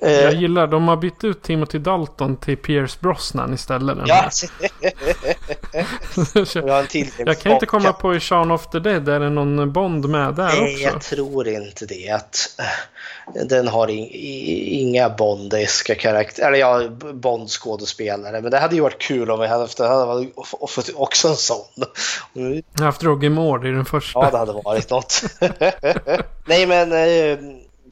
Eh, 0.00 0.12
Jag 0.12 0.34
gillar, 0.34 0.66
de 0.66 0.88
har 0.88 0.96
bytt 0.96 1.24
ut 1.24 1.42
Timothy 1.42 1.78
Dalton 1.78 2.36
till 2.36 2.56
Pierce 2.56 3.00
Brosnan 3.00 3.54
istället. 3.54 3.98
Ja. 4.06 4.30
till 6.88 7.10
jag 7.18 7.38
kan 7.38 7.52
inte 7.52 7.66
komma 7.66 7.92
på 7.92 8.14
i 8.14 8.20
Shaun 8.20 8.50
of 8.50 8.70
the 8.70 8.78
Dead, 8.78 9.08
är 9.08 9.20
det 9.20 9.30
någon 9.30 9.72
Bond 9.72 10.08
med 10.08 10.34
där 10.34 10.46
Nej, 10.46 10.74
också? 10.74 10.84
jag 10.84 11.00
tror 11.00 11.48
inte 11.48 11.86
det. 11.86 12.10
Att, 12.10 12.38
eh, 12.58 13.44
den 13.44 13.68
har 13.68 13.88
inga 13.88 15.08
bondeska 15.10 15.94
karaktärer, 15.94 16.46
eller 16.46 16.58
ja, 16.58 16.88
Bond-skådespelare. 17.12 18.40
Men 18.40 18.50
det 18.50 18.58
hade 18.58 18.74
ju 18.74 18.80
varit 18.80 18.98
kul 18.98 19.30
om 19.30 19.40
vi 19.40 19.46
hade 19.46 19.62
haft, 19.62 19.78
hade 19.78 20.06
varit 20.06 20.34
fått 20.68 20.90
också 20.94 21.28
en 21.28 21.36
sån. 21.36 21.84
Jag 22.32 22.62
har 22.78 22.84
haft 22.84 23.02
Roger 23.02 23.30
Moore 23.30 23.68
i 23.68 23.72
den 23.72 23.84
första. 23.84 24.18
Ja, 24.18 24.30
det 24.30 24.38
hade 24.38 24.52
varit 24.52 24.90
något. 24.90 25.22
Nej, 26.46 26.66
men 26.66 26.92
eh, 26.92 27.38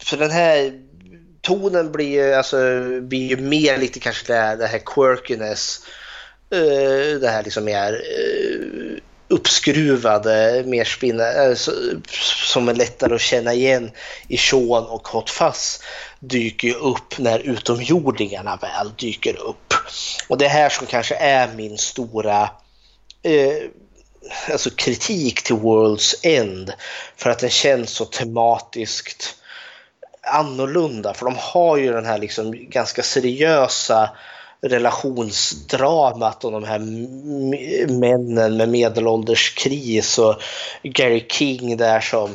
för 0.03 0.17
den 0.17 0.31
här 0.31 0.73
tonen 1.41 1.93
blir 1.93 2.25
ju, 2.25 2.35
alltså, 2.35 2.57
blir 3.01 3.29
ju 3.29 3.37
mer 3.37 3.79
lite 3.79 4.01
kanske 4.01 4.33
det 4.33 4.39
här, 4.39 4.57
det 4.57 4.67
här 4.67 4.79
quirkiness. 4.79 5.81
Eh, 6.51 7.21
det 7.21 7.29
här 7.29 7.43
liksom 7.43 7.65
mer 7.65 7.93
eh, 7.93 9.03
uppskruvade, 9.29 10.63
mer 10.67 10.85
spinna, 10.85 11.33
eh, 11.33 11.55
som 12.45 12.69
är 12.69 12.75
lättare 12.75 13.15
att 13.15 13.21
känna 13.21 13.55
igen 13.55 13.91
i 14.29 14.37
Sean 14.37 14.87
och 14.87 15.09
Hot 15.09 15.31
Fuzz 15.31 15.81
dyker 16.21 16.69
ju 16.69 16.75
upp 16.75 17.19
när 17.19 17.39
utomjordingarna 17.39 18.57
väl 18.57 18.91
dyker 18.97 19.37
upp. 19.37 19.75
Och 20.29 20.39
det 20.39 20.49
här 20.49 20.69
som 20.69 20.87
kanske 20.87 21.15
är 21.15 21.55
min 21.55 21.79
stora 21.79 22.51
eh, 23.23 23.71
alltså 24.53 24.71
kritik 24.71 25.43
till 25.43 25.57
World's 25.57 26.15
End 26.23 26.73
för 27.17 27.31
att 27.31 27.39
den 27.39 27.51
känns 27.51 27.91
så 27.91 28.05
tematiskt 28.05 29.35
annorlunda. 30.23 31.15
För 31.15 31.25
de 31.25 31.37
har 31.39 31.77
ju 31.77 31.93
den 31.93 32.07
här 32.07 32.19
liksom 32.19 32.69
ganska 32.71 33.03
seriösa 33.03 34.11
relationsdramat 34.61 36.45
om 36.45 36.53
de 36.53 36.65
här 36.65 36.79
männen 37.93 38.57
med 38.57 38.69
medelålderskris 38.69 40.19
och 40.19 40.35
Gary 40.83 41.27
King 41.29 41.77
där 41.77 42.01
som 42.01 42.31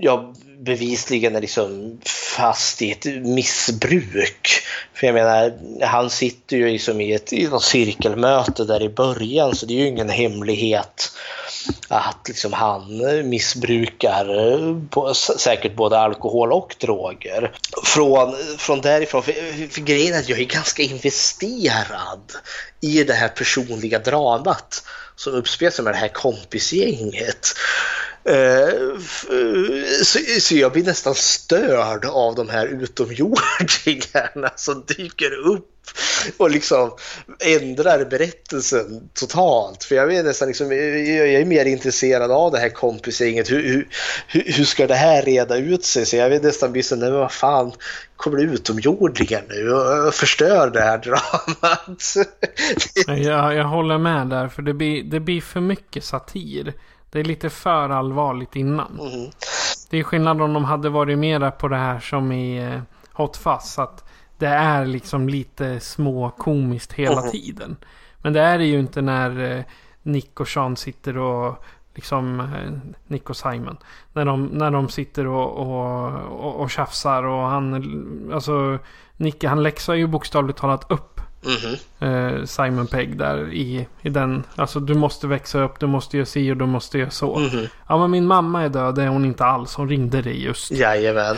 ja, 0.00 0.34
bevisligen 0.58 1.36
är 1.36 1.40
liksom 1.40 2.00
fast 2.36 2.82
i 2.82 2.92
ett 2.92 3.04
missbruk. 3.04 4.48
För 4.94 5.06
jag 5.06 5.14
menar, 5.14 5.52
han 5.80 6.10
sitter 6.10 6.56
ju 6.56 6.70
liksom 6.70 7.00
i 7.00 7.12
ett 7.12 7.32
i 7.32 7.48
cirkelmöte 7.60 8.64
där 8.64 8.82
i 8.82 8.88
början 8.88 9.54
så 9.54 9.66
det 9.66 9.74
är 9.74 9.78
ju 9.78 9.88
ingen 9.88 10.08
hemlighet 10.08 11.12
att 11.88 12.28
liksom 12.28 12.52
han 12.52 13.08
eh, 13.08 13.24
missbrukar 13.24 14.52
eh, 14.52 14.76
på, 14.90 15.14
säkert 15.14 15.76
både 15.76 15.98
alkohol 15.98 16.52
och 16.52 16.76
droger. 16.80 17.52
Från, 17.84 18.28
eh, 18.28 18.56
från 18.58 18.80
därifrån, 18.80 19.22
för, 19.22 19.32
för 19.68 19.80
grejen 19.80 20.14
är 20.14 20.18
att 20.18 20.28
jag 20.28 20.40
är 20.40 20.44
ganska 20.44 20.82
investerad 20.82 22.32
i 22.80 23.04
det 23.04 23.14
här 23.14 23.28
personliga 23.28 23.98
dramat 23.98 24.84
som 25.16 25.32
uppspelar 25.32 25.70
sig 25.70 25.84
med 25.84 25.94
det 25.94 25.98
här 25.98 26.08
kompisgänget. 26.08 27.54
Eh, 28.26 28.68
eh, 28.68 30.02
så, 30.02 30.18
så 30.40 30.56
jag 30.56 30.72
blir 30.72 30.84
nästan 30.84 31.14
störd 31.14 32.04
av 32.04 32.34
de 32.34 32.48
här 32.48 32.66
utomjordingarna 32.66 34.50
som 34.56 34.84
dyker 34.86 35.32
upp 35.48 35.70
och 36.36 36.50
liksom 36.50 36.90
ändrar 37.40 38.04
berättelsen 38.04 39.08
totalt. 39.14 39.84
För 39.84 39.94
jag 39.94 40.14
är 40.14 40.22
nästan 40.22 40.48
liksom, 40.48 40.72
eh, 40.72 40.78
jag 41.16 41.28
är 41.28 41.44
mer 41.44 41.64
intresserad 41.64 42.30
av 42.30 42.52
det 42.52 42.58
här 42.58 42.68
kompisgänget. 42.68 43.50
Hur, 43.50 43.62
hur, 43.62 43.88
hur- 44.28 44.52
hur 44.52 44.64
ska 44.64 44.86
det 44.86 44.94
här 44.94 45.22
reda 45.22 45.56
ut 45.56 45.84
sig? 45.84 46.06
Så 46.06 46.16
jag 46.16 46.30
vill 46.30 46.42
nästan 46.42 46.72
bli 46.72 46.82
så, 46.82 46.96
nej 46.96 47.10
men 47.10 47.18
vad 47.18 47.32
fan, 47.32 47.72
kommer 48.16 48.36
det 48.38 48.42
utomjordingar 48.42 49.44
nu 49.48 49.72
och 49.72 50.14
förstör 50.14 50.70
det 50.70 50.80
här 50.80 50.98
dramat? 50.98 52.14
Jag, 53.26 53.54
jag 53.54 53.64
håller 53.64 53.98
med 53.98 54.26
där, 54.26 54.48
för 54.48 54.62
det 54.62 54.74
blir, 54.74 55.02
det 55.02 55.20
blir 55.20 55.40
för 55.40 55.60
mycket 55.60 56.04
satir. 56.04 56.72
Det 57.14 57.20
är 57.20 57.24
lite 57.24 57.50
för 57.50 57.88
allvarligt 57.90 58.56
innan. 58.56 59.00
Mm. 59.00 59.30
Det 59.90 59.98
är 59.98 60.02
skillnad 60.02 60.42
om 60.42 60.52
de 60.52 60.64
hade 60.64 60.88
varit 60.88 61.18
mera 61.18 61.50
på 61.50 61.68
det 61.68 61.76
här 61.76 62.00
som 62.00 62.32
i 62.32 62.72
eh, 62.72 62.80
Hot 63.12 63.36
Fuzz. 63.36 63.78
Att 63.78 64.04
det 64.38 64.46
är 64.46 64.86
liksom 64.86 65.28
lite 65.28 65.80
små 65.80 66.30
komiskt 66.30 66.92
hela 66.92 67.20
Mhm. 67.20 67.30
tiden. 67.30 67.76
Men 68.22 68.32
det 68.32 68.40
är 68.40 68.58
det 68.58 68.64
ju 68.64 68.78
inte 68.78 69.02
när 69.02 69.56
eh, 69.58 69.64
Nick 70.02 70.40
och 70.40 70.48
Sean 70.48 70.76
sitter 70.76 71.16
och 71.18 71.64
liksom 71.94 72.40
eh, 72.40 72.92
Nick 73.06 73.30
och 73.30 73.36
Simon. 73.36 73.76
När 74.12 74.24
de, 74.24 74.46
när 74.46 74.70
de 74.70 74.88
sitter 74.88 75.26
och, 75.26 75.56
och, 75.56 76.10
och, 76.44 76.60
och 76.60 76.70
tjafsar 76.70 77.22
och 77.22 77.42
han, 77.48 78.30
alltså 78.34 78.78
Nick 79.16 79.44
han 79.44 79.62
läxar 79.62 79.94
ju 79.94 80.06
bokstavligt 80.06 80.58
talat 80.58 80.90
upp 80.90 81.13
Mhm. 81.44 81.76
eh, 82.38 82.44
Simon 82.44 82.86
Pegg 82.86 83.18
där 83.18 83.52
i, 83.52 83.86
i 84.02 84.08
den. 84.08 84.44
Alltså 84.56 84.80
du 84.80 84.94
måste 84.94 85.26
växa 85.26 85.62
upp, 85.62 85.80
du 85.80 85.86
måste 85.86 86.16
göra 86.16 86.26
si 86.26 86.52
och 86.52 86.56
du 86.56 86.66
måste 86.66 86.98
göra 86.98 87.10
så. 87.10 87.38
Mhm. 87.38 87.68
Ja 87.88 87.98
men 87.98 88.10
min 88.10 88.26
mamma 88.26 88.62
är 88.62 88.68
död, 88.68 88.94
det 88.94 89.02
är 89.02 89.08
hon 89.08 89.24
inte 89.24 89.44
alls. 89.44 89.74
Hon 89.74 89.88
ringde 89.88 90.22
dig 90.22 90.44
just. 90.44 90.70
Jajamän. 90.70 91.36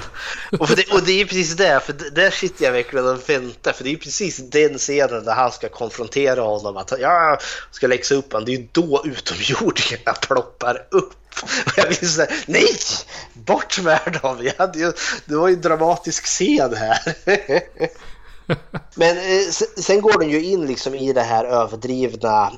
Och, 0.58 0.68
det, 0.76 0.92
och 0.92 1.02
det 1.06 1.20
är 1.20 1.24
precis 1.24 1.56
det, 1.56 1.80
för 1.84 1.94
där 2.14 2.30
sitter 2.30 2.64
jag 2.64 2.72
verkligen 2.72 3.06
och 3.08 3.28
väntar. 3.30 3.72
För 3.72 3.84
det 3.84 3.92
är 3.92 3.96
precis 3.96 4.50
den 4.50 4.78
scenen 4.78 5.24
där 5.24 5.34
han 5.34 5.52
ska 5.52 5.68
konfrontera 5.68 6.40
honom. 6.40 6.76
Att 6.76 6.92
jag 7.00 7.38
ska 7.70 7.86
läxa 7.86 8.14
upp 8.14 8.32
honom. 8.32 8.44
Det 8.46 8.52
är 8.54 8.58
ju 8.58 8.66
då 8.72 9.02
utomjordingarna 9.04 10.12
ploppar 10.28 10.86
upp. 10.90 11.12
Och 11.42 11.72
jag 11.76 11.94
såhär, 11.96 12.30
nej! 12.46 12.76
Bort 13.32 13.82
med 13.82 14.18
dem! 14.22 14.36
Jag 14.42 14.54
hade 14.58 14.78
ju, 14.78 14.92
det 15.26 15.36
var 15.36 15.48
ju 15.48 15.54
en 15.54 15.60
dramatisk 15.60 16.24
scen 16.24 16.74
här. 16.74 16.98
Men 18.94 19.16
eh, 19.16 19.50
sen, 19.76 20.00
går 20.00 20.18
den 20.18 20.30
ju 20.30 20.44
in 20.44 20.66
liksom 20.66 20.94
i 20.94 21.12
det 21.12 21.22
här 21.22 21.44
överdrivna 21.44 22.52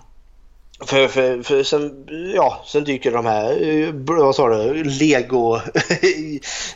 för, 0.87 1.09
för, 1.09 1.43
för 1.43 1.63
sen, 1.63 2.07
ja, 2.35 2.65
sen 2.67 2.85
dyker 2.85 3.13
de 3.13 3.27
här, 3.27 3.69
eh, 3.69 3.91
vad 3.93 4.35
sa 4.35 4.49
du, 4.49 4.85
lego... 4.85 5.57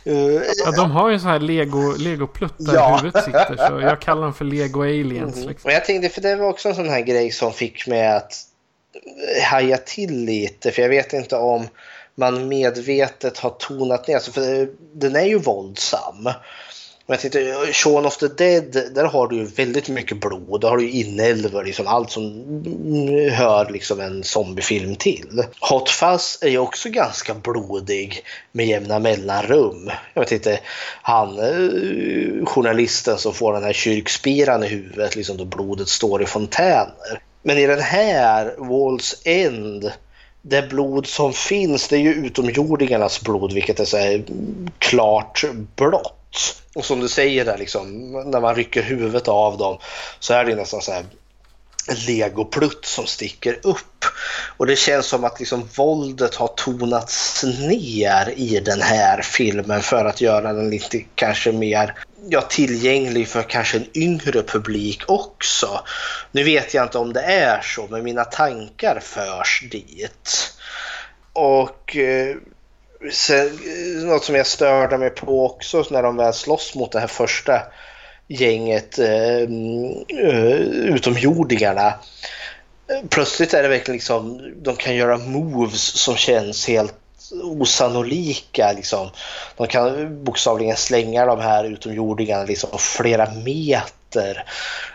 eh, 0.03 0.41
Ja, 0.65 0.71
de 0.75 0.91
har 0.91 1.09
ju 1.09 1.19
så 1.19 1.27
här 1.27 1.39
lego, 1.39 1.95
legoplutt 1.97 2.55
Ja. 2.57 2.95
i 2.95 3.01
huvudet 3.01 3.23
sitter. 3.23 3.67
Så 3.69 3.79
jag 3.81 4.01
kallar 4.01 4.21
dem 4.21 4.33
för 4.33 4.45
lego 4.45 4.81
aliens. 4.81 5.35
Mhm. 5.35 5.47
Liksom. 5.47 5.67
Men 5.67 5.73
jag 5.73 5.85
tänkte, 5.85 6.09
för 6.09 6.21
det 6.21 6.35
var 6.35 6.49
också 6.49 6.69
en 6.69 6.75
sån 6.75 6.89
här 6.89 7.01
grej 7.01 7.31
som 7.31 7.53
fick 7.53 7.87
mig 7.87 8.07
att 8.07 8.33
haja 9.51 9.77
till 9.77 10.25
lite. 10.25 10.71
För 10.71 10.81
jag 10.81 10.89
vet 10.89 11.13
inte 11.13 11.35
om 11.35 11.67
man 12.15 12.47
medvetet 12.47 13.37
har 13.37 13.49
tonat 13.49 14.07
ner. 14.07 14.15
Alltså, 14.15 14.31
för 14.31 14.69
den 14.93 15.15
är 15.15 15.25
ju 15.25 15.37
våldsam. 15.37 16.29
Men 17.13 17.19
jag 17.21 17.31
tänkte, 17.31 17.73
Shaun 17.73 18.05
of 18.05 18.17
the 18.17 18.27
Dead, 18.27 18.93
där 18.95 19.05
har 19.05 19.27
du 19.27 19.35
ju 19.35 19.45
väldigt 19.45 19.89
mycket 19.89 20.19
blod. 20.19 20.61
Där 20.61 20.69
har 20.69 20.77
du 20.77 20.83
ju 20.83 20.91
inälvor, 20.91 21.63
liksom 21.63 21.87
allt 21.87 22.11
som 22.11 22.23
hör 23.31 23.69
liksom 23.69 23.99
en 23.99 24.23
zombiefilm 24.23 24.95
till. 24.95 25.43
Hot 25.59 25.89
Fuzz 25.89 26.39
är 26.41 26.49
ju 26.49 26.57
också 26.57 26.89
ganska 26.89 27.33
blodig 27.33 28.23
med 28.51 28.67
jämna 28.67 28.99
mellanrum. 28.99 29.91
Jag 30.13 30.21
vet 30.21 30.31
inte, 30.31 30.59
han 31.01 31.39
eh, 31.39 32.45
journalisten 32.45 33.17
som 33.17 33.33
får 33.33 33.53
den 33.53 33.63
här 33.63 33.73
kyrkspiran 33.73 34.63
i 34.63 34.67
huvudet, 34.67 35.15
liksom 35.15 35.37
då 35.37 35.45
blodet 35.45 35.89
står 35.89 36.21
i 36.21 36.25
fontäner. 36.25 37.21
Men 37.41 37.57
i 37.57 37.67
den 37.67 37.81
här, 37.81 38.55
Walls 38.57 39.21
End, 39.23 39.91
det 40.41 40.69
blod 40.69 41.07
som 41.07 41.33
finns 41.33 41.87
det 41.87 41.95
är 41.95 42.01
ju 42.01 42.13
utomjordingarnas 42.13 43.21
blod 43.21 43.53
vilket 43.53 43.79
är 43.79 43.85
så 43.85 43.97
här 43.97 44.23
klart 44.79 45.43
blått. 45.75 46.19
Och 46.75 46.85
som 46.85 46.99
du 46.99 47.09
säger 47.09 47.45
där 47.45 47.57
liksom, 47.57 48.11
när 48.11 48.41
man 48.41 48.55
rycker 48.55 48.81
huvudet 48.81 49.27
av 49.27 49.57
dem 49.57 49.77
så 50.19 50.33
är 50.33 50.45
det 50.45 50.55
nästan 50.55 50.81
så 50.81 50.91
här 50.91 51.05
en 51.87 51.95
legoplutt 51.95 52.85
som 52.85 53.07
sticker 53.07 53.59
upp. 53.63 54.05
Och 54.57 54.67
det 54.67 54.75
känns 54.75 55.05
som 55.05 55.23
att 55.23 55.39
liksom 55.39 55.69
våldet 55.75 56.35
har 56.35 56.47
tonats 56.47 57.43
ner 57.43 58.33
i 58.35 58.59
den 58.59 58.81
här 58.81 59.21
filmen 59.21 59.81
för 59.81 60.05
att 60.05 60.21
göra 60.21 60.53
den 60.53 60.69
lite 60.69 61.03
kanske 61.15 61.51
mer 61.51 61.95
ja, 62.29 62.41
tillgänglig 62.41 63.27
för 63.27 63.43
kanske 63.43 63.77
en 63.77 63.87
yngre 63.93 64.43
publik 64.43 65.01
också. 65.07 65.81
Nu 66.31 66.43
vet 66.43 66.73
jag 66.73 66.85
inte 66.85 66.97
om 66.97 67.13
det 67.13 67.21
är 67.23 67.61
så, 67.61 67.87
men 67.89 68.03
mina 68.03 68.25
tankar 68.25 68.99
förs 68.99 69.63
dit. 69.71 70.53
Och 71.33 71.95
eh, 71.95 72.35
sen, 73.11 73.59
något 74.07 74.23
som 74.23 74.35
jag 74.35 74.47
störde 74.47 74.97
mig 74.97 75.09
på 75.09 75.45
också 75.45 75.85
när 75.89 76.03
de 76.03 76.17
väl 76.17 76.33
slåss 76.33 76.75
mot 76.75 76.91
det 76.91 76.99
här 76.99 77.07
första 77.07 77.61
gänget 78.27 78.99
eh, 78.99 79.41
eh, 80.19 80.59
utomjordingarna. 80.95 81.93
Plötsligt 83.09 83.53
är 83.53 83.63
det 83.63 83.69
verkligen 83.69 83.95
liksom, 83.95 84.53
de 84.61 84.75
kan 84.75 84.95
göra 84.95 85.17
moves 85.17 85.81
som 85.81 86.15
känns 86.15 86.67
helt 86.67 86.95
osannolika. 87.41 88.71
Liksom. 88.75 89.09
De 89.57 89.67
kan 89.67 90.23
bokstavligen 90.23 90.77
slänga 90.77 91.25
de 91.25 91.39
här 91.39 91.63
utomjordingarna 91.63 92.43
liksom 92.43 92.69
flera 92.79 93.31
meter. 93.31 94.45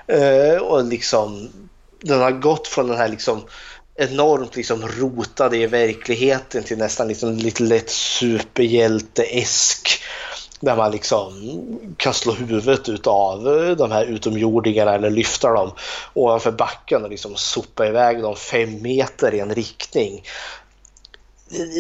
Eh, 0.07 0.63
och 0.63 0.85
liksom, 0.85 1.53
den 2.01 2.21
har 2.21 2.31
gått 2.31 2.69
från 2.69 2.89
den 2.89 2.99
här 2.99 3.09
liksom 3.09 3.45
enormt 3.99 4.57
liksom 4.57 4.89
rotade 4.89 5.57
i 5.57 5.67
verkligheten 5.67 6.63
till 6.63 6.79
nästan 6.79 7.09
liksom 7.09 7.37
lite 7.37 7.63
lätt 7.63 7.91
superhjälte-esk 7.91 10.03
där 10.61 10.77
man 10.77 10.91
liksom 10.91 11.33
kan 11.97 12.15
slå 12.15 12.33
huvudet 12.33 12.89
utav 12.89 13.43
de 13.79 13.93
här 13.93 14.05
utomjordingarna 14.05 14.95
eller 14.95 15.11
lyfta 15.11 15.53
dem 15.53 15.73
ovanför 16.15 16.53
backen 16.53 17.05
och 17.05 17.11
liksom 17.11 17.37
sopa 17.37 17.87
iväg 17.87 18.23
dem 18.23 18.37
fem 18.37 18.83
meter 18.83 19.35
i 19.35 19.41
en 19.41 19.55
riktning. 19.55 20.23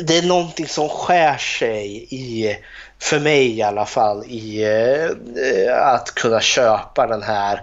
Det 0.07 0.19
är 0.19 0.27
någonting 0.27 0.66
som 0.66 0.89
skär 0.89 1.36
sig 1.36 2.07
i, 2.11 2.57
för 2.99 3.20
mig 3.20 3.59
i 3.59 3.62
alla 3.62 3.86
fall, 3.86 4.24
i 4.24 4.65
eh, 4.65 5.95
att 5.95 6.15
kunna 6.15 6.40
köpa 6.40 7.07
den 7.07 7.23
här 7.23 7.62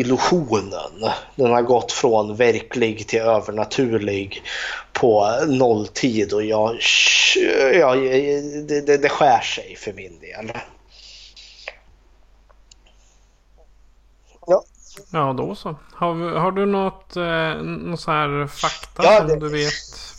illusionen. 0.00 1.10
Den 1.34 1.50
har 1.50 1.62
gått 1.62 1.92
från 1.92 2.36
verklig 2.36 3.08
till 3.08 3.20
övernaturlig 3.20 4.42
på 4.92 5.30
nolltid 5.46 6.32
och 6.32 6.44
jag, 6.44 6.78
ja, 7.74 7.94
det, 7.94 8.86
det, 8.86 8.96
det 8.96 9.08
skär 9.08 9.40
sig 9.40 9.76
för 9.76 9.92
min 9.92 10.20
del. 10.20 10.52
Ja, 14.46 14.62
ja 15.12 15.34
då 15.38 15.54
så. 15.54 15.76
Har, 15.92 16.38
har 16.38 16.52
du 16.52 16.66
något, 16.66 17.16
eh, 17.16 17.62
något 17.62 18.00
så 18.00 18.10
här 18.10 18.46
fakta 18.46 19.04
ja, 19.04 19.18
som 19.18 19.28
det... 19.28 19.36
du 19.36 19.48
vet 19.48 19.72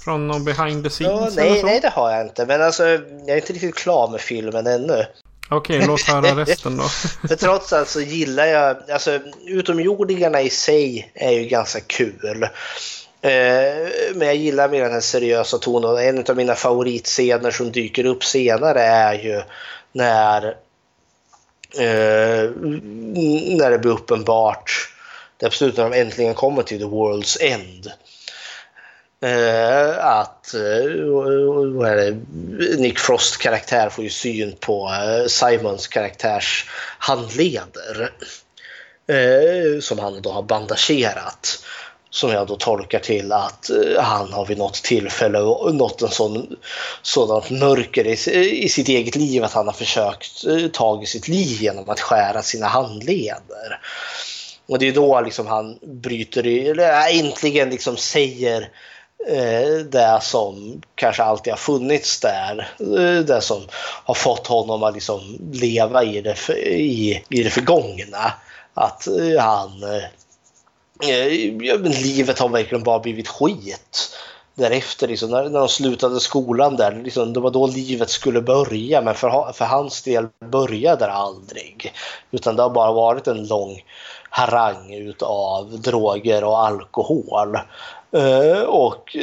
från 0.03 0.27
någon 0.27 0.43
behind 0.43 0.83
the 0.83 0.89
scenes? 0.89 1.35
Ja, 1.37 1.43
nej, 1.43 1.63
nej, 1.63 1.79
det 1.79 1.89
har 1.89 2.11
jag 2.11 2.21
inte. 2.21 2.45
Men 2.45 2.61
alltså, 2.61 2.83
jag 2.83 3.29
är 3.29 3.35
inte 3.35 3.53
riktigt 3.53 3.75
klar 3.75 4.07
med 4.07 4.21
filmen 4.21 4.67
ännu. 4.67 5.05
Okej, 5.52 5.78
okay, 5.78 5.88
låt 5.88 6.02
höra 6.02 6.36
resten 6.45 6.78
då. 6.78 6.84
För 7.28 7.36
trots 7.36 7.73
allt 7.73 7.90
så 7.90 8.02
gillar 8.02 8.45
jag, 8.45 8.91
alltså 8.91 9.19
utomjordingarna 9.45 10.41
i 10.41 10.49
sig 10.49 11.11
är 11.14 11.32
ju 11.32 11.45
ganska 11.45 11.80
kul. 11.80 12.44
Eh, 13.22 13.90
men 14.15 14.28
jag 14.28 14.36
gillar 14.36 14.69
mer 14.69 14.82
den 14.82 14.94
här 14.94 14.99
seriösa 14.99 15.57
tonen. 15.57 15.98
En 15.98 16.26
av 16.30 16.36
mina 16.36 16.56
favoritscener 16.56 17.52
som 17.52 17.72
dyker 17.72 18.06
upp 18.06 18.23
senare 18.23 18.82
är 18.82 19.14
ju 19.14 19.41
när, 19.91 20.48
eh, 21.80 22.49
när 23.57 23.72
det 23.72 23.80
blir 23.80 23.91
uppenbart, 23.91 24.90
det 25.38 25.45
absolut 25.45 25.78
när 25.78 25.90
de 25.90 25.99
äntligen 25.99 26.34
kommer 26.34 26.64
till 26.64 26.80
the 26.80 26.86
world's 26.86 27.38
end. 27.41 27.91
Eh, 29.22 30.06
att 30.06 30.53
eh, 30.53 31.06
vad 31.73 32.26
Nick 32.77 32.99
Frost 32.99 33.38
karaktär 33.38 33.89
får 33.89 34.03
ju 34.03 34.10
syn 34.10 34.56
på 34.60 34.89
eh, 34.89 35.27
Simons 35.27 35.88
karaktärs 35.88 36.69
handleder. 36.99 38.14
Eh, 39.07 39.80
som 39.80 39.99
han 39.99 40.22
då 40.22 40.31
har 40.31 40.43
bandagerat 40.43 41.64
som 42.10 42.31
jag 42.31 42.48
då 42.48 42.56
tolkar 42.56 42.99
till 42.99 43.31
att 43.31 43.69
han 43.99 44.34
har 44.34 44.45
vid 44.45 44.57
något 44.57 44.84
tillfälle 44.84 45.39
nått 45.73 46.02
en 46.02 46.10
sån, 46.10 46.56
sådant 47.02 47.49
mörker 47.49 48.07
i, 48.07 48.64
i 48.64 48.69
sitt 48.69 48.88
eget 48.88 49.15
liv 49.15 49.43
att 49.43 49.53
han 49.53 49.65
har 49.65 49.73
försökt 49.73 50.45
eh, 50.45 50.68
ta 50.68 51.03
sitt 51.06 51.27
liv 51.27 51.61
genom 51.61 51.89
att 51.89 51.99
skära 51.99 52.41
sina 52.41 52.68
handleder. 52.68 53.80
Och 54.68 54.80
det 54.80 54.88
är 54.88 54.91
då 54.91 55.22
liksom 55.22 55.48
han 55.48 55.80
bryter, 55.81 56.48
i, 56.48 56.69
eller 56.69 57.10
äntligen 57.10 57.69
liksom 57.69 57.98
säger 57.98 58.69
Eh, 59.27 59.85
det 59.85 60.19
som 60.22 60.81
kanske 60.95 61.23
alltid 61.23 61.53
har 61.53 61.57
funnits 61.57 62.19
där. 62.19 62.69
Eh, 62.80 63.23
det 63.26 63.41
som 63.41 63.61
har 64.06 64.14
fått 64.14 64.48
honom 64.48 64.84
att 64.84 64.93
liksom 64.93 65.38
leva 65.52 66.03
i 66.03 66.22
det, 66.22 66.49
i, 66.68 67.23
i 67.30 67.43
det 67.43 67.49
förgångna. 67.49 68.34
Att 68.73 69.07
eh, 69.07 69.39
han 69.39 69.84
eh, 69.84 70.03
livet 71.84 72.39
har 72.39 72.49
verkligen 72.49 72.84
bara 72.84 72.99
blivit 72.99 73.27
skit 73.27 74.18
därefter. 74.56 75.07
Liksom, 75.07 75.30
när, 75.30 75.49
när 75.49 75.60
de 75.60 75.68
slutade 75.68 76.19
skolan 76.19 76.76
där, 76.76 77.02
liksom, 77.03 77.34
det 77.34 77.39
var 77.39 77.52
då 77.52 77.68
livet 77.68 78.10
skulle 78.10 78.41
börja. 78.41 79.02
Men 79.02 79.15
för, 79.15 79.53
för 79.53 79.65
hans 79.65 80.02
del 80.02 80.27
började 80.52 81.06
det 81.06 81.11
aldrig. 81.11 81.93
Utan 82.31 82.56
det 82.56 82.64
har 82.64 82.69
bara 82.69 82.91
varit 82.91 83.27
en 83.27 83.48
lång 83.48 83.84
harang 84.30 84.93
utav 84.93 85.81
droger 85.81 86.43
och 86.43 86.65
alkohol. 86.65 87.57
Uh, 88.15 88.61
och 88.61 89.17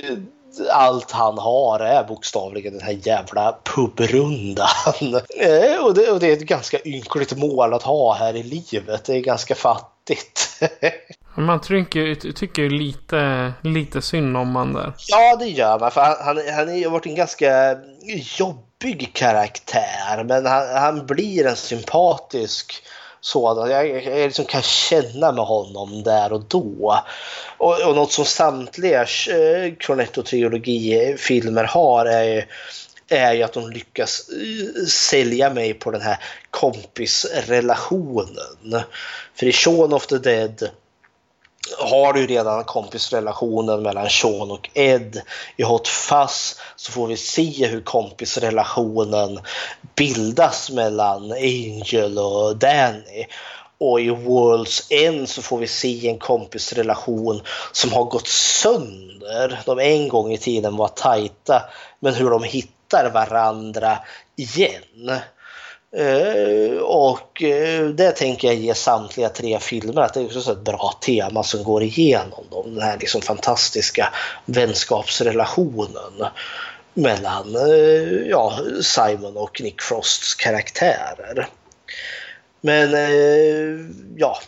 allt 0.71 1.11
han 1.11 1.39
har 1.39 1.81
är 1.81 2.05
bokstavligen 2.05 2.73
den 2.73 2.83
här 2.83 2.99
jävla 3.03 3.59
pubrundan. 3.65 4.69
Uh, 5.03 5.85
och, 5.85 5.95
det, 5.95 6.11
och 6.11 6.21
det 6.21 6.27
är 6.27 6.33
ett 6.33 6.41
ganska 6.41 6.79
ynkligt 6.85 7.37
mål 7.37 7.75
att 7.75 7.83
ha 7.83 8.15
här 8.15 8.37
i 8.37 8.43
livet. 8.43 9.05
Det 9.05 9.17
är 9.17 9.21
ganska 9.21 9.55
fattigt. 9.55 10.61
Man 11.35 11.61
tycker, 11.61 12.33
tycker 12.33 12.71
lite, 12.71 13.53
lite 13.63 14.03
synd 14.03 14.37
om 14.37 14.57
han 14.57 14.73
där. 14.73 14.93
Ja, 15.09 15.37
det 15.37 15.47
gör 15.47 15.79
man. 15.79 15.91
För 15.91 16.01
han, 16.01 16.17
han, 16.21 16.37
han 16.55 16.69
har 16.69 16.91
varit 16.91 17.07
en 17.07 17.15
ganska 17.15 17.77
jobbig 18.39 19.11
karaktär. 19.13 20.25
Men 20.25 20.47
han, 20.47 20.69
han 20.77 21.07
blir 21.07 21.47
en 21.47 21.57
sympatisk 21.57 22.83
sådant. 23.29 23.71
Jag, 23.71 24.05
jag 24.05 24.27
liksom 24.27 24.45
kan 24.45 24.63
känna 24.63 25.33
med 25.33 25.45
honom 25.45 26.03
där 26.03 26.33
och 26.33 26.43
då. 26.49 27.03
Och, 27.59 27.89
och 27.89 27.97
något 27.97 28.13
som 28.13 28.25
samtliga 28.25 29.01
eh, 29.01 29.73
Cornetto-trilogifilmer 29.79 31.65
har 31.65 32.07
är 32.07 32.47
är 33.09 33.33
ju 33.33 33.43
att 33.43 33.53
de 33.53 33.71
lyckas 33.71 34.29
eh, 34.29 34.85
sälja 34.87 35.51
mig 35.51 35.75
på 35.75 35.91
den 35.91 36.01
här 36.01 36.19
kompisrelationen. 36.51 38.83
För 39.35 39.47
i 39.47 39.53
Shaun 39.53 39.93
of 39.93 40.07
the 40.07 40.19
Dead 40.19 40.71
har 41.79 42.13
du 42.13 42.27
redan 42.27 42.65
kompisrelationen 42.65 43.83
mellan 43.83 44.11
Sean 44.11 44.51
och 44.51 44.71
Ed. 44.75 45.21
I 45.57 45.63
Hot 45.63 45.89
Fuzz 45.89 46.61
så 46.77 46.93
får 46.93 47.07
vi 47.07 47.17
se 47.17 47.67
hur 47.67 47.81
kompisrelationen 47.81 49.41
bildas 49.97 50.71
mellan 50.71 51.33
Angel 51.33 52.19
och 52.19 52.57
Danny. 52.57 53.27
Och 53.81 54.01
i 54.01 54.11
World's 54.11 54.93
End 54.93 55.29
så 55.29 55.43
får 55.43 55.59
vi 55.59 55.67
se 55.67 56.09
en 56.09 56.19
kompisrelation 56.19 57.43
som 57.73 57.93
har 57.93 58.05
gått 58.05 58.29
sönder. 58.29 59.63
De 59.67 59.79
en 59.79 60.09
gång 60.09 60.33
i 60.33 60.39
tiden 60.39 60.77
var 60.77 60.89
tajta, 60.89 61.63
men 62.01 62.15
hur 62.15 62.31
de 62.31 62.43
hittar 62.43 63.11
varandra 63.11 63.99
igen. 64.37 65.21
Uh, 65.97 66.79
och 66.79 67.43
eh, 67.43 67.83
uh, 67.83 67.89
det 67.89 68.13
tänker 68.13 68.49
jag 68.49 68.57
ge 68.57 68.75
samtliga 68.75 69.29
tre 69.29 69.59
filmer 69.59 70.03
att 70.03 70.15
det 70.15 70.21
är 70.21 70.39
också 70.39 70.53
ett 70.53 70.65
bra 70.65 70.99
tema 71.01 71.43
som 71.43 71.65
går 71.65 71.83
igenom 71.83 72.45
dem. 72.51 72.75
Den 72.75 72.83
här 72.83 72.99
liksom 72.99 73.21
fantastiska 73.21 74.13
vänskapsrelationen 74.45 76.29
mellan 76.95 77.57
uh, 77.57 78.29
ja, 78.29 78.59
Simon 78.83 79.37
och 79.37 79.61
Nick 79.61 79.83
Frosts 79.83 80.35
karaktärer. 80.35 81.49
Men 82.61 82.91
ja, 84.17 84.39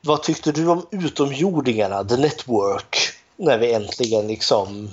vad 0.00 0.22
tyckte 0.22 0.52
du 0.52 0.66
om 0.66 0.86
utomjordingarna, 0.90 2.04
The 2.04 2.16
Network, 2.16 2.98
när 3.36 3.58
vi 3.58 3.72
äntligen 3.72 4.26
liksom 4.26 4.90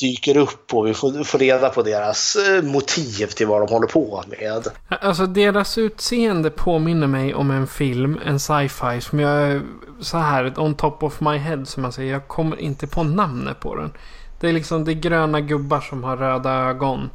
dyker 0.00 0.36
upp 0.36 0.74
och 0.74 0.86
vi 0.86 0.94
får, 0.94 1.24
får 1.24 1.38
reda 1.38 1.68
på 1.68 1.82
deras 1.82 2.36
eh, 2.36 2.62
motiv 2.62 3.26
till 3.26 3.46
vad 3.46 3.60
de 3.60 3.72
håller 3.74 3.86
på 3.86 4.22
med. 4.26 4.68
Alltså 4.88 5.26
deras 5.26 5.78
utseende 5.78 6.50
påminner 6.50 7.06
mig 7.06 7.34
om 7.34 7.50
en 7.50 7.66
film, 7.66 8.20
en 8.24 8.40
sci-fi 8.40 9.00
som 9.00 9.20
jag... 9.20 9.60
Så 10.00 10.18
här, 10.18 10.60
on 10.60 10.74
top 10.74 11.02
of 11.02 11.20
my 11.20 11.36
head 11.36 11.64
som 11.64 11.82
man 11.82 11.92
säger. 11.92 12.12
Jag 12.12 12.28
kommer 12.28 12.60
inte 12.60 12.86
på 12.86 13.02
namnet 13.02 13.60
på 13.60 13.76
den. 13.76 13.92
Det 14.40 14.48
är 14.48 14.52
liksom 14.52 14.84
det 14.84 14.92
är 14.92 14.94
gröna 14.94 15.40
gubbar 15.40 15.80
som 15.80 16.04
har 16.04 16.16
röda 16.16 16.50
ögon. 16.50 17.10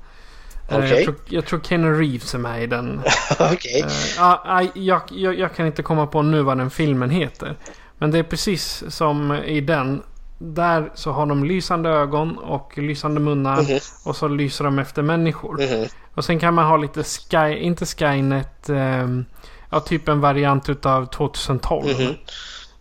Eh, 0.69 0.77
Okej. 0.77 0.89
Jag, 0.89 1.03
tror, 1.03 1.15
jag 1.29 1.45
tror 1.45 1.59
Keanu 1.59 1.99
Reeves 1.99 2.33
är 2.33 2.37
med 2.37 2.63
i 2.63 2.67
den. 2.67 3.01
Okej. 3.39 3.81
Eh, 3.81 3.91
ja, 4.17 4.41
aj, 4.45 4.71
jag, 4.73 5.01
jag, 5.11 5.39
jag 5.39 5.55
kan 5.55 5.65
inte 5.67 5.83
komma 5.83 6.07
på 6.07 6.21
nu 6.21 6.41
vad 6.41 6.57
den 6.57 6.69
filmen 6.69 7.09
heter. 7.09 7.55
Men 7.97 8.11
det 8.11 8.19
är 8.19 8.23
precis 8.23 8.83
som 8.89 9.33
i 9.33 9.61
den. 9.61 10.03
Där 10.43 10.91
så 10.93 11.11
har 11.11 11.25
de 11.25 11.43
lysande 11.43 11.89
ögon 11.89 12.37
och 12.37 12.77
lysande 12.77 13.19
munnar. 13.19 13.61
Mhm. 13.61 13.79
Och 14.05 14.15
så 14.15 14.27
lyser 14.27 14.63
de 14.65 14.79
efter 14.79 15.01
människor. 15.01 15.53
Mhm. 15.57 15.87
Och 16.13 16.25
sen 16.25 16.39
kan 16.39 16.53
man 16.53 16.65
ha 16.65 16.77
lite 16.77 17.03
Sky, 17.03 17.55
inte 17.57 17.85
Skynet. 17.85 18.69
ehm, 18.69 19.25
ja, 19.69 19.79
typ 19.79 20.07
en 20.07 20.21
variant 20.21 20.69
utav 20.69 21.05
2012. 21.05 21.85
Mhm. 21.99 22.15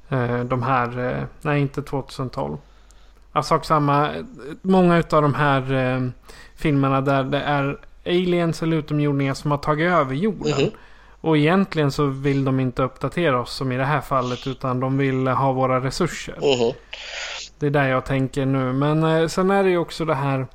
Eh, 0.09 0.45
de 0.45 0.63
här, 0.63 1.09
eh, 1.09 1.23
nej 1.43 1.61
inte 1.61 1.83
2012. 1.83 2.57
Ja, 3.33 3.43
sak 3.43 3.65
samma. 3.65 4.11
Många 4.63 4.99
utav 4.99 5.23
de 5.23 5.35
här 5.35 5.73
eh, 5.73 6.09
filmerna 6.57 7.01
där 7.01 7.25
det 7.25 7.41
är 7.41 7.79
aliens 8.07 8.63
eller 8.63 8.77
utomjordingar 8.77 9.35
som 9.35 9.51
har 9.51 9.59
tagit 9.59 9.91
över 9.93 10.15
jorden. 10.15 10.55
Mhm. 10.59 10.71
Och 11.23 11.37
egentligen 11.37 11.93
så 11.93 12.07
vill 12.07 12.45
de 12.45 12.61
inte 12.61 12.83
uppdatera 12.83 13.41
oss 13.41 13.53
som 13.55 13.73
i 13.73 13.77
det 13.77 13.85
här 13.85 14.01
fallet. 14.01 14.47
Utan 14.47 14.81
de 14.81 14.99
vill 14.99 15.27
ha 15.29 15.53
våra 15.53 15.81
resurser. 15.81 16.35
Mhm. 16.41 16.73
Det 17.61 17.67
är 17.67 17.71
där 17.71 17.89
jag 17.89 18.05
tänker 18.05 18.47
nu. 18.47 18.73
Men 18.73 19.05
eh, 19.05 19.29
sen 19.29 19.51
är 19.51 19.65
det 19.65 19.71
ju 19.71 19.79
också 19.79 20.05
det 20.05 20.15
här. 20.15 20.47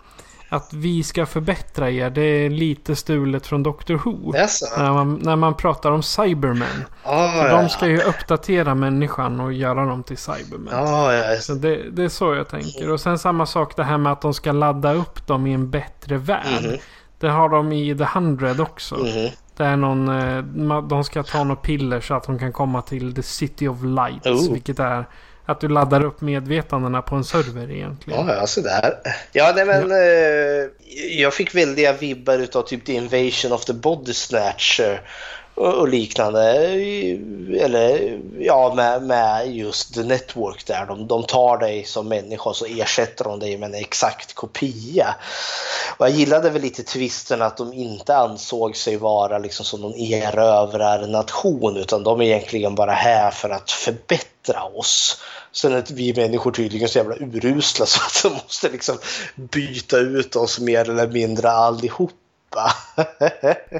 Att 0.49 0.73
vi 0.73 1.03
ska 1.03 1.25
förbättra 1.25 1.91
er. 1.91 2.09
Det 2.09 2.21
är 2.21 2.49
lite 2.49 2.95
stulet 2.95 3.47
från 3.47 3.63
Doctor 3.63 3.95
Who. 3.95 4.31
När 4.77 4.93
man, 4.93 5.19
när 5.23 5.35
man 5.35 5.53
pratar 5.53 5.91
om 5.91 6.03
Cybermen. 6.03 6.85
För 7.03 7.47
ja. 7.47 7.61
de 7.61 7.69
ska 7.69 7.87
ju 7.87 8.01
uppdatera 8.01 8.75
människan 8.75 9.39
och 9.39 9.53
göra 9.53 9.85
dem 9.85 10.03
till 10.03 10.17
Cybermen. 10.17 10.67
Ja, 10.71 11.13
ja. 11.13 11.37
Så 11.39 11.53
det, 11.53 11.89
det 11.91 12.03
är 12.03 12.09
så 12.09 12.35
jag 12.35 12.49
tänker. 12.49 12.91
Och 12.91 12.99
sen 12.99 13.19
samma 13.19 13.45
sak 13.45 13.75
det 13.75 13.83
här 13.83 13.97
med 13.97 14.11
att 14.11 14.21
de 14.21 14.33
ska 14.33 14.51
ladda 14.51 14.93
upp 14.93 15.27
dem 15.27 15.47
i 15.47 15.53
en 15.53 15.69
bättre 15.69 16.17
värld. 16.17 16.63
Mhm. 16.63 16.77
Det 17.19 17.29
har 17.29 17.49
de 17.49 17.71
i 17.71 17.97
The 17.97 18.07
Hundred 18.13 18.59
också. 18.59 18.95
Mhm. 18.95 19.29
Det 19.57 19.63
är 19.63 19.75
någon, 19.75 20.09
eh, 20.09 20.81
de 20.81 21.03
ska 21.03 21.23
ta 21.23 21.43
något 21.43 21.61
piller 21.61 22.01
så 22.01 22.13
att 22.13 22.23
de 22.23 22.39
kan 22.39 22.53
komma 22.53 22.81
till 22.81 23.15
The 23.15 23.23
City 23.23 23.67
of 23.67 23.77
Lights. 23.83 24.47
Oh. 24.47 24.53
Vilket 24.53 24.79
är 24.79 25.05
att 25.45 25.59
du 25.59 25.67
laddar 25.67 26.03
upp 26.03 26.21
medvetandena 26.21 27.01
på 27.01 27.15
en 27.15 27.23
server 27.23 27.71
egentligen. 27.71 28.27
Ja, 28.27 28.35
ja, 28.35 28.47
sådär. 28.47 28.93
Ja, 29.31 29.53
nej 29.55 29.65
men 29.65 29.91
eh, 29.91 30.69
jag 31.19 31.33
fick 31.33 31.55
väldiga 31.55 31.93
vibbar 31.93 32.39
utav 32.39 32.61
typ 32.61 32.85
The 32.85 32.93
Invasion 32.93 33.51
of 33.51 33.65
the 33.65 33.73
Body 33.73 34.13
Snatcher 34.13 35.01
och, 35.55 35.73
och 35.73 35.87
liknande. 35.87 36.41
Eller 37.59 38.19
ja, 38.39 38.73
med, 38.75 39.03
med 39.03 39.55
just 39.55 39.93
The 39.93 40.03
Network 40.03 40.65
där. 40.65 40.85
De, 40.85 41.07
de 41.07 41.23
tar 41.23 41.57
dig 41.57 41.83
som 41.83 42.07
människa 42.07 42.49
och 42.49 42.55
så 42.55 42.65
ersätter 42.65 43.23
de 43.23 43.39
dig 43.39 43.57
med 43.57 43.69
en 43.69 43.75
exakt 43.75 44.33
kopia. 44.33 45.15
Och 45.97 46.05
jag 46.05 46.15
gillade 46.15 46.49
väl 46.49 46.61
lite 46.61 46.83
twisten 46.83 47.41
att 47.41 47.57
de 47.57 47.73
inte 47.73 48.17
ansåg 48.17 48.75
sig 48.75 48.97
vara 48.97 49.37
liksom 49.37 49.65
som 49.65 49.81
någon 49.81 49.95
erövrarnation 49.95 51.77
utan 51.77 52.03
de 52.03 52.21
är 52.21 52.25
egentligen 52.25 52.75
bara 52.75 52.91
här 52.91 53.31
för 53.31 53.49
att 53.49 53.71
förbättra 53.71 54.63
oss. 54.63 55.21
Sen 55.51 55.73
är 55.73 55.83
vi 55.93 56.13
människor 56.13 56.51
tydligen 56.51 56.89
så 56.89 56.97
jävla 56.97 57.15
urusla 57.15 57.85
så 57.85 57.99
att 58.01 58.23
de 58.23 58.43
måste 58.43 58.69
liksom 58.69 58.97
byta 59.35 59.97
ut 59.97 60.35
oss 60.35 60.59
mer 60.59 60.89
eller 60.89 61.07
mindre 61.07 61.51
allihop 61.51 62.11
allihopa. 62.55 62.73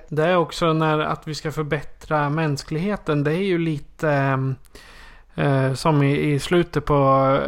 Det 0.08 0.24
är 0.24 0.36
också 0.36 0.74
när 0.74 1.00
att 1.00 1.28
vi 1.28 1.36
ska 1.36 1.52
förbättra 1.52 2.30
mänskligheten. 2.30 3.24
Det 3.24 3.32
är 3.32 3.44
ju 3.44 3.58
lite 3.58 4.10
eh, 5.36 5.46
eh, 5.46 5.74
som 5.74 6.04
i, 6.04 6.34
i 6.34 6.40
slutet 6.40 6.86
på 6.86 7.40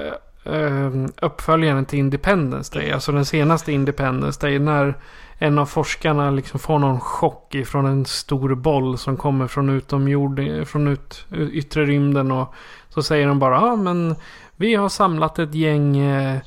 eh, 0.43 0.91
uppföljaren 1.21 1.85
till 1.85 1.99
Independence 1.99 2.79
Day. 2.79 2.91
Alltså 2.91 3.11
den 3.11 3.25
senaste 3.25 3.71
Independence 3.71 4.39
Day. 4.41 4.59
När 4.59 4.95
en 5.39 5.59
av 5.59 5.65
forskarna 5.65 6.31
liksom 6.31 6.59
får 6.59 6.79
någon 6.79 6.99
chock 6.99 7.55
ifrån 7.55 7.85
en 7.85 8.05
stor 8.05 8.55
boll 8.55 8.97
som 8.97 9.17
kommer 9.17 9.47
från 9.47 9.69
utomjord. 9.69 10.41
från 10.67 10.87
ut, 10.87 11.25
yttre 11.31 11.85
rymden. 11.85 12.31
Och 12.31 12.53
så 12.89 13.03
säger 13.03 13.27
de 13.27 13.39
bara 13.39 13.55
ja 13.55 13.75
men 13.75 14.15
vi 14.55 14.75
har 14.75 14.89
samlat 14.89 15.39
ett 15.39 15.55
gäng 15.55 15.97
eh, 15.97 16.39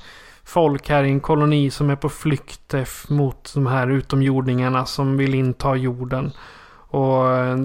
folk 0.45 0.89
här 0.89 1.05
i 1.05 1.11
en 1.11 1.21
koloni 1.21 1.71
som 1.71 1.91
är 1.91 1.97
på 1.97 2.09
flykt 2.09 2.75
mot 3.09 3.53
de 3.55 3.67
här 3.67 3.91
utomjordingarna 3.91 4.87
som 4.87 5.17
vill 5.17 5.35
inta 5.35 5.77
jorden. 5.77 6.33
Och 6.93 7.33
eh, 7.33 7.57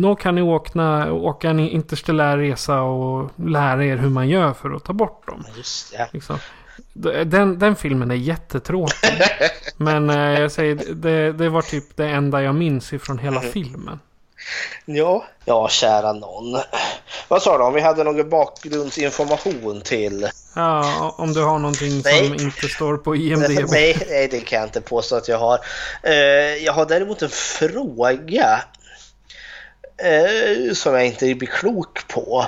då 0.00 0.14
kan 0.16 0.34
ni 0.34 0.42
åka, 0.42 1.12
åka 1.12 1.50
en 1.50 1.60
interstellär 1.60 2.38
resa 2.38 2.80
och 2.82 3.30
lära 3.36 3.84
er 3.84 3.96
hur 3.96 4.08
man 4.10 4.28
gör 4.28 4.52
för 4.52 4.70
att 4.70 4.84
ta 4.84 4.92
bort 4.92 5.26
dem. 5.26 5.44
Just 5.56 5.92
det. 5.92 6.08
Liksom. 6.12 6.36
Den, 7.24 7.58
den 7.58 7.76
filmen 7.76 8.10
är 8.10 8.14
jättetråkig. 8.14 9.10
Men 9.76 10.10
eh, 10.10 10.40
jag 10.40 10.52
säger, 10.52 10.94
det, 10.94 11.32
det 11.32 11.48
var 11.48 11.62
typ 11.62 11.96
det 11.96 12.08
enda 12.08 12.42
jag 12.42 12.54
minns 12.54 12.92
ifrån 12.92 13.18
hela 13.18 13.40
Mm. 13.40 13.52
filmen. 13.52 13.98
Ja, 14.84 15.24
ja 15.44 15.68
kära 15.68 16.12
någon. 16.12 16.60
Vad 17.28 17.42
sa 17.42 17.58
du 17.58 17.64
om 17.64 17.74
vi 17.74 17.80
hade 17.80 18.04
någon 18.04 18.28
bakgrundsinformation 18.28 19.80
till? 19.80 20.28
Ja, 20.54 21.14
om 21.18 21.32
du 21.32 21.42
har 21.42 21.58
någonting 21.58 22.02
Nej. 22.04 22.26
som 22.26 22.34
inte 22.34 22.68
står 22.68 22.96
på 22.96 23.16
IMDB. 23.16 23.50
Nej, 23.70 24.06
nej, 24.08 24.28
det 24.28 24.40
kan 24.40 24.58
jag 24.58 24.68
inte 24.68 24.80
påstå 24.80 25.16
att 25.16 25.28
jag 25.28 25.38
har. 25.38 25.58
Eh, 26.02 26.14
jag 26.64 26.72
har 26.72 26.86
däremot 26.86 27.22
en 27.22 27.28
fråga 27.28 28.62
eh, 29.96 30.72
som 30.74 30.94
jag 30.94 31.06
inte 31.06 31.34
blir 31.34 31.48
klok 31.48 32.08
på. 32.08 32.46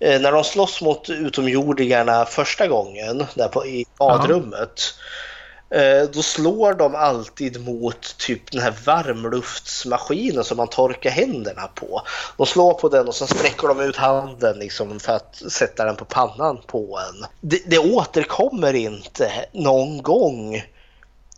Eh, 0.00 0.20
när 0.20 0.32
de 0.32 0.44
slåss 0.44 0.82
mot 0.82 1.10
utomjordingarna 1.10 2.24
första 2.24 2.68
gången 2.68 3.26
där 3.34 3.48
på, 3.48 3.66
i 3.66 3.86
badrummet. 3.98 4.60
Eh, 4.60 5.31
Eh, 5.74 6.08
då 6.12 6.22
slår 6.22 6.74
de 6.74 6.94
alltid 6.94 7.64
mot 7.64 8.18
typ 8.18 8.52
den 8.52 8.60
här 8.60 8.74
varmluftsmaskinen 8.86 10.44
som 10.44 10.56
man 10.56 10.68
torkar 10.68 11.10
händerna 11.10 11.66
på. 11.74 12.02
De 12.36 12.46
slår 12.46 12.74
på 12.74 12.88
den 12.88 13.08
och 13.08 13.14
sen 13.14 13.28
sträcker 13.28 13.68
de 13.68 13.80
ut 13.80 13.96
handen 13.96 14.58
liksom 14.58 15.00
för 15.00 15.12
att 15.12 15.42
sätta 15.48 15.84
den 15.84 15.96
på 15.96 16.04
pannan 16.04 16.60
på 16.66 16.98
en. 16.98 17.26
Det, 17.40 17.62
det 17.66 17.78
återkommer 17.78 18.74
inte 18.74 19.32
någon 19.52 20.02
gång 20.02 20.62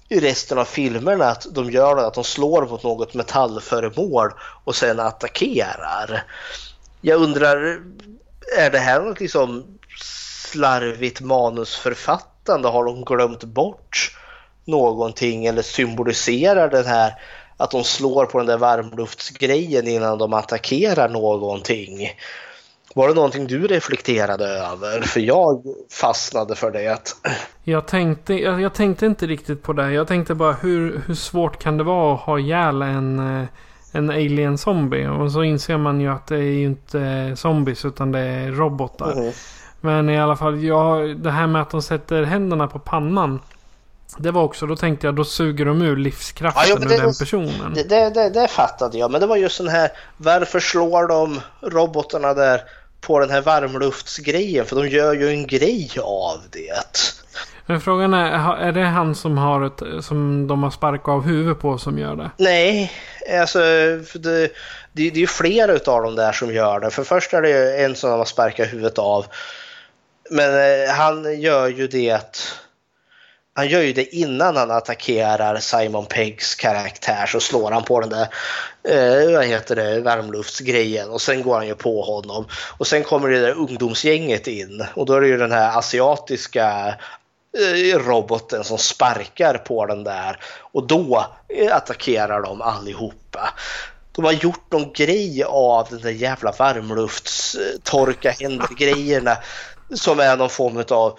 i 0.08 0.20
resten 0.20 0.58
av 0.58 0.64
filmerna 0.64 1.24
att 1.24 1.46
de 1.50 1.70
gör 1.70 1.96
det, 1.96 2.06
att 2.06 2.14
de 2.14 2.24
slår 2.24 2.66
mot 2.66 2.82
något 2.82 3.14
metallföremål 3.14 4.30
och 4.64 4.74
sen 4.74 5.00
attackerar. 5.00 6.24
Jag 7.00 7.22
undrar, 7.22 7.80
är 8.58 8.70
det 8.70 8.78
här 8.78 9.00
något 9.00 9.20
liksom 9.20 9.64
slarvigt 10.00 11.20
manusförfattande? 11.20 12.68
Har 12.68 12.84
de 12.84 13.04
glömt 13.04 13.44
bort 13.44 14.10
någonting 14.64 15.46
eller 15.46 15.62
symboliserar 15.62 16.68
den 16.68 16.86
här 16.86 17.12
att 17.56 17.70
de 17.70 17.84
slår 17.84 18.26
på 18.26 18.38
den 18.38 18.46
där 18.46 18.58
varmluftsgrejen 18.58 19.88
innan 19.88 20.18
de 20.18 20.32
attackerar 20.32 21.08
någonting? 21.08 22.08
Var 22.94 23.08
det 23.08 23.14
någonting 23.14 23.46
du 23.46 23.66
reflekterade 23.66 24.44
över? 24.44 25.00
För 25.00 25.20
jag 25.20 25.62
fastnade 26.00 26.54
för 26.54 26.70
det. 26.70 26.98
Jag 27.64 27.86
tänkte, 27.86 28.34
jag, 28.34 28.60
jag 28.60 28.74
tänkte 28.74 29.06
inte 29.06 29.26
riktigt 29.26 29.62
på 29.62 29.72
det. 29.72 29.92
Jag 29.92 30.08
tänkte 30.08 30.34
bara 30.34 30.52
hur, 30.52 31.02
hur 31.06 31.14
svårt 31.14 31.62
kan 31.62 31.78
det 31.78 31.84
vara 31.84 32.14
att 32.14 32.20
ha 32.20 32.38
ihjäl 32.38 32.82
en, 32.82 33.18
eh, 33.18 33.46
en 33.92 34.10
alien 34.10 34.58
zombie? 34.58 35.06
Och 35.06 35.32
så 35.32 35.42
inser 35.42 35.76
man 35.76 36.00
ju 36.00 36.12
att 36.12 36.26
det 36.26 36.36
är 36.36 36.40
ju 36.40 36.64
inte 36.64 37.32
zombies 37.36 37.84
utan 37.84 38.12
det 38.12 38.18
är 38.18 38.50
robotar. 38.50 39.12
Mm. 39.12 39.32
Men 39.80 40.08
i 40.10 40.20
alla 40.20 40.36
fall, 40.36 40.64
jag, 40.64 41.18
det 41.18 41.30
här 41.30 41.46
med 41.46 41.62
att 41.62 41.70
de 41.70 41.82
sätter 41.82 42.22
händerna 42.22 42.66
på 42.66 42.78
pannan. 42.78 43.40
Det 44.18 44.30
var 44.30 44.42
också, 44.42 44.66
då 44.66 44.76
tänkte 44.76 45.06
jag, 45.06 45.14
då 45.14 45.24
suger 45.24 45.64
de 45.64 45.82
ur 45.82 45.96
livskraften 45.96 46.62
Ja, 46.66 46.68
jo, 46.70 46.76
men 46.78 46.88
ur 46.92 46.96
det- 46.96 47.02
den 47.02 47.14
personen. 47.18 47.74
Det, 47.74 47.82
det, 47.82 48.10
det, 48.10 48.30
det 48.30 48.48
fattade 48.48 48.98
jag, 48.98 49.10
men 49.10 49.20
det 49.20 49.26
var 49.26 49.36
just 49.36 49.58
den 49.58 49.68
här 49.68 49.90
varför 50.16 50.60
slår 50.60 51.08
de 51.08 51.40
robotarna 51.62 52.34
där 52.34 52.60
på 53.00 53.18
den 53.20 53.30
här 53.30 53.40
varmluftsgrejen? 53.40 54.64
För 54.66 54.76
de 54.76 54.88
gör 54.88 55.14
ju 55.14 55.28
en 55.28 55.46
grej 55.46 55.90
av 56.02 56.38
det. 56.50 57.08
Men 57.66 57.80
frågan 57.80 58.14
är, 58.14 58.56
är 58.56 58.72
det 58.72 58.84
han 58.84 59.14
som 59.14 59.38
har 59.38 59.66
ett, 59.66 60.04
som 60.04 60.46
de 60.46 60.62
har 60.62 60.70
sparkat 60.70 61.08
av 61.08 61.22
huvudet 61.22 61.60
på 61.60 61.78
som 61.78 61.98
gör 61.98 62.16
det? 62.16 62.30
Nej, 62.36 62.92
alltså 63.40 63.58
det, 63.58 64.18
det, 64.18 64.50
det 64.92 65.02
är 65.08 65.16
ju 65.16 65.26
flera 65.26 65.72
utav 65.72 66.02
dem 66.02 66.14
där 66.14 66.32
som 66.32 66.54
gör 66.54 66.80
det. 66.80 66.90
För 66.90 67.04
först 67.04 67.32
är 67.34 67.42
det 67.42 67.84
en 67.84 67.94
som 67.96 68.10
de 68.10 68.18
har 68.18 68.24
sparkat 68.26 68.72
huvudet 68.72 68.98
av. 68.98 69.26
Men 70.30 70.54
eh, 70.54 70.90
han 70.94 71.40
gör 71.40 71.68
ju 71.68 71.86
det 71.88 72.36
han 73.54 73.68
gör 73.68 73.80
ju 73.80 73.92
det 73.92 74.16
innan 74.16 74.56
han 74.56 74.70
attackerar 74.70 75.56
Simon 75.56 76.06
Peggs 76.06 76.54
karaktär 76.54 77.26
så 77.26 77.40
slår 77.40 77.70
han 77.70 77.84
på 77.84 78.00
den 78.00 78.10
där 78.10 78.28
eh, 78.88 79.32
vad 79.32 79.44
heter 79.44 79.76
det, 79.76 80.00
varmluftsgrejen 80.00 81.10
och 81.10 81.22
sen 81.22 81.42
går 81.42 81.54
han 81.54 81.66
ju 81.66 81.74
på 81.74 82.02
honom. 82.02 82.46
Och 82.78 82.86
sen 82.86 83.04
kommer 83.04 83.28
det 83.28 83.40
där 83.40 83.58
ungdomsgänget 83.58 84.46
in 84.46 84.84
och 84.94 85.06
då 85.06 85.14
är 85.14 85.20
det 85.20 85.26
ju 85.26 85.36
den 85.36 85.52
här 85.52 85.78
asiatiska 85.78 86.94
eh, 87.58 87.98
roboten 87.98 88.64
som 88.64 88.78
sparkar 88.78 89.58
på 89.58 89.86
den 89.86 90.04
där 90.04 90.40
och 90.72 90.86
då 90.86 91.26
eh, 91.48 91.76
attackerar 91.76 92.42
de 92.42 92.62
allihopa. 92.62 93.54
De 94.12 94.24
har 94.24 94.32
gjort 94.32 94.72
någon 94.72 94.92
grej 94.92 95.44
av 95.44 95.86
den 95.90 96.00
där 96.00 96.10
jävla 96.10 96.52
varmluftstorka 96.58 98.30
händer-grejerna 98.30 99.36
som 99.94 100.20
är 100.20 100.36
någon 100.36 100.50
form 100.50 100.84
av 100.88 101.18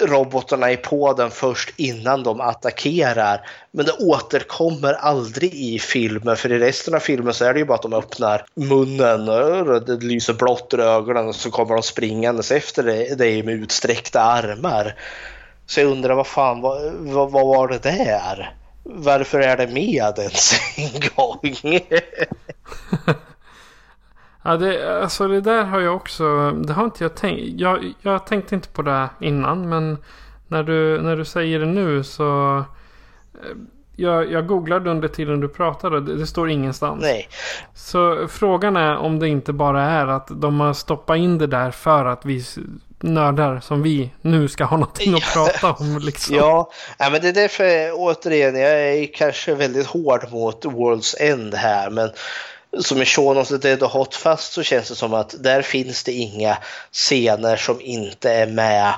robotarna 0.00 0.70
är 0.70 0.76
på 0.76 1.12
den 1.12 1.30
först 1.30 1.72
innan 1.76 2.22
de 2.22 2.40
attackerar. 2.40 3.40
Men 3.70 3.86
det 3.86 3.92
återkommer 3.92 4.92
aldrig 4.92 5.54
i 5.54 5.78
filmen 5.78 6.36
för 6.36 6.52
i 6.52 6.58
resten 6.58 6.94
av 6.94 6.98
filmen 6.98 7.34
så 7.34 7.44
är 7.44 7.52
det 7.52 7.58
ju 7.58 7.64
bara 7.64 7.74
att 7.74 7.82
de 7.82 7.92
öppnar 7.92 8.46
munnen 8.54 9.28
och 9.28 9.82
det 9.82 9.96
lyser 9.96 10.32
blått 10.32 10.74
ur 10.74 10.80
ögonen 10.80 11.28
och 11.28 11.34
så 11.34 11.50
kommer 11.50 11.74
de 11.74 11.82
springandes 11.82 12.50
efter 12.50 12.82
dig 13.16 13.42
med 13.42 13.54
utsträckta 13.54 14.20
armar. 14.20 14.94
Så 15.66 15.80
jag 15.80 15.90
undrar 15.90 16.14
vad 16.14 16.26
fan, 16.26 16.60
vad, 16.60 16.92
vad, 16.92 17.30
vad 17.30 17.46
var 17.46 17.68
det 17.68 17.82
där? 17.82 18.54
Varför 18.82 19.40
är 19.40 19.56
det 19.56 19.66
med 19.66 20.18
ens 20.18 20.52
en 20.76 21.00
gång? 21.16 21.56
Ja, 24.44 24.56
det, 24.56 25.02
alltså 25.02 25.28
det 25.28 25.40
där 25.40 25.64
har 25.64 25.80
jag 25.80 25.96
också... 25.96 26.50
Det 26.50 26.72
har 26.72 26.84
inte 26.84 27.04
jag 27.04 27.14
tänkt... 27.14 27.60
Jag, 27.60 27.92
jag 28.00 28.26
tänkte 28.26 28.54
inte 28.54 28.68
på 28.68 28.82
det 28.82 29.08
innan 29.20 29.68
men 29.68 29.98
när 30.48 30.62
du, 30.62 31.00
när 31.02 31.16
du 31.16 31.24
säger 31.24 31.58
det 31.58 31.66
nu 31.66 32.04
så... 32.04 32.58
eh, 33.34 33.56
Jag, 33.96 34.32
jag 34.32 34.46
googlade 34.46 34.90
under 34.90 35.08
tiden 35.08 35.40
du 35.40 35.48
pratade. 35.48 36.00
Det, 36.00 36.16
det 36.16 36.26
står 36.26 36.50
ingenstans. 36.50 37.02
Nej. 37.02 37.28
Så 37.74 38.28
frågan 38.28 38.76
är 38.76 38.96
om 38.96 39.18
det 39.18 39.28
inte 39.28 39.52
bara 39.52 39.82
är 39.82 40.06
att 40.06 40.28
de 40.30 40.60
har 40.60 40.72
stoppat 40.72 41.16
in 41.16 41.38
det 41.38 41.46
där 41.46 41.70
för 41.70 42.04
att 42.04 42.24
vi 42.24 42.44
nördar 43.00 43.60
som 43.60 43.82
vi 43.82 44.10
nu 44.22 44.48
ska 44.48 44.64
ha 44.64 44.76
någonting 44.76 45.14
att 45.14 45.32
prata 45.34 45.72
om. 45.72 45.98
Liksom. 46.02 46.36
Ja, 46.36 46.70
ja, 46.98 47.10
men 47.10 47.20
det 47.20 47.28
är 47.28 47.32
därför 47.32 47.90
återigen, 47.94 48.56
jag 48.56 48.70
är 48.70 49.14
kanske 49.14 49.54
väldigt 49.54 49.86
hård 49.86 50.32
mot 50.32 50.64
World's 50.64 51.14
End 51.20 51.54
här, 51.54 51.90
men 51.90 52.10
som 52.80 53.00
är 53.00 53.04
Shaun 53.04 53.38
of 53.38 53.48
the 53.48 53.56
Dead 53.56 53.82
och 53.82 53.90
Hot 53.90 54.14
Fast 54.14 54.52
så 54.52 54.62
känns 54.62 54.88
det 54.88 54.94
som 54.94 55.14
att 55.14 55.34
där 55.38 55.62
finns 55.62 56.04
det 56.04 56.12
inga 56.12 56.58
scener 56.92 57.56
som 57.56 57.80
inte 57.80 58.30
är 58.30 58.46
med 58.46 58.94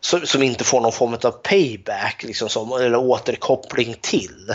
som, 0.00 0.26
som 0.26 0.42
inte 0.42 0.64
får 0.64 0.80
någon 0.80 0.92
form 0.92 1.16
av 1.22 1.30
payback 1.30 2.22
liksom 2.22 2.48
som, 2.48 2.72
eller 2.72 2.96
återkoppling 2.96 3.96
till. 4.00 4.54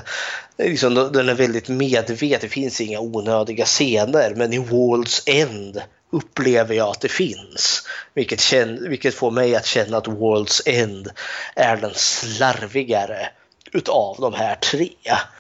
Liksom, 0.58 0.94
den 1.14 1.30
är 1.30 1.34
väldigt 1.34 1.68
medveten, 1.68 2.40
det 2.42 2.50
finns 2.50 2.82
inga 2.82 3.00
onödiga 3.00 3.66
scener 3.66 4.34
men 4.36 4.54
i 4.54 4.60
World's 4.60 5.22
End 5.26 5.82
upplever 6.12 6.76
jag 6.76 6.90
att 6.90 7.02
det 7.02 7.10
finns. 7.10 7.88
Vilket, 8.14 8.40
känn, 8.40 8.90
vilket 8.90 9.16
får 9.16 9.32
mig 9.32 9.56
att 9.56 9.66
känna 9.66 9.98
att 9.98 10.08
World's 10.08 10.62
End 10.66 11.10
är 11.56 11.78
den 11.78 11.94
slarvigare 11.94 13.30
utav 13.74 14.16
de 14.20 14.34
här 14.34 14.56
tre. 14.56 14.90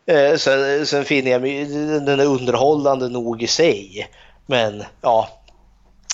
Eh, 0.05 0.35
sen, 0.37 0.85
sen 0.85 1.03
finner 1.05 1.31
jag 1.31 1.41
mig- 1.41 1.65
den 2.05 2.19
är 2.19 2.25
underhållande 2.25 3.09
nog 3.09 3.43
i 3.43 3.47
sig. 3.47 4.07
Men 4.45 4.83
ja, 5.01 5.29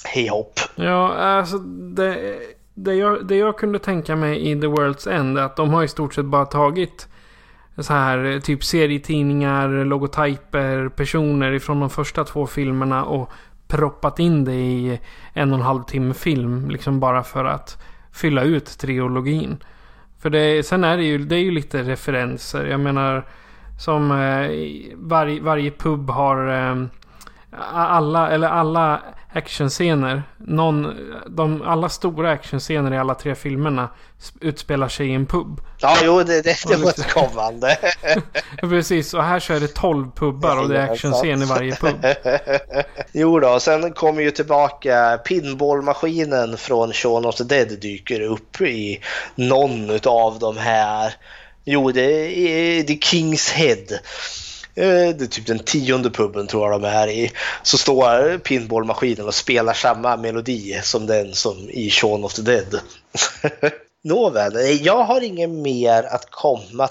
hej 0.05 0.27
hopp. 0.27 0.59
Ja, 0.75 1.13
alltså 1.13 1.57
det, 1.57 2.39
det, 2.73 2.95
jag, 2.95 3.27
det 3.27 3.35
jag 3.35 3.57
kunde 3.57 3.79
tänka 3.79 4.15
mig 4.15 4.51
i 4.51 4.61
The 4.61 4.67
World's 4.67 5.11
End 5.11 5.37
är 5.37 5.41
att 5.41 5.55
de 5.55 5.69
har 5.73 5.83
i 5.83 5.87
stort 5.87 6.13
sett 6.13 6.25
bara 6.25 6.45
tagit 6.45 7.07
så 7.77 7.93
här 7.93 8.39
typ 8.43 8.63
serietidningar, 8.63 9.85
logotyper, 9.85 10.89
personer 10.89 11.51
ifrån 11.51 11.79
de 11.79 11.89
första 11.89 12.23
två 12.23 12.47
filmerna 12.47 13.05
och 13.05 13.29
proppat 13.67 14.19
in 14.19 14.43
det 14.45 14.53
i 14.53 14.99
en 15.33 15.51
och 15.53 15.59
en 15.59 15.65
halv 15.65 15.83
timme 15.83 16.13
film. 16.13 16.69
Liksom 16.69 16.99
bara 16.99 17.23
för 17.23 17.45
att 17.45 17.77
fylla 18.13 18.43
ut 18.43 18.65
trilogin. 18.65 19.57
För 20.25 20.29
det, 20.29 20.65
sen 20.65 20.83
är 20.83 20.97
det 20.97 21.03
ju, 21.03 21.17
det 21.17 21.35
är 21.35 21.39
ju 21.39 21.51
lite 21.51 21.83
referenser. 21.83 22.65
Jag 22.65 22.79
menar 22.79 23.25
som 23.79 24.11
eh, 24.11 24.49
varje, 24.95 25.41
varje 25.41 25.71
pub 25.71 26.09
har 26.09 26.47
eh, 26.47 26.85
alla, 27.73 28.31
eller 28.31 28.47
alla 28.47 29.01
actionscener. 29.33 30.23
Någon, 30.37 30.95
de, 31.27 31.61
alla 31.61 31.89
stora 31.89 32.31
actionscener 32.31 32.93
i 32.93 32.97
alla 32.97 33.15
tre 33.15 33.35
filmerna 33.35 33.89
sp- 34.21 34.37
utspelar 34.41 34.87
sig 34.87 35.07
i 35.07 35.13
en 35.13 35.25
pub. 35.25 35.61
Ja, 35.79 35.97
jo, 36.03 36.23
det, 36.23 36.41
det, 36.41 36.55
det 36.67 36.75
var 36.75 36.89
ett 36.99 37.13
kommande. 37.13 37.77
Precis, 38.59 39.13
och 39.13 39.23
här 39.23 39.39
så 39.39 39.53
är 39.53 39.59
det 39.59 39.73
12 39.73 40.11
pubbar 40.15 40.57
och 40.57 40.69
det 40.69 40.79
är 40.81 40.91
actionscen 40.91 41.41
i 41.41 41.45
varje 41.45 41.75
pub. 41.75 41.95
Jo 43.11 43.39
då, 43.39 43.59
sen 43.59 43.93
kommer 43.93 44.21
ju 44.21 44.31
tillbaka 44.31 45.19
pinballmaskinen 45.25 46.57
från 46.57 46.93
Shaun 46.93 47.25
of 47.25 47.35
the 47.35 47.43
Dead 47.43 47.79
dyker 47.81 48.21
upp 48.21 48.61
i 48.61 48.99
någon 49.35 49.99
av 50.05 50.39
de 50.39 50.57
här. 50.57 51.13
Jo, 51.65 51.91
det 51.91 52.01
är, 52.01 52.83
det 52.83 52.93
är 52.93 52.97
Kings 52.97 53.51
Head. 53.51 53.99
Eh, 54.75 55.15
Det 55.15 55.21
är 55.21 55.27
typ 55.27 55.47
den 55.47 55.59
tionde 55.59 56.09
puben 56.09 56.47
tror 56.47 56.71
jag 56.71 56.81
de 56.81 56.87
är 56.87 57.07
i. 57.07 57.31
Så 57.63 57.77
står 57.77 58.37
pinballmaskinen 58.37 59.25
och 59.27 59.33
spelar 59.33 59.73
samma 59.73 60.17
melodi 60.17 60.79
som 60.83 61.05
den 61.07 61.33
som 61.33 61.69
i 61.69 61.89
Shaun 61.89 62.23
of 62.23 62.33
the 62.33 62.41
Dead. 62.41 62.79
Nåväl, 64.03 64.55
eh, 64.55 64.61
jag 64.71 65.03
har 65.03 65.23
inget 65.23 65.49
mer 65.49 66.03
att 66.03 66.27
komma 66.31 66.83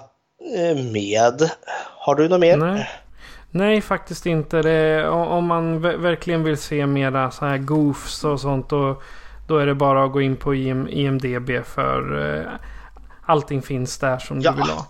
eh, 0.56 0.76
med. 0.76 1.50
Har 1.98 2.14
du 2.14 2.28
något 2.28 2.40
mer? 2.40 2.56
Nej. 2.56 2.88
Nej, 3.50 3.80
faktiskt 3.80 4.26
inte. 4.26 4.62
Det, 4.62 5.08
om 5.08 5.46
man 5.46 5.84
ver- 5.84 5.96
verkligen 5.96 6.44
vill 6.44 6.56
se 6.56 6.86
mera 6.86 7.30
så 7.30 7.44
här 7.46 7.58
goofs 7.58 8.24
och 8.24 8.40
sånt. 8.40 8.68
Då, 8.68 9.02
då 9.48 9.58
är 9.58 9.66
det 9.66 9.74
bara 9.74 10.04
att 10.04 10.12
gå 10.12 10.20
in 10.22 10.36
på 10.36 10.54
IM, 10.54 10.88
IMDB 10.88 11.50
för 11.64 12.58
allting 13.26 13.62
finns 13.62 13.98
där 13.98 14.18
som 14.18 14.40
Ja. 14.40 14.50
du 14.50 14.56
vill 14.56 14.66
ha. 14.70 14.86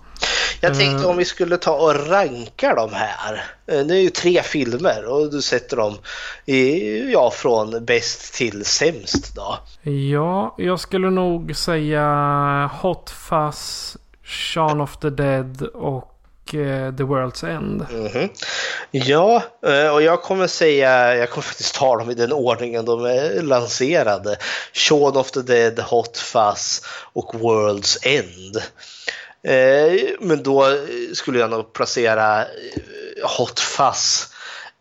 Jag 0.60 0.74
tänkte 0.74 1.04
Eh. 1.04 1.10
om 1.10 1.16
vi 1.16 1.24
skulle 1.24 1.56
ta 1.56 1.72
och 1.72 2.08
ranka 2.08 2.74
de 2.74 2.92
här. 2.92 3.44
Eh, 3.66 3.78
Det 3.80 3.94
är 3.94 4.00
ju 4.00 4.10
tre 4.10 4.42
filmer 4.42 5.04
och 5.04 5.30
du 5.30 5.42
sätter 5.42 5.76
dem 5.76 5.98
i, 6.46 7.12
ja, 7.12 7.30
från 7.30 7.84
bäst 7.84 8.34
till 8.34 8.64
sämst 8.64 9.34
då. 9.36 9.58
Ja, 9.90 10.54
jag 10.58 10.80
skulle 10.80 11.10
nog 11.10 11.56
säga 11.56 12.70
Hot 12.82 13.10
Fuzz, 13.10 13.96
Shaun 14.24 14.80
of 14.80 14.96
the 14.96 15.10
Dead 15.10 15.62
och 15.62 16.10
eh, 16.54 16.96
The 16.96 17.02
World's 17.02 17.56
End. 17.56 17.86
Mhm. 17.90 18.28
Ja, 18.90 19.42
eh, 19.66 19.94
och 19.94 20.02
jag 20.02 20.22
kommer 20.22 20.46
säga, 20.46 21.16
jag 21.16 21.30
kommer 21.30 21.42
faktiskt 21.42 21.74
ta 21.74 21.96
dem 21.96 22.10
i 22.10 22.14
den 22.14 22.32
ordningen 22.32 22.84
de 22.84 23.04
är 23.04 23.42
lanserade. 23.42 24.36
Shaun 24.72 25.16
of 25.16 25.30
the 25.30 25.40
Dead, 25.42 25.78
Hot 25.80 26.18
Fuzz 26.18 26.82
och 27.12 27.34
World's 27.34 27.98
End. 28.02 28.62
Eh, 29.44 30.10
Men 30.20 30.42
då 30.42 30.66
skulle 31.14 31.38
jag 31.38 31.50
nog 31.50 31.72
placera 31.72 32.42
eh, 32.42 32.48
Hot 33.38 33.60
Fuzz 33.60 34.28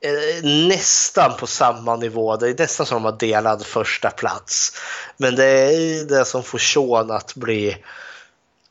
eh, 0.02 0.45
nästan 0.45 1.38
på 1.38 1.48
samma 1.48 1.95
nivå. 1.95 2.38
Det 2.38 2.49
är 2.49 2.56
nästan 2.57 2.85
som 2.85 2.95
de 2.95 3.06
har 3.06 3.19
delad 3.19 3.65
första 3.65 4.10
plats. 4.10 4.72
Men 5.18 5.35
det 5.35 5.45
är 5.45 6.06
det 6.06 6.26
som 6.26 6.44
får 6.44 6.57
Sean 6.57 7.11
att 7.11 7.35
bli 7.35 7.77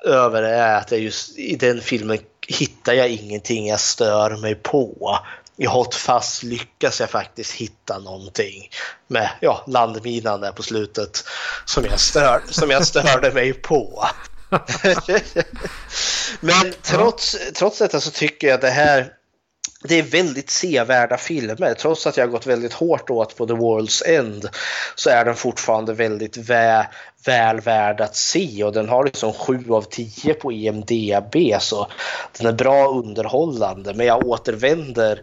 över 0.04 0.42
är 0.42 0.76
att 0.76 0.90
jag 0.90 1.00
just 1.00 1.38
i 1.38 1.56
den 1.56 1.80
filmen 1.80 2.18
hittar 2.46 2.92
jag 2.92 3.08
ingenting 3.08 3.68
jag 3.68 3.80
stör 3.80 4.36
mig 4.36 4.54
på. 4.54 5.18
I 5.56 5.66
Hot 5.66 5.94
Fast 5.94 6.42
lyckas 6.42 7.00
jag 7.00 7.10
faktiskt 7.10 7.52
hitta 7.52 7.98
någonting 7.98 8.70
med 9.06 9.30
ja, 9.40 9.64
landminan 9.66 10.40
där 10.40 10.52
på 10.52 10.62
slutet 10.62 11.24
som 11.64 11.84
jag, 11.84 12.00
stör, 12.00 12.42
som 12.48 12.70
jag 12.70 12.86
störde 12.86 13.32
mig 13.32 13.52
på. 13.52 14.04
Men 16.40 16.72
trots, 16.82 17.36
trots 17.54 17.78
detta 17.78 18.00
så 18.00 18.10
tycker 18.10 18.46
jag 18.46 18.54
att 18.54 18.60
det 18.60 18.70
här 18.70 19.12
det 19.84 19.98
är 19.98 20.02
väldigt 20.02 20.50
sevärda 20.50 21.16
filmer. 21.16 21.74
Trots 21.74 22.06
att 22.06 22.16
jag 22.16 22.26
har 22.26 22.30
gått 22.30 22.46
väldigt 22.46 22.72
hårt 22.72 23.10
åt 23.10 23.36
på 23.36 23.46
The 23.46 23.52
World's 23.52 24.06
End 24.06 24.48
så 24.94 25.10
är 25.10 25.24
den 25.24 25.34
fortfarande 25.34 25.94
väldigt 25.94 26.36
vä 26.36 26.86
väl 27.24 27.60
värd 27.60 28.00
att 28.00 28.16
se 28.16 28.64
och 28.64 28.72
den 28.72 28.88
har 28.88 29.04
liksom 29.04 29.32
7 29.32 29.64
av 29.70 29.82
10 29.82 30.34
på 30.34 30.52
IMDB 30.52 31.36
så 31.60 31.86
den 32.38 32.46
är 32.46 32.52
bra 32.52 32.88
underhållande 32.88 33.94
men 33.94 34.06
jag 34.06 34.26
återvänder 34.26 35.20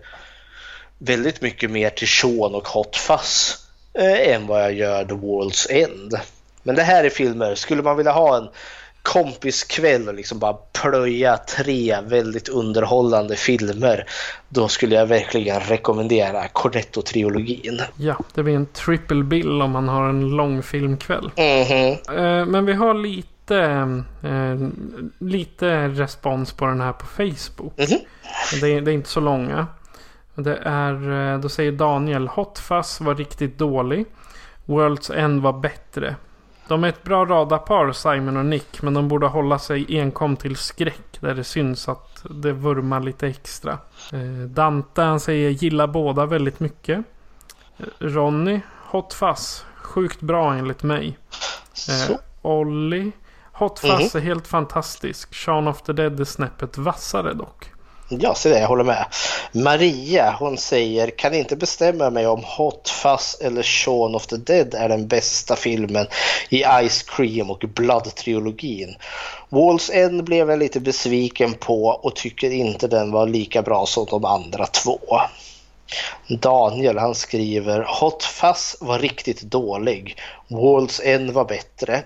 väldigt 0.97 1.41
mycket 1.41 1.71
mer 1.71 1.89
till 1.89 2.07
Sean 2.07 2.55
och 2.55 2.67
Hot 2.67 2.95
Fuzz 2.95 3.57
eh, 3.93 4.33
än 4.35 4.47
vad 4.47 4.61
jag 4.61 4.73
gör 4.73 5.05
The 5.05 5.13
World's 5.13 5.71
End. 5.71 6.19
Men 6.63 6.75
det 6.75 6.83
här 6.83 7.03
är 7.03 7.09
filmer, 7.09 7.55
skulle 7.55 7.83
man 7.83 7.97
vilja 7.97 8.11
ha 8.11 8.37
en 8.37 8.49
kompiskväll 9.03 10.07
och 10.07 10.13
liksom 10.13 10.39
bara 10.39 10.53
plöja 10.53 11.37
tre 11.37 11.97
väldigt 12.01 12.49
underhållande 12.49 13.35
filmer 13.35 14.05
då 14.49 14.67
skulle 14.67 14.95
jag 14.95 15.05
verkligen 15.05 15.59
rekommendera 15.59 16.47
Cornetto-trilogin. 16.47 17.81
Ja, 17.97 18.15
det 18.33 18.43
blir 18.43 18.55
en 18.55 18.65
triple 18.65 19.23
bill 19.23 19.61
om 19.61 19.71
man 19.71 19.87
har 19.89 20.09
en 20.09 20.29
lång 20.29 20.63
filmkväll. 20.63 21.31
Mhm. 21.37 22.17
Eh, 22.17 22.45
Men 22.45 22.65
vi 22.65 22.73
har 22.73 22.93
lite, 22.93 23.57
eh, 24.23 24.69
lite 25.19 25.87
respons 25.87 26.53
på 26.53 26.65
den 26.65 26.81
här 26.81 26.93
på 26.93 27.05
Facebook. 27.05 27.73
Det, 28.61 28.67
är, 28.67 28.81
det 28.81 28.91
är 28.91 28.95
inte 28.95 29.09
så 29.09 29.19
långa. 29.19 29.67
Det 30.35 30.59
är, 30.63 31.33
eh, 31.33 31.39
då 31.39 31.49
säger 31.49 31.71
Daniel 31.71 32.27
Hot 32.27 32.59
Fuzz 32.59 33.01
var 33.01 33.15
riktigt 33.15 33.57
dålig. 33.57 34.05
World's 34.65 35.15
End 35.15 35.41
var 35.41 35.53
bättre. 35.53 36.15
De 36.69 36.83
är 36.83 36.89
ett 36.89 37.03
bra 37.03 37.25
radarpar, 37.25 37.91
Simon 37.91 38.37
och 38.37 38.45
Nick. 38.45 38.81
Men 38.81 38.93
de 38.93 39.07
borde 39.07 39.27
hålla 39.27 39.59
sig 39.59 39.99
enkom 39.99 40.35
till 40.35 40.55
skräck. 40.55 41.19
Där 41.19 41.35
det 41.35 41.43
syns 41.43 41.89
att 41.89 42.25
det 42.29 42.51
vurmar 42.51 42.99
lite 42.99 43.27
extra. 43.27 43.77
Eh, 44.13 44.47
Dante 44.47 45.01
han 45.01 45.19
säger 45.19 45.49
gillar 45.49 45.87
båda 45.87 46.25
väldigt 46.25 46.59
mycket. 46.59 47.03
Eh, 47.77 47.85
Ronny, 47.99 48.61
Hot 48.85 49.13
Fuzz. 49.13 49.65
Sjukt 49.75 50.21
bra 50.21 50.53
enligt 50.53 50.83
mig. 50.83 51.17
Eh, 51.89 52.15
Olli. 52.41 53.11
Hot 53.53 53.79
Fuzz 53.79 54.15
är 54.15 54.19
helt 54.19 54.47
fantastisk. 54.47 55.33
Shaun 55.35 55.67
of 55.67 55.81
the 55.81 55.93
Dead 55.93 56.19
är 56.19 56.25
snäppet 56.25 56.77
vassare 56.77 57.33
dock. 57.33 57.71
Ja, 58.11 58.35
så 58.35 58.49
det, 58.49 58.59
jag 58.59 58.67
håller 58.67 58.83
med. 58.83 59.05
Maria, 59.51 60.35
hon 60.39 60.57
säger 60.57 61.09
kan 61.09 61.33
inte 61.33 61.55
bestämma 61.55 62.09
mig 62.09 62.27
om 62.27 62.43
Hot 62.43 62.89
Fuzz 62.89 63.41
eller 63.41 63.63
Shaun 63.63 64.15
of 64.15 64.27
the 64.27 64.37
Dead 64.37 64.73
är 64.73 64.89
den 64.89 65.07
bästa 65.07 65.55
filmen 65.55 66.07
i 66.49 66.63
Ice 66.89 67.03
Cream 67.03 67.51
och 67.51 67.59
Blood-trilogin. 67.59 68.95
Walls 69.49 69.89
End 69.89 70.23
blev 70.23 70.49
jag 70.49 70.59
lite 70.59 70.79
besviken 70.79 71.53
på 71.53 71.85
och 71.85 72.15
tycker 72.15 72.51
inte 72.51 72.87
den 72.87 73.11
var 73.11 73.27
lika 73.27 73.61
bra 73.61 73.85
som 73.85 74.05
de 74.05 74.25
andra 74.25 74.65
två. 74.65 74.99
Daniel 76.27 76.97
han 76.97 77.15
skriver 77.15 77.85
Hot 77.99 78.23
Fuzz 78.23 78.77
var 78.81 78.99
riktigt 78.99 79.41
dålig. 79.41 80.17
Walls 80.47 81.01
End 81.03 81.31
var 81.31 81.45
bättre. 81.45 82.03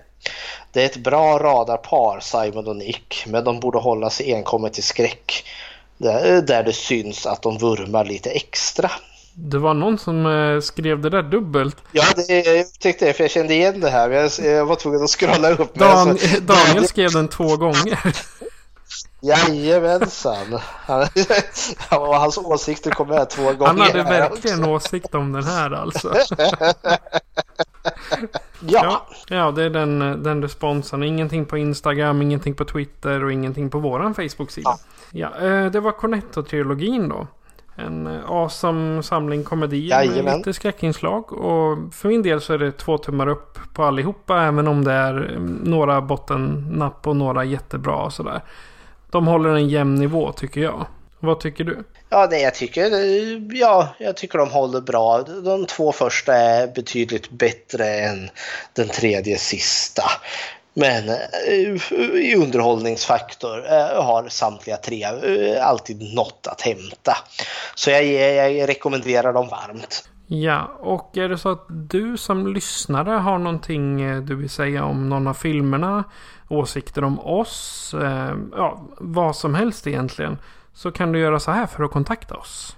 Det 0.71 0.81
är 0.81 0.85
ett 0.85 0.97
bra 0.97 1.39
radarpar 1.39 2.19
Simon 2.19 2.67
och 2.67 2.75
Nick 2.75 3.23
men 3.27 3.43
de 3.43 3.59
borde 3.59 3.77
hålla 3.77 4.09
sig 4.09 4.33
enkommet 4.33 4.73
till 4.73 4.83
skräck. 4.83 5.43
Där, 6.03 6.41
där 6.41 6.63
det 6.63 6.73
syns 6.73 7.25
att 7.25 7.41
de 7.41 7.57
vurmar 7.57 8.05
lite 8.05 8.29
extra. 8.29 8.91
Det 9.35 9.57
var 9.57 9.73
någon 9.73 9.97
som 9.97 10.25
eh, 10.25 10.59
skrev 10.61 11.01
det 11.01 11.09
där 11.09 11.23
dubbelt. 11.23 11.77
Ja, 11.91 12.03
det, 12.15 12.45
jag 12.45 12.73
tyckte 12.79 13.05
det 13.05 13.13
för 13.13 13.23
jag 13.23 13.31
kände 13.31 13.53
igen 13.53 13.79
det 13.79 13.89
här. 13.89 14.09
Jag, 14.09 14.31
jag 14.39 14.65
var 14.65 14.75
tvungen 14.75 15.03
att 15.03 15.09
scrolla 15.09 15.51
upp. 15.51 15.75
Dan, 15.75 16.09
alltså- 16.09 16.41
Daniel 16.41 16.87
skrev 16.87 17.11
den 17.11 17.27
två 17.27 17.57
gånger. 17.57 17.99
Jajamensan. 19.21 20.59
Han, 20.61 21.01
och 21.99 22.15
hans 22.15 22.37
åsikter 22.37 22.91
kom 22.91 23.07
med 23.07 23.29
två 23.29 23.43
gånger. 23.43 23.65
Han 23.67 23.79
hade 23.79 24.03
verkligen 24.03 24.65
åsikt 24.65 25.15
om 25.15 25.31
den 25.33 25.43
här 25.43 25.71
alltså. 25.71 26.13
Ja. 28.59 29.07
Ja, 29.27 29.51
det 29.51 29.63
är 29.63 29.69
den, 29.69 29.99
den 30.23 30.41
responsen. 30.41 31.03
Ingenting 31.03 31.45
på 31.45 31.57
Instagram, 31.57 32.21
ingenting 32.21 32.53
på 32.53 32.65
Twitter 32.65 33.23
och 33.23 33.31
ingenting 33.31 33.69
på 33.69 33.79
våran 33.79 34.13
Facebook-sida. 34.13 34.77
Ja, 35.11 35.27
eh, 35.41 35.65
det 35.65 35.79
var 35.79 35.91
Cornetto-trilogin 35.91 37.09
då. 37.09 37.27
En 37.75 38.07
eh, 38.07 38.31
awesome 38.31 39.03
samling 39.03 39.43
komedier 39.43 39.97
med 39.97 40.07
Jajamän. 40.07 40.37
lite 40.37 40.53
skräckinslag. 40.53 41.33
Och 41.33 41.93
för 41.93 42.07
min 42.09 42.21
del 42.21 42.41
så 42.41 42.53
är 42.53 42.57
det 42.57 42.71
två 42.71 42.97
tummar 42.97 43.27
upp 43.27 43.59
på 43.73 43.83
allihopa. 43.83 44.41
Även 44.41 44.67
om 44.67 44.83
det 44.83 44.91
är 44.91 45.33
eh, 45.33 45.39
några 45.63 46.01
bottennapp 46.01 47.07
och 47.07 47.15
några 47.15 47.43
jättebra 47.43 47.95
och 47.95 48.13
sådär. 48.13 48.41
De 49.11 49.27
håller 49.27 49.49
en 49.49 49.69
jämn 49.69 49.95
nivå 49.95 50.31
tycker 50.31 50.61
jag. 50.61 50.85
Vad 51.25 51.39
tycker 51.39 51.63
du? 51.63 51.83
Ja, 52.09 52.27
nej, 52.31 52.41
jag 52.41 52.55
tycker, 52.55 52.91
ja, 53.55 53.95
jag 53.97 54.17
tycker 54.17 54.37
de 54.37 54.49
håller 54.49 54.81
bra. 54.81 55.21
De 55.21 55.65
två 55.65 55.91
första 55.91 56.33
är 56.33 56.67
betydligt 56.67 57.29
bättre 57.29 57.85
än 57.85 58.29
den 58.73 58.87
tredje 58.87 59.37
sista. 59.37 60.03
Men 60.73 61.09
eh, 61.09 61.93
i 62.13 62.35
underhållningsfaktor 62.37 63.65
eh, 63.65 64.03
har 64.03 64.29
samtliga 64.29 64.77
tre 64.77 65.03
eh, 65.03 65.67
alltid 65.67 66.15
något 66.15 66.47
att 66.51 66.61
hämta. 66.61 67.17
Så 67.75 67.89
jag, 67.89 68.05
jag 68.05 68.69
rekommenderar 68.69 69.33
dem 69.33 69.47
varmt. 69.47 70.09
Ja, 70.27 70.77
och 70.79 71.17
är 71.17 71.29
det 71.29 71.37
så 71.37 71.49
att 71.49 71.65
du 71.69 72.17
som 72.17 72.53
lyssnare 72.53 73.09
har 73.09 73.37
någonting 73.37 73.97
du 74.25 74.35
vill 74.35 74.49
säga 74.49 74.83
om 74.83 75.09
någon 75.09 75.27
av 75.27 75.33
filmerna, 75.33 76.03
åsikter 76.49 77.03
om 77.03 77.19
oss, 77.19 77.95
ja, 78.51 78.81
vad 78.97 79.35
som 79.35 79.55
helst 79.55 79.87
egentligen, 79.87 80.37
så 80.73 80.91
kan 80.91 81.11
du 81.11 81.19
göra 81.19 81.39
så 81.39 81.51
här 81.51 81.67
för 81.67 81.83
att 81.83 81.91
kontakta 81.91 82.35
oss. 82.35 82.77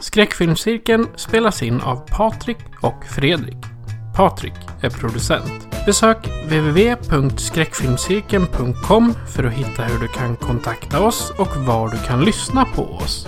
Skräckfilmscirkeln 0.00 1.06
spelas 1.16 1.62
in 1.62 1.80
av 1.80 1.96
Patrik 1.96 2.58
och 2.80 3.04
Fredrik. 3.04 3.56
Patrik 4.16 4.54
är 4.80 4.90
producent. 4.90 5.68
Besök 5.86 6.28
www.skräckfilmscirkeln.com 6.44 9.14
för 9.28 9.44
att 9.44 9.52
hitta 9.52 9.82
hur 9.82 10.00
du 10.00 10.08
kan 10.08 10.36
kontakta 10.36 11.00
oss 11.00 11.32
och 11.38 11.56
var 11.56 11.88
du 11.88 11.96
kan 11.96 12.24
lyssna 12.24 12.64
på 12.64 12.82
oss. 12.82 13.26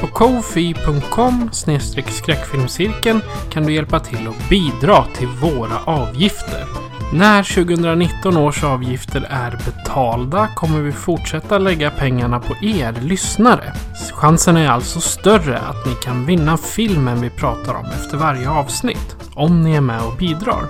På 0.00 0.06
kofi.com 0.06 1.50
skräckfilmscirkeln 1.52 3.20
kan 3.50 3.62
du 3.62 3.72
hjälpa 3.72 4.00
till 4.00 4.28
att 4.28 4.48
bidra 4.48 5.04
till 5.04 5.28
våra 5.28 5.84
avgifter. 5.84 6.89
När 7.12 7.42
2019 7.54 8.36
års 8.36 8.64
avgifter 8.64 9.26
är 9.30 9.50
betalda 9.50 10.48
kommer 10.56 10.80
vi 10.80 10.92
fortsätta 10.92 11.58
lägga 11.58 11.90
pengarna 11.90 12.40
på 12.40 12.54
er 12.62 12.92
lyssnare. 13.00 13.72
Chansen 14.12 14.56
är 14.56 14.68
alltså 14.70 15.00
större 15.00 15.58
att 15.58 15.86
ni 15.86 15.94
kan 15.94 16.26
vinna 16.26 16.56
filmen 16.56 17.20
vi 17.20 17.30
pratar 17.30 17.74
om 17.74 17.84
efter 17.86 18.16
varje 18.16 18.50
avsnitt, 18.50 19.16
om 19.34 19.62
ni 19.62 19.74
är 19.74 19.80
med 19.80 20.02
och 20.02 20.16
bidrar. 20.16 20.64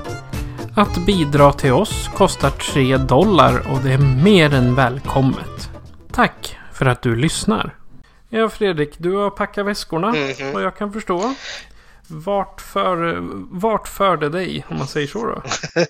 Att 0.75 1.07
bidra 1.07 1.53
till 1.53 1.73
oss 1.73 2.11
kostar 2.17 2.51
3 2.51 2.97
dollar 2.97 3.63
och 3.73 3.79
det 3.83 3.93
är 3.93 4.23
mer 4.25 4.55
än 4.55 4.75
välkommet. 4.75 5.71
Tack 6.13 6.57
för 6.73 6.87
att 6.87 7.03
du 7.03 7.17
lyssnar. 7.17 7.75
Ja 8.29 8.49
Fredrik, 8.49 8.95
du 8.99 9.17
har 9.17 9.31
packat 9.31 9.67
väskorna 9.67 10.09
Mhm. 10.09 10.53
vad 10.55 10.63
jag 10.63 10.77
kan 10.77 10.93
förstå. 10.93 11.35
Vart 12.11 12.61
för, 12.61 13.19
vart 13.61 13.89
för 13.89 14.17
det 14.17 14.29
dig 14.29 14.67
om 14.69 14.79
man 14.79 14.87
säger 14.87 15.07
så 15.07 15.27
då? 15.27 15.43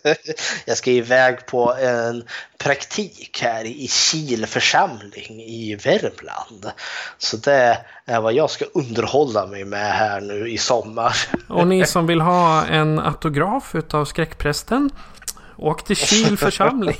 Jag 0.64 0.76
ska 0.76 0.90
iväg 0.90 1.46
på 1.46 1.74
en 1.74 2.24
praktik 2.58 3.40
här 3.42 3.64
i 3.64 3.88
Kil 3.88 4.46
församling 4.46 5.42
i 5.42 5.78
Värmland. 5.84 6.70
Så 7.18 7.36
det 7.36 7.78
är 8.04 8.20
vad 8.20 8.32
jag 8.32 8.50
ska 8.50 8.64
underhålla 8.74 9.46
mig 9.46 9.64
med 9.64 9.92
här 9.92 10.20
nu 10.20 10.50
i 10.50 10.58
sommar. 10.58 11.16
Och 11.48 11.66
ni 11.66 11.86
som 11.86 12.06
vill 12.06 12.20
ha 12.20 12.64
en 12.64 12.98
autograf 12.98 13.74
utav 13.74 14.04
skräckprästen 14.04 14.90
Åk 15.60 15.84
till 15.84 15.96
Kil 16.10 16.38
församling. 16.38 16.96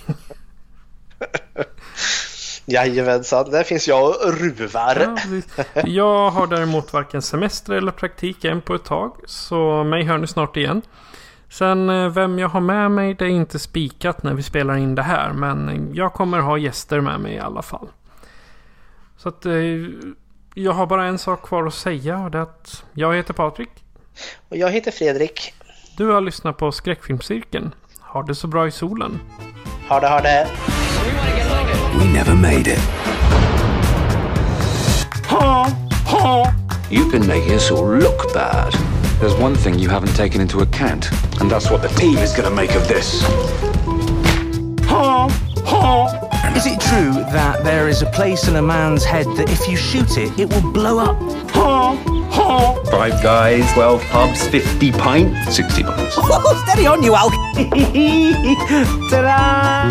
Jajamensan, 2.70 3.51
där 3.51 3.64
finns 3.64 3.88
jag 3.88 4.09
och 4.09 4.38
ruvar. 4.38 5.16
Ja, 5.74 5.82
jag 5.84 6.30
har 6.30 6.47
däremot 6.47 6.92
varken 6.92 7.22
semester 7.22 7.72
eller 7.72 7.92
praktik 7.92 8.44
än 8.44 8.60
på 8.60 8.74
ett 8.74 8.84
tag. 8.84 9.16
Så 9.26 9.84
mig 9.84 10.05
hör 10.05 10.18
ni 10.18 10.26
snart 10.26 10.56
igen. 10.56 10.82
Sen 11.48 11.90
eh, 11.90 12.09
vem 12.09 12.38
jag 12.38 12.48
har 12.48 12.60
med 12.60 12.90
mig 12.90 13.14
det 13.14 13.24
är 13.24 13.28
inte 13.28 13.59
spikat 13.59 14.22
när 14.22 14.34
vi 14.34 14.42
spelar 14.42 14.76
in 14.76 14.94
det 14.94 15.02
här. 15.02 15.32
Men 15.32 15.90
jag 15.94 16.12
kommer 16.12 16.38
ha 16.38 16.59
gäster 16.59 17.01
med 17.01 17.20
mig 17.20 17.34
i 17.34 17.38
alla 17.38 17.62
fall. 17.62 17.88
Så 19.16 19.28
att 19.28 19.47
eh, 19.47 19.52
jag 20.55 20.72
har 20.72 20.86
bara 20.86 21.05
en 21.06 21.18
sak 21.18 21.42
kvar 21.42 21.66
att 21.66 21.74
säga 21.74 22.18
och 22.18 22.30
det 22.30 22.38
är 22.38 22.42
att 22.42 22.84
jag 22.92 23.16
heter 23.16 23.34
Patrik. 23.34 23.70
Och 24.48 24.56
jag 24.56 24.70
heter 24.70 24.90
Fredrik. 24.90 25.55
Du 25.97 26.06
har 26.06 26.20
lyssnat 26.20 26.56
på 26.56 26.72
Skräckfilmscirkeln. 26.72 27.74
Ha 28.01 28.22
det 28.22 28.34
så 28.34 28.47
bra 28.47 28.66
i 28.66 28.70
solen. 28.70 29.20
Ha 29.88 30.01
det, 30.01 30.09
ha 30.09 30.20
det. 30.20 30.47
We 31.98 32.06
never 32.12 32.34
made 32.34 32.66
it. 32.66 32.78
Ha! 35.26 35.76
Ha! 36.06 36.86
You've 36.90 37.10
been 37.10 37.26
making 37.26 37.52
us 37.52 37.70
all 37.70 37.88
look 37.88 38.32
bad. 38.32 38.72
There's 39.20 39.34
one 39.34 39.54
thing 39.54 39.78
you 39.78 39.88
haven't 39.88 40.14
taken 40.14 40.40
into 40.40 40.60
account, 40.60 41.10
and 41.40 41.50
that's 41.50 41.70
what 41.70 41.82
the 41.82 41.88
team 41.88 42.18
is 42.18 42.32
going 42.32 42.48
to 42.48 42.54
make 42.54 42.74
of 42.74 42.88
this. 42.88 43.22
Ha! 44.86 45.28
Ha! 45.66 46.54
Is 46.56 46.66
it 46.66 46.80
true 46.80 47.12
that 47.32 47.62
there 47.64 47.88
is 47.88 48.02
a 48.02 48.06
place 48.06 48.48
in 48.48 48.56
a 48.56 48.62
man's 48.62 49.04
head 49.04 49.26
that 49.36 49.50
if 49.50 49.68
you 49.68 49.76
shoot 49.76 50.18
it, 50.18 50.38
it 50.38 50.48
will 50.52 50.72
blow 50.72 50.98
up? 50.98 51.18
Five 52.90 53.22
guys, 53.22 53.72
12 53.72 54.02
pubs, 54.04 54.46
50 54.48 54.92
pints. 54.92 55.56
60 55.56 55.82
pints. 55.84 56.14
Steady 56.64 56.86
on, 56.86 57.02
you 57.02 57.14
Al. 57.14 57.30
Ta-da! 59.10 59.90